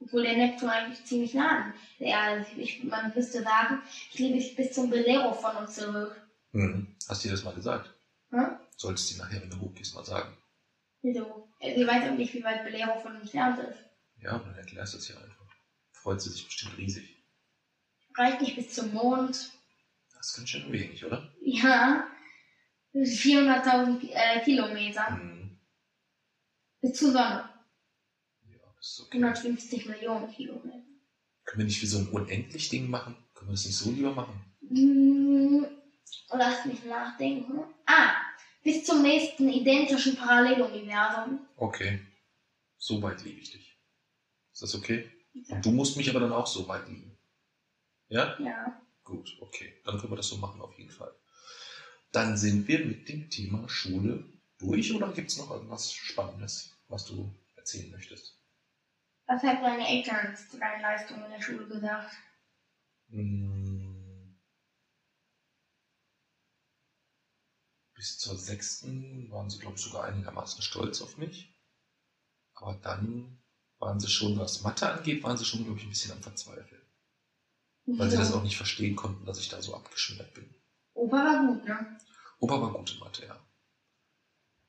Obwohl 0.00 0.24
der 0.24 0.36
Neptun 0.36 0.68
eigentlich 0.70 1.04
ziemlich 1.04 1.34
nah 1.34 1.72
Erde 2.00 2.40
ist. 2.40 2.58
Ich, 2.58 2.82
man 2.82 3.12
müsste 3.14 3.44
sagen, 3.44 3.80
ich 4.12 4.18
liebe 4.18 4.38
dich 4.38 4.56
bis 4.56 4.72
zum 4.72 4.90
Belero 4.90 5.32
von 5.32 5.54
uns 5.56 5.74
zurück. 5.76 6.20
Mhm. 6.50 6.88
Hast 7.08 7.22
du 7.22 7.28
dir 7.28 7.34
das 7.34 7.44
mal 7.44 7.54
gesagt? 7.54 7.92
Hm? 8.32 8.56
Solltest 8.76 9.12
du 9.12 9.18
nachher, 9.18 9.42
wenn 9.42 9.50
du 9.50 9.60
hochgehst, 9.60 9.94
mal 9.94 10.04
sagen. 10.04 10.34
Wieso? 11.02 11.48
Sie 11.60 11.86
weiß 11.86 12.10
auch 12.10 12.16
nicht, 12.16 12.34
wie 12.34 12.42
weit 12.42 12.64
Belero 12.64 12.98
von 13.00 13.12
uns 13.12 13.22
entfernt 13.34 13.58
ist. 13.58 13.78
Ja, 14.22 14.38
dann 14.38 14.54
erklärst 14.54 14.94
du 14.94 14.98
es 14.98 15.08
ja 15.08 15.16
einfach. 15.16 15.46
Freut 15.92 16.20
sie 16.20 16.30
sich 16.30 16.44
bestimmt 16.44 16.78
riesig. 16.78 17.16
Reicht 18.16 18.40
nicht 18.40 18.56
bis 18.56 18.72
zum 18.72 18.92
Mond. 18.92 19.52
Das 20.14 20.28
ist 20.28 20.36
ganz 20.36 20.48
schön 20.48 20.70
wenig, 20.72 21.04
oder? 21.04 21.28
Ja. 21.40 22.06
400.000 22.94 24.10
äh, 24.12 24.44
Kilometer. 24.44 25.10
Mhm. 25.10 25.56
Bis 26.80 26.98
zur 26.98 27.12
Sonne. 27.12 27.48
Ja, 28.48 28.58
das 28.76 28.86
ist 28.92 29.00
okay. 29.00 29.18
150 29.18 29.86
Millionen 29.86 30.30
Kilometer. 30.30 30.82
Können 31.44 31.58
wir 31.58 31.64
nicht 31.64 31.82
wie 31.82 31.86
so 31.86 31.98
ein 31.98 32.08
unendlich 32.08 32.68
Ding 32.68 32.88
machen? 32.88 33.16
Können 33.34 33.50
wir 33.50 33.54
das 33.54 33.66
nicht 33.66 33.76
so 33.76 33.90
lieber 33.90 34.14
machen? 34.14 34.44
Hm, 36.30 36.38
lass 36.38 36.64
mich 36.64 36.84
nachdenken. 36.84 37.60
Ah, 37.86 38.14
bis 38.62 38.84
zum 38.84 39.02
nächsten 39.02 39.48
identischen 39.48 40.16
Paralleluniversum. 40.16 41.46
Okay. 41.56 42.00
So 42.78 43.02
weit 43.02 43.22
liebe 43.22 43.40
ich 43.40 43.50
dich. 43.50 43.78
Ist 44.52 44.62
das 44.62 44.74
okay? 44.74 45.10
Und 45.48 45.64
du 45.64 45.70
musst 45.70 45.96
mich 45.96 46.10
aber 46.10 46.20
dann 46.20 46.32
auch 46.32 46.46
so 46.46 46.66
weit 46.68 46.88
lieben. 46.88 47.16
Ja? 48.08 48.36
Ja. 48.38 48.80
Gut, 49.04 49.36
okay. 49.40 49.80
Dann 49.84 49.98
können 49.98 50.12
wir 50.12 50.16
das 50.16 50.28
so 50.28 50.36
machen, 50.36 50.60
auf 50.60 50.76
jeden 50.78 50.90
Fall. 50.90 51.14
Dann 52.12 52.36
sind 52.36 52.68
wir 52.68 52.84
mit 52.84 53.08
dem 53.08 53.30
Thema 53.30 53.68
Schule 53.68 54.24
durch 54.58 54.94
oder 54.94 55.12
gibt 55.12 55.30
es 55.30 55.38
noch 55.38 55.50
irgendwas 55.50 55.92
Spannendes, 55.92 56.76
was 56.88 57.06
du 57.06 57.34
erzählen 57.56 57.90
möchtest? 57.90 58.38
Was 59.26 59.42
haben 59.42 59.62
deine 59.62 59.88
Eltern 59.88 60.36
zu 60.36 60.58
deinen 60.58 60.82
Leistungen 60.82 61.24
in 61.24 61.30
der 61.30 61.40
Schule 61.40 61.66
gesagt? 61.66 62.12
Mm. 63.08 63.81
Bis 68.02 68.18
zur 68.18 68.36
sechsten 68.36 69.30
waren 69.30 69.48
sie, 69.48 69.60
glaube 69.60 69.76
ich, 69.76 69.80
sogar 69.82 70.02
einigermaßen 70.02 70.60
stolz 70.60 71.00
auf 71.02 71.18
mich. 71.18 71.54
Aber 72.54 72.74
dann 72.82 73.38
waren 73.78 74.00
sie 74.00 74.08
schon, 74.08 74.36
was 74.40 74.62
Mathe 74.62 74.90
angeht, 74.90 75.22
waren 75.22 75.36
sie 75.36 75.44
schon, 75.44 75.62
glaube 75.62 75.78
ich, 75.78 75.84
ein 75.86 75.90
bisschen 75.90 76.10
am 76.10 76.20
Verzweifeln. 76.20 76.82
Weil 77.86 78.10
sie 78.10 78.16
das 78.16 78.32
auch 78.32 78.42
nicht 78.42 78.56
verstehen 78.56 78.96
konnten, 78.96 79.24
dass 79.24 79.38
ich 79.38 79.50
da 79.50 79.62
so 79.62 79.76
abgeschmiert 79.76 80.34
bin. 80.34 80.52
Opa 80.94 81.16
war 81.16 81.46
gut, 81.46 81.64
ne? 81.64 81.96
Opa 82.40 82.60
war 82.60 82.72
gut 82.72 82.92
in 82.92 82.98
Mathe, 82.98 83.24
ja. 83.24 83.38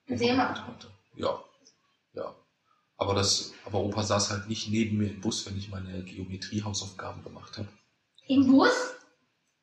Gut 0.07 0.21
in 0.21 0.37
Mathe. 0.37 0.91
Ja, 1.15 1.43
ja. 2.13 2.35
Aber, 2.97 3.15
das, 3.15 3.51
aber 3.65 3.79
Opa 3.79 4.03
saß 4.03 4.29
halt 4.29 4.47
nicht 4.47 4.69
neben 4.69 4.99
mir 4.99 5.09
im 5.09 5.21
Bus, 5.21 5.43
wenn 5.47 5.57
ich 5.57 5.69
meine 5.69 6.03
Geometrie-Hausaufgaben 6.03 7.23
gemacht 7.23 7.57
habe. 7.57 7.69
Im 8.27 8.45
Bus? 8.45 8.93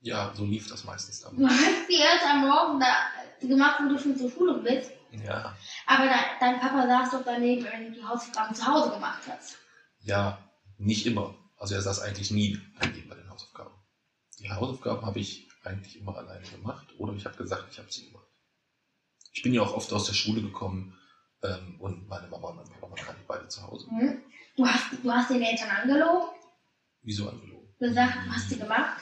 Ja, 0.00 0.34
so 0.34 0.44
lief 0.44 0.66
das 0.68 0.84
meistens 0.84 1.20
Du 1.20 1.26
damals. 1.36 1.52
hast 1.52 1.88
die 1.88 1.96
erst 2.00 2.24
am 2.24 2.40
Morgen 2.48 2.80
da 2.80 3.12
gemacht, 3.48 3.80
wo 3.82 3.88
du 3.88 3.98
schon 3.98 4.16
zur 4.16 4.30
Schule 4.30 4.54
bist. 4.58 4.92
Ja, 5.12 5.56
Aber 5.86 6.06
dein, 6.06 6.24
dein 6.38 6.60
Papa 6.60 6.86
saß 6.86 7.10
doch 7.10 7.24
daneben, 7.24 7.64
wenn 7.64 7.86
du 7.86 7.98
die 7.98 8.04
Hausaufgaben 8.04 8.54
zu 8.54 8.64
Hause 8.66 8.90
gemacht 8.90 9.22
hast. 9.28 9.56
ja, 10.00 10.38
nicht 10.78 11.04
immer. 11.06 11.34
Also 11.58 11.74
er 11.74 11.82
saß 11.82 12.00
eigentlich 12.00 12.30
nie 12.30 12.58
daneben 12.80 13.08
bei 13.08 13.16
den 13.16 13.28
Hausaufgaben. 13.28 13.74
Die 14.38 14.50
Hausaufgaben 14.50 15.04
habe 15.04 15.18
ich 15.18 15.48
eigentlich 15.64 15.98
immer 16.00 16.16
alleine 16.16 16.46
gemacht 16.46 16.86
oder 16.98 17.12
ich 17.12 17.26
habe 17.26 17.36
gesagt, 17.36 17.66
ich 17.70 17.78
habe 17.78 17.90
sie 17.92 18.06
gemacht. 18.06 18.24
Ich 19.32 19.42
bin 19.42 19.52
ja 19.52 19.60
auch 19.62 19.74
oft 19.74 19.92
aus 19.92 20.06
der 20.06 20.14
Schule 20.14 20.40
gekommen 20.40 20.96
ähm, 21.42 21.76
und 21.80 22.08
meine 22.08 22.28
Mama 22.28 22.48
und 22.48 22.56
mein 22.56 22.80
Papa 22.80 23.06
waren 23.06 23.16
beide 23.28 23.48
zu 23.48 23.62
Hause. 23.62 23.88
Hm? 23.90 24.22
Du, 24.56 24.66
hast, 24.66 24.86
du 25.02 25.12
hast 25.12 25.30
den 25.30 25.42
Eltern 25.42 25.68
angelogen, 25.70 26.28
Wieso 27.02 27.28
angelogen? 27.28 27.68
gesagt, 27.78 28.14
du 28.26 28.32
hast 28.32 28.48
sie 28.48 28.58
gemacht. 28.58 29.00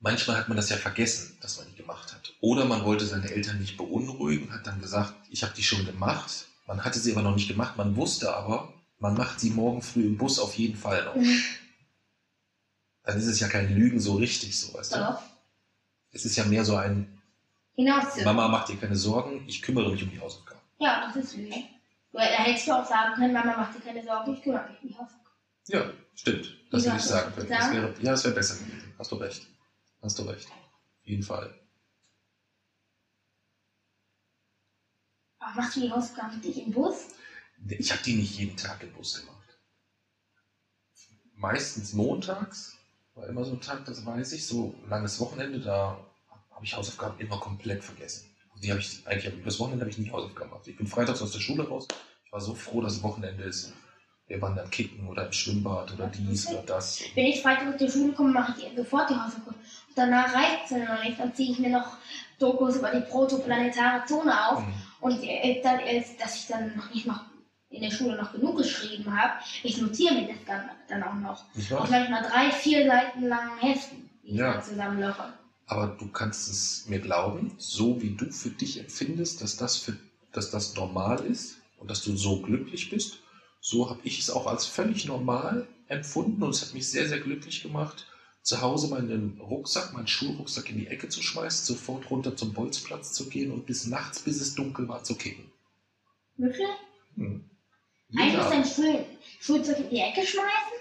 Manchmal 0.00 0.38
hat 0.38 0.48
man 0.48 0.56
das 0.56 0.70
ja 0.70 0.76
vergessen, 0.76 1.36
dass 1.40 1.58
man 1.58 1.66
die 1.68 1.76
gemacht 1.76 2.12
hat. 2.12 2.32
Oder 2.40 2.64
man 2.64 2.84
wollte 2.84 3.04
seine 3.04 3.30
Eltern 3.30 3.58
nicht 3.58 3.76
beunruhigen 3.76 4.48
und 4.48 4.54
hat 4.54 4.66
dann 4.66 4.80
gesagt, 4.80 5.14
ich 5.28 5.42
habe 5.42 5.52
die 5.54 5.62
schon 5.62 5.84
gemacht. 5.84 6.46
Man 6.66 6.82
hatte 6.84 6.98
sie 6.98 7.12
aber 7.12 7.22
noch 7.22 7.34
nicht 7.34 7.48
gemacht. 7.48 7.76
Man 7.76 7.96
wusste 7.96 8.34
aber, 8.34 8.72
man 8.98 9.14
macht 9.14 9.38
sie 9.40 9.50
morgen 9.50 9.82
früh 9.82 10.06
im 10.06 10.16
Bus 10.16 10.38
auf 10.38 10.54
jeden 10.54 10.76
Fall 10.76 11.04
noch. 11.04 11.16
Mhm. 11.16 11.38
Dann 13.04 13.18
ist 13.18 13.26
es 13.26 13.40
ja 13.40 13.48
kein 13.48 13.74
Lügen 13.74 14.00
so 14.00 14.14
richtig 14.14 14.58
so, 14.58 14.72
weißt 14.74 14.94
du? 14.94 14.98
Doch. 14.98 15.22
Es 16.12 16.24
ist 16.24 16.36
ja 16.36 16.44
mehr 16.44 16.64
so 16.64 16.76
ein, 16.76 17.20
Hinaus 17.74 18.14
zu. 18.14 18.24
Mama, 18.24 18.48
mach 18.48 18.66
dir 18.66 18.76
keine 18.76 18.96
Sorgen, 18.96 19.44
ich 19.46 19.62
kümmere 19.62 19.90
mich 19.90 20.02
um 20.02 20.10
die 20.10 20.20
Hausaufgaben. 20.20 20.60
Ja, 20.78 21.06
das 21.06 21.16
ist 21.24 21.36
Lügen. 21.36 21.64
Da 22.12 22.20
hättest 22.20 22.66
du 22.68 22.72
auch 22.72 22.86
sagen 22.86 23.14
können, 23.14 23.32
Mama, 23.32 23.54
mach 23.56 23.72
dir 23.72 23.80
keine 23.80 24.04
Sorgen, 24.04 24.34
ich 24.34 24.42
kümmere 24.42 24.68
mich 24.70 24.82
um 24.82 24.88
die 24.88 24.94
Hausaufgaben. 24.94 25.30
Ja, 25.68 25.90
stimmt. 26.14 26.56
Das 26.70 26.84
Wie 26.84 26.88
hätte 26.88 26.96
ich 26.98 27.02
du 27.02 27.08
sagen 27.08 27.26
das? 27.26 27.34
können. 27.36 27.48
Das 27.48 27.58
Sagen? 27.64 27.76
wäre, 27.76 27.94
ja, 28.02 28.10
das 28.10 28.24
wäre 28.24 28.34
besser 28.34 28.54
gewesen. 28.56 28.94
Hast 28.98 29.12
du 29.12 29.16
recht. 29.16 29.46
Hast 30.02 30.18
du 30.18 30.22
recht. 30.22 30.48
Auf 30.48 31.06
jeden 31.06 31.22
Fall. 31.22 31.54
Aber 35.38 35.54
machst 35.54 35.76
du 35.76 35.80
die 35.80 35.90
Hausaufgaben 35.90 36.34
mit 36.34 36.44
dich 36.44 36.64
im 36.64 36.72
Bus? 36.72 37.08
Ich 37.68 37.90
habe 37.92 38.02
die 38.02 38.14
nicht 38.14 38.36
jeden 38.38 38.56
Tag 38.56 38.82
im 38.82 38.92
Bus 38.92 39.20
gemacht. 39.20 39.36
Meistens 41.34 41.92
montags, 41.92 42.76
war 43.14 43.26
immer 43.26 43.44
so 43.44 43.52
ein 43.52 43.60
Tag, 43.60 43.84
das 43.86 44.04
weiß 44.04 44.32
ich, 44.32 44.46
so 44.46 44.74
ein 44.82 44.90
langes 44.90 45.18
Wochenende, 45.20 45.60
da 45.60 45.98
habe 46.50 46.64
ich 46.64 46.74
Hausaufgaben 46.74 47.18
immer 47.18 47.38
komplett 47.38 47.82
vergessen. 47.82 48.26
Die 48.62 48.70
habe 48.70 48.80
ich 48.80 49.06
eigentlich, 49.06 49.32
über 49.32 49.44
das 49.44 49.58
Wochenende 49.58 49.82
habe 49.82 49.90
ich 49.90 49.98
nie 49.98 50.10
Hausaufgaben 50.10 50.50
gemacht. 50.50 50.68
Ich 50.68 50.76
bin 50.76 50.86
freitags 50.86 51.22
aus 51.22 51.32
der 51.32 51.40
Schule 51.40 51.66
raus. 51.66 51.86
Ich 52.24 52.32
war 52.32 52.40
so 52.40 52.54
froh, 52.54 52.82
dass 52.82 52.94
es 52.94 53.02
Wochenende 53.02 53.44
ist. 53.44 53.72
Wir 54.26 54.40
waren 54.40 54.54
dann 54.54 54.70
kicken 54.70 55.08
oder 55.08 55.26
im 55.26 55.32
Schwimmbad 55.32 55.92
oder 55.92 56.06
dies 56.06 56.46
oder 56.48 56.62
das. 56.62 57.02
Wenn 57.14 57.26
ich 57.26 57.40
Freitag 57.40 57.72
aus 57.72 57.78
der 57.78 57.88
Schule 57.88 58.12
komme, 58.12 58.30
mache 58.30 58.54
ich 58.60 58.76
sofort 58.76 59.10
die 59.10 59.14
Hausaufgaben. 59.14 59.56
Danach 59.96 60.34
reicht 60.34 60.64
es 60.66 60.70
mir 60.72 60.84
noch 60.86 61.02
nicht. 61.02 61.18
Dann 61.18 61.34
ziehe 61.34 61.52
ich 61.52 61.58
mir 61.58 61.70
noch 61.70 61.96
Dokus 62.38 62.76
über 62.76 62.90
die 62.90 63.00
protoplanetare 63.00 64.06
Zone 64.06 64.48
auf. 64.48 64.60
Mhm. 64.60 64.74
Und 65.00 65.22
äh, 65.22 65.60
dann, 65.62 65.80
äh, 65.80 66.02
dass 66.18 66.36
ich 66.36 66.46
dann 66.46 66.76
noch 66.76 66.92
nicht 66.92 67.06
noch 67.06 67.20
in 67.70 67.82
der 67.82 67.90
Schule 67.90 68.16
noch 68.16 68.32
genug 68.32 68.58
geschrieben 68.58 69.16
habe, 69.16 69.34
ich 69.62 69.80
notiere 69.80 70.14
mir 70.14 70.26
das 70.28 70.36
dann, 70.46 70.70
dann 70.88 71.02
auch 71.04 71.14
noch. 71.14 71.44
Nicht 71.54 71.72
Auf 71.72 71.88
wahr? 71.88 71.98
manchmal 72.00 72.22
drei, 72.22 72.50
vier 72.50 72.86
Seiten 72.86 73.22
langen 73.28 73.58
Heften, 73.58 74.10
die 74.24 74.30
ich 74.32 74.36
Ja. 74.38 74.54
dann 74.54 74.62
zusammenlöche. 74.64 75.32
Aber 75.66 75.86
du 75.86 76.08
kannst 76.08 76.48
es 76.50 76.86
mir 76.88 76.98
glauben, 76.98 77.54
so 77.58 78.02
wie 78.02 78.10
du 78.16 78.28
für 78.32 78.50
dich 78.50 78.80
empfindest, 78.80 79.40
dass 79.40 79.56
das, 79.56 79.76
für, 79.76 79.96
dass 80.32 80.50
das 80.50 80.74
normal 80.74 81.20
ist 81.24 81.58
und 81.78 81.88
dass 81.90 82.02
du 82.02 82.16
so 82.16 82.40
glücklich 82.40 82.90
bist, 82.90 83.18
so 83.60 83.88
habe 83.88 84.00
ich 84.02 84.18
es 84.18 84.30
auch 84.30 84.48
als 84.48 84.66
völlig 84.66 85.04
normal 85.04 85.68
empfunden 85.86 86.42
und 86.42 86.50
es 86.50 86.62
hat 86.62 86.74
mich 86.74 86.90
sehr, 86.90 87.06
sehr 87.08 87.20
glücklich 87.20 87.62
gemacht, 87.62 88.06
zu 88.50 88.60
Hause 88.60 88.88
meinen 88.88 89.40
Rucksack, 89.40 89.92
meinen 89.92 90.08
Schulrucksack 90.08 90.68
in 90.70 90.78
die 90.78 90.88
Ecke 90.88 91.08
zu 91.08 91.22
schmeißen, 91.22 91.64
sofort 91.66 92.10
runter 92.10 92.36
zum 92.36 92.52
Bolzplatz 92.52 93.12
zu 93.12 93.28
gehen 93.28 93.52
und 93.52 93.64
bis 93.64 93.86
nachts, 93.86 94.18
bis 94.18 94.40
es 94.40 94.56
dunkel 94.56 94.88
war, 94.88 95.04
zu 95.04 95.14
kicken. 95.14 95.52
Wirklich? 96.36 96.66
Hm. 97.14 97.48
Eigentlich 98.16 98.32
Jeder- 98.32 98.50
dein 98.50 98.64
Schul 98.64 99.06
Schulzeug 99.38 99.78
in 99.78 99.90
die 99.90 100.00
Ecke 100.00 100.26
schmeißen? 100.26 100.78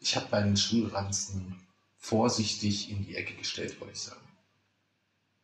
Ich 0.00 0.16
habe 0.16 0.26
meinen 0.30 0.56
Schulranzen 0.56 1.60
vorsichtig 1.98 2.90
in 2.90 3.04
die 3.04 3.14
Ecke 3.14 3.34
gestellt, 3.34 3.78
wollte 3.78 3.92
ich 3.92 4.00
sagen. 4.00 4.26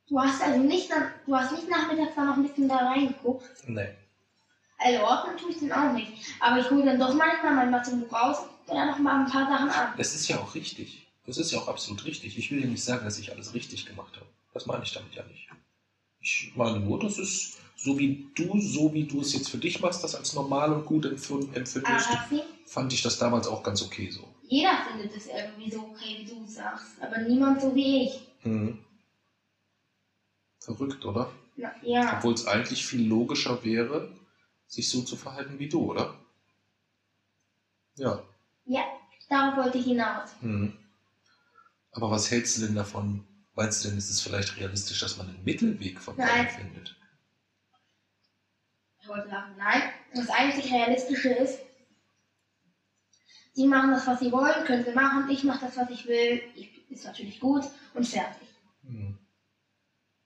Du 0.08 0.18
hast 0.18 0.40
also 0.40 0.58
nicht, 0.58 0.88
du 1.26 1.36
hast 1.36 1.52
nicht 1.52 1.68
nachmittags 1.68 2.14
da 2.16 2.24
noch 2.24 2.36
ein 2.38 2.44
bisschen 2.48 2.66
da 2.66 2.76
reingeguckt. 2.78 3.44
Nee. 3.66 3.94
Also 4.78 5.02
ordnen 5.02 5.36
tue 5.36 5.50
ich 5.50 5.58
den 5.58 5.72
auch 5.72 5.92
nicht. 5.92 6.12
Aber 6.40 6.60
ich 6.60 6.70
hole 6.70 6.84
dann 6.86 6.98
doch 6.98 7.12
manchmal 7.12 7.54
mein 7.54 7.70
Mathebuch 7.70 8.10
raus 8.10 8.38
und 8.66 8.74
dann 8.74 8.88
noch 8.88 8.98
mal 8.98 9.20
ein 9.20 9.30
paar 9.30 9.46
Sachen 9.50 9.68
an. 9.68 9.92
Das 9.98 10.14
ist 10.14 10.28
ja 10.28 10.38
auch 10.38 10.54
richtig. 10.54 11.05
Das 11.26 11.38
ist 11.38 11.50
ja 11.50 11.58
auch 11.58 11.68
absolut 11.68 12.04
richtig. 12.04 12.38
Ich 12.38 12.50
will 12.50 12.60
ja 12.60 12.66
nicht 12.66 12.84
sagen, 12.84 13.04
dass 13.04 13.18
ich 13.18 13.32
alles 13.32 13.52
richtig 13.54 13.86
gemacht 13.86 14.14
habe. 14.16 14.26
Das 14.54 14.66
meine 14.66 14.84
ich 14.84 14.92
damit 14.92 15.14
ja 15.14 15.24
nicht. 15.24 15.48
Ich 16.20 16.52
meine 16.56 16.80
nur, 16.80 16.98
das 17.00 17.18
ist 17.18 17.58
so 17.76 17.98
wie 17.98 18.26
du, 18.34 18.58
so 18.60 18.92
wie 18.94 19.04
du 19.04 19.20
es 19.20 19.32
jetzt 19.32 19.50
für 19.50 19.58
dich 19.58 19.80
machst, 19.80 20.02
das 20.02 20.14
als 20.14 20.34
normal 20.34 20.72
und 20.72 20.86
gut 20.86 21.04
empfindest, 21.04 21.80
fand 22.64 22.92
ich 22.92 23.02
das 23.02 23.18
damals 23.18 23.46
auch 23.46 23.62
ganz 23.62 23.82
okay 23.82 24.10
so. 24.10 24.26
jeder 24.48 24.84
findet 24.84 25.14
es 25.14 25.26
irgendwie 25.26 25.70
so 25.70 25.80
okay, 25.80 26.18
wie 26.20 26.24
du 26.24 26.44
es 26.44 26.54
sagst. 26.54 27.00
Aber 27.00 27.18
niemand 27.18 27.60
so 27.60 27.74
wie 27.74 28.04
ich. 28.06 28.20
Mhm. 28.44 28.78
Verrückt, 30.60 31.04
oder? 31.04 31.30
Na, 31.56 31.72
ja. 31.82 32.16
Obwohl 32.16 32.34
es 32.34 32.46
eigentlich 32.46 32.84
viel 32.84 33.06
logischer 33.06 33.62
wäre, 33.64 34.10
sich 34.66 34.88
so 34.88 35.02
zu 35.02 35.16
verhalten 35.16 35.58
wie 35.58 35.68
du, 35.68 35.90
oder? 35.90 36.18
Ja. 37.96 38.22
Ja, 38.64 38.82
darauf 39.28 39.64
wollte 39.64 39.78
ich 39.78 39.84
hinaus. 39.84 40.30
Mhm. 40.40 40.76
Aber 41.96 42.10
was 42.10 42.30
hältst 42.30 42.58
du 42.58 42.66
denn 42.66 42.74
davon? 42.74 43.26
Meinst 43.54 43.82
du 43.82 43.88
denn, 43.88 43.96
ist 43.96 44.10
es 44.10 44.20
vielleicht 44.20 44.58
realistisch, 44.58 45.00
dass 45.00 45.16
man 45.16 45.28
einen 45.28 45.42
Mittelweg 45.44 45.98
von 45.98 46.14
beiden 46.14 46.50
findet? 46.50 46.94
Ich 49.00 49.08
wollte 49.08 49.30
sagen, 49.30 49.54
nein. 49.56 49.82
Das 50.14 50.28
einzig 50.28 50.70
Realistische 50.70 51.30
ist, 51.30 51.58
die 53.56 53.66
machen 53.66 53.92
das, 53.92 54.06
was 54.06 54.20
sie 54.20 54.30
wollen, 54.30 54.64
können 54.66 54.84
sie 54.84 54.92
machen, 54.92 55.30
ich 55.30 55.42
mache 55.42 55.64
das, 55.64 55.76
was 55.78 55.88
ich 55.88 56.06
will, 56.06 56.42
ich, 56.54 56.68
ist 56.90 57.06
natürlich 57.06 57.40
gut 57.40 57.64
und 57.94 58.06
fertig. 58.06 58.46
Hm. 58.82 59.18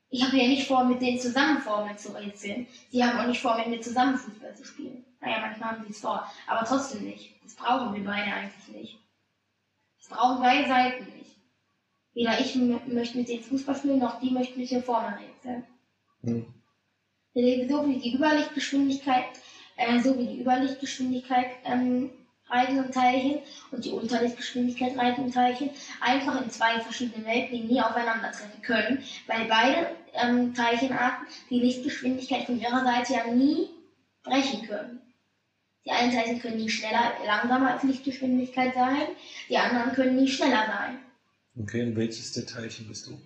Ich 0.08 0.24
habe 0.24 0.36
ja 0.36 0.48
nicht 0.48 0.66
vor, 0.66 0.84
mit 0.84 1.00
denen 1.00 1.20
zusammen 1.20 1.60
Formeln 1.60 1.96
zu 1.96 2.12
rätseln. 2.12 2.66
Sie 2.90 3.04
haben 3.04 3.16
auch 3.20 3.26
nicht 3.26 3.40
vor, 3.40 3.56
mit 3.56 3.68
mir 3.68 3.80
zusammen 3.80 4.16
Fußball 4.18 4.56
zu 4.56 4.64
spielen. 4.64 5.04
Naja, 5.20 5.38
manchmal 5.38 5.70
haben 5.70 5.84
sie 5.84 5.92
es 5.92 6.00
vor, 6.00 6.28
aber 6.48 6.66
trotzdem 6.66 7.04
nicht. 7.04 7.32
Das 7.44 7.54
brauchen 7.54 7.94
wir 7.94 8.02
beide 8.02 8.32
eigentlich 8.32 8.68
nicht. 8.68 8.98
Das 9.98 10.08
brauchen 10.08 10.42
beide 10.42 10.66
Seiten 10.66 11.04
nicht. 11.16 11.39
Weder 12.20 12.38
ich 12.38 12.54
möchte 12.54 13.16
mit 13.16 13.30
denen 13.30 13.42
Fußball 13.42 13.74
spielen, 13.74 13.98
noch 13.98 14.20
die 14.20 14.30
möchten 14.30 14.60
mit 14.60 14.70
den 14.70 14.82
Formeln 14.82 15.14
rätseln. 15.14 15.64
Hm. 16.22 16.44
So 17.32 17.88
wie 17.88 17.98
die 17.98 18.14
Überlichtgeschwindigkeit, 18.14 19.24
äh, 19.76 19.98
so 20.00 20.18
wie 20.18 20.26
die 20.26 20.42
Überlichtgeschwindigkeit 20.42 21.46
ähm, 21.64 22.10
reisenden 22.46 22.92
Teilchen 22.92 23.38
und 23.70 23.86
die 23.86 23.92
Unterlichtgeschwindigkeit 23.92 24.98
reisenden 24.98 25.32
Teilchen 25.32 25.70
einfach 26.02 26.42
in 26.42 26.50
zwei 26.50 26.78
verschiedenen 26.80 27.24
Welten, 27.24 27.56
die 27.56 27.72
nie 27.72 27.80
aufeinandertreffen 27.80 28.60
können, 28.60 29.02
weil 29.26 29.46
beide 29.46 29.96
ähm, 30.12 30.52
Teilchenarten 30.52 31.26
die 31.48 31.60
Lichtgeschwindigkeit 31.60 32.44
von 32.44 32.60
ihrer 32.60 32.84
Seite 32.84 33.14
ja 33.14 33.32
nie 33.32 33.70
brechen 34.24 34.66
können. 34.66 35.00
Die 35.86 35.90
einen 35.90 36.12
Teilchen 36.12 36.38
können 36.38 36.58
nie 36.58 36.68
schneller, 36.68 37.14
langsamer 37.24 37.72
als 37.72 37.82
Lichtgeschwindigkeit 37.82 38.74
sein, 38.74 39.06
die 39.48 39.56
anderen 39.56 39.92
können 39.92 40.16
nie 40.16 40.28
schneller 40.28 40.66
sein. 40.66 40.98
Okay, 41.62 41.82
und 41.82 41.96
welches 41.96 42.32
der 42.32 42.46
Teilchen 42.46 42.88
bist 42.88 43.06
du? 43.06 43.20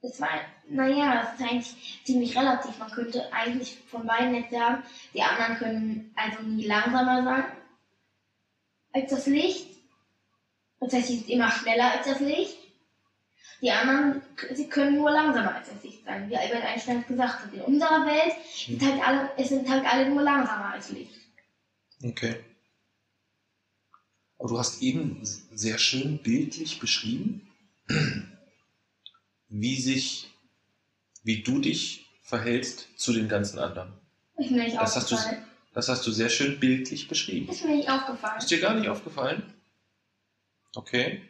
Das 0.00 0.20
war, 0.20 0.28
naja, 0.68 1.22
das 1.22 1.34
ist 1.34 1.50
eigentlich 1.50 2.02
ziemlich 2.04 2.36
relativ. 2.36 2.78
Man 2.78 2.90
könnte 2.90 3.32
eigentlich 3.32 3.78
von 3.88 4.06
beiden 4.06 4.34
jetzt 4.34 4.50
sagen, 4.50 4.82
die 5.14 5.22
anderen 5.22 5.56
können 5.56 6.12
also 6.16 6.42
nie 6.42 6.66
langsamer 6.66 7.24
sein 7.24 7.44
als 8.92 9.10
das 9.10 9.26
Licht. 9.26 9.76
Das 10.80 10.92
heißt, 10.92 11.08
sie 11.08 11.18
sind 11.18 11.28
immer 11.28 11.50
schneller 11.50 11.92
als 11.92 12.06
das 12.06 12.20
Licht. 12.20 12.58
Die 13.60 13.70
anderen, 13.70 14.22
sie 14.54 14.68
können 14.68 14.96
nur 14.96 15.10
langsamer 15.10 15.56
als 15.56 15.68
das 15.68 15.82
Licht 15.82 16.04
sein, 16.04 16.30
wie 16.30 16.36
Albert 16.36 16.64
Einstein 16.64 17.04
gesagt 17.06 17.44
hat. 17.44 17.52
In 17.52 17.62
unserer 17.62 18.06
Welt 18.06 18.34
sind 18.46 18.82
halt 18.82 19.06
alle, 19.06 19.30
es 19.36 19.48
sind 19.48 19.68
halt 19.68 19.84
alle 19.84 20.08
nur 20.08 20.22
langsamer 20.22 20.72
als 20.72 20.90
Licht. 20.90 21.20
Okay. 22.02 22.36
Aber 24.38 24.48
du 24.48 24.58
hast 24.58 24.82
eben 24.82 25.20
sehr 25.22 25.78
schön 25.78 26.18
bildlich 26.18 26.78
beschrieben, 26.78 27.48
wie 29.48 29.80
sich, 29.80 30.30
wie 31.22 31.42
du 31.42 31.58
dich 31.58 32.06
verhältst 32.22 32.88
zu 32.96 33.12
den 33.12 33.28
ganzen 33.28 33.58
anderen. 33.58 33.92
Ist 34.36 34.50
mir 34.50 34.64
nicht 34.64 34.76
Das 34.76 34.96
hast 34.96 35.10
du-. 35.10 35.16
Das 35.74 35.88
hast 35.88 36.06
du 36.06 36.10
sehr 36.10 36.28
schön 36.28 36.58
bildlich 36.58 37.08
beschrieben. 37.08 37.48
Ist 37.48 37.64
mir 37.64 37.76
nicht 37.76 37.88
aufgefallen. 37.88 38.38
Ist 38.38 38.50
dir 38.50 38.60
gar 38.60 38.74
nicht 38.74 38.88
aufgefallen? 38.88 39.54
Okay. 40.74 41.22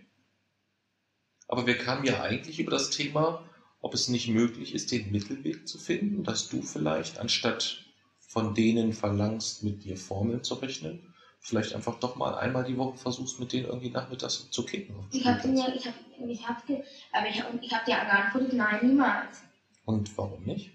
Aber 1.49 1.67
wir 1.67 1.77
kamen 1.77 2.05
ja 2.05 2.23
eigentlich 2.23 2.59
über 2.59 2.71
das 2.71 2.91
Thema, 2.91 3.45
ob 3.81 3.95
es 3.95 4.09
nicht 4.09 4.29
möglich 4.29 4.75
ist, 4.75 4.91
den 4.91 5.11
Mittelweg 5.11 5.69
zu 5.69 5.79
finden, 5.79 6.25
dass 6.25 6.49
du 6.49 6.63
vielleicht 6.63 7.19
anstatt 7.19 7.85
von 8.19 8.55
denen 8.55 8.93
verlangst, 8.93 9.63
mit 9.63 9.85
dir 9.85 9.97
Formeln 9.97 10.45
zu 10.45 10.55
rechnen, 10.55 11.08
vielleicht 11.41 11.75
einfach 11.75 11.99
doch 12.01 12.17
mal 12.17 12.35
einmal 12.37 12.65
die 12.65 12.77
Woche 12.77 12.97
versuchst, 12.97 13.39
mit 13.41 13.53
denen 13.53 13.67
irgendwie 13.67 13.91
nachmittags 13.91 14.49
zu 14.51 14.65
kicken. 14.65 14.95
Ich 15.11 15.25
habe 15.27 15.39
Spielplatz. 15.39 15.69
ja, 15.69 15.75
ich 15.75 15.87
habe, 15.87 15.97
ich 16.31 16.49
habe, 16.49 16.59
ge- 16.67 16.83
aber 17.13 17.27
ich 17.29 17.43
ich 17.63 17.73
habe 17.73 17.85
dir 17.87 17.97
geantwortet, 17.97 18.53
nein, 18.55 18.79
niemals. 18.83 19.43
Und 19.85 20.17
warum 20.19 20.43
nicht? 20.45 20.71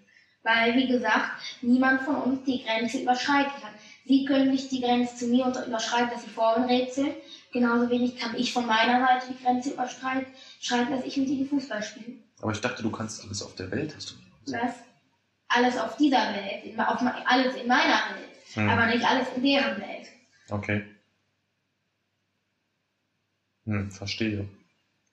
Weil, 0.46 0.76
wie 0.76 0.88
gesagt, 0.88 1.30
niemand 1.62 2.02
von 2.02 2.16
uns 2.16 2.44
die 2.44 2.62
Grenze 2.64 3.00
überschreiten 3.00 3.52
kann. 3.62 3.72
Sie 4.06 4.26
können 4.26 4.52
nicht 4.52 4.70
die 4.72 4.82
Grenze 4.82 5.16
zu 5.16 5.28
mir 5.28 5.46
überschreiten, 5.48 6.10
dass 6.10 6.24
sie 6.24 6.30
Formeln 6.30 6.68
rätseln. 6.68 7.14
Genauso 7.54 7.90
wenig 7.90 8.18
kann 8.18 8.36
ich 8.36 8.52
von 8.52 8.66
meiner 8.66 9.00
Seite 9.00 9.28
die 9.34 9.42
Grenze 9.42 9.70
überschreiten, 9.72 10.28
schreiten, 10.60 10.92
dass 10.92 11.06
ich 11.06 11.16
mit 11.16 11.30
ihnen 11.30 11.48
Fußball 11.48 11.82
spiele. 11.82 12.18
Aber 12.42 12.52
ich 12.52 12.60
dachte, 12.60 12.84
du 12.84 12.92
kannst 12.92 13.24
alles 13.24 13.42
auf 13.42 13.56
der 13.56 13.72
Welt, 13.72 13.96
hast 13.96 14.10
du 14.12 14.16
gesagt. 14.44 14.64
Das 14.66 14.76
alles 15.48 15.78
auf 15.78 15.96
dieser 15.96 16.34
Welt, 16.34 16.64
in, 16.66 16.78
auf, 16.80 17.00
alles 17.26 17.56
in 17.56 17.68
meiner 17.68 17.94
Welt, 17.94 18.30
Hm. 18.56 18.70
aber 18.70 18.86
nicht 18.88 19.06
alles 19.06 19.28
in 19.36 19.44
deren 19.44 19.78
Welt. 19.80 20.08
Okay. 20.54 20.86
Hm, 23.66 23.90
verstehe. 23.90 24.48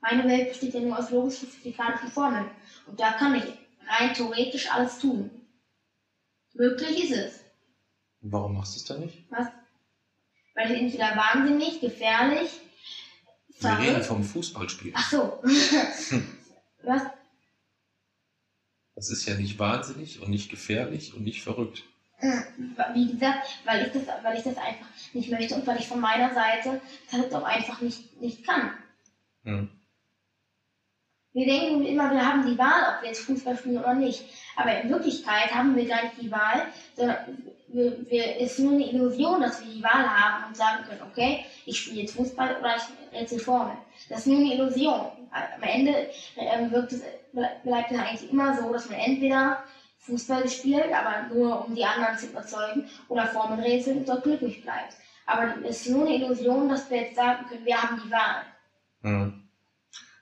Meine 0.03 0.25
Welt 0.29 0.51
besteht 0.51 0.75
ja 0.75 0.81
nur 0.81 0.99
aus 0.99 1.11
logisch-physikalischen 1.11 2.11
Formeln. 2.11 2.51
Und 2.87 3.01
da 3.01 3.12
kann 3.12 3.35
ich 3.37 3.45
rein 3.89 4.12
theoretisch 4.15 4.71
alles 4.71 4.99
tun. 4.99 5.31
Möglich 6.53 7.05
ist 7.05 7.12
es. 7.17 7.41
Warum 8.21 8.55
machst 8.55 8.75
du 8.75 8.81
es 8.81 8.85
dann 8.85 9.01
nicht? 9.01 9.25
Was? 9.31 9.49
Weil 10.55 10.73
ich 10.73 10.81
entweder 10.83 11.17
wahnsinnig, 11.17 11.81
gefährlich, 11.81 12.61
Wir 13.61 13.71
reden 13.71 13.85
verrückt. 13.85 14.07
vom 14.07 14.25
Fußballspiel. 14.25 14.93
Ach 14.95 15.11
so. 15.11 15.43
Was? 16.83 17.03
Das 18.95 19.11
ist 19.11 19.25
ja 19.27 19.37
nicht 19.37 19.59
wahnsinnig 19.59 20.21
und 20.21 20.29
nicht 20.29 20.51
gefährlich 20.51 21.15
und 21.15 21.23
nicht 21.23 21.43
verrückt. 21.43 21.85
Wie 22.93 23.13
gesagt, 23.13 23.59
weil 23.65 23.87
ich 23.87 23.93
das, 23.93 24.03
weil 24.23 24.37
ich 24.37 24.43
das 24.43 24.57
einfach 24.59 24.87
nicht 25.15 25.31
möchte 25.31 25.55
und 25.55 25.67
weil 25.67 25.79
ich 25.79 25.89
von 25.89 26.01
meiner 26.01 26.35
Seite 26.35 26.81
das 27.11 27.33
auch 27.33 27.45
einfach 27.45 27.81
nicht, 27.81 28.21
nicht 28.21 28.47
kann. 28.47 28.73
Hm. 29.45 29.71
Wir 31.33 31.47
denken 31.47 31.87
immer, 31.87 32.11
wir 32.11 32.27
haben 32.27 32.45
die 32.45 32.59
Wahl, 32.59 32.97
ob 32.97 33.03
wir 33.03 33.09
jetzt 33.09 33.21
Fußball 33.21 33.57
spielen 33.57 33.79
oder 33.79 33.95
nicht. 33.95 34.25
Aber 34.57 34.81
in 34.81 34.91
Wirklichkeit 34.91 35.55
haben 35.55 35.77
wir 35.77 35.87
gar 35.87 36.03
nicht 36.03 36.21
die 36.21 36.31
Wahl, 36.31 36.67
sondern 36.97 37.17
wir, 37.69 38.11
wir, 38.11 38.41
es 38.41 38.53
ist 38.53 38.59
nur 38.59 38.73
eine 38.73 38.91
Illusion, 38.91 39.41
dass 39.41 39.65
wir 39.65 39.73
die 39.73 39.83
Wahl 39.83 40.09
haben 40.09 40.47
und 40.49 40.57
sagen 40.57 40.85
können, 40.85 41.03
okay, 41.09 41.45
ich 41.67 41.79
spiele 41.79 42.01
jetzt 42.01 42.17
Fußball 42.17 42.57
oder 42.59 42.75
ich 42.77 43.17
rätsel 43.17 43.39
Formel. 43.39 43.77
Das 44.09 44.21
ist 44.21 44.27
nur 44.27 44.39
eine 44.39 44.55
Illusion. 44.55 45.07
Am 45.31 45.63
Ende 45.63 46.11
ähm, 46.37 46.73
wirkt 46.73 46.93
es, 46.93 47.03
bleibt 47.33 47.93
es 47.93 47.99
eigentlich 47.99 48.31
immer 48.31 48.57
so, 48.61 48.73
dass 48.73 48.91
man 48.91 48.99
entweder 48.99 49.63
Fußball 50.01 50.48
spielt, 50.48 50.93
aber 50.93 51.35
nur 51.35 51.66
um 51.66 51.74
die 51.74 51.85
anderen 51.85 52.18
zu 52.18 52.27
überzeugen, 52.27 52.85
oder 53.09 53.27
Formel 53.27 53.60
rätselt 53.60 53.98
und 53.98 54.09
dort 54.09 54.24
glücklich 54.24 54.62
bleibt. 54.62 54.94
Aber 55.27 55.55
es 55.64 55.86
ist 55.86 55.93
nur 55.93 56.06
eine 56.06 56.16
Illusion, 56.16 56.68
dass 56.68 56.90
wir 56.90 57.02
jetzt 57.02 57.16
sagen 57.16 57.47
können, 57.48 57.64
wir 57.64 57.81
haben 57.81 58.01
die 58.05 58.10
Wahl. 58.10 58.44
Hm. 59.02 59.32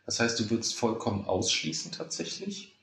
Das 0.04 0.20
heißt, 0.20 0.38
du 0.40 0.50
würdest 0.50 0.74
vollkommen 0.74 1.24
ausschließen 1.24 1.92
tatsächlich? 1.92 2.74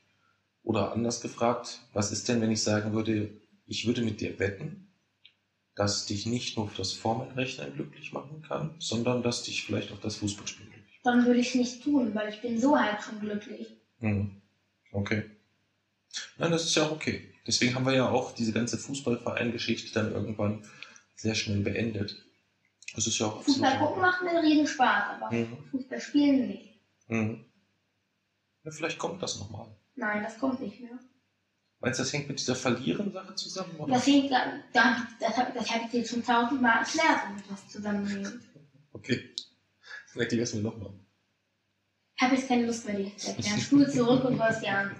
Oder 0.62 0.92
anders 0.92 1.20
gefragt, 1.20 1.80
was 1.92 2.10
ist 2.10 2.28
denn, 2.28 2.40
wenn 2.40 2.50
ich 2.50 2.62
sagen 2.62 2.92
würde, 2.92 3.30
ich 3.66 3.86
würde 3.86 4.02
mit 4.02 4.20
dir 4.20 4.38
wetten, 4.38 4.88
dass 5.76 6.06
dich 6.06 6.26
nicht 6.26 6.56
nur 6.56 6.70
das 6.76 6.92
Formelrechnen 6.92 7.74
glücklich 7.74 8.12
machen 8.12 8.42
kann, 8.42 8.74
sondern 8.78 9.22
dass 9.22 9.42
dich 9.42 9.62
vielleicht 9.62 9.92
auch 9.92 10.00
das 10.00 10.16
Fußballspielen 10.16 10.72
glücklich 10.72 11.00
Dann 11.04 11.24
würde 11.26 11.40
ich 11.40 11.48
es 11.48 11.54
nicht 11.54 11.82
tun, 11.84 12.14
weil 12.14 12.30
ich 12.30 12.40
bin 12.40 12.58
so 12.58 12.76
halt 12.78 13.02
schon 13.02 13.20
glücklich. 13.20 13.68
macht? 14.00 14.12
Hm. 14.12 14.30
Okay. 14.92 15.24
Nein, 16.38 16.50
das 16.50 16.64
ist 16.64 16.74
ja 16.76 16.84
auch 16.84 16.92
okay. 16.92 17.32
Deswegen 17.46 17.74
haben 17.74 17.86
wir 17.86 17.94
ja 17.94 18.08
auch 18.08 18.32
diese 18.32 18.52
ganze 18.52 18.76
Fußballverein-Geschichte 18.78 19.92
dann 19.92 20.12
irgendwann 20.12 20.64
sehr 21.14 21.34
schnell 21.34 21.60
beendet. 21.60 22.16
Das 22.94 23.06
ist 23.06 23.18
ja 23.18 23.26
auch 23.26 23.42
Fußball 23.42 23.78
gucken 23.78 24.00
macht 24.02 24.22
mir 24.22 24.42
riesen 24.42 24.66
Spaß, 24.66 25.20
aber 25.20 25.32
Mhm. 25.34 25.56
Fußball 25.70 26.00
spielen 26.00 26.46
nicht. 26.48 26.74
Mhm. 27.08 27.44
Ja, 28.64 28.70
vielleicht 28.70 28.98
kommt 28.98 29.22
das 29.22 29.38
nochmal. 29.38 29.68
Nein, 29.94 30.22
das 30.22 30.38
kommt 30.38 30.60
nicht 30.60 30.80
mehr. 30.80 30.98
Meinst 31.78 31.98
du, 31.98 32.02
das 32.04 32.12
hängt 32.12 32.28
mit 32.28 32.38
dieser 32.40 32.56
Verlieren-Sache 32.56 33.34
zusammen? 33.34 33.76
Oder? 33.76 33.94
Das, 33.94 34.06
hängt, 34.06 34.30
da, 34.32 34.52
da, 34.72 35.06
das, 35.20 35.36
hab- 35.36 35.54
das 35.54 35.70
habe 35.70 35.84
ich 35.84 35.90
dir 35.90 36.06
schon 36.06 36.24
tausendmal 36.24 36.78
erklärt, 36.78 37.18
damit 37.28 37.44
das 37.50 37.68
zusammenhängt. 37.68 38.32
Okay. 38.92 39.34
Dann 40.14 40.22
erklär's 40.22 40.54
mir 40.54 40.62
nochmal. 40.62 40.94
Ich 42.16 42.22
habe 42.22 42.34
jetzt 42.34 42.48
keine 42.48 42.66
Lust 42.66 42.86
mehr, 42.86 42.94
dir 42.96 43.14
zu 43.16 43.28
erklären. 43.28 43.60
Spul 43.60 43.90
zurück 43.90 44.24
und 44.24 44.42
hörst 44.42 44.62
dir 44.62 44.78
an. 44.78 44.96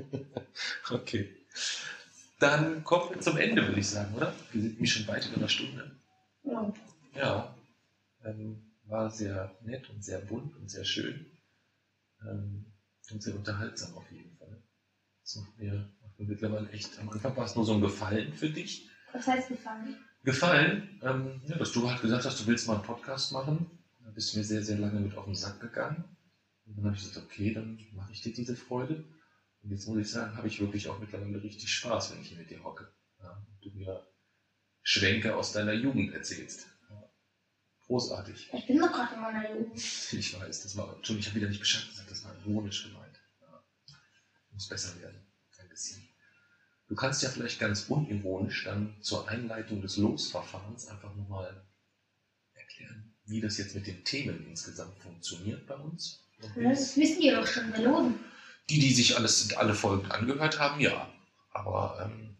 Okay. 0.90 1.34
Dann 2.38 2.84
kommen 2.84 3.10
wir 3.10 3.20
zum 3.20 3.36
Ende, 3.36 3.66
würde 3.66 3.80
ich 3.80 3.88
sagen, 3.88 4.14
oder? 4.14 4.34
Wir 4.52 4.62
sind 4.62 4.74
nämlich 4.74 4.92
schon 4.92 5.06
weit 5.08 5.26
über 5.26 5.36
einer 5.36 5.48
Stunde. 5.48 5.90
Ja. 6.44 6.74
Ja. 7.14 7.56
Ähm, 8.24 8.62
war 8.84 9.10
sehr 9.10 9.56
nett 9.62 9.88
und 9.90 10.04
sehr 10.04 10.20
bunt 10.20 10.54
und 10.56 10.70
sehr 10.70 10.84
schön. 10.84 11.26
Ähm, 12.22 12.72
und 13.10 13.22
sehr 13.22 13.34
unterhaltsam 13.34 13.94
auf 13.94 14.10
jeden 14.10 14.36
Fall. 14.36 14.62
Das 15.22 15.36
macht 15.36 15.58
mir, 15.58 15.92
macht 16.02 16.18
mir 16.18 16.26
mittlerweile 16.26 16.68
echt, 16.70 16.98
am 16.98 17.08
Anfang 17.10 17.36
war 17.36 17.44
es 17.44 17.56
nur 17.56 17.64
so 17.64 17.74
ein 17.74 17.80
Gefallen 17.80 18.32
für 18.32 18.50
dich. 18.50 18.88
Was 19.12 19.26
heißt 19.26 19.48
gefallen? 19.48 19.96
Gefallen, 20.24 21.00
ähm, 21.02 21.40
ja, 21.46 21.56
dass 21.56 21.72
du 21.72 21.88
halt 21.88 22.02
gesagt 22.02 22.24
hast, 22.24 22.40
du 22.40 22.46
willst 22.46 22.66
mal 22.66 22.74
einen 22.74 22.82
Podcast 22.82 23.32
machen. 23.32 23.70
Da 24.04 24.10
bist 24.10 24.34
du 24.34 24.38
mir 24.38 24.44
sehr, 24.44 24.62
sehr 24.62 24.78
lange 24.78 25.00
mit 25.00 25.16
auf 25.16 25.24
den 25.24 25.34
Sack 25.34 25.60
gegangen. 25.60 26.04
Und 26.66 26.76
dann 26.76 26.86
habe 26.86 26.96
ich 26.96 27.02
gesagt, 27.02 27.24
okay, 27.24 27.54
dann 27.54 27.78
mache 27.94 28.12
ich 28.12 28.22
dir 28.22 28.32
diese 28.32 28.56
Freude. 28.56 29.04
Und 29.66 29.72
jetzt 29.72 29.88
muss 29.88 29.98
ich 29.98 30.08
sagen, 30.08 30.36
habe 30.36 30.46
ich 30.46 30.60
wirklich 30.60 30.86
auch 30.86 31.00
mittlerweile 31.00 31.42
richtig 31.42 31.68
Spaß, 31.72 32.12
wenn 32.12 32.20
ich 32.20 32.28
hier 32.28 32.38
mit 32.38 32.48
dir 32.48 32.62
hocke. 32.62 32.88
Ja, 33.20 33.32
und 33.32 33.64
du 33.64 33.76
mir 33.76 34.06
Schwenke 34.82 35.34
aus 35.34 35.50
deiner 35.50 35.72
Jugend 35.72 36.14
erzählst. 36.14 36.68
Ja, 36.88 37.10
großartig. 37.80 38.48
Ich 38.52 38.66
bin 38.68 38.78
doch 38.78 38.92
gerade 38.92 39.16
in 39.16 39.20
meiner 39.20 39.50
Jugend. 39.50 39.74
Ich 39.74 40.40
weiß, 40.40 40.62
das 40.62 40.76
war, 40.76 40.94
Entschuldigung, 40.94 41.18
ich 41.18 41.26
habe 41.26 41.36
wieder 41.40 41.48
nicht 41.48 41.58
Bescheid 41.58 41.84
gesagt, 41.88 42.08
das 42.08 42.24
war 42.24 42.32
ironisch 42.46 42.84
gemeint. 42.84 43.20
Ja, 43.40 43.60
muss 44.52 44.68
besser 44.68 45.00
werden. 45.00 45.26
Ein 45.58 45.68
bisschen. 45.68 46.00
Du 46.86 46.94
kannst 46.94 47.24
ja 47.24 47.28
vielleicht 47.28 47.58
ganz 47.58 47.86
unironisch 47.88 48.62
dann 48.62 49.02
zur 49.02 49.28
Einleitung 49.28 49.82
des 49.82 49.96
Losverfahrens 49.96 50.86
einfach 50.86 51.12
nochmal 51.16 51.66
erklären, 52.52 53.16
wie 53.24 53.40
das 53.40 53.58
jetzt 53.58 53.74
mit 53.74 53.88
den 53.88 54.04
Themen 54.04 54.46
insgesamt 54.46 54.96
funktioniert 55.00 55.66
bei 55.66 55.74
uns. 55.74 56.24
Das 56.54 56.96
wissen 56.96 57.20
die 57.20 57.30
doch 57.30 57.48
schon, 57.48 57.72
wir 57.72 57.82
losen. 57.82 58.20
Die, 58.68 58.78
die 58.80 58.92
sich 58.92 59.16
alles, 59.16 59.56
alle 59.56 59.74
Folgen 59.74 60.10
angehört 60.10 60.58
haben, 60.58 60.80
ja. 60.80 61.08
Aber 61.52 61.98
ähm, 62.02 62.36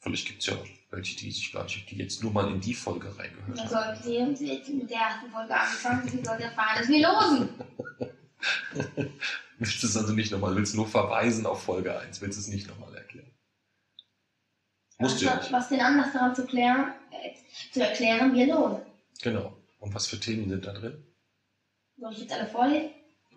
vielleicht 0.00 0.26
gibt 0.26 0.40
es 0.40 0.46
ja 0.46 0.56
welche, 0.90 1.16
die 1.16 1.30
sich 1.30 1.52
gar 1.52 1.64
nicht, 1.64 1.90
die 1.90 1.96
jetzt 1.96 2.22
nur 2.22 2.32
mal 2.32 2.48
in 2.50 2.60
die 2.60 2.74
Folge 2.74 3.16
reingehört 3.16 3.58
haben. 3.58 3.68
sollten 3.68 4.02
sie 4.02 4.20
haben 4.20 4.36
sie 4.36 4.52
jetzt 4.52 4.68
mit 4.68 4.90
der 4.90 4.98
ersten 4.98 5.30
Folge 5.30 5.54
angefangen, 5.54 6.08
sie 6.08 6.24
sollen 6.24 6.40
erfahren, 6.40 6.78
dass 6.78 6.88
wir 6.88 7.06
losen. 7.06 7.48
Willst 9.58 9.82
du 9.82 9.86
es 9.86 9.96
also 9.96 10.14
nicht 10.14 10.32
nochmal, 10.32 10.56
willst 10.56 10.72
du 10.72 10.78
nur 10.78 10.88
verweisen 10.88 11.44
auf 11.44 11.62
Folge 11.62 11.98
1, 11.98 12.22
willst 12.22 12.38
du 12.38 12.40
es 12.40 12.48
nicht 12.48 12.66
nochmal 12.66 12.94
erklären? 12.94 13.30
Musst 14.98 15.20
du 15.20 15.26
ja 15.26 15.36
was, 15.36 15.42
nicht. 15.42 15.52
was 15.52 15.68
den 15.68 15.80
Anlass 15.80 16.14
daran 16.14 16.34
zu, 16.34 16.46
klären, 16.46 16.94
äh, 17.10 17.34
zu 17.70 17.82
erklären, 17.86 18.34
wir 18.34 18.46
losen. 18.46 18.80
Genau. 19.20 19.54
Und 19.78 19.94
was 19.94 20.06
für 20.06 20.18
Themen 20.18 20.48
sind 20.48 20.64
da 20.64 20.72
drin? 20.72 21.04
Soll 21.98 22.12
ich 22.12 22.20
jetzt 22.20 22.32
alle 22.32 22.46
vorlesen? 22.46 22.90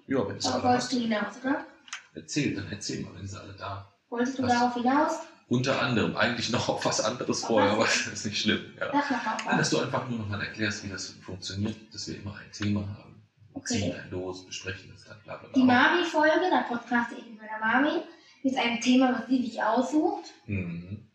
Ja, 0.07 0.27
wenn 0.27 0.37
es 0.37 0.45
alle 0.45 0.63
wolltest 0.63 0.91
du 0.93 0.97
hinaus, 0.99 1.33
oder? 1.43 1.65
Erzähl, 2.13 2.55
dann 2.55 2.67
erzähl 2.71 3.01
mal, 3.03 3.11
wenn 3.15 3.27
sie 3.27 3.39
alle 3.39 3.53
da. 3.53 3.91
Wolltest 4.09 4.37
du 4.37 4.43
Was? 4.43 4.51
darauf 4.51 4.73
hinaus? 4.75 5.19
Unter 5.47 5.81
anderem, 5.81 6.15
eigentlich 6.15 6.49
noch 6.51 6.69
auf 6.69 6.85
was 6.85 7.01
anderes 7.01 7.41
Auf 7.43 7.47
vorher, 7.49 7.71
was? 7.71 7.75
aber 7.77 7.85
das 8.11 8.19
ist 8.19 8.25
nicht 8.25 8.41
schlimm. 8.41 8.73
Ja. 8.79 8.91
Was. 8.93 9.57
dass 9.57 9.69
du 9.69 9.79
einfach 9.79 10.07
nur 10.09 10.19
nochmal 10.19 10.41
erklärst, 10.41 10.83
wie 10.83 10.89
das 10.89 11.09
funktioniert, 11.23 11.75
dass 11.93 12.07
wir 12.07 12.17
immer 12.17 12.35
ein 12.35 12.51
Thema 12.51 12.81
haben. 12.81 13.27
Okay. 13.53 13.65
ziehen 13.79 13.95
ein 13.95 14.09
los, 14.09 14.45
besprechen 14.45 14.91
das 14.93 15.03
dann, 15.05 15.21
bla 15.23 15.37
bla 15.37 15.49
Die 15.53 15.63
bla. 15.63 15.91
Mami-Folge, 15.91 16.49
da 16.49 16.61
podcaste 16.61 17.15
ich 17.15 17.25
mit 17.25 17.37
meiner 17.39 17.59
Mami, 17.59 18.01
ist 18.43 18.57
ein 18.57 18.81
Thema, 18.81 19.13
was 19.19 19.27
sie 19.27 19.41
sich 19.43 19.61
aussucht. 19.61 20.25
Mhm. 20.47 21.07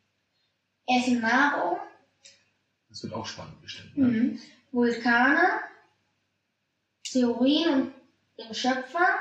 Essen, 0.86 1.20
Nahrung, 1.20 1.78
Das 2.88 3.02
wird 3.02 3.12
auch 3.12 3.26
spannend 3.26 3.60
bestimmt. 3.60 3.96
Ne? 3.98 4.06
mhm. 4.06 4.40
Vulkane, 4.70 5.60
Theorien 7.04 7.72
und 7.82 7.94
den 8.38 8.54
Schöpfer, 8.54 9.18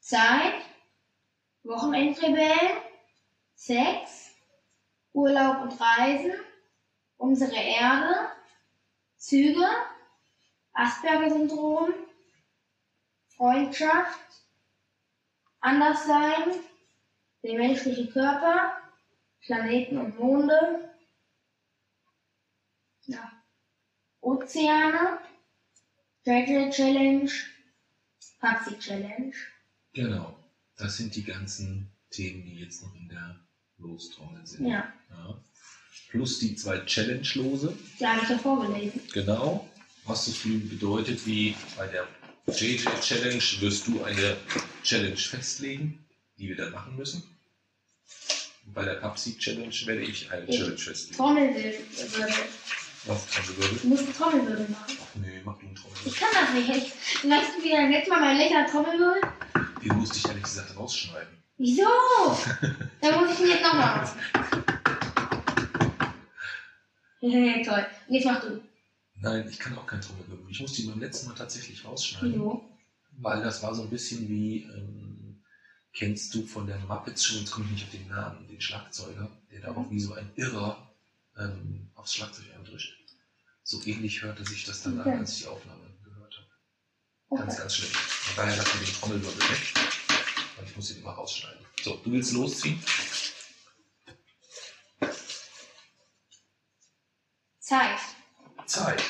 Zeit, 0.00 0.62
Wochenendrebellen, 1.62 2.82
Sex, 3.54 4.34
Urlaub 5.12 5.62
und 5.62 5.80
Reisen, 5.80 6.34
unsere 7.16 7.54
Erde, 7.54 8.30
Züge, 9.16 9.66
Asperger-Syndrom, 10.72 11.94
Freundschaft, 13.36 14.20
Anderssein, 15.60 16.60
der 17.42 17.54
menschliche 17.54 18.10
Körper, 18.10 18.76
Planeten 19.42 19.98
und 19.98 20.18
Monde, 20.18 20.90
ja, 23.06 23.32
Ozeane, 24.20 25.20
Treasure 26.24 26.70
Challenge, 26.70 27.30
Patsy 28.44 28.78
Challenge. 28.78 29.32
Genau. 29.94 30.36
Das 30.76 30.96
sind 30.98 31.14
die 31.16 31.24
ganzen 31.24 31.88
Themen, 32.10 32.44
die 32.44 32.56
jetzt 32.60 32.82
noch 32.82 32.94
in 32.94 33.08
der 33.08 33.40
Lostrommel 33.78 34.46
sind. 34.46 34.66
Ja, 34.66 34.92
Ja. 35.10 35.40
Plus 36.10 36.38
die 36.40 36.54
zwei 36.54 36.78
Challenge-Lose. 36.80 37.76
die 37.98 38.06
habe 38.06 38.20
ich 38.22 38.28
ja 38.28 38.38
vorgelesen. 38.38 39.00
Genau. 39.12 39.68
Was 40.04 40.26
so 40.26 40.32
viel 40.32 40.58
bedeutet 40.58 41.24
wie 41.26 41.54
bei 41.76 41.86
der 41.88 42.06
JJ 42.46 42.84
Challenge 43.00 43.42
wirst 43.60 43.86
du 43.86 44.04
eine 44.04 44.36
Challenge 44.82 45.16
festlegen, 45.16 46.04
die 46.38 46.48
wir 46.48 46.56
dann 46.56 46.72
machen 46.72 46.94
müssen. 46.96 47.22
Und 48.66 48.74
bei 48.74 48.84
der 48.84 48.94
Pepsi 48.96 49.38
Challenge 49.38 49.74
werde 49.86 50.02
ich 50.02 50.30
eine 50.30 50.44
Ich- 50.46 50.56
Challenge 50.56 50.76
festlegen. 50.78 51.16
Trommelwirbel. 51.16 51.80
Was 53.06 53.36
also 53.36 53.56
würde? 53.58 53.76
Du 53.76 53.88
musst 53.88 54.04
eine 54.04 54.14
Trommelwirbel 54.14 54.68
machen. 54.68 54.96
Ach 54.98 55.14
nee, 55.16 55.42
mach 55.44 55.58
du 55.58 55.66
einen 55.66 55.74
Trommel. 55.74 55.98
Ich 56.06 56.16
kann 56.16 56.28
das 56.32 56.54
nicht. 56.54 56.68
Ich, 56.70 57.30
weißt 57.30 57.58
du, 57.58 57.62
wie 57.62 57.70
dann 57.70 57.90
letztes 57.90 58.08
Mal 58.08 58.20
mein 58.20 58.38
lächernder 58.38 58.70
Trommelwirbel? 58.70 59.20
Den 59.82 59.96
musste 59.98 60.16
ich 60.16 60.26
ehrlich 60.26 60.44
gesagt 60.44 60.74
rausschneiden. 60.74 61.42
Wieso? 61.58 61.84
Dann 63.02 63.20
muss 63.20 63.34
ich 63.34 63.40
ihn 63.40 63.48
jetzt 63.48 63.62
nochmal 63.62 63.96
machen. 63.96 64.18
Toll. 67.64 67.86
Und 68.08 68.14
jetzt 68.14 68.24
mach 68.24 68.40
du. 68.40 68.62
Nein, 69.20 69.48
ich 69.48 69.58
kann 69.58 69.76
auch 69.76 69.86
kein 69.86 70.00
Trommelwirbel. 70.00 70.46
Ich 70.50 70.60
musste 70.60 70.82
ihn 70.82 70.90
beim 70.90 71.00
letzten 71.00 71.28
Mal 71.28 71.34
tatsächlich 71.34 71.84
rausschneiden. 71.84 72.32
Wieso? 72.32 72.64
Weil 73.18 73.42
das 73.42 73.62
war 73.62 73.74
so 73.74 73.82
ein 73.82 73.90
bisschen 73.90 74.28
wie, 74.28 74.62
ähm, 74.62 75.42
kennst 75.92 76.34
du 76.34 76.46
von 76.46 76.66
der 76.66 76.78
Muppets 76.78 77.24
Show, 77.24 77.38
jetzt 77.38 77.50
komme 77.50 77.66
ich 77.66 77.72
nicht 77.72 77.84
auf 77.84 77.90
den 77.90 78.08
Namen, 78.08 78.48
den 78.48 78.60
Schlagzeuger, 78.60 79.30
der 79.52 79.60
da 79.60 79.72
auch 79.72 79.90
wie 79.90 80.00
so 80.00 80.14
ein 80.14 80.30
Irrer 80.36 80.93
ähm, 81.38 81.90
aufs 81.94 82.14
Schlagzeug 82.14 82.46
eindrischt. 82.54 82.98
So 83.62 83.82
ähnlich 83.84 84.22
hörte 84.22 84.44
sich 84.44 84.64
das 84.64 84.82
dann 84.82 85.00
Okay. 85.00 85.10
an, 85.12 85.18
als 85.20 85.32
ich 85.32 85.38
die 85.42 85.46
Aufnahme 85.46 85.80
gehört 86.04 86.34
habe. 86.36 87.40
Ganz, 87.42 87.52
Okay. 87.54 87.60
ganz 87.62 87.74
schlimm. 87.76 87.90
Von 87.92 88.36
daher 88.44 88.56
lassen 88.56 88.80
wir 88.80 88.86
den 88.86 88.94
Trommelwirbel 88.94 89.48
weg. 89.50 89.74
Und 90.58 90.68
ich 90.68 90.76
muss 90.76 90.90
ihn 90.90 90.98
immer 90.98 91.12
rausschneiden. 91.12 91.64
So, 91.82 91.96
du 91.96 92.12
willst 92.12 92.32
losziehen? 92.32 92.82
Zeit. 97.58 97.98
Zeit. 98.66 99.02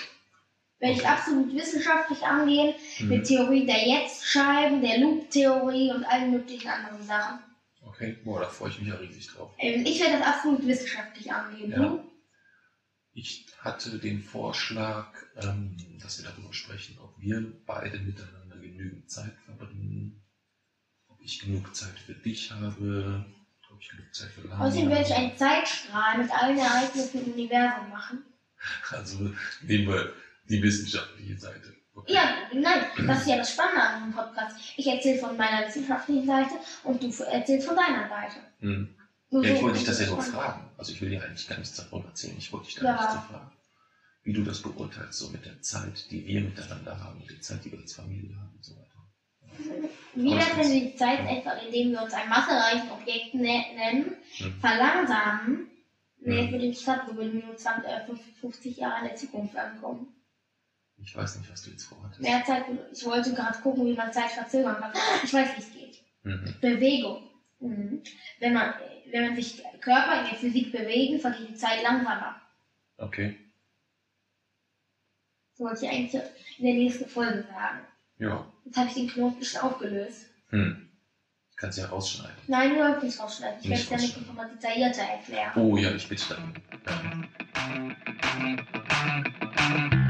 Werde 0.79 0.95
ich 1.01 1.07
absolut 1.07 1.55
wissenschaftlich 1.55 2.23
angehen, 2.23 2.75
mit 3.01 3.21
Mhm. 3.21 3.25
Theorie 3.25 3.67
der 3.67 3.87
Jetzt-Scheiben, 3.89 4.83
der 4.83 4.99
Loop-Theorie 4.99 5.93
und 5.93 6.05
allen 6.05 6.31
möglichen 6.33 6.69
anderen 6.69 7.03
Sachen. 7.07 7.39
Okay, 7.83 8.19
boah, 8.25 8.41
da 8.41 8.49
freue 8.49 8.71
ich 8.71 8.79
mich 8.81 8.89
ja 8.89 8.95
riesig 8.97 9.29
drauf. 9.29 9.51
Ähm, 9.59 9.85
ich 9.87 10.01
werde 10.01 10.19
das 10.19 10.27
absolut 10.27 10.67
wissenschaftlich 10.67 11.33
angehen. 11.33 11.71
Ja. 11.71 12.05
Ich 13.17 13.47
hatte 13.61 13.99
den 13.99 14.21
Vorschlag, 14.21 15.07
ähm, 15.37 15.77
dass 16.03 16.19
wir 16.19 16.29
darüber 16.29 16.53
sprechen, 16.53 16.99
ob 16.99 17.15
wir 17.21 17.45
beide 17.65 17.99
miteinander 17.99 18.57
genügend 18.57 19.09
Zeit 19.09 19.33
verbringen, 19.47 20.21
ob 21.07 21.23
ich 21.23 21.39
genug 21.39 21.75
Zeit 21.77 21.97
für 21.97 22.15
dich 22.15 22.51
habe, 22.51 23.25
ob 23.71 23.81
ich 23.81 23.89
genug 23.89 24.13
Zeit 24.13 24.31
für 24.31 24.41
Lani 24.41 24.65
Außerdem 24.65 24.91
werde 24.91 25.05
ich 25.05 25.15
einen 25.15 25.37
Zeitstrahl 25.37 26.19
mit 26.19 26.31
allen 26.31 26.59
Ereignissen 26.59 27.25
im 27.25 27.33
Universum 27.35 27.89
machen. 27.89 28.25
Also 28.91 29.31
nehmen 29.63 29.89
wir 29.89 30.13
die 30.49 30.61
wissenschaftliche 30.61 31.39
Seite. 31.39 31.73
Okay. 31.95 32.15
Ja, 32.15 32.35
nein, 32.53 32.87
das 33.07 33.21
ist 33.21 33.29
ja 33.29 33.37
das 33.37 33.53
Spannende 33.53 33.81
an 33.81 33.99
diesem 33.99 34.13
Podcast. 34.13 34.57
Ich 34.77 34.87
erzähle 34.89 35.21
von 35.21 35.37
meiner 35.37 35.69
wissenschaftlichen 35.69 36.27
Seite 36.27 36.55
und 36.83 37.01
du 37.01 37.07
erzählst 37.23 37.69
von 37.69 37.77
deiner 37.77 38.09
Seite. 38.09 38.41
Hm. 38.59 38.93
Ja, 39.43 39.55
ich 39.55 39.63
wollte 39.63 39.79
dich 39.79 39.87
das 39.87 40.01
ja 40.01 40.07
nur 40.07 40.23
fragen. 40.23 40.71
Also 40.77 40.93
ich 40.93 41.01
will 41.01 41.11
dir 41.11 41.23
eigentlich 41.23 41.49
gar 41.49 41.59
nichts 41.59 41.77
davon 41.77 42.05
erzählen. 42.05 42.37
Ich 42.39 42.53
wollte 42.53 42.67
dich 42.67 42.77
da 42.77 42.85
Ja. 42.85 42.93
nicht 42.95 43.11
zu 43.11 43.19
fragen. 43.19 43.51
Wie 44.23 44.33
du 44.33 44.43
das 44.43 44.63
beurteilst, 44.63 45.19
so 45.19 45.29
mit 45.31 45.45
der 45.45 45.61
Zeit, 45.61 46.11
die 46.11 46.25
wir 46.27 46.41
miteinander 46.41 46.99
haben, 46.99 47.19
mit 47.19 47.31
der 47.31 47.41
Zeit, 47.41 47.65
die 47.65 47.73
wir 47.73 47.79
als 47.81 47.95
Familie 47.95 48.35
haben 48.37 48.53
und 48.55 48.65
so 48.65 48.75
weiter. 48.77 48.91
Wie 50.15 50.31
wenn 50.31 50.57
wir 50.73 50.81
die 50.81 50.95
Zeit 50.95 51.21
einfach, 51.21 51.63
indem 51.63 51.93
wir 51.93 52.03
uns 52.03 52.15
ein 52.15 52.29
massereichen 52.29 52.91
Objekt 52.91 53.35
ne 53.35 53.63
nennen, 53.75 54.17
Hm. 54.39 54.61
verlangsamen? 54.61 55.69
Nee, 56.21 56.47
Hm. 56.47 56.53
würde 56.53 56.65
ich 56.67 56.79
gesagt, 56.79 57.09
wir 57.09 57.17
würden 57.17 57.41
nur 57.41 57.57
20, 57.57 57.85
äh, 57.91 58.07
50 58.41 58.77
Jahre 58.79 59.01
in 59.03 59.09
der 59.09 59.17
Zukunft 59.17 59.57
ankommen. 59.57 60.07
Ich 60.97 61.15
weiß 61.15 61.37
nicht, 61.37 61.51
was 61.51 61.61
du 61.61 61.71
jetzt 61.71 61.85
vorhattest. 61.85 62.21
Mehr 62.21 62.43
Zeit, 62.45 62.65
ich 62.93 63.05
wollte 63.05 63.35
gerade 63.35 63.59
gucken, 63.59 63.85
wie 63.87 63.95
man 63.95 64.13
Zeit 64.13 64.31
verzögern 64.31 64.77
kann. 64.81 64.93
Ich 65.23 65.35
weiß, 65.35 65.57
wie 65.57 65.61
es 65.61 65.71
geht. 65.73 66.01
Mhm. 66.23 66.55
Bewegung. 66.61 67.29
Mhm. 67.61 68.03
Wenn, 68.39 68.55
man, 68.55 68.73
wenn 69.15 69.27
man 69.27 69.37
sich 69.37 69.63
Körper 69.81 70.21
in 70.21 70.27
der 70.29 70.35
Physik 70.35 70.73
bewegen, 70.73 71.21
vergeht 71.21 71.49
die 71.49 71.55
Zeit 71.55 71.85
langsamer. 71.85 72.35
Okay. 72.99 73.39
So 75.53 75.65
wollte 75.65 75.87
ich 75.87 75.93
eigentlich 75.93 76.21
in 76.59 76.65
der 76.65 76.75
nächsten 76.75 77.09
Folge 77.09 77.45
sagen. 77.45 77.79
Ja. 78.19 78.45
Jetzt 78.65 78.77
habe 78.77 78.89
ich 78.89 78.95
den 78.95 79.09
Knoten 79.09 79.45
schon 79.45 79.61
aufgelöst. 79.61 80.27
Hm. 80.49 80.89
Ich 81.53 81.57
kann 81.57 81.71
es 81.71 81.77
ja 81.77 81.87
rausschneiden. 81.87 82.35
Nein, 82.49 82.71
du 82.71 82.79
sollst 82.79 83.05
nicht 83.05 83.21
rausschneiden. 83.21 83.59
Ich 83.63 83.69
werde 83.69 83.83
es 83.83 83.91
rausschneiden. 83.93 84.27
nochmal 84.27 84.51
detaillierter 84.51 85.03
erklären. 85.03 85.53
Oh 85.55 85.77
ja, 85.77 85.95
ich 85.95 86.09
bitte 86.09 86.37
darum. 86.85 87.29
Ja. 89.57 90.04